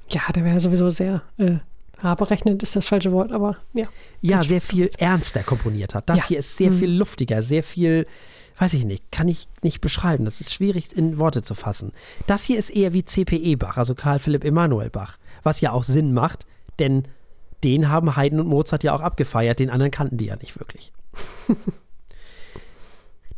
Ja, 0.08 0.20
der 0.34 0.44
wäre 0.44 0.60
sowieso 0.60 0.88
sehr 0.90 1.22
äh, 1.36 1.56
haarberechnet, 1.98 2.62
ist 2.62 2.74
das 2.76 2.86
falsche 2.86 3.12
Wort, 3.12 3.32
aber 3.32 3.56
ja. 3.74 3.86
Ja, 4.20 4.42
sehr 4.44 4.60
viel 4.62 4.90
ernster 4.98 5.42
komponiert 5.42 5.94
hat. 5.94 6.08
Das 6.08 6.20
Ja. 6.20 6.24
hier 6.28 6.38
ist 6.38 6.56
sehr 6.56 6.72
viel 6.72 6.90
luftiger, 6.90 7.42
sehr 7.42 7.62
viel, 7.62 8.06
weiß 8.58 8.72
ich 8.74 8.84
nicht, 8.84 9.10
kann 9.12 9.28
ich 9.28 9.48
nicht 9.62 9.80
beschreiben. 9.80 10.24
Das 10.24 10.40
ist 10.40 10.54
schwierig 10.54 10.96
in 10.96 11.18
Worte 11.18 11.42
zu 11.42 11.54
fassen. 11.54 11.92
Das 12.26 12.44
hier 12.44 12.58
ist 12.58 12.70
eher 12.70 12.92
wie 12.94 13.04
CPE 13.04 13.56
Bach, 13.56 13.76
also 13.76 13.94
Karl 13.94 14.20
Philipp 14.20 14.44
Emanuel 14.44 14.88
Bach, 14.88 15.18
was 15.42 15.60
ja 15.60 15.72
auch 15.72 15.84
Sinn 15.84 16.12
macht, 16.12 16.46
denn 16.78 17.04
den 17.64 17.88
haben 17.88 18.16
Haydn 18.16 18.40
und 18.40 18.48
Mozart 18.48 18.82
ja 18.84 18.94
auch 18.94 19.00
abgefeiert, 19.00 19.60
den 19.60 19.70
anderen 19.70 19.90
kannten 19.90 20.16
die 20.16 20.26
ja 20.26 20.36
nicht 20.36 20.58
wirklich. 20.58 20.92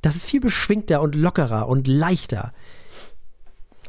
das 0.02 0.16
ist 0.16 0.24
viel 0.24 0.40
beschwingter 0.40 1.02
und 1.02 1.14
lockerer 1.14 1.68
und 1.68 1.88
leichter. 1.88 2.52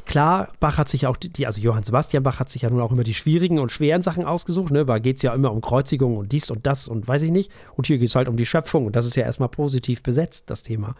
Klar, 0.04 0.52
Bach 0.60 0.78
hat 0.78 0.88
sich 0.88 1.06
auch, 1.08 1.16
die, 1.16 1.46
also 1.46 1.60
Johann 1.60 1.82
Sebastian 1.82 2.22
Bach 2.22 2.38
hat 2.38 2.48
sich 2.48 2.62
ja 2.62 2.70
nun 2.70 2.80
auch 2.80 2.92
immer 2.92 3.02
die 3.02 3.14
schwierigen 3.14 3.58
und 3.58 3.72
schweren 3.72 4.02
Sachen 4.02 4.24
ausgesucht. 4.24 4.72
Ne? 4.72 4.86
Da 4.86 5.00
geht 5.00 5.16
es 5.16 5.22
ja 5.22 5.34
immer 5.34 5.50
um 5.50 5.60
Kreuzigung 5.60 6.16
und 6.16 6.30
dies 6.30 6.48
und 6.50 6.64
das 6.64 6.86
und 6.86 7.08
weiß 7.08 7.22
ich 7.22 7.32
nicht. 7.32 7.50
Und 7.74 7.88
hier 7.88 7.98
geht 7.98 8.08
es 8.08 8.14
halt 8.14 8.28
um 8.28 8.36
die 8.36 8.46
Schöpfung. 8.46 8.86
Und 8.86 8.94
das 8.94 9.04
ist 9.04 9.16
ja 9.16 9.24
erstmal 9.24 9.48
positiv 9.48 10.04
besetzt, 10.04 10.48
das 10.48 10.62
Thema. 10.62 10.94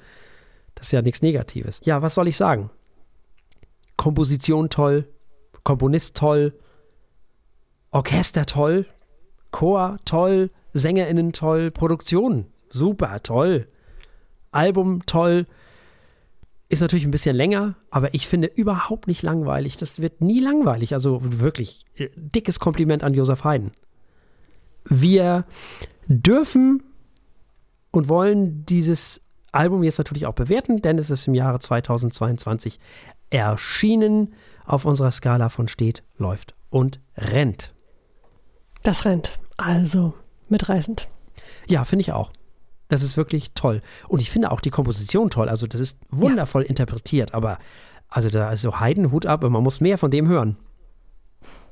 Das 0.74 0.88
ist 0.88 0.92
ja 0.92 1.02
nichts 1.02 1.22
Negatives. 1.22 1.80
Ja, 1.84 2.02
was 2.02 2.14
soll 2.14 2.26
ich 2.26 2.36
sagen? 2.36 2.68
Komposition 3.96 4.70
toll, 4.70 5.08
Komponist 5.62 6.16
toll, 6.16 6.52
Orchester 7.91 8.47
toll, 8.47 8.87
Chor 9.51 9.97
toll, 10.05 10.51
SängerInnen 10.72 11.32
toll, 11.32 11.70
Produktion 11.70 12.47
super 12.68 13.22
toll. 13.22 13.68
Album 14.53 15.05
toll. 15.07 15.47
Ist 16.68 16.82
natürlich 16.82 17.05
ein 17.05 17.12
bisschen 17.12 17.37
länger, 17.37 17.76
aber 17.91 18.12
ich 18.14 18.26
finde 18.26 18.49
überhaupt 18.49 19.07
nicht 19.07 19.22
langweilig. 19.22 19.76
Das 19.76 20.01
wird 20.01 20.20
nie 20.20 20.41
langweilig. 20.41 20.95
Also 20.95 21.20
wirklich 21.22 21.80
äh, 21.95 22.09
dickes 22.16 22.59
Kompliment 22.59 23.05
an 23.05 23.14
Josef 23.14 23.45
Haydn. 23.45 23.70
Wir 24.84 25.45
dürfen 26.09 26.82
und 27.93 28.09
wollen 28.09 28.66
dieses 28.66 29.20
Album 29.53 29.82
jetzt 29.82 29.99
natürlich 29.99 30.26
auch 30.26 30.34
bewerten, 30.34 30.82
denn 30.82 30.99
es 30.99 31.11
ist 31.11 31.28
im 31.28 31.34
Jahre 31.34 31.61
2022 31.61 32.78
erschienen 33.30 34.34
auf 34.64 34.84
unserer 34.84 35.12
Skala 35.12 35.49
von 35.49 35.68
steht, 35.68 36.03
läuft 36.18 36.55
und 36.68 37.01
rennt. 37.16 37.76
Das 38.87 39.05
rennt. 39.05 39.37
Also 39.57 40.14
mitreißend. 40.49 41.09
Ja, 41.66 41.84
finde 41.84 42.03
ich 42.03 42.12
auch. 42.12 42.30
Das 42.87 43.03
ist 43.03 43.16
wirklich 43.16 43.51
toll. 43.51 43.82
Und 44.07 44.22
ich 44.22 44.30
finde 44.30 44.53
auch 44.53 44.61
die 44.61 44.70
Komposition 44.70 45.28
toll. 45.28 45.49
Also, 45.49 45.66
das 45.66 45.80
ist 45.80 45.99
wundervoll 46.09 46.62
ja. 46.62 46.68
interpretiert, 46.68 47.34
aber 47.34 47.59
also 48.09 48.28
da 48.28 48.53
ist 48.53 48.61
so 48.61 48.78
Heidenhut 48.78 49.26
ab 49.26 49.43
und 49.43 49.51
man 49.51 49.64
muss 49.64 49.80
mehr 49.80 49.99
von 49.99 50.12
dem 50.12 50.28
hören. 50.28 50.57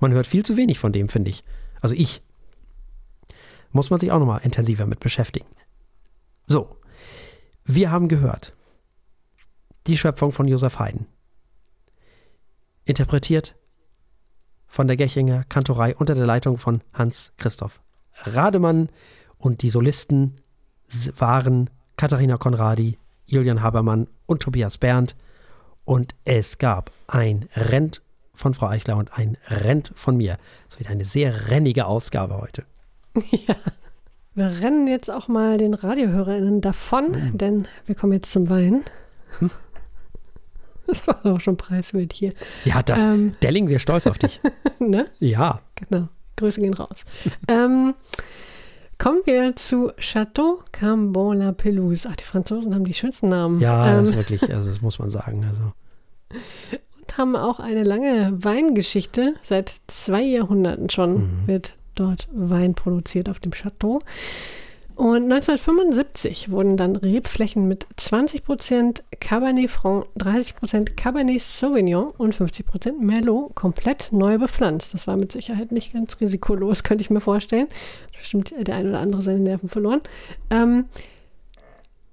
Man 0.01 0.11
hört 0.11 0.27
viel 0.27 0.45
zu 0.45 0.57
wenig 0.57 0.81
von 0.81 0.93
dem, 0.93 1.09
finde 1.09 1.31
ich. 1.31 1.45
Also 1.81 1.95
ich. 1.95 2.21
Muss 3.71 3.91
man 3.91 4.01
sich 4.01 4.11
auch 4.11 4.19
nochmal 4.19 4.41
intensiver 4.43 4.87
mit 4.87 4.99
beschäftigen. 4.99 5.47
So. 6.47 6.81
Wir 7.65 7.93
haben 7.93 8.09
gehört. 8.09 8.55
Die 9.87 9.97
Schöpfung 9.97 10.33
von 10.33 10.49
Josef 10.49 10.81
Haydn. 10.81 11.07
Interpretiert 12.85 13.55
von 14.67 14.87
der 14.87 14.97
Gechinger 14.97 15.45
Kantorei 15.49 15.95
unter 15.95 16.15
der 16.15 16.27
Leitung 16.27 16.59
von 16.59 16.81
Hans 16.93 17.33
Christoph 17.37 17.81
Rademann 18.25 18.89
und 19.39 19.63
die 19.63 19.71
Solisten 19.71 20.37
waren 21.17 21.71
Katharina 21.97 22.37
Konradi, 22.37 22.99
Julian 23.27 23.63
Habermann 23.63 24.09
und 24.27 24.43
Tobias 24.43 24.79
Berndt. 24.79 25.17
Und 25.85 26.15
es 26.25 26.59
gab 26.59 26.91
ein 27.07 27.49
Rent 27.55 28.01
von 28.33 28.55
Frau 28.55 28.69
Eichler 28.69 28.97
und 28.97 29.17
ein 29.17 29.37
Rent 29.49 29.93
von 29.95 30.17
mir. 30.17 30.39
Es 30.69 30.79
wird 30.79 30.91
eine 30.91 31.05
sehr 31.05 31.51
rennige 31.51 31.87
Ausgabe 31.87 32.41
heute. 32.41 32.65
Ja. 33.31 33.55
Wir 34.37 34.47
rennen 34.47 34.89
jetzt 34.89 35.09
auch 35.09 35.29
mal 35.29 35.59
den 35.59 35.75
RadiohörerInnen 35.75 36.61
davon, 36.61 37.13
mhm. 37.13 37.39
denn 37.39 37.69
wir 37.87 37.95
kommen 37.95 38.15
jetzt 38.15 38.33
zum 38.33 38.51
Wein. 38.51 38.83
Das 40.87 41.07
war 41.07 41.19
doch 41.23 41.41
schon 41.41 41.57
preiswert 41.57 42.13
hier. 42.13 42.33
Ja, 42.65 42.83
das. 42.83 43.05
Ähm, 43.05 43.35
Delling, 43.43 43.69
wir 43.69 43.79
stolz 43.79 44.07
auf 44.07 44.19
dich. 44.19 44.41
ne? 44.79 45.07
Ja. 45.19 45.61
Genau. 45.77 46.09
Grüße 46.37 46.61
gehen 46.61 46.75
raus. 46.75 47.05
ähm, 47.49 47.95
Kommen 48.99 49.23
wir 49.25 49.57
zu 49.57 49.93
Chateau 49.99 50.63
Cambon 50.73 51.39
la 51.39 51.53
Pelouse. 51.53 52.07
Ach, 52.09 52.17
die 52.17 52.25
Franzosen 52.25 52.75
haben 52.75 52.85
die 52.85 52.95
schönsten 52.95 53.29
Namen. 53.29 53.61
Ja, 53.61 53.89
ähm, 53.89 54.01
das 54.01 54.11
ist 54.11 54.17
wirklich, 54.17 54.55
also 54.55 54.71
das 54.71 54.83
muss 54.83 54.99
man 54.99 55.11
sagen. 55.11 55.45
Also. 55.45 55.73
Und 56.99 57.19
haben 57.19 57.37
auch 57.37 57.61
eine 57.61 57.83
lange 57.83 58.33
Weingeschichte. 58.43 59.35
Seit 59.43 59.81
zwei 59.89 60.23
Jahrhunderten 60.23 60.91
schon 60.91 61.15
mhm. 61.15 61.47
wird 61.47 61.77
dort 61.97 62.29
Wein 62.33 62.75
produziert 62.75 63.29
auf 63.29 63.41
dem 63.41 63.53
Chateau. 63.53 64.01
Und 64.97 65.25
1975 65.25 66.51
wurden 66.51 66.77
dann 66.77 66.95
Rebflächen 66.95 67.67
mit 67.67 67.87
20% 67.99 69.03
Cabernet 69.19 69.69
Franc, 69.69 70.07
30% 70.19 70.95
Cabernet 70.95 71.41
Sauvignon 71.41 72.13
und 72.17 72.35
50% 72.37 73.01
Merlot 73.01 73.57
komplett 73.57 74.13
neu 74.13 74.39
bepflanzt. 74.39 74.95
Das 74.95 75.09
war 75.09 75.17
mit 75.17 75.33
Sicherheit 75.33 75.73
nicht 75.73 75.93
ganz 75.93 76.21
risikolos, 76.21 76.83
könnte 76.85 77.03
ich 77.03 77.11
mir 77.11 77.21
vorstellen. 77.21 77.67
Bestimmt 78.17 78.55
der 78.57 78.77
ein 78.77 78.89
oder 78.89 79.01
andere 79.01 79.23
seine 79.23 79.41
Nerven 79.41 79.69
verloren. 79.69 80.01
Ähm, 80.51 80.85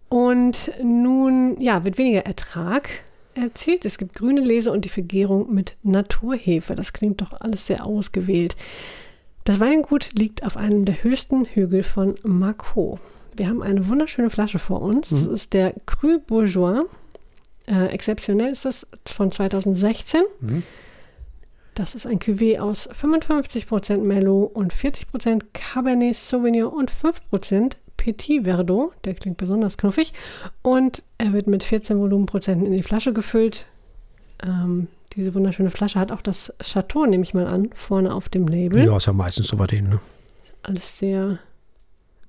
und 0.10 0.72
nun, 0.84 1.62
ja, 1.62 1.86
wird 1.86 2.00
weniger 2.00 2.26
Ertrag 2.26 2.90
erzielt. 3.36 3.86
Es 3.86 4.00
gibt 4.00 4.16
grüne 4.16 4.42
Lese 4.42 4.72
und 4.72 4.86
die 4.86 4.90
Vergärung 4.90 5.54
mit 5.54 5.78
Naturhefe. 5.84 6.76
Das 6.76 6.94
klingt 6.94 7.22
doch 7.22 7.34
alles 7.40 7.68
sehr 7.68 7.86
ausgewählt. 7.86 8.56
Das 9.44 9.60
Weingut 9.60 10.14
liegt 10.14 10.44
auf 10.44 10.56
einem 10.56 10.86
der 10.86 11.04
höchsten 11.04 11.46
Hügel 11.46 11.84
von 11.84 12.16
Marco. 12.24 13.00
Wir 13.36 13.48
haben 13.48 13.64
eine 13.64 13.88
wunderschöne 13.88 14.30
Flasche 14.30 14.60
vor 14.60 14.82
uns. 14.82 15.12
Mhm. 15.12 15.16
Das 15.16 15.28
ist 15.28 15.54
der 15.54 15.74
Cru 15.86 16.20
Bourgeois. 16.20 16.84
Äh, 17.68 17.88
exzeptionell 17.88 18.52
ist 18.52 18.66
das 18.66 18.86
von 19.06 19.32
2016. 19.32 20.22
Mhm. 20.42 20.64
Das 21.74 21.96
ist 21.96 22.06
ein 22.06 22.20
Cuvée 22.20 22.60
aus 22.60 22.90
55% 22.90 23.98
Merlot 24.00 24.54
und 24.54 24.74
40% 24.74 25.42
Cabernet 25.54 26.16
Sauvignon 26.16 26.72
und 26.72 26.92
5% 26.92 27.74
Petit 27.98 28.44
Verdot. 28.44 28.94
Der 29.06 29.14
klingt 29.14 29.38
besonders 29.38 29.78
knuffig. 29.78 30.14
Und 30.62 31.04
er 31.18 31.34
wird 31.34 31.48
mit 31.48 31.64
14 31.64 31.98
Volumenprozenten 31.98 32.68
in 32.68 32.74
die 32.74 32.84
Flasche 32.84 33.14
gefüllt. 33.14 33.66
Ähm, 34.44 34.88
diese 35.16 35.34
wunderschöne 35.34 35.72
Flasche 35.72 36.00
hat 36.00 36.12
auch 36.12 36.22
das 36.22 36.54
Chateau, 36.62 37.06
nehme 37.06 37.24
ich 37.24 37.34
mal 37.34 37.48
an, 37.48 37.70
vorne 37.74 38.14
auf 38.14 38.30
dem 38.30 38.48
Label. 38.48 38.86
Ja, 38.86 38.98
ist 38.98 39.08
ja 39.08 39.14
meistens 39.14 39.48
so 39.48 39.58
bei 39.58 39.68
denen, 39.68 39.90
ne? 39.90 40.00
Alles 40.64 40.98
sehr, 40.98 41.40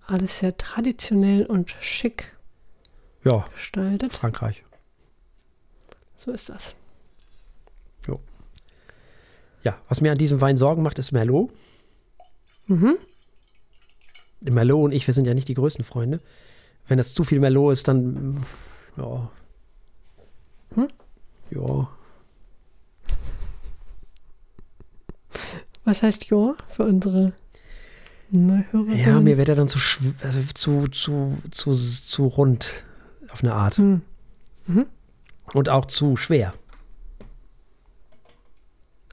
alles 0.07 0.39
sehr 0.39 0.57
traditionell 0.57 1.47
und 1.47 1.71
schick 1.81 2.37
ja, 3.25 3.45
gestaltet. 3.55 4.13
Frankreich. 4.13 4.65
So 6.17 6.33
ist 6.33 6.49
das. 6.49 6.75
Jo. 8.07 8.21
Ja, 9.63 9.79
was 9.89 10.01
mir 10.01 10.13
an 10.13 10.19
diesem 10.19 10.41
Wein 10.41 10.57
Sorgen 10.57 10.83
macht, 10.83 10.99
ist 10.99 11.13
Merlot. 11.13 11.53
Mhm. 12.67 12.97
Merlot 14.41 14.87
und 14.87 14.93
ich, 14.93 15.07
wir 15.07 15.15
sind 15.15 15.27
ja 15.27 15.35
nicht 15.35 15.49
die 15.49 15.55
größten 15.55 15.85
Freunde. 15.85 16.21
Wenn 16.89 16.99
es 16.99 17.15
zu 17.15 17.23
viel 17.23 17.39
Merlot 17.39 17.75
ist, 17.75 17.87
dann 17.87 18.45
ja. 18.97 19.31
Hm? 20.75 20.89
Ja, 21.51 21.89
Was 25.85 26.03
heißt 26.03 26.25
Jo 26.27 26.57
für 26.69 26.85
unsere 26.85 27.33
Neuhörer? 28.31 28.95
Ja, 28.95 29.21
mir 29.21 29.37
wird 29.37 29.49
er 29.49 29.57
dann 29.57 29.69
zu, 29.69 29.79
also 30.23 30.41
zu, 30.55 30.89
zu, 30.89 31.39
zu, 31.51 31.75
zu 31.75 32.27
rund 32.27 32.85
auf 33.31 33.43
eine 33.43 33.55
Art. 33.55 33.77
Hm. 33.79 34.03
Mhm. 34.67 34.87
Und 35.55 35.69
auch 35.69 35.87
zu 35.87 36.17
schwer. 36.17 36.55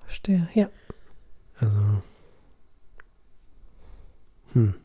Verstehe, 0.05 0.47
ja. 0.53 0.69
Also. 1.59 2.01
Hm. 4.53 4.75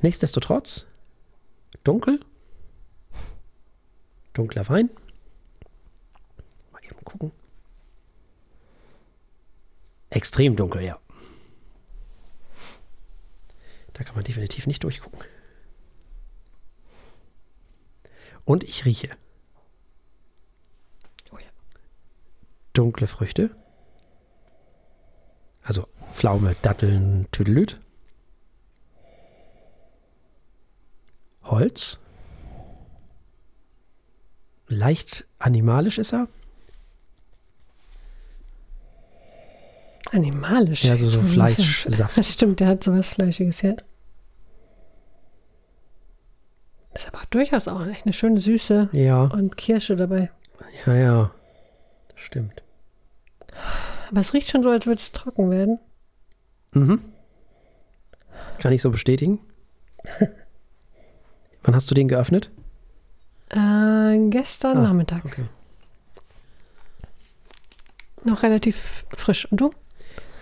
Nichtsdestotrotz, 0.00 0.86
dunkel. 1.84 2.20
Dunkler 4.32 4.68
Wein. 4.68 4.90
Mal 6.72 6.84
eben 6.84 7.04
gucken. 7.04 7.32
Extrem 10.10 10.56
dunkel, 10.56 10.82
ja. 10.82 10.98
Da 13.92 14.04
kann 14.04 14.14
man 14.14 14.24
definitiv 14.24 14.66
nicht 14.66 14.84
durchgucken. 14.84 15.20
Und 18.44 18.64
ich 18.64 18.84
rieche. 18.84 19.10
Oh 21.30 21.38
ja. 21.38 21.48
Dunkle 22.72 23.06
Früchte. 23.06 23.54
Also 25.62 25.86
Pflaume, 26.12 26.56
Datteln, 26.62 27.26
Tüdelüt. 27.30 27.80
Holz. 31.42 31.98
Leicht 34.68 35.26
animalisch 35.38 35.98
ist 35.98 36.12
er. 36.12 36.28
Animalisch. 40.12 40.84
Ja, 40.84 40.96
so, 40.96 41.08
so 41.08 41.20
Fleischsaft. 41.20 42.16
Das 42.16 42.32
stimmt, 42.32 42.60
der 42.60 42.68
hat 42.68 42.84
sowas 42.84 43.08
Fleischiges, 43.08 43.62
ja. 43.62 43.74
Ist 46.94 47.08
aber 47.08 47.20
durchaus 47.30 47.68
auch 47.68 47.84
echt 47.86 48.06
eine 48.06 48.12
schöne 48.12 48.40
Süße 48.40 48.88
ja. 48.92 49.24
und 49.24 49.56
Kirsche 49.56 49.96
dabei. 49.96 50.30
Ja, 50.86 50.94
ja. 50.94 51.30
Stimmt. 52.14 52.62
Aber 54.10 54.20
es 54.20 54.32
riecht 54.32 54.50
schon 54.50 54.62
so, 54.62 54.70
als 54.70 54.86
würde 54.86 55.00
es 55.00 55.12
trocken 55.12 55.50
werden. 55.50 55.78
Mhm. 56.72 57.04
Kann 58.58 58.72
ich 58.72 58.82
so 58.82 58.90
bestätigen. 58.90 59.38
Wann 61.62 61.74
hast 61.74 61.90
du 61.90 61.94
den 61.94 62.08
geöffnet? 62.08 62.50
Äh, 63.50 64.18
gestern 64.30 64.78
ah, 64.78 64.82
Nachmittag. 64.82 65.24
Okay. 65.24 65.44
Noch 68.24 68.42
relativ 68.42 69.04
frisch. 69.14 69.46
Und 69.50 69.60
du? 69.60 69.70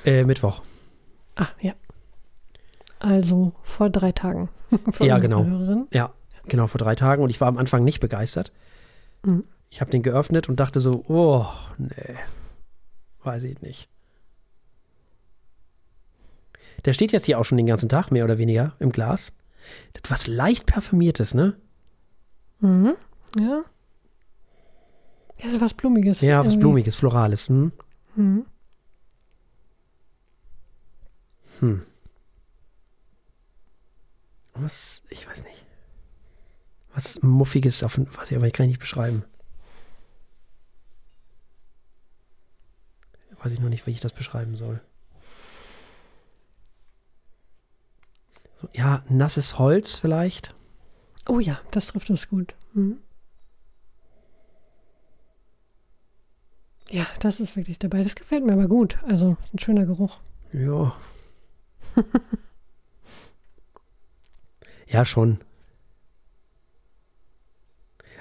Äh, 0.06 0.24
Mittwoch. 0.24 0.62
Ah, 1.34 1.48
ja. 1.60 1.74
Also 2.98 3.52
vor 3.62 3.90
drei 3.90 4.12
Tagen. 4.12 4.48
ja, 5.00 5.18
genau. 5.18 5.44
Hörerin. 5.44 5.86
Ja, 5.92 6.12
genau, 6.46 6.66
vor 6.66 6.78
drei 6.78 6.94
Tagen. 6.94 7.22
Und 7.22 7.30
ich 7.30 7.40
war 7.40 7.48
am 7.48 7.58
Anfang 7.58 7.84
nicht 7.84 8.00
begeistert. 8.00 8.52
Mhm. 9.24 9.44
Ich 9.68 9.80
habe 9.80 9.90
den 9.90 10.02
geöffnet 10.02 10.48
und 10.48 10.60
dachte 10.60 10.80
so, 10.80 11.04
oh, 11.08 11.44
nee, 11.76 12.16
weiß 13.24 13.44
ich 13.44 13.60
nicht. 13.60 13.88
Der 16.84 16.92
steht 16.92 17.12
jetzt 17.12 17.26
hier 17.26 17.38
auch 17.38 17.44
schon 17.44 17.58
den 17.58 17.66
ganzen 17.66 17.88
Tag, 17.88 18.10
mehr 18.10 18.24
oder 18.24 18.38
weniger, 18.38 18.74
im 18.78 18.92
Glas. 18.92 19.32
Was 20.08 20.28
leicht 20.28 20.66
parfümiertes, 20.66 21.34
ne? 21.34 21.56
Mhm. 22.60 22.94
Ja. 23.36 23.64
Ja, 25.42 25.50
so 25.50 25.60
was 25.60 25.74
Blumiges. 25.74 26.20
Ja, 26.20 26.38
was 26.38 26.54
irgendwie. 26.54 26.60
Blumiges, 26.60 26.96
Florales. 26.96 27.48
Hm? 27.48 27.72
Mhm. 28.14 28.46
Hm. 31.60 31.84
Was, 34.54 35.02
ich 35.10 35.26
weiß 35.26 35.44
nicht. 35.44 35.64
Was 36.94 37.20
Muffiges, 37.22 37.82
auf, 37.82 38.00
was 38.16 38.30
ich 38.30 38.36
aber 38.36 38.46
ich 38.46 38.52
kann 38.52 38.64
ich 38.64 38.70
nicht 38.70 38.80
beschreiben. 38.80 39.24
Weiß 43.42 43.52
ich 43.52 43.60
noch 43.60 43.68
nicht, 43.68 43.86
wie 43.86 43.90
ich 43.90 44.00
das 44.00 44.12
beschreiben 44.12 44.56
soll. 44.56 44.80
So, 48.60 48.68
ja, 48.72 49.04
nasses 49.08 49.58
Holz 49.58 49.96
vielleicht. 49.96 50.54
Oh 51.28 51.38
ja, 51.38 51.60
das 51.70 51.88
trifft 51.88 52.08
es 52.08 52.28
gut. 52.28 52.54
Mhm. 52.72 52.98
Ja, 56.88 57.06
das 57.20 57.40
ist 57.40 57.56
wirklich 57.56 57.78
dabei. 57.78 58.02
Das 58.02 58.14
gefällt 58.14 58.44
mir 58.44 58.52
aber 58.52 58.68
gut. 58.68 58.96
Also, 59.04 59.36
ist 59.42 59.52
ein 59.52 59.58
schöner 59.58 59.86
Geruch. 59.86 60.18
Ja. 60.52 60.96
ja, 64.86 65.04
schon. 65.04 65.38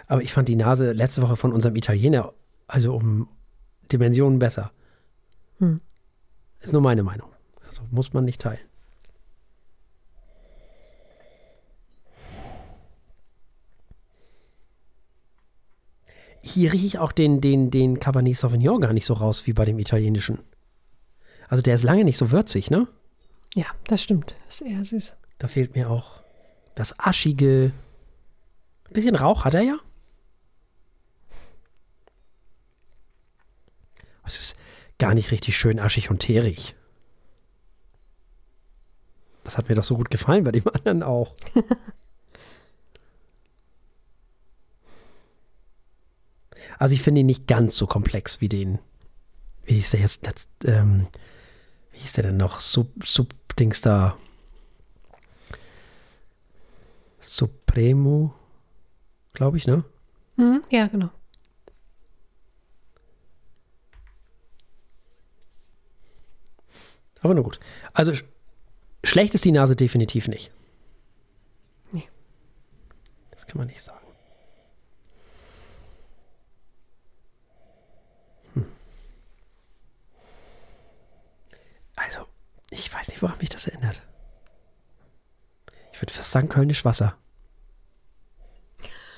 Aber 0.08 0.22
ich 0.22 0.34
fand 0.34 0.50
die 0.50 0.56
Nase 0.56 0.92
letzte 0.92 1.22
Woche 1.22 1.36
von 1.36 1.52
unserem 1.52 1.76
Italiener 1.76 2.34
also 2.68 2.96
um 2.96 3.28
Dimensionen 3.92 4.40
besser. 4.40 4.72
Hm. 5.60 5.82
Ist 6.62 6.74
nur 6.74 6.82
meine 6.82 7.04
Meinung. 7.04 7.30
Also 7.66 7.84
muss 7.92 8.14
man 8.14 8.26
nicht 8.26 8.42
teilen. 8.42 8.60
Hier 16.42 16.72
rieche 16.72 16.86
ich 16.86 17.00
auch 17.00 17.12
den, 17.12 17.42
den, 17.42 17.72
den 17.72 18.00
Cabernet 18.00 18.38
Sauvignon 18.38 18.80
gar 18.80 18.94
nicht 18.94 19.06
so 19.06 19.16
raus 19.16 19.48
wie 19.48 19.54
bei 19.54 19.66
dem 19.66 19.80
italienischen. 19.80 20.40
Also 21.48 21.64
der 21.64 21.76
ist 21.76 21.84
lange 21.84 22.04
nicht 22.04 22.18
so 22.18 22.32
würzig, 22.32 22.70
ne? 22.70 22.88
Ja, 23.56 23.66
das 23.86 24.04
stimmt. 24.04 24.36
Das 24.46 24.60
ist 24.62 24.68
eher 24.68 24.84
süß. 24.84 25.14
Da 25.40 25.48
fehlt 25.48 25.76
mir 25.76 25.90
auch 25.90 26.22
das 26.76 27.00
aschige. 27.00 27.72
Ein 28.88 28.94
bisschen 28.94 29.16
Rauch 29.16 29.46
hat 29.46 29.54
er 29.54 29.62
ja. 29.62 29.78
Es 34.26 34.42
ist 34.42 34.58
gar 35.00 35.14
nicht 35.14 35.32
richtig 35.32 35.58
schön 35.58 35.80
aschig 35.80 36.10
und 36.10 36.20
teerig. 36.20 36.76
Das 39.46 39.58
hat 39.58 39.70
mir 39.70 39.76
doch 39.76 39.84
so 39.86 39.96
gut 39.96 40.10
gefallen 40.12 40.44
bei 40.44 40.52
dem 40.52 40.68
anderen 40.74 41.02
auch. 41.02 41.34
also 46.78 46.94
ich 46.94 47.02
finde 47.02 47.22
ihn 47.22 47.28
nicht 47.28 47.48
ganz 47.48 47.78
so 47.78 47.88
komplex 47.88 48.42
wie 48.42 48.50
den. 48.50 48.80
Wie 49.64 49.76
hieß 49.76 49.92
der 49.92 50.02
jetzt? 50.02 50.20
Ähm, 50.66 51.08
wie 51.92 52.00
hieß 52.00 52.14
der 52.14 52.26
denn 52.26 52.38
noch? 52.38 52.60
Sub, 52.60 52.92
Sub 53.06 53.34
Dings 53.60 53.82
da. 53.82 54.18
Supremo, 57.20 58.34
glaube 59.34 59.58
ich, 59.58 59.66
ne? 59.68 59.84
Mhm. 60.36 60.64
Ja, 60.70 60.88
genau. 60.88 61.10
Aber 67.22 67.34
nur 67.34 67.44
gut. 67.44 67.60
Also 67.94 68.14
sch 68.14 68.24
schlecht 69.04 69.34
ist 69.34 69.46
die 69.46 69.52
Nase 69.52 69.76
definitiv 69.76 70.28
nicht. 70.28 70.52
Nee. 71.92 72.08
Das 73.32 73.48
kann 73.48 73.58
man 73.58 73.68
nicht 73.68 73.82
sagen. 73.82 74.06
Hm. 78.54 78.66
Also, 81.96 82.28
ich 82.80 82.94
weiß 82.94 83.08
nicht, 83.10 83.22
woran 83.22 83.38
mich 83.40 83.50
das 83.50 83.68
erinnert. 83.68 84.02
Ich 85.92 86.02
würde 86.02 86.14
fast 86.14 86.32
sagen, 86.32 86.50
Kölnisch 86.50 86.84
Wasser. 86.84 87.18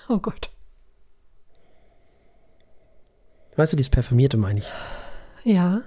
Oh 0.08 0.20
Gott. 0.20 0.52
Weißt 3.56 3.74
du, 3.74 3.78
dieses 3.78 3.90
Parfümierte 3.90 4.38
meine 4.38 4.60
ich. 4.60 4.72
Ja. 5.44 5.82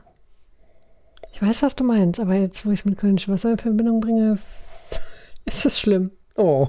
Ich 1.32 1.40
weiß, 1.40 1.62
was 1.62 1.76
du 1.76 1.84
meinst, 1.84 2.18
aber 2.18 2.34
jetzt, 2.34 2.66
wo 2.66 2.72
ich 2.72 2.80
es 2.80 2.84
mit 2.84 2.98
Kölnisch 2.98 3.28
Wasser 3.28 3.52
in 3.52 3.58
Verbindung 3.58 4.00
bringe, 4.00 4.38
ist 5.44 5.64
es 5.64 5.78
schlimm. 5.78 6.10
Oh. 6.34 6.68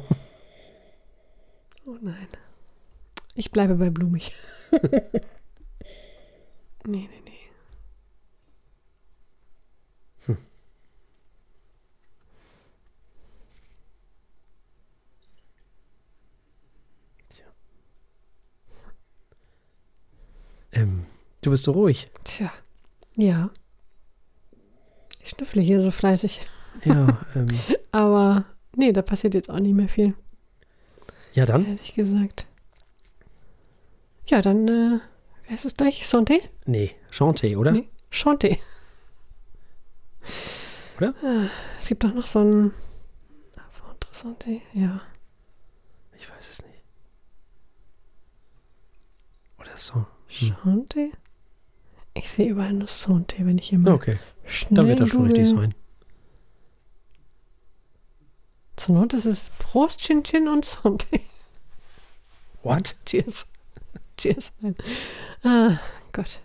Oh 1.85 1.97
nein. 1.99 2.27
Ich 3.33 3.51
bleibe 3.51 3.75
bei 3.75 3.89
blumig. 3.89 4.33
nee, 4.71 5.19
nee, 6.85 7.09
nee. 7.25 7.31
Ähm, 20.71 21.05
du 21.41 21.51
bist 21.51 21.63
so 21.63 21.71
ruhig. 21.71 22.09
Tja. 22.23 22.51
Ja. 23.15 23.49
Ich 25.23 25.29
schnüffle 25.29 25.61
hier 25.61 25.81
so 25.81 25.91
fleißig. 25.91 26.41
Ja, 26.85 27.19
ähm, 27.35 27.45
Aber 27.91 28.45
nee, 28.75 28.91
da 28.91 29.01
passiert 29.01 29.33
jetzt 29.33 29.49
auch 29.49 29.59
nicht 29.59 29.75
mehr 29.75 29.89
viel, 29.89 30.13
ja 31.33 31.45
dann. 31.45 31.65
ehrlich 31.65 31.93
gesagt. 31.93 32.45
Ja, 34.27 34.41
dann, 34.41 34.67
äh, 34.67 34.99
wer 35.47 35.55
ist 35.55 35.65
es 35.65 35.75
gleich? 35.75 36.05
Santé? 36.05 36.41
Nee, 36.65 36.95
Chanté, 37.11 37.57
oder? 37.57 37.71
Nee. 37.71 37.89
Chanté. 38.11 38.57
Oder? 40.97 41.09
Äh, 41.23 41.47
es 41.79 41.87
gibt 41.87 42.03
doch 42.03 42.13
noch 42.13 42.27
so 42.27 42.39
ein. 42.39 42.73
Santé, 44.13 44.61
ja. 44.73 45.01
Ich 46.15 46.29
weiß 46.29 46.49
es 46.51 46.61
nicht. 46.61 46.83
Oder 49.59 49.75
so. 49.75 50.05
Hm. 50.27 50.55
Santé? 50.63 51.11
Ich 52.13 52.29
sehe 52.29 52.49
überall 52.49 52.73
nur 52.73 52.87
Santé, 52.87 53.45
wenn 53.45 53.57
ich 53.57 53.69
hier 53.69 53.79
mal 53.79 53.93
Okay, 53.93 54.19
schnell 54.45 54.75
dann 54.75 54.87
wird 54.87 54.99
das 54.99 55.09
schon 55.09 55.23
richtig 55.23 55.49
sein. 55.49 55.73
Zur 58.75 58.95
Not 58.95 59.13
ist 59.13 59.25
es 59.25 59.49
Prost, 59.59 60.01
Chin 60.01 60.23
Chin 60.23 60.47
und 60.47 60.65
Santé. 60.65 61.21
What? 62.63 62.95
Cheers. 63.05 63.45
Cheers. 64.17 64.51
Nein. 64.59 64.75
Ah, 65.43 65.79
Gott. 66.11 66.39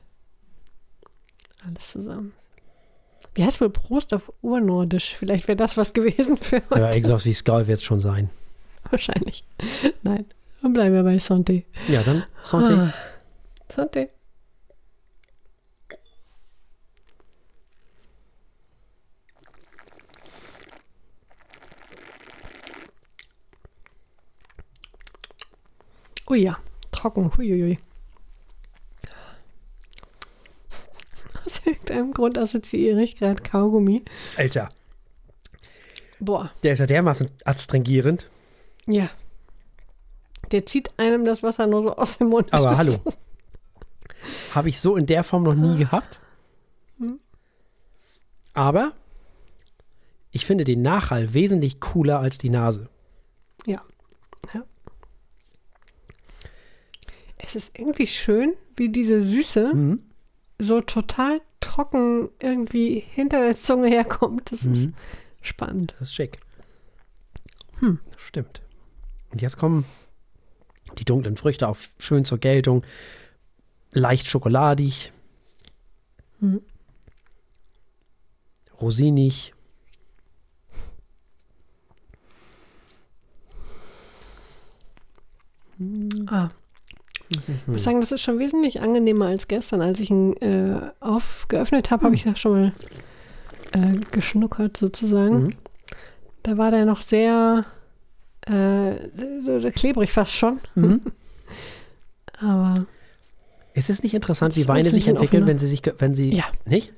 Alles 1.64 1.92
zusammen. 1.92 2.32
Wie 3.34 3.44
heißt 3.44 3.60
wohl 3.60 3.70
Prost 3.70 4.14
auf 4.14 4.32
Urnordisch? 4.40 5.14
Vielleicht 5.16 5.48
wäre 5.48 5.56
das 5.56 5.76
was 5.76 5.92
gewesen 5.92 6.36
für 6.36 6.62
heute. 6.70 6.80
Ja, 6.80 6.94
irgendwas 6.94 7.24
wie 7.26 7.34
Skull 7.34 7.66
wird 7.66 7.78
es 7.78 7.84
schon 7.84 8.00
sein. 8.00 8.30
Wahrscheinlich. 8.90 9.44
Nein. 10.02 10.26
Dann 10.62 10.72
bleiben 10.72 10.94
wir 10.94 11.02
bei 11.02 11.16
Santé. 11.16 11.64
Ja, 11.88 12.02
dann 12.02 12.24
Santé. 12.42 12.88
Ah. 12.88 12.94
Santé. 13.70 14.08
Oh 26.28 26.34
ja, 26.34 26.58
trocken. 26.92 27.36
Huiuiui. 27.36 27.78
Aus 31.44 31.60
irgendeinem 31.64 32.12
Grund 32.12 32.38
assoziiere 32.38 33.02
ich 33.02 33.16
gerade 33.16 33.42
Kaugummi. 33.42 34.04
Alter, 34.36 34.68
Boah, 36.18 36.50
der 36.62 36.72
ist 36.72 36.78
ja 36.78 36.86
dermaßen 36.86 37.30
adstringierend. 37.44 38.28
ja. 38.86 39.08
Der 40.52 40.64
zieht 40.64 40.96
einem 40.96 41.24
das 41.24 41.42
Wasser 41.42 41.66
nur 41.66 41.82
so 41.82 41.96
aus 41.96 42.18
dem 42.18 42.28
Mund. 42.28 42.52
Aber 42.52 42.76
hallo. 42.76 42.94
Habe 44.54 44.68
ich 44.68 44.80
so 44.80 44.94
in 44.94 45.06
der 45.06 45.24
Form 45.24 45.42
noch 45.42 45.56
nie 45.56 45.76
gehabt. 45.76 46.20
Aber 48.54 48.92
ich 50.30 50.46
finde 50.46 50.62
den 50.62 50.82
Nachhall 50.82 51.34
wesentlich 51.34 51.80
cooler 51.80 52.20
als 52.20 52.38
die 52.38 52.48
Nase. 52.48 52.88
Ja. 53.66 53.82
ja 54.54 54.62
es 57.46 57.54
ist 57.54 57.78
irgendwie 57.78 58.06
schön, 58.06 58.54
wie 58.76 58.88
diese 58.88 59.22
Süße 59.22 59.74
mhm. 59.74 60.02
so 60.58 60.80
total 60.80 61.40
trocken 61.60 62.28
irgendwie 62.40 63.00
hinter 63.00 63.40
der 63.40 63.56
Zunge 63.56 63.88
herkommt. 63.88 64.50
Das 64.52 64.64
mhm. 64.64 64.72
ist 64.72 64.88
spannend. 65.42 65.94
Das 65.98 66.08
ist 66.08 66.14
schick. 66.14 66.40
Hm. 67.78 68.00
Stimmt. 68.16 68.62
Und 69.30 69.42
jetzt 69.42 69.56
kommen 69.58 69.84
die 70.98 71.04
dunklen 71.04 71.36
Früchte 71.36 71.68
auch 71.68 71.76
schön 71.98 72.24
zur 72.24 72.38
Geltung. 72.38 72.84
Leicht 73.92 74.28
schokoladig. 74.28 75.12
Mhm. 76.40 76.62
Rosinig. 78.80 79.52
Ah, 86.26 86.50
ich 87.28 87.38
muss 87.66 87.82
sagen, 87.82 88.00
das 88.00 88.12
ist 88.12 88.22
schon 88.22 88.38
wesentlich 88.38 88.80
angenehmer 88.80 89.26
als 89.26 89.48
gestern. 89.48 89.80
Als 89.82 89.98
ich 90.00 90.10
ihn 90.10 90.34
äh, 90.36 90.78
aufgeöffnet 91.00 91.90
habe, 91.90 92.04
habe 92.04 92.14
ich 92.14 92.24
ja 92.24 92.36
schon 92.36 92.52
mal 92.52 92.72
äh, 93.72 93.96
geschnuckert 94.12 94.76
sozusagen. 94.76 95.42
Mhm. 95.42 95.56
Da 96.44 96.56
war 96.56 96.70
der 96.70 96.84
noch 96.84 97.00
sehr 97.00 97.64
äh, 98.46 98.94
klebrig 99.72 100.12
fast 100.12 100.32
schon. 100.32 100.60
Mhm. 100.76 101.00
Aber 102.40 102.86
Ist 103.74 103.90
es 103.90 104.02
nicht 104.02 104.14
interessant, 104.14 104.54
wie 104.56 104.68
Weine 104.68 104.88
ein 104.88 104.92
sich 104.94 105.08
entwickeln, 105.08 105.42
offener. 105.42 105.46
wenn 105.54 105.58
sie 105.58 105.66
sich, 105.66 105.82
wenn 105.98 106.14
sie, 106.14 106.32
Ja. 106.32 106.44
nicht? 106.64 106.92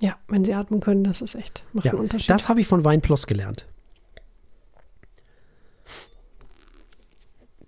ja, 0.00 0.14
wenn 0.28 0.44
sie 0.44 0.54
atmen 0.54 0.78
können, 0.80 1.02
das 1.04 1.22
ist 1.22 1.34
echt, 1.34 1.64
macht 1.72 1.86
Ja, 1.86 1.92
einen 1.92 2.02
Unterschied. 2.02 2.30
das 2.30 2.48
habe 2.48 2.60
ich 2.60 2.68
von 2.68 2.84
Wein 2.84 3.00
Plus 3.00 3.26
gelernt. 3.26 3.66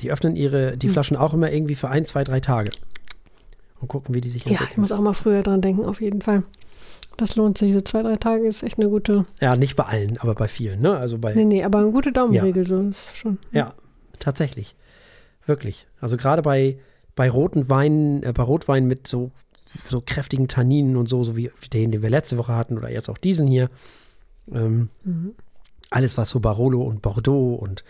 Die 0.00 0.10
öffnen 0.10 0.36
ihre, 0.36 0.76
die 0.76 0.86
Hm. 0.86 0.92
Flaschen 0.92 1.16
auch 1.16 1.34
immer 1.34 1.50
irgendwie 1.52 1.74
für 1.74 1.88
ein, 1.88 2.04
zwei, 2.04 2.22
drei 2.24 2.40
Tage. 2.40 2.70
Und 3.80 3.88
gucken, 3.88 4.14
wie 4.14 4.20
die 4.20 4.28
sich 4.28 4.44
ja, 4.44 4.50
entwickeln. 4.52 4.70
ich 4.72 4.76
muss 4.78 4.92
auch 4.92 5.00
mal 5.00 5.14
früher 5.14 5.42
dran 5.42 5.60
denken, 5.60 5.84
auf 5.84 6.00
jeden 6.00 6.20
Fall. 6.22 6.42
Das 7.16 7.36
lohnt 7.36 7.58
sich. 7.58 7.72
So 7.72 7.80
zwei, 7.80 8.02
drei 8.02 8.16
Tage 8.16 8.46
ist 8.46 8.62
echt 8.62 8.78
eine 8.78 8.88
gute. 8.88 9.24
Ja, 9.40 9.56
nicht 9.56 9.76
bei 9.76 9.84
allen, 9.84 10.18
aber 10.18 10.34
bei 10.34 10.48
vielen, 10.48 10.80
ne? 10.80 10.96
Also 10.96 11.18
bei, 11.18 11.34
Nee, 11.34 11.44
nee, 11.44 11.64
aber 11.64 11.78
eine 11.78 11.90
gute 11.90 12.12
Daumenregel, 12.12 12.66
so 12.66 12.80
ist 12.80 13.16
schon. 13.16 13.38
ja, 13.52 13.74
tatsächlich. 14.18 14.74
Wirklich. 15.46 15.86
Also 16.00 16.16
gerade 16.16 16.42
bei, 16.42 16.78
bei 17.16 17.28
roten 17.30 17.68
Weinen, 17.68 18.22
äh, 18.22 18.32
bei 18.34 18.42
Rotweinen 18.42 18.86
mit 18.88 19.06
so, 19.06 19.30
so 19.66 20.02
kräftigen 20.04 20.46
Tanninen 20.48 20.96
und 20.96 21.08
so, 21.08 21.24
so 21.24 21.36
wie 21.36 21.50
den, 21.72 21.90
den 21.90 22.02
wir 22.02 22.10
letzte 22.10 22.36
Woche 22.36 22.54
hatten 22.54 22.76
oder 22.78 22.90
jetzt 22.90 23.08
auch 23.08 23.18
diesen 23.18 23.46
hier. 23.46 23.68
Ähm, 24.52 24.90
Mhm. 25.04 25.32
alles, 25.90 26.16
was 26.18 26.30
so 26.30 26.40
Barolo 26.40 26.82
und 26.82 27.02
Bordeaux 27.02 27.54
und 27.54 27.82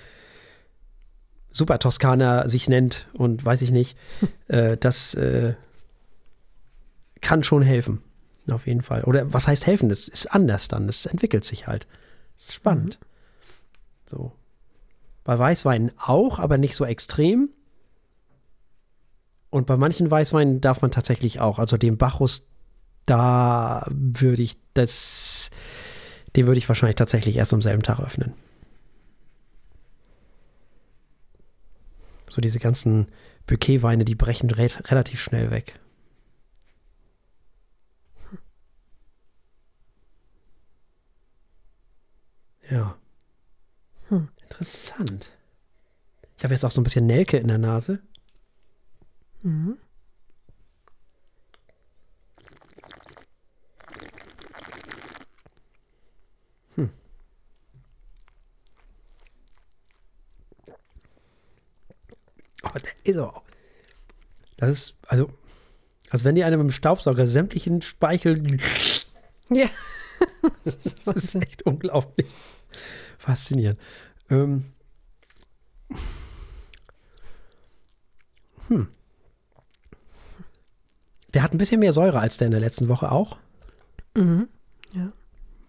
Super 1.51 1.79
Toskana 1.79 2.49
sich 2.49 2.69
nennt 2.69 3.09
und 3.13 3.45
weiß 3.45 3.63
ich 3.63 3.71
nicht, 3.73 3.97
äh, 4.49 4.77
das 4.77 5.15
äh, 5.15 5.55
kann 7.21 7.43
schon 7.43 7.63
helfen. 7.63 8.03
Auf 8.51 8.67
jeden 8.67 8.83
Fall. 8.83 9.05
Oder 9.05 9.33
was 9.33 9.47
heißt 9.47 9.67
helfen? 9.67 9.89
Das 9.89 10.09
ist 10.09 10.27
anders 10.27 10.69
dann. 10.69 10.87
Das 10.87 11.07
entwickelt 11.07 11.45
sich 11.45 11.67
halt. 11.67 11.87
Das 12.37 12.47
ist 12.47 12.55
spannend. 12.55 12.99
So. 14.07 14.33
Bei 15.25 15.39
Weißweinen 15.39 15.93
auch, 15.99 16.39
aber 16.39 16.59
nicht 16.59 16.75
so 16.75 16.85
extrem. 16.85 17.51
Und 19.51 19.67
bei 19.67 19.77
manchen 19.77 20.11
Weißweinen 20.11 20.61
darf 20.61 20.81
man 20.81 20.91
tatsächlich 20.91 21.41
auch. 21.41 21.59
Also 21.59 21.77
dem 21.77 21.99
Bacchus, 21.99 22.45
da 23.07 23.87
würde 23.91 24.43
ich 24.43 24.57
das, 24.75 25.51
den 26.37 26.47
würde 26.47 26.59
ich 26.59 26.69
wahrscheinlich 26.69 26.97
tatsächlich 26.97 27.37
erst 27.37 27.53
am 27.53 27.63
selben 27.63 27.83
Tag 27.83 28.01
öffnen. 28.01 28.35
So 32.31 32.41
diese 32.41 32.61
ganzen 32.61 33.09
Bouquetweine, 33.47 34.05
die 34.05 34.15
brechen 34.15 34.51
re 34.51 34.69
relativ 34.87 35.21
schnell 35.21 35.51
weg. 35.51 35.81
Ja. 42.71 42.97
Hm. 44.09 44.29
Interessant. 44.43 45.33
Ich 46.39 46.45
habe 46.45 46.55
jetzt 46.55 46.65
auch 46.65 46.71
so 46.71 46.81
ein 46.81 46.85
bisschen 46.85 47.07
Nelke 47.07 47.37
in 47.37 47.49
der 47.49 47.59
Nase. 47.59 48.01
Mhm. 49.43 49.77
Oh, 62.63 62.69
der 62.75 62.93
ist 63.05 63.17
aber 63.19 63.37
auch. 63.37 63.43
Das 64.57 64.71
ist, 64.71 64.95
also, 65.07 65.31
als 66.11 66.25
wenn 66.25 66.35
die 66.35 66.45
einem 66.45 66.61
mit 66.61 66.71
dem 66.71 66.73
Staubsauger 66.73 67.27
sämtlichen 67.27 67.83
Speichel. 67.83 68.59
Ja. 69.51 69.69
Das 71.07 71.17
ist 71.17 71.35
echt 71.35 71.63
unglaublich. 71.63 72.27
Faszinierend. 73.19 73.81
Ähm. 74.29 74.65
Hm. 78.69 78.89
Der 81.33 81.43
hat 81.43 81.55
ein 81.55 81.59
bisschen 81.59 81.81
mehr 81.81 81.95
Säure 81.95 82.21
als 82.21 82.37
der 82.37 82.47
in 82.47 82.53
der 82.53 82.61
letzten 82.61 82.89
Woche 82.89 83.11
auch. 83.11 83.39
Mhm. 84.15 84.49
Ja. 84.93 85.13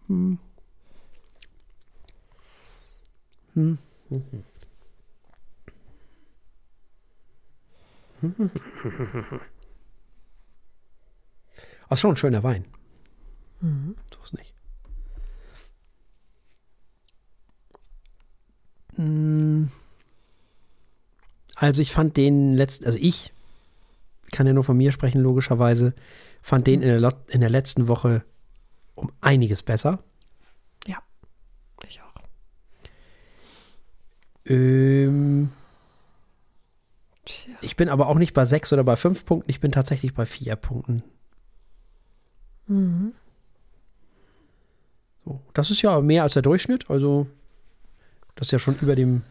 Hm. 0.08 0.38
Hm. 3.54 3.78
Ach, 11.90 11.98
schon 11.98 12.12
ein 12.12 12.16
schöner 12.16 12.44
Wein. 12.44 12.66
Mhm. 13.62 13.96
So 14.14 14.22
ist 14.24 14.34
nicht. 14.34 14.54
Mm. 18.98 19.66
Also 21.56 21.82
ich 21.82 21.92
fand 21.92 22.18
den 22.18 22.54
letzten, 22.56 22.86
also 22.86 22.98
ich 23.00 23.34
kann 24.32 24.48
ja 24.48 24.54
nur 24.54 24.64
von 24.64 24.78
mir 24.78 24.92
sprechen, 24.92 25.22
logischerweise, 25.22 25.94
fand 26.42 26.66
den 26.68 26.82
in 26.82 27.02
der, 27.02 27.14
in 27.28 27.42
der 27.42 27.50
letzten 27.50 27.88
Woche 27.88 28.24
um 28.96 29.12
einiges 29.22 29.62
besser. 29.62 30.04
Ich 31.88 32.02
auch. 32.02 32.16
Ähm, 34.46 35.52
Tja. 37.32 37.54
ich 37.62 37.76
bin 37.76 37.90
aber 37.90 38.08
auch 38.08 38.18
nicht 38.18 38.34
bei 38.34 38.46
sechs 38.46 38.72
oder 38.74 38.84
bei 38.84 38.96
fünf 38.96 39.26
Punkten, 39.26 39.50
ich 39.50 39.60
bin 39.60 39.72
tatsächlich 39.72 40.14
bei 40.14 40.26
vier 40.26 40.56
Punkten. 40.56 41.04
Mhm. 42.68 43.14
So, 45.24 45.40
das 45.54 45.72
ist 45.72 45.82
ja 45.82 46.02
mehr 46.02 46.24
als 46.24 46.34
der 46.34 46.42
Durchschnitt, 46.42 46.90
also 46.90 47.28
das 48.36 48.48
ist 48.48 48.52
ja 48.52 48.60
schon 48.60 48.76
über 48.76 48.96
dem 48.96 49.24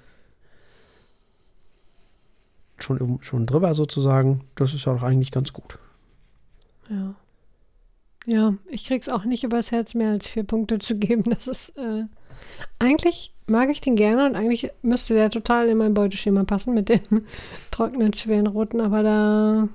schon, 2.82 3.18
schon 3.22 3.46
drüber 3.46 3.74
sozusagen. 3.74 4.44
Das 4.54 4.74
ist 4.74 4.84
ja 4.84 4.94
doch 4.94 5.02
eigentlich 5.02 5.30
ganz 5.30 5.52
gut. 5.52 5.78
Ja. 6.88 7.14
Ja, 8.26 8.54
ich 8.68 8.84
krieg's 8.84 9.08
auch 9.08 9.24
nicht 9.24 9.44
übers 9.44 9.70
Herz, 9.70 9.94
mehr 9.94 10.10
als 10.10 10.26
vier 10.26 10.44
Punkte 10.44 10.78
zu 10.78 10.96
geben. 10.96 11.24
Das 11.30 11.48
ist, 11.48 11.70
äh, 11.78 12.04
eigentlich 12.78 13.34
mag 13.46 13.68
ich 13.68 13.80
den 13.80 13.96
gerne 13.96 14.26
und 14.26 14.36
eigentlich 14.36 14.70
müsste 14.82 15.14
der 15.14 15.30
total 15.30 15.68
in 15.68 15.78
mein 15.78 15.94
Beuteschema 15.94 16.44
passen 16.44 16.74
mit 16.74 16.88
dem 16.88 17.00
trockenen, 17.70 18.14
schweren 18.14 18.46
Roten, 18.46 18.80
aber 18.80 19.02
da, 19.02 19.68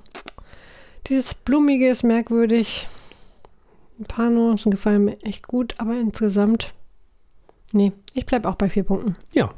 dieses 1.06 1.34
Blumige 1.34 1.88
ist 1.88 2.02
merkwürdig. 2.02 2.88
Ein 3.98 4.04
paar 4.04 4.28
Nuancen 4.28 4.70
gefallen 4.70 5.04
mir 5.04 5.20
echt 5.22 5.46
gut, 5.46 5.74
aber 5.78 5.98
insgesamt, 5.98 6.74
nee, 7.72 7.92
ich 8.12 8.26
bleib 8.26 8.44
auch 8.44 8.56
bei 8.56 8.68
vier 8.68 8.84
Punkten. 8.84 9.16
Ja. 9.32 9.52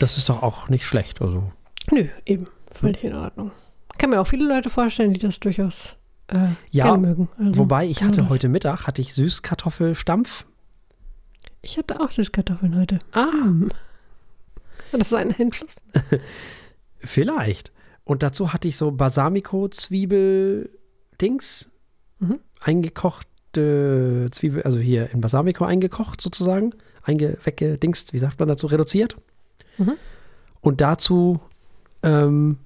Das 0.00 0.16
ist 0.16 0.28
doch 0.28 0.42
auch 0.42 0.68
nicht 0.68 0.84
schlecht. 0.84 1.20
Also, 1.20 1.52
Nö, 1.90 2.06
eben, 2.24 2.46
völlig 2.72 3.04
in 3.04 3.14
Ordnung. 3.14 3.52
Kann 3.96 4.10
mir 4.10 4.20
auch 4.20 4.26
viele 4.26 4.46
Leute 4.46 4.70
vorstellen, 4.70 5.12
die 5.12 5.20
das 5.20 5.40
durchaus 5.40 5.96
äh, 6.28 6.48
Ja, 6.70 6.84
gerne 6.84 6.98
mögen. 6.98 7.28
Also, 7.38 7.58
wobei 7.58 7.86
ich 7.86 8.02
hatte 8.02 8.28
heute 8.28 8.48
Mittag 8.48 8.86
hatte 8.86 9.02
ich 9.02 9.14
Süßkartoffelstampf. 9.14 10.46
Ich 11.62 11.76
hatte 11.78 12.00
auch 12.00 12.10
Süßkartoffeln 12.10 12.76
heute. 12.78 12.98
Ah, 13.12 13.26
Hat 14.92 15.00
das 15.00 15.12
einen 15.14 15.34
Einfluss? 15.34 15.76
vielleicht. 16.98 17.72
Und 18.04 18.22
dazu 18.22 18.52
hatte 18.52 18.68
ich 18.68 18.76
so 18.76 18.90
Balsamico 18.92 19.68
Zwiebel 19.68 20.70
Dings 21.20 21.68
Mhm. 22.20 22.40
eingekochte 22.60 24.26
Zwiebel, 24.32 24.62
also 24.64 24.78
hier 24.80 25.10
in 25.10 25.20
Balsamico 25.20 25.64
eingekocht 25.64 26.20
sozusagen, 26.20 26.74
einge 27.04 27.38
weggedingst, 27.44 28.12
wie 28.12 28.18
sagt 28.18 28.40
man 28.40 28.48
dazu, 28.48 28.66
reduziert. 28.66 29.16
Mhm. 29.78 29.94
Und 30.60 30.80
dazu 30.80 31.40
ähm, 32.02 32.58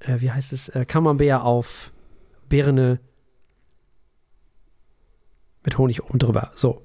äh, 0.00 0.20
wie 0.20 0.30
heißt 0.32 0.52
es, 0.52 0.68
äh, 0.70 0.84
Camembert 0.84 1.42
auf 1.42 1.92
Birne 2.48 2.98
mit 5.64 5.78
Honig 5.78 6.02
oben 6.04 6.18
drüber. 6.18 6.50
So. 6.54 6.82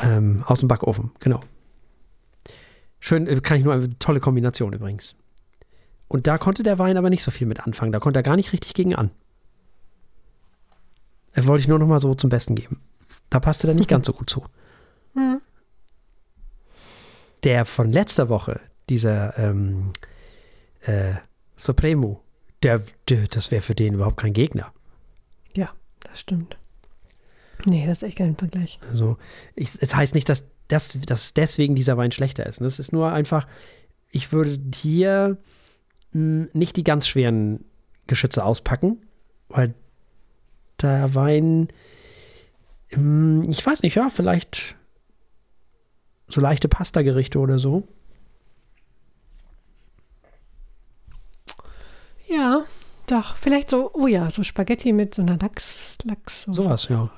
Ähm, 0.00 0.44
aus 0.46 0.60
dem 0.60 0.68
Backofen, 0.68 1.10
genau. 1.18 1.40
Schön, 3.00 3.26
äh, 3.26 3.40
kann 3.40 3.58
ich 3.58 3.64
nur 3.64 3.74
eine 3.74 3.98
tolle 3.98 4.20
Kombination 4.20 4.72
übrigens. 4.72 5.16
Und 6.08 6.26
da 6.26 6.38
konnte 6.38 6.62
der 6.62 6.78
Wein 6.78 6.96
aber 6.96 7.10
nicht 7.10 7.22
so 7.22 7.30
viel 7.30 7.46
mit 7.46 7.60
anfangen. 7.60 7.92
Da 7.92 8.00
konnte 8.00 8.20
er 8.20 8.22
gar 8.22 8.36
nicht 8.36 8.52
richtig 8.52 8.74
gegen 8.74 8.94
an. 8.94 9.10
Das 11.34 11.46
wollte 11.46 11.62
ich 11.62 11.68
nur 11.68 11.78
noch 11.78 11.86
mal 11.86 12.00
so 12.00 12.14
zum 12.14 12.30
Besten 12.30 12.54
geben. 12.54 12.80
Da 13.30 13.40
passte 13.40 13.66
der 13.66 13.76
nicht 13.76 13.88
ganz 13.88 14.06
so 14.06 14.12
gut 14.12 14.30
zu. 14.30 14.44
Mhm. 15.14 15.40
Der 17.44 17.64
von 17.64 17.92
letzter 17.92 18.28
Woche, 18.28 18.60
dieser 18.88 19.38
ähm, 19.38 19.92
äh, 20.80 21.14
Supremo, 21.56 22.22
der, 22.62 22.82
der, 23.08 23.28
das 23.28 23.50
wäre 23.50 23.62
für 23.62 23.74
den 23.74 23.94
überhaupt 23.94 24.16
kein 24.16 24.32
Gegner. 24.32 24.72
Ja, 25.54 25.70
das 26.10 26.20
stimmt. 26.20 26.56
Nee, 27.64 27.86
das 27.86 27.98
ist 27.98 28.02
echt 28.04 28.18
kein 28.18 28.36
Vergleich. 28.36 28.78
Also, 28.88 29.16
ich, 29.54 29.70
es 29.80 29.94
heißt 29.94 30.14
nicht, 30.14 30.28
dass, 30.28 30.48
das, 30.68 30.98
dass 31.06 31.34
deswegen 31.34 31.74
dieser 31.74 31.96
Wein 31.96 32.12
schlechter 32.12 32.46
ist. 32.46 32.60
Es 32.60 32.78
ist 32.78 32.92
nur 32.92 33.10
einfach, 33.12 33.46
ich 34.10 34.32
würde 34.32 34.58
hier 34.74 35.38
mh, 36.12 36.48
nicht 36.52 36.76
die 36.76 36.84
ganz 36.84 37.06
schweren 37.06 37.64
Geschütze 38.06 38.44
auspacken, 38.44 39.02
weil 39.48 39.74
der 40.80 41.14
Wein, 41.14 41.68
mh, 42.92 43.46
ich 43.48 43.64
weiß 43.64 43.82
nicht, 43.82 43.96
ja, 43.96 44.08
vielleicht 44.08 44.76
so 46.28 46.40
leichte 46.40 46.68
Pasta-Gerichte 46.68 47.38
oder 47.38 47.58
so. 47.58 47.88
Ja, 52.28 52.64
doch. 53.10 53.36
Vielleicht 53.36 53.70
so, 53.70 53.90
oh 53.94 54.06
ja, 54.06 54.30
so 54.30 54.42
Spaghetti 54.42 54.92
mit 54.92 55.14
so 55.14 55.22
einer 55.22 55.38
Lachs, 55.38 55.98
Lachs. 56.04 56.46
Sowas, 56.48 56.88
ja. 56.88 57.10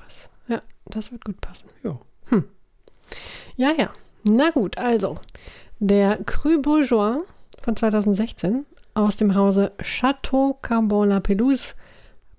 Ja, 0.47 0.61
das 0.85 1.11
wird 1.11 1.25
gut 1.25 1.39
passen. 1.41 1.69
Ja. 1.83 1.99
Hm. 2.25 2.45
Ja, 3.55 3.71
ja. 3.77 3.91
Na 4.23 4.49
gut, 4.51 4.77
also. 4.77 5.19
Der 5.79 6.17
Cru 6.25 6.61
Bourgeois 6.61 7.23
von 7.61 7.75
2016 7.75 8.65
aus 8.93 9.17
dem 9.17 9.35
Hause 9.35 9.71
Chateau 9.81 10.57
Carbon 10.61 11.09
La 11.09 11.19
Pelouse 11.19 11.75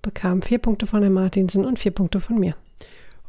bekam 0.01 0.41
vier 0.41 0.59
Punkte 0.59 0.85
von 0.85 1.01
Herrn 1.01 1.13
Martinsen 1.13 1.65
und 1.65 1.79
vier 1.79 1.91
Punkte 1.91 2.19
von 2.19 2.39
mir. 2.39 2.55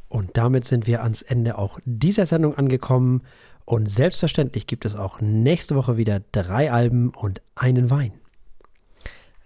Und 0.09 0.36
damit 0.36 0.64
sind 0.64 0.86
wir 0.86 1.02
ans 1.02 1.22
Ende 1.22 1.59
auch 1.59 1.80
dieser 1.84 2.26
Sendung 2.26 2.56
angekommen. 2.56 3.22
Und 3.64 3.88
selbstverständlich 3.88 4.66
gibt 4.66 4.84
es 4.84 4.94
auch 4.94 5.20
nächste 5.20 5.74
Woche 5.74 5.96
wieder 5.96 6.20
drei 6.32 6.70
Alben 6.70 7.10
und 7.10 7.40
einen 7.55 7.90
Wein. 7.90 8.12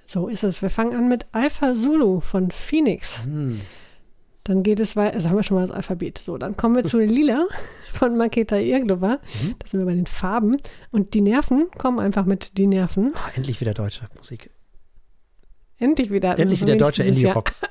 So 0.08 0.26
ist 0.26 0.42
es. 0.42 0.62
Wir 0.62 0.70
fangen 0.70 0.96
an 0.96 1.08
mit 1.10 1.26
Alpha 1.32 1.74
Zulu 1.74 2.20
von 2.20 2.50
Phoenix. 2.50 3.24
Hm. 3.24 3.60
Dann 4.42 4.62
geht 4.62 4.80
es 4.80 4.96
weiter, 4.96 5.12
also 5.12 5.28
haben 5.28 5.36
wir 5.36 5.42
schon 5.42 5.56
mal 5.56 5.60
das 5.60 5.70
Alphabet. 5.70 6.16
So, 6.16 6.38
dann 6.38 6.56
kommen 6.56 6.76
wir 6.76 6.84
zu 6.84 6.98
Lila 6.98 7.46
von 7.92 8.16
Maketa 8.16 8.56
Irglova. 8.56 9.18
Mhm. 9.42 9.56
Da 9.58 9.68
sind 9.68 9.80
wir 9.80 9.86
bei 9.86 9.94
den 9.94 10.06
Farben. 10.06 10.56
Und 10.90 11.12
die 11.12 11.20
Nerven 11.20 11.66
kommen 11.76 11.98
einfach 11.98 12.24
mit 12.24 12.56
die 12.56 12.66
Nerven. 12.66 13.12
Ah, 13.16 13.32
endlich 13.36 13.60
wieder 13.60 13.74
deutsche 13.74 14.08
Musik. 14.16 14.50
Endlich 15.76 16.10
wieder. 16.10 16.38
Endlich 16.38 16.62
also 16.62 16.72
wieder 16.72 16.90
Jahr. 16.90 17.06
Indie-Rock. 17.06 17.52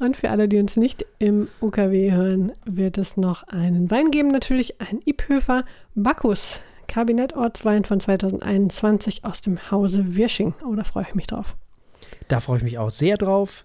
Und 0.00 0.16
für 0.16 0.30
alle, 0.30 0.48
die 0.48 0.58
uns 0.58 0.76
nicht 0.76 1.06
im 1.20 1.46
UKW 1.60 2.10
hören, 2.10 2.50
wird 2.64 2.98
es 2.98 3.16
noch 3.16 3.44
einen 3.44 3.88
Wein 3.92 4.10
geben. 4.10 4.32
Natürlich 4.32 4.80
ein 4.80 4.98
Iphöfer 5.06 5.64
Bacchus. 5.94 6.60
Kabinett 6.92 7.34
Ortswein 7.34 7.86
von 7.86 8.00
2021 8.00 9.24
aus 9.24 9.40
dem 9.40 9.70
Hause 9.70 10.14
Wirsching. 10.14 10.52
Oh, 10.62 10.74
da 10.74 10.84
freue 10.84 11.06
ich 11.08 11.14
mich 11.14 11.26
drauf. 11.26 11.56
Da 12.28 12.38
freue 12.38 12.58
ich 12.58 12.62
mich 12.62 12.76
auch 12.76 12.90
sehr 12.90 13.16
drauf. 13.16 13.64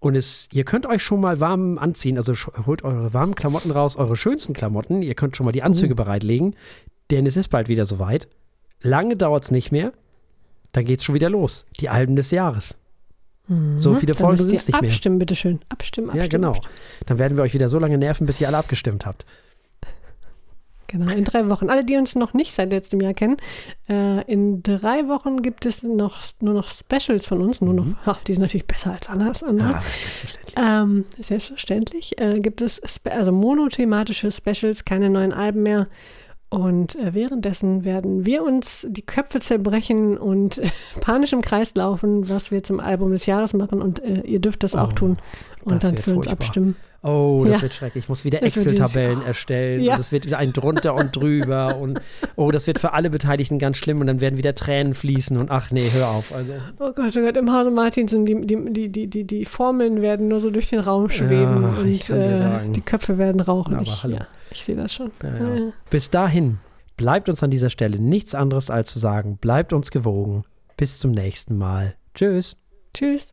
Und 0.00 0.14
es, 0.14 0.50
ihr 0.52 0.64
könnt 0.64 0.84
euch 0.84 1.02
schon 1.02 1.22
mal 1.22 1.40
warm 1.40 1.78
anziehen, 1.78 2.18
also 2.18 2.34
holt 2.66 2.84
eure 2.84 3.14
warmen 3.14 3.34
Klamotten 3.34 3.70
raus, 3.70 3.96
eure 3.96 4.18
schönsten 4.18 4.52
Klamotten. 4.52 5.00
Ihr 5.00 5.14
könnt 5.14 5.34
schon 5.34 5.46
mal 5.46 5.52
die 5.52 5.62
Anzüge 5.62 5.94
bereitlegen, 5.94 6.56
denn 7.10 7.24
es 7.24 7.38
ist 7.38 7.48
bald 7.48 7.70
wieder 7.70 7.86
soweit. 7.86 8.28
Lange 8.82 9.16
dauert 9.16 9.44
es 9.44 9.50
nicht 9.50 9.72
mehr. 9.72 9.94
Dann 10.72 10.84
geht 10.84 10.98
es 10.98 11.06
schon 11.06 11.14
wieder 11.14 11.30
los. 11.30 11.64
Die 11.80 11.88
Alben 11.88 12.16
des 12.16 12.30
Jahres. 12.32 12.76
So 13.76 13.94
viele 13.94 14.12
Folgen 14.12 14.44
sind 14.44 14.54
es 14.54 14.66
nicht 14.66 14.78
mehr. 14.78 14.90
Abstimmen, 14.90 15.18
bitteschön. 15.18 15.60
Abstimmen, 15.70 16.10
abstimmen. 16.10 16.22
Ja, 16.22 16.28
genau. 16.28 16.50
abstimmen. 16.50 16.74
Dann 17.06 17.18
werden 17.18 17.38
wir 17.38 17.44
euch 17.44 17.54
wieder 17.54 17.70
so 17.70 17.78
lange 17.78 17.96
nerven, 17.96 18.26
bis 18.26 18.42
ihr 18.42 18.48
alle 18.48 18.58
abgestimmt 18.58 19.06
habt. 19.06 19.24
Genau, 20.86 21.10
in 21.12 21.24
drei 21.24 21.48
Wochen. 21.48 21.70
Alle, 21.70 21.84
die 21.84 21.96
uns 21.96 22.14
noch 22.14 22.34
nicht 22.34 22.52
seit 22.52 22.70
letztem 22.70 23.00
Jahr 23.00 23.14
kennen, 23.14 23.36
äh, 23.88 24.22
in 24.30 24.62
drei 24.62 25.08
Wochen 25.08 25.38
gibt 25.42 25.66
es 25.66 25.82
noch, 25.82 26.20
nur 26.40 26.54
noch 26.54 26.68
Specials 26.68 27.26
von 27.26 27.40
uns. 27.40 27.60
Nur 27.60 27.74
noch, 27.74 27.86
ha, 28.06 28.18
die 28.26 28.32
sind 28.34 28.42
natürlich 28.42 28.66
besser 28.66 28.92
als 28.92 29.08
alles 29.08 29.42
andere. 29.42 29.68
Mhm. 29.68 29.74
Ah, 29.74 29.82
selbstverständlich. 29.82 30.54
Ähm, 30.56 31.04
selbstverständlich 31.18 32.18
äh, 32.20 32.40
gibt 32.40 32.60
es 32.62 32.80
spe 32.84 33.12
also 33.12 33.32
monothematische 33.32 34.30
Specials, 34.30 34.84
keine 34.84 35.10
neuen 35.10 35.32
Alben 35.32 35.62
mehr. 35.62 35.88
Und 36.50 36.94
äh, 36.96 37.14
währenddessen 37.14 37.84
werden 37.84 38.26
wir 38.26 38.44
uns 38.44 38.86
die 38.88 39.02
Köpfe 39.02 39.40
zerbrechen 39.40 40.16
und 40.16 40.58
äh, 40.58 40.68
panisch 41.00 41.32
im 41.32 41.42
Kreis 41.42 41.74
laufen, 41.74 42.28
was 42.28 42.50
wir 42.52 42.62
zum 42.62 42.78
Album 42.78 43.10
des 43.10 43.26
Jahres 43.26 43.54
machen. 43.54 43.82
Und 43.82 44.00
äh, 44.04 44.20
ihr 44.20 44.38
dürft 44.38 44.62
das 44.62 44.76
auch 44.76 44.90
Oh, 44.92 44.94
tun 44.94 45.18
und 45.64 45.82
dann 45.82 45.96
für 45.96 46.10
uns 46.14 46.26
furchtbar. 46.26 46.32
abstimmen. 46.34 46.76
Oh, 47.04 47.44
das 47.46 47.56
Ja. 47.56 47.62
wird 47.62 47.74
schrecklich. 47.74 48.04
Ich 48.04 48.08
muss 48.08 48.24
wieder 48.24 48.40
Das 48.40 48.56
Excel-Tabellen 48.56 49.22
erstellen. 49.22 49.82
Ja. 49.82 49.94
Und 49.94 50.00
es 50.00 50.10
wird 50.10 50.26
wieder 50.26 50.38
ein 50.38 50.52
drunter 50.52 50.94
und 50.94 51.14
drüber. 51.14 51.76
Und 51.84 52.00
oh, 52.36 52.50
das 52.50 52.66
wird 52.66 52.78
für 52.78 52.94
alle 52.94 53.10
Beteiligten 53.10 53.58
ganz 53.58 53.76
schlimm. 53.76 54.00
Und 54.00 54.06
dann 54.06 54.20
werden 54.22 54.38
wieder 54.38 54.54
Tränen 54.54 54.94
fließen. 54.94 55.36
Und 55.36 55.50
ach 55.50 55.70
nee, 55.70 55.88
hör 55.92 56.08
auf. 56.08 56.34
Also, 56.34 56.52
Oh 56.78 56.92
Gott, 56.94 57.14
oh 57.16 57.20
Gott, 57.20 57.36
im 57.36 57.52
Hause 57.52 57.70
Martinsen, 57.70 58.24
die, 58.24 58.46
die, 58.46 58.72
die, 58.72 58.88
die, 58.88 59.06
die, 59.06 59.24
die 59.24 59.44
Formeln 59.44 60.00
werden 60.00 60.28
nur 60.28 60.40
so 60.40 60.50
durch 60.50 60.70
den 60.70 60.80
Raum 60.80 61.10
schweben 61.10 61.62
Ja, 61.62 61.78
und 61.78 62.10
äh, 62.10 62.70
die 62.72 62.80
Köpfe 62.80 63.18
werden 63.18 63.40
rauchen. 63.40 63.74
Aber 63.74 63.82
ich, 63.82 64.02
hallo. 64.02 64.16
Ich 64.50 64.64
sehe 64.64 64.76
das 64.76 64.94
schon. 64.94 65.10
Bis 65.90 66.10
dahin 66.10 66.58
bleibt 66.96 67.28
uns 67.28 67.42
an 67.42 67.50
dieser 67.50 67.70
Stelle 67.70 67.98
nichts 67.98 68.34
anderes 68.34 68.70
als 68.70 68.90
zu 68.92 68.98
sagen, 68.98 69.36
bleibt 69.36 69.72
uns 69.72 69.90
gewogen. 69.90 70.44
Bis 70.76 70.98
zum 70.98 71.10
nächsten 71.10 71.58
Mal. 71.58 71.94
Tschüss. 72.14 72.56
Tschüss. 72.94 73.32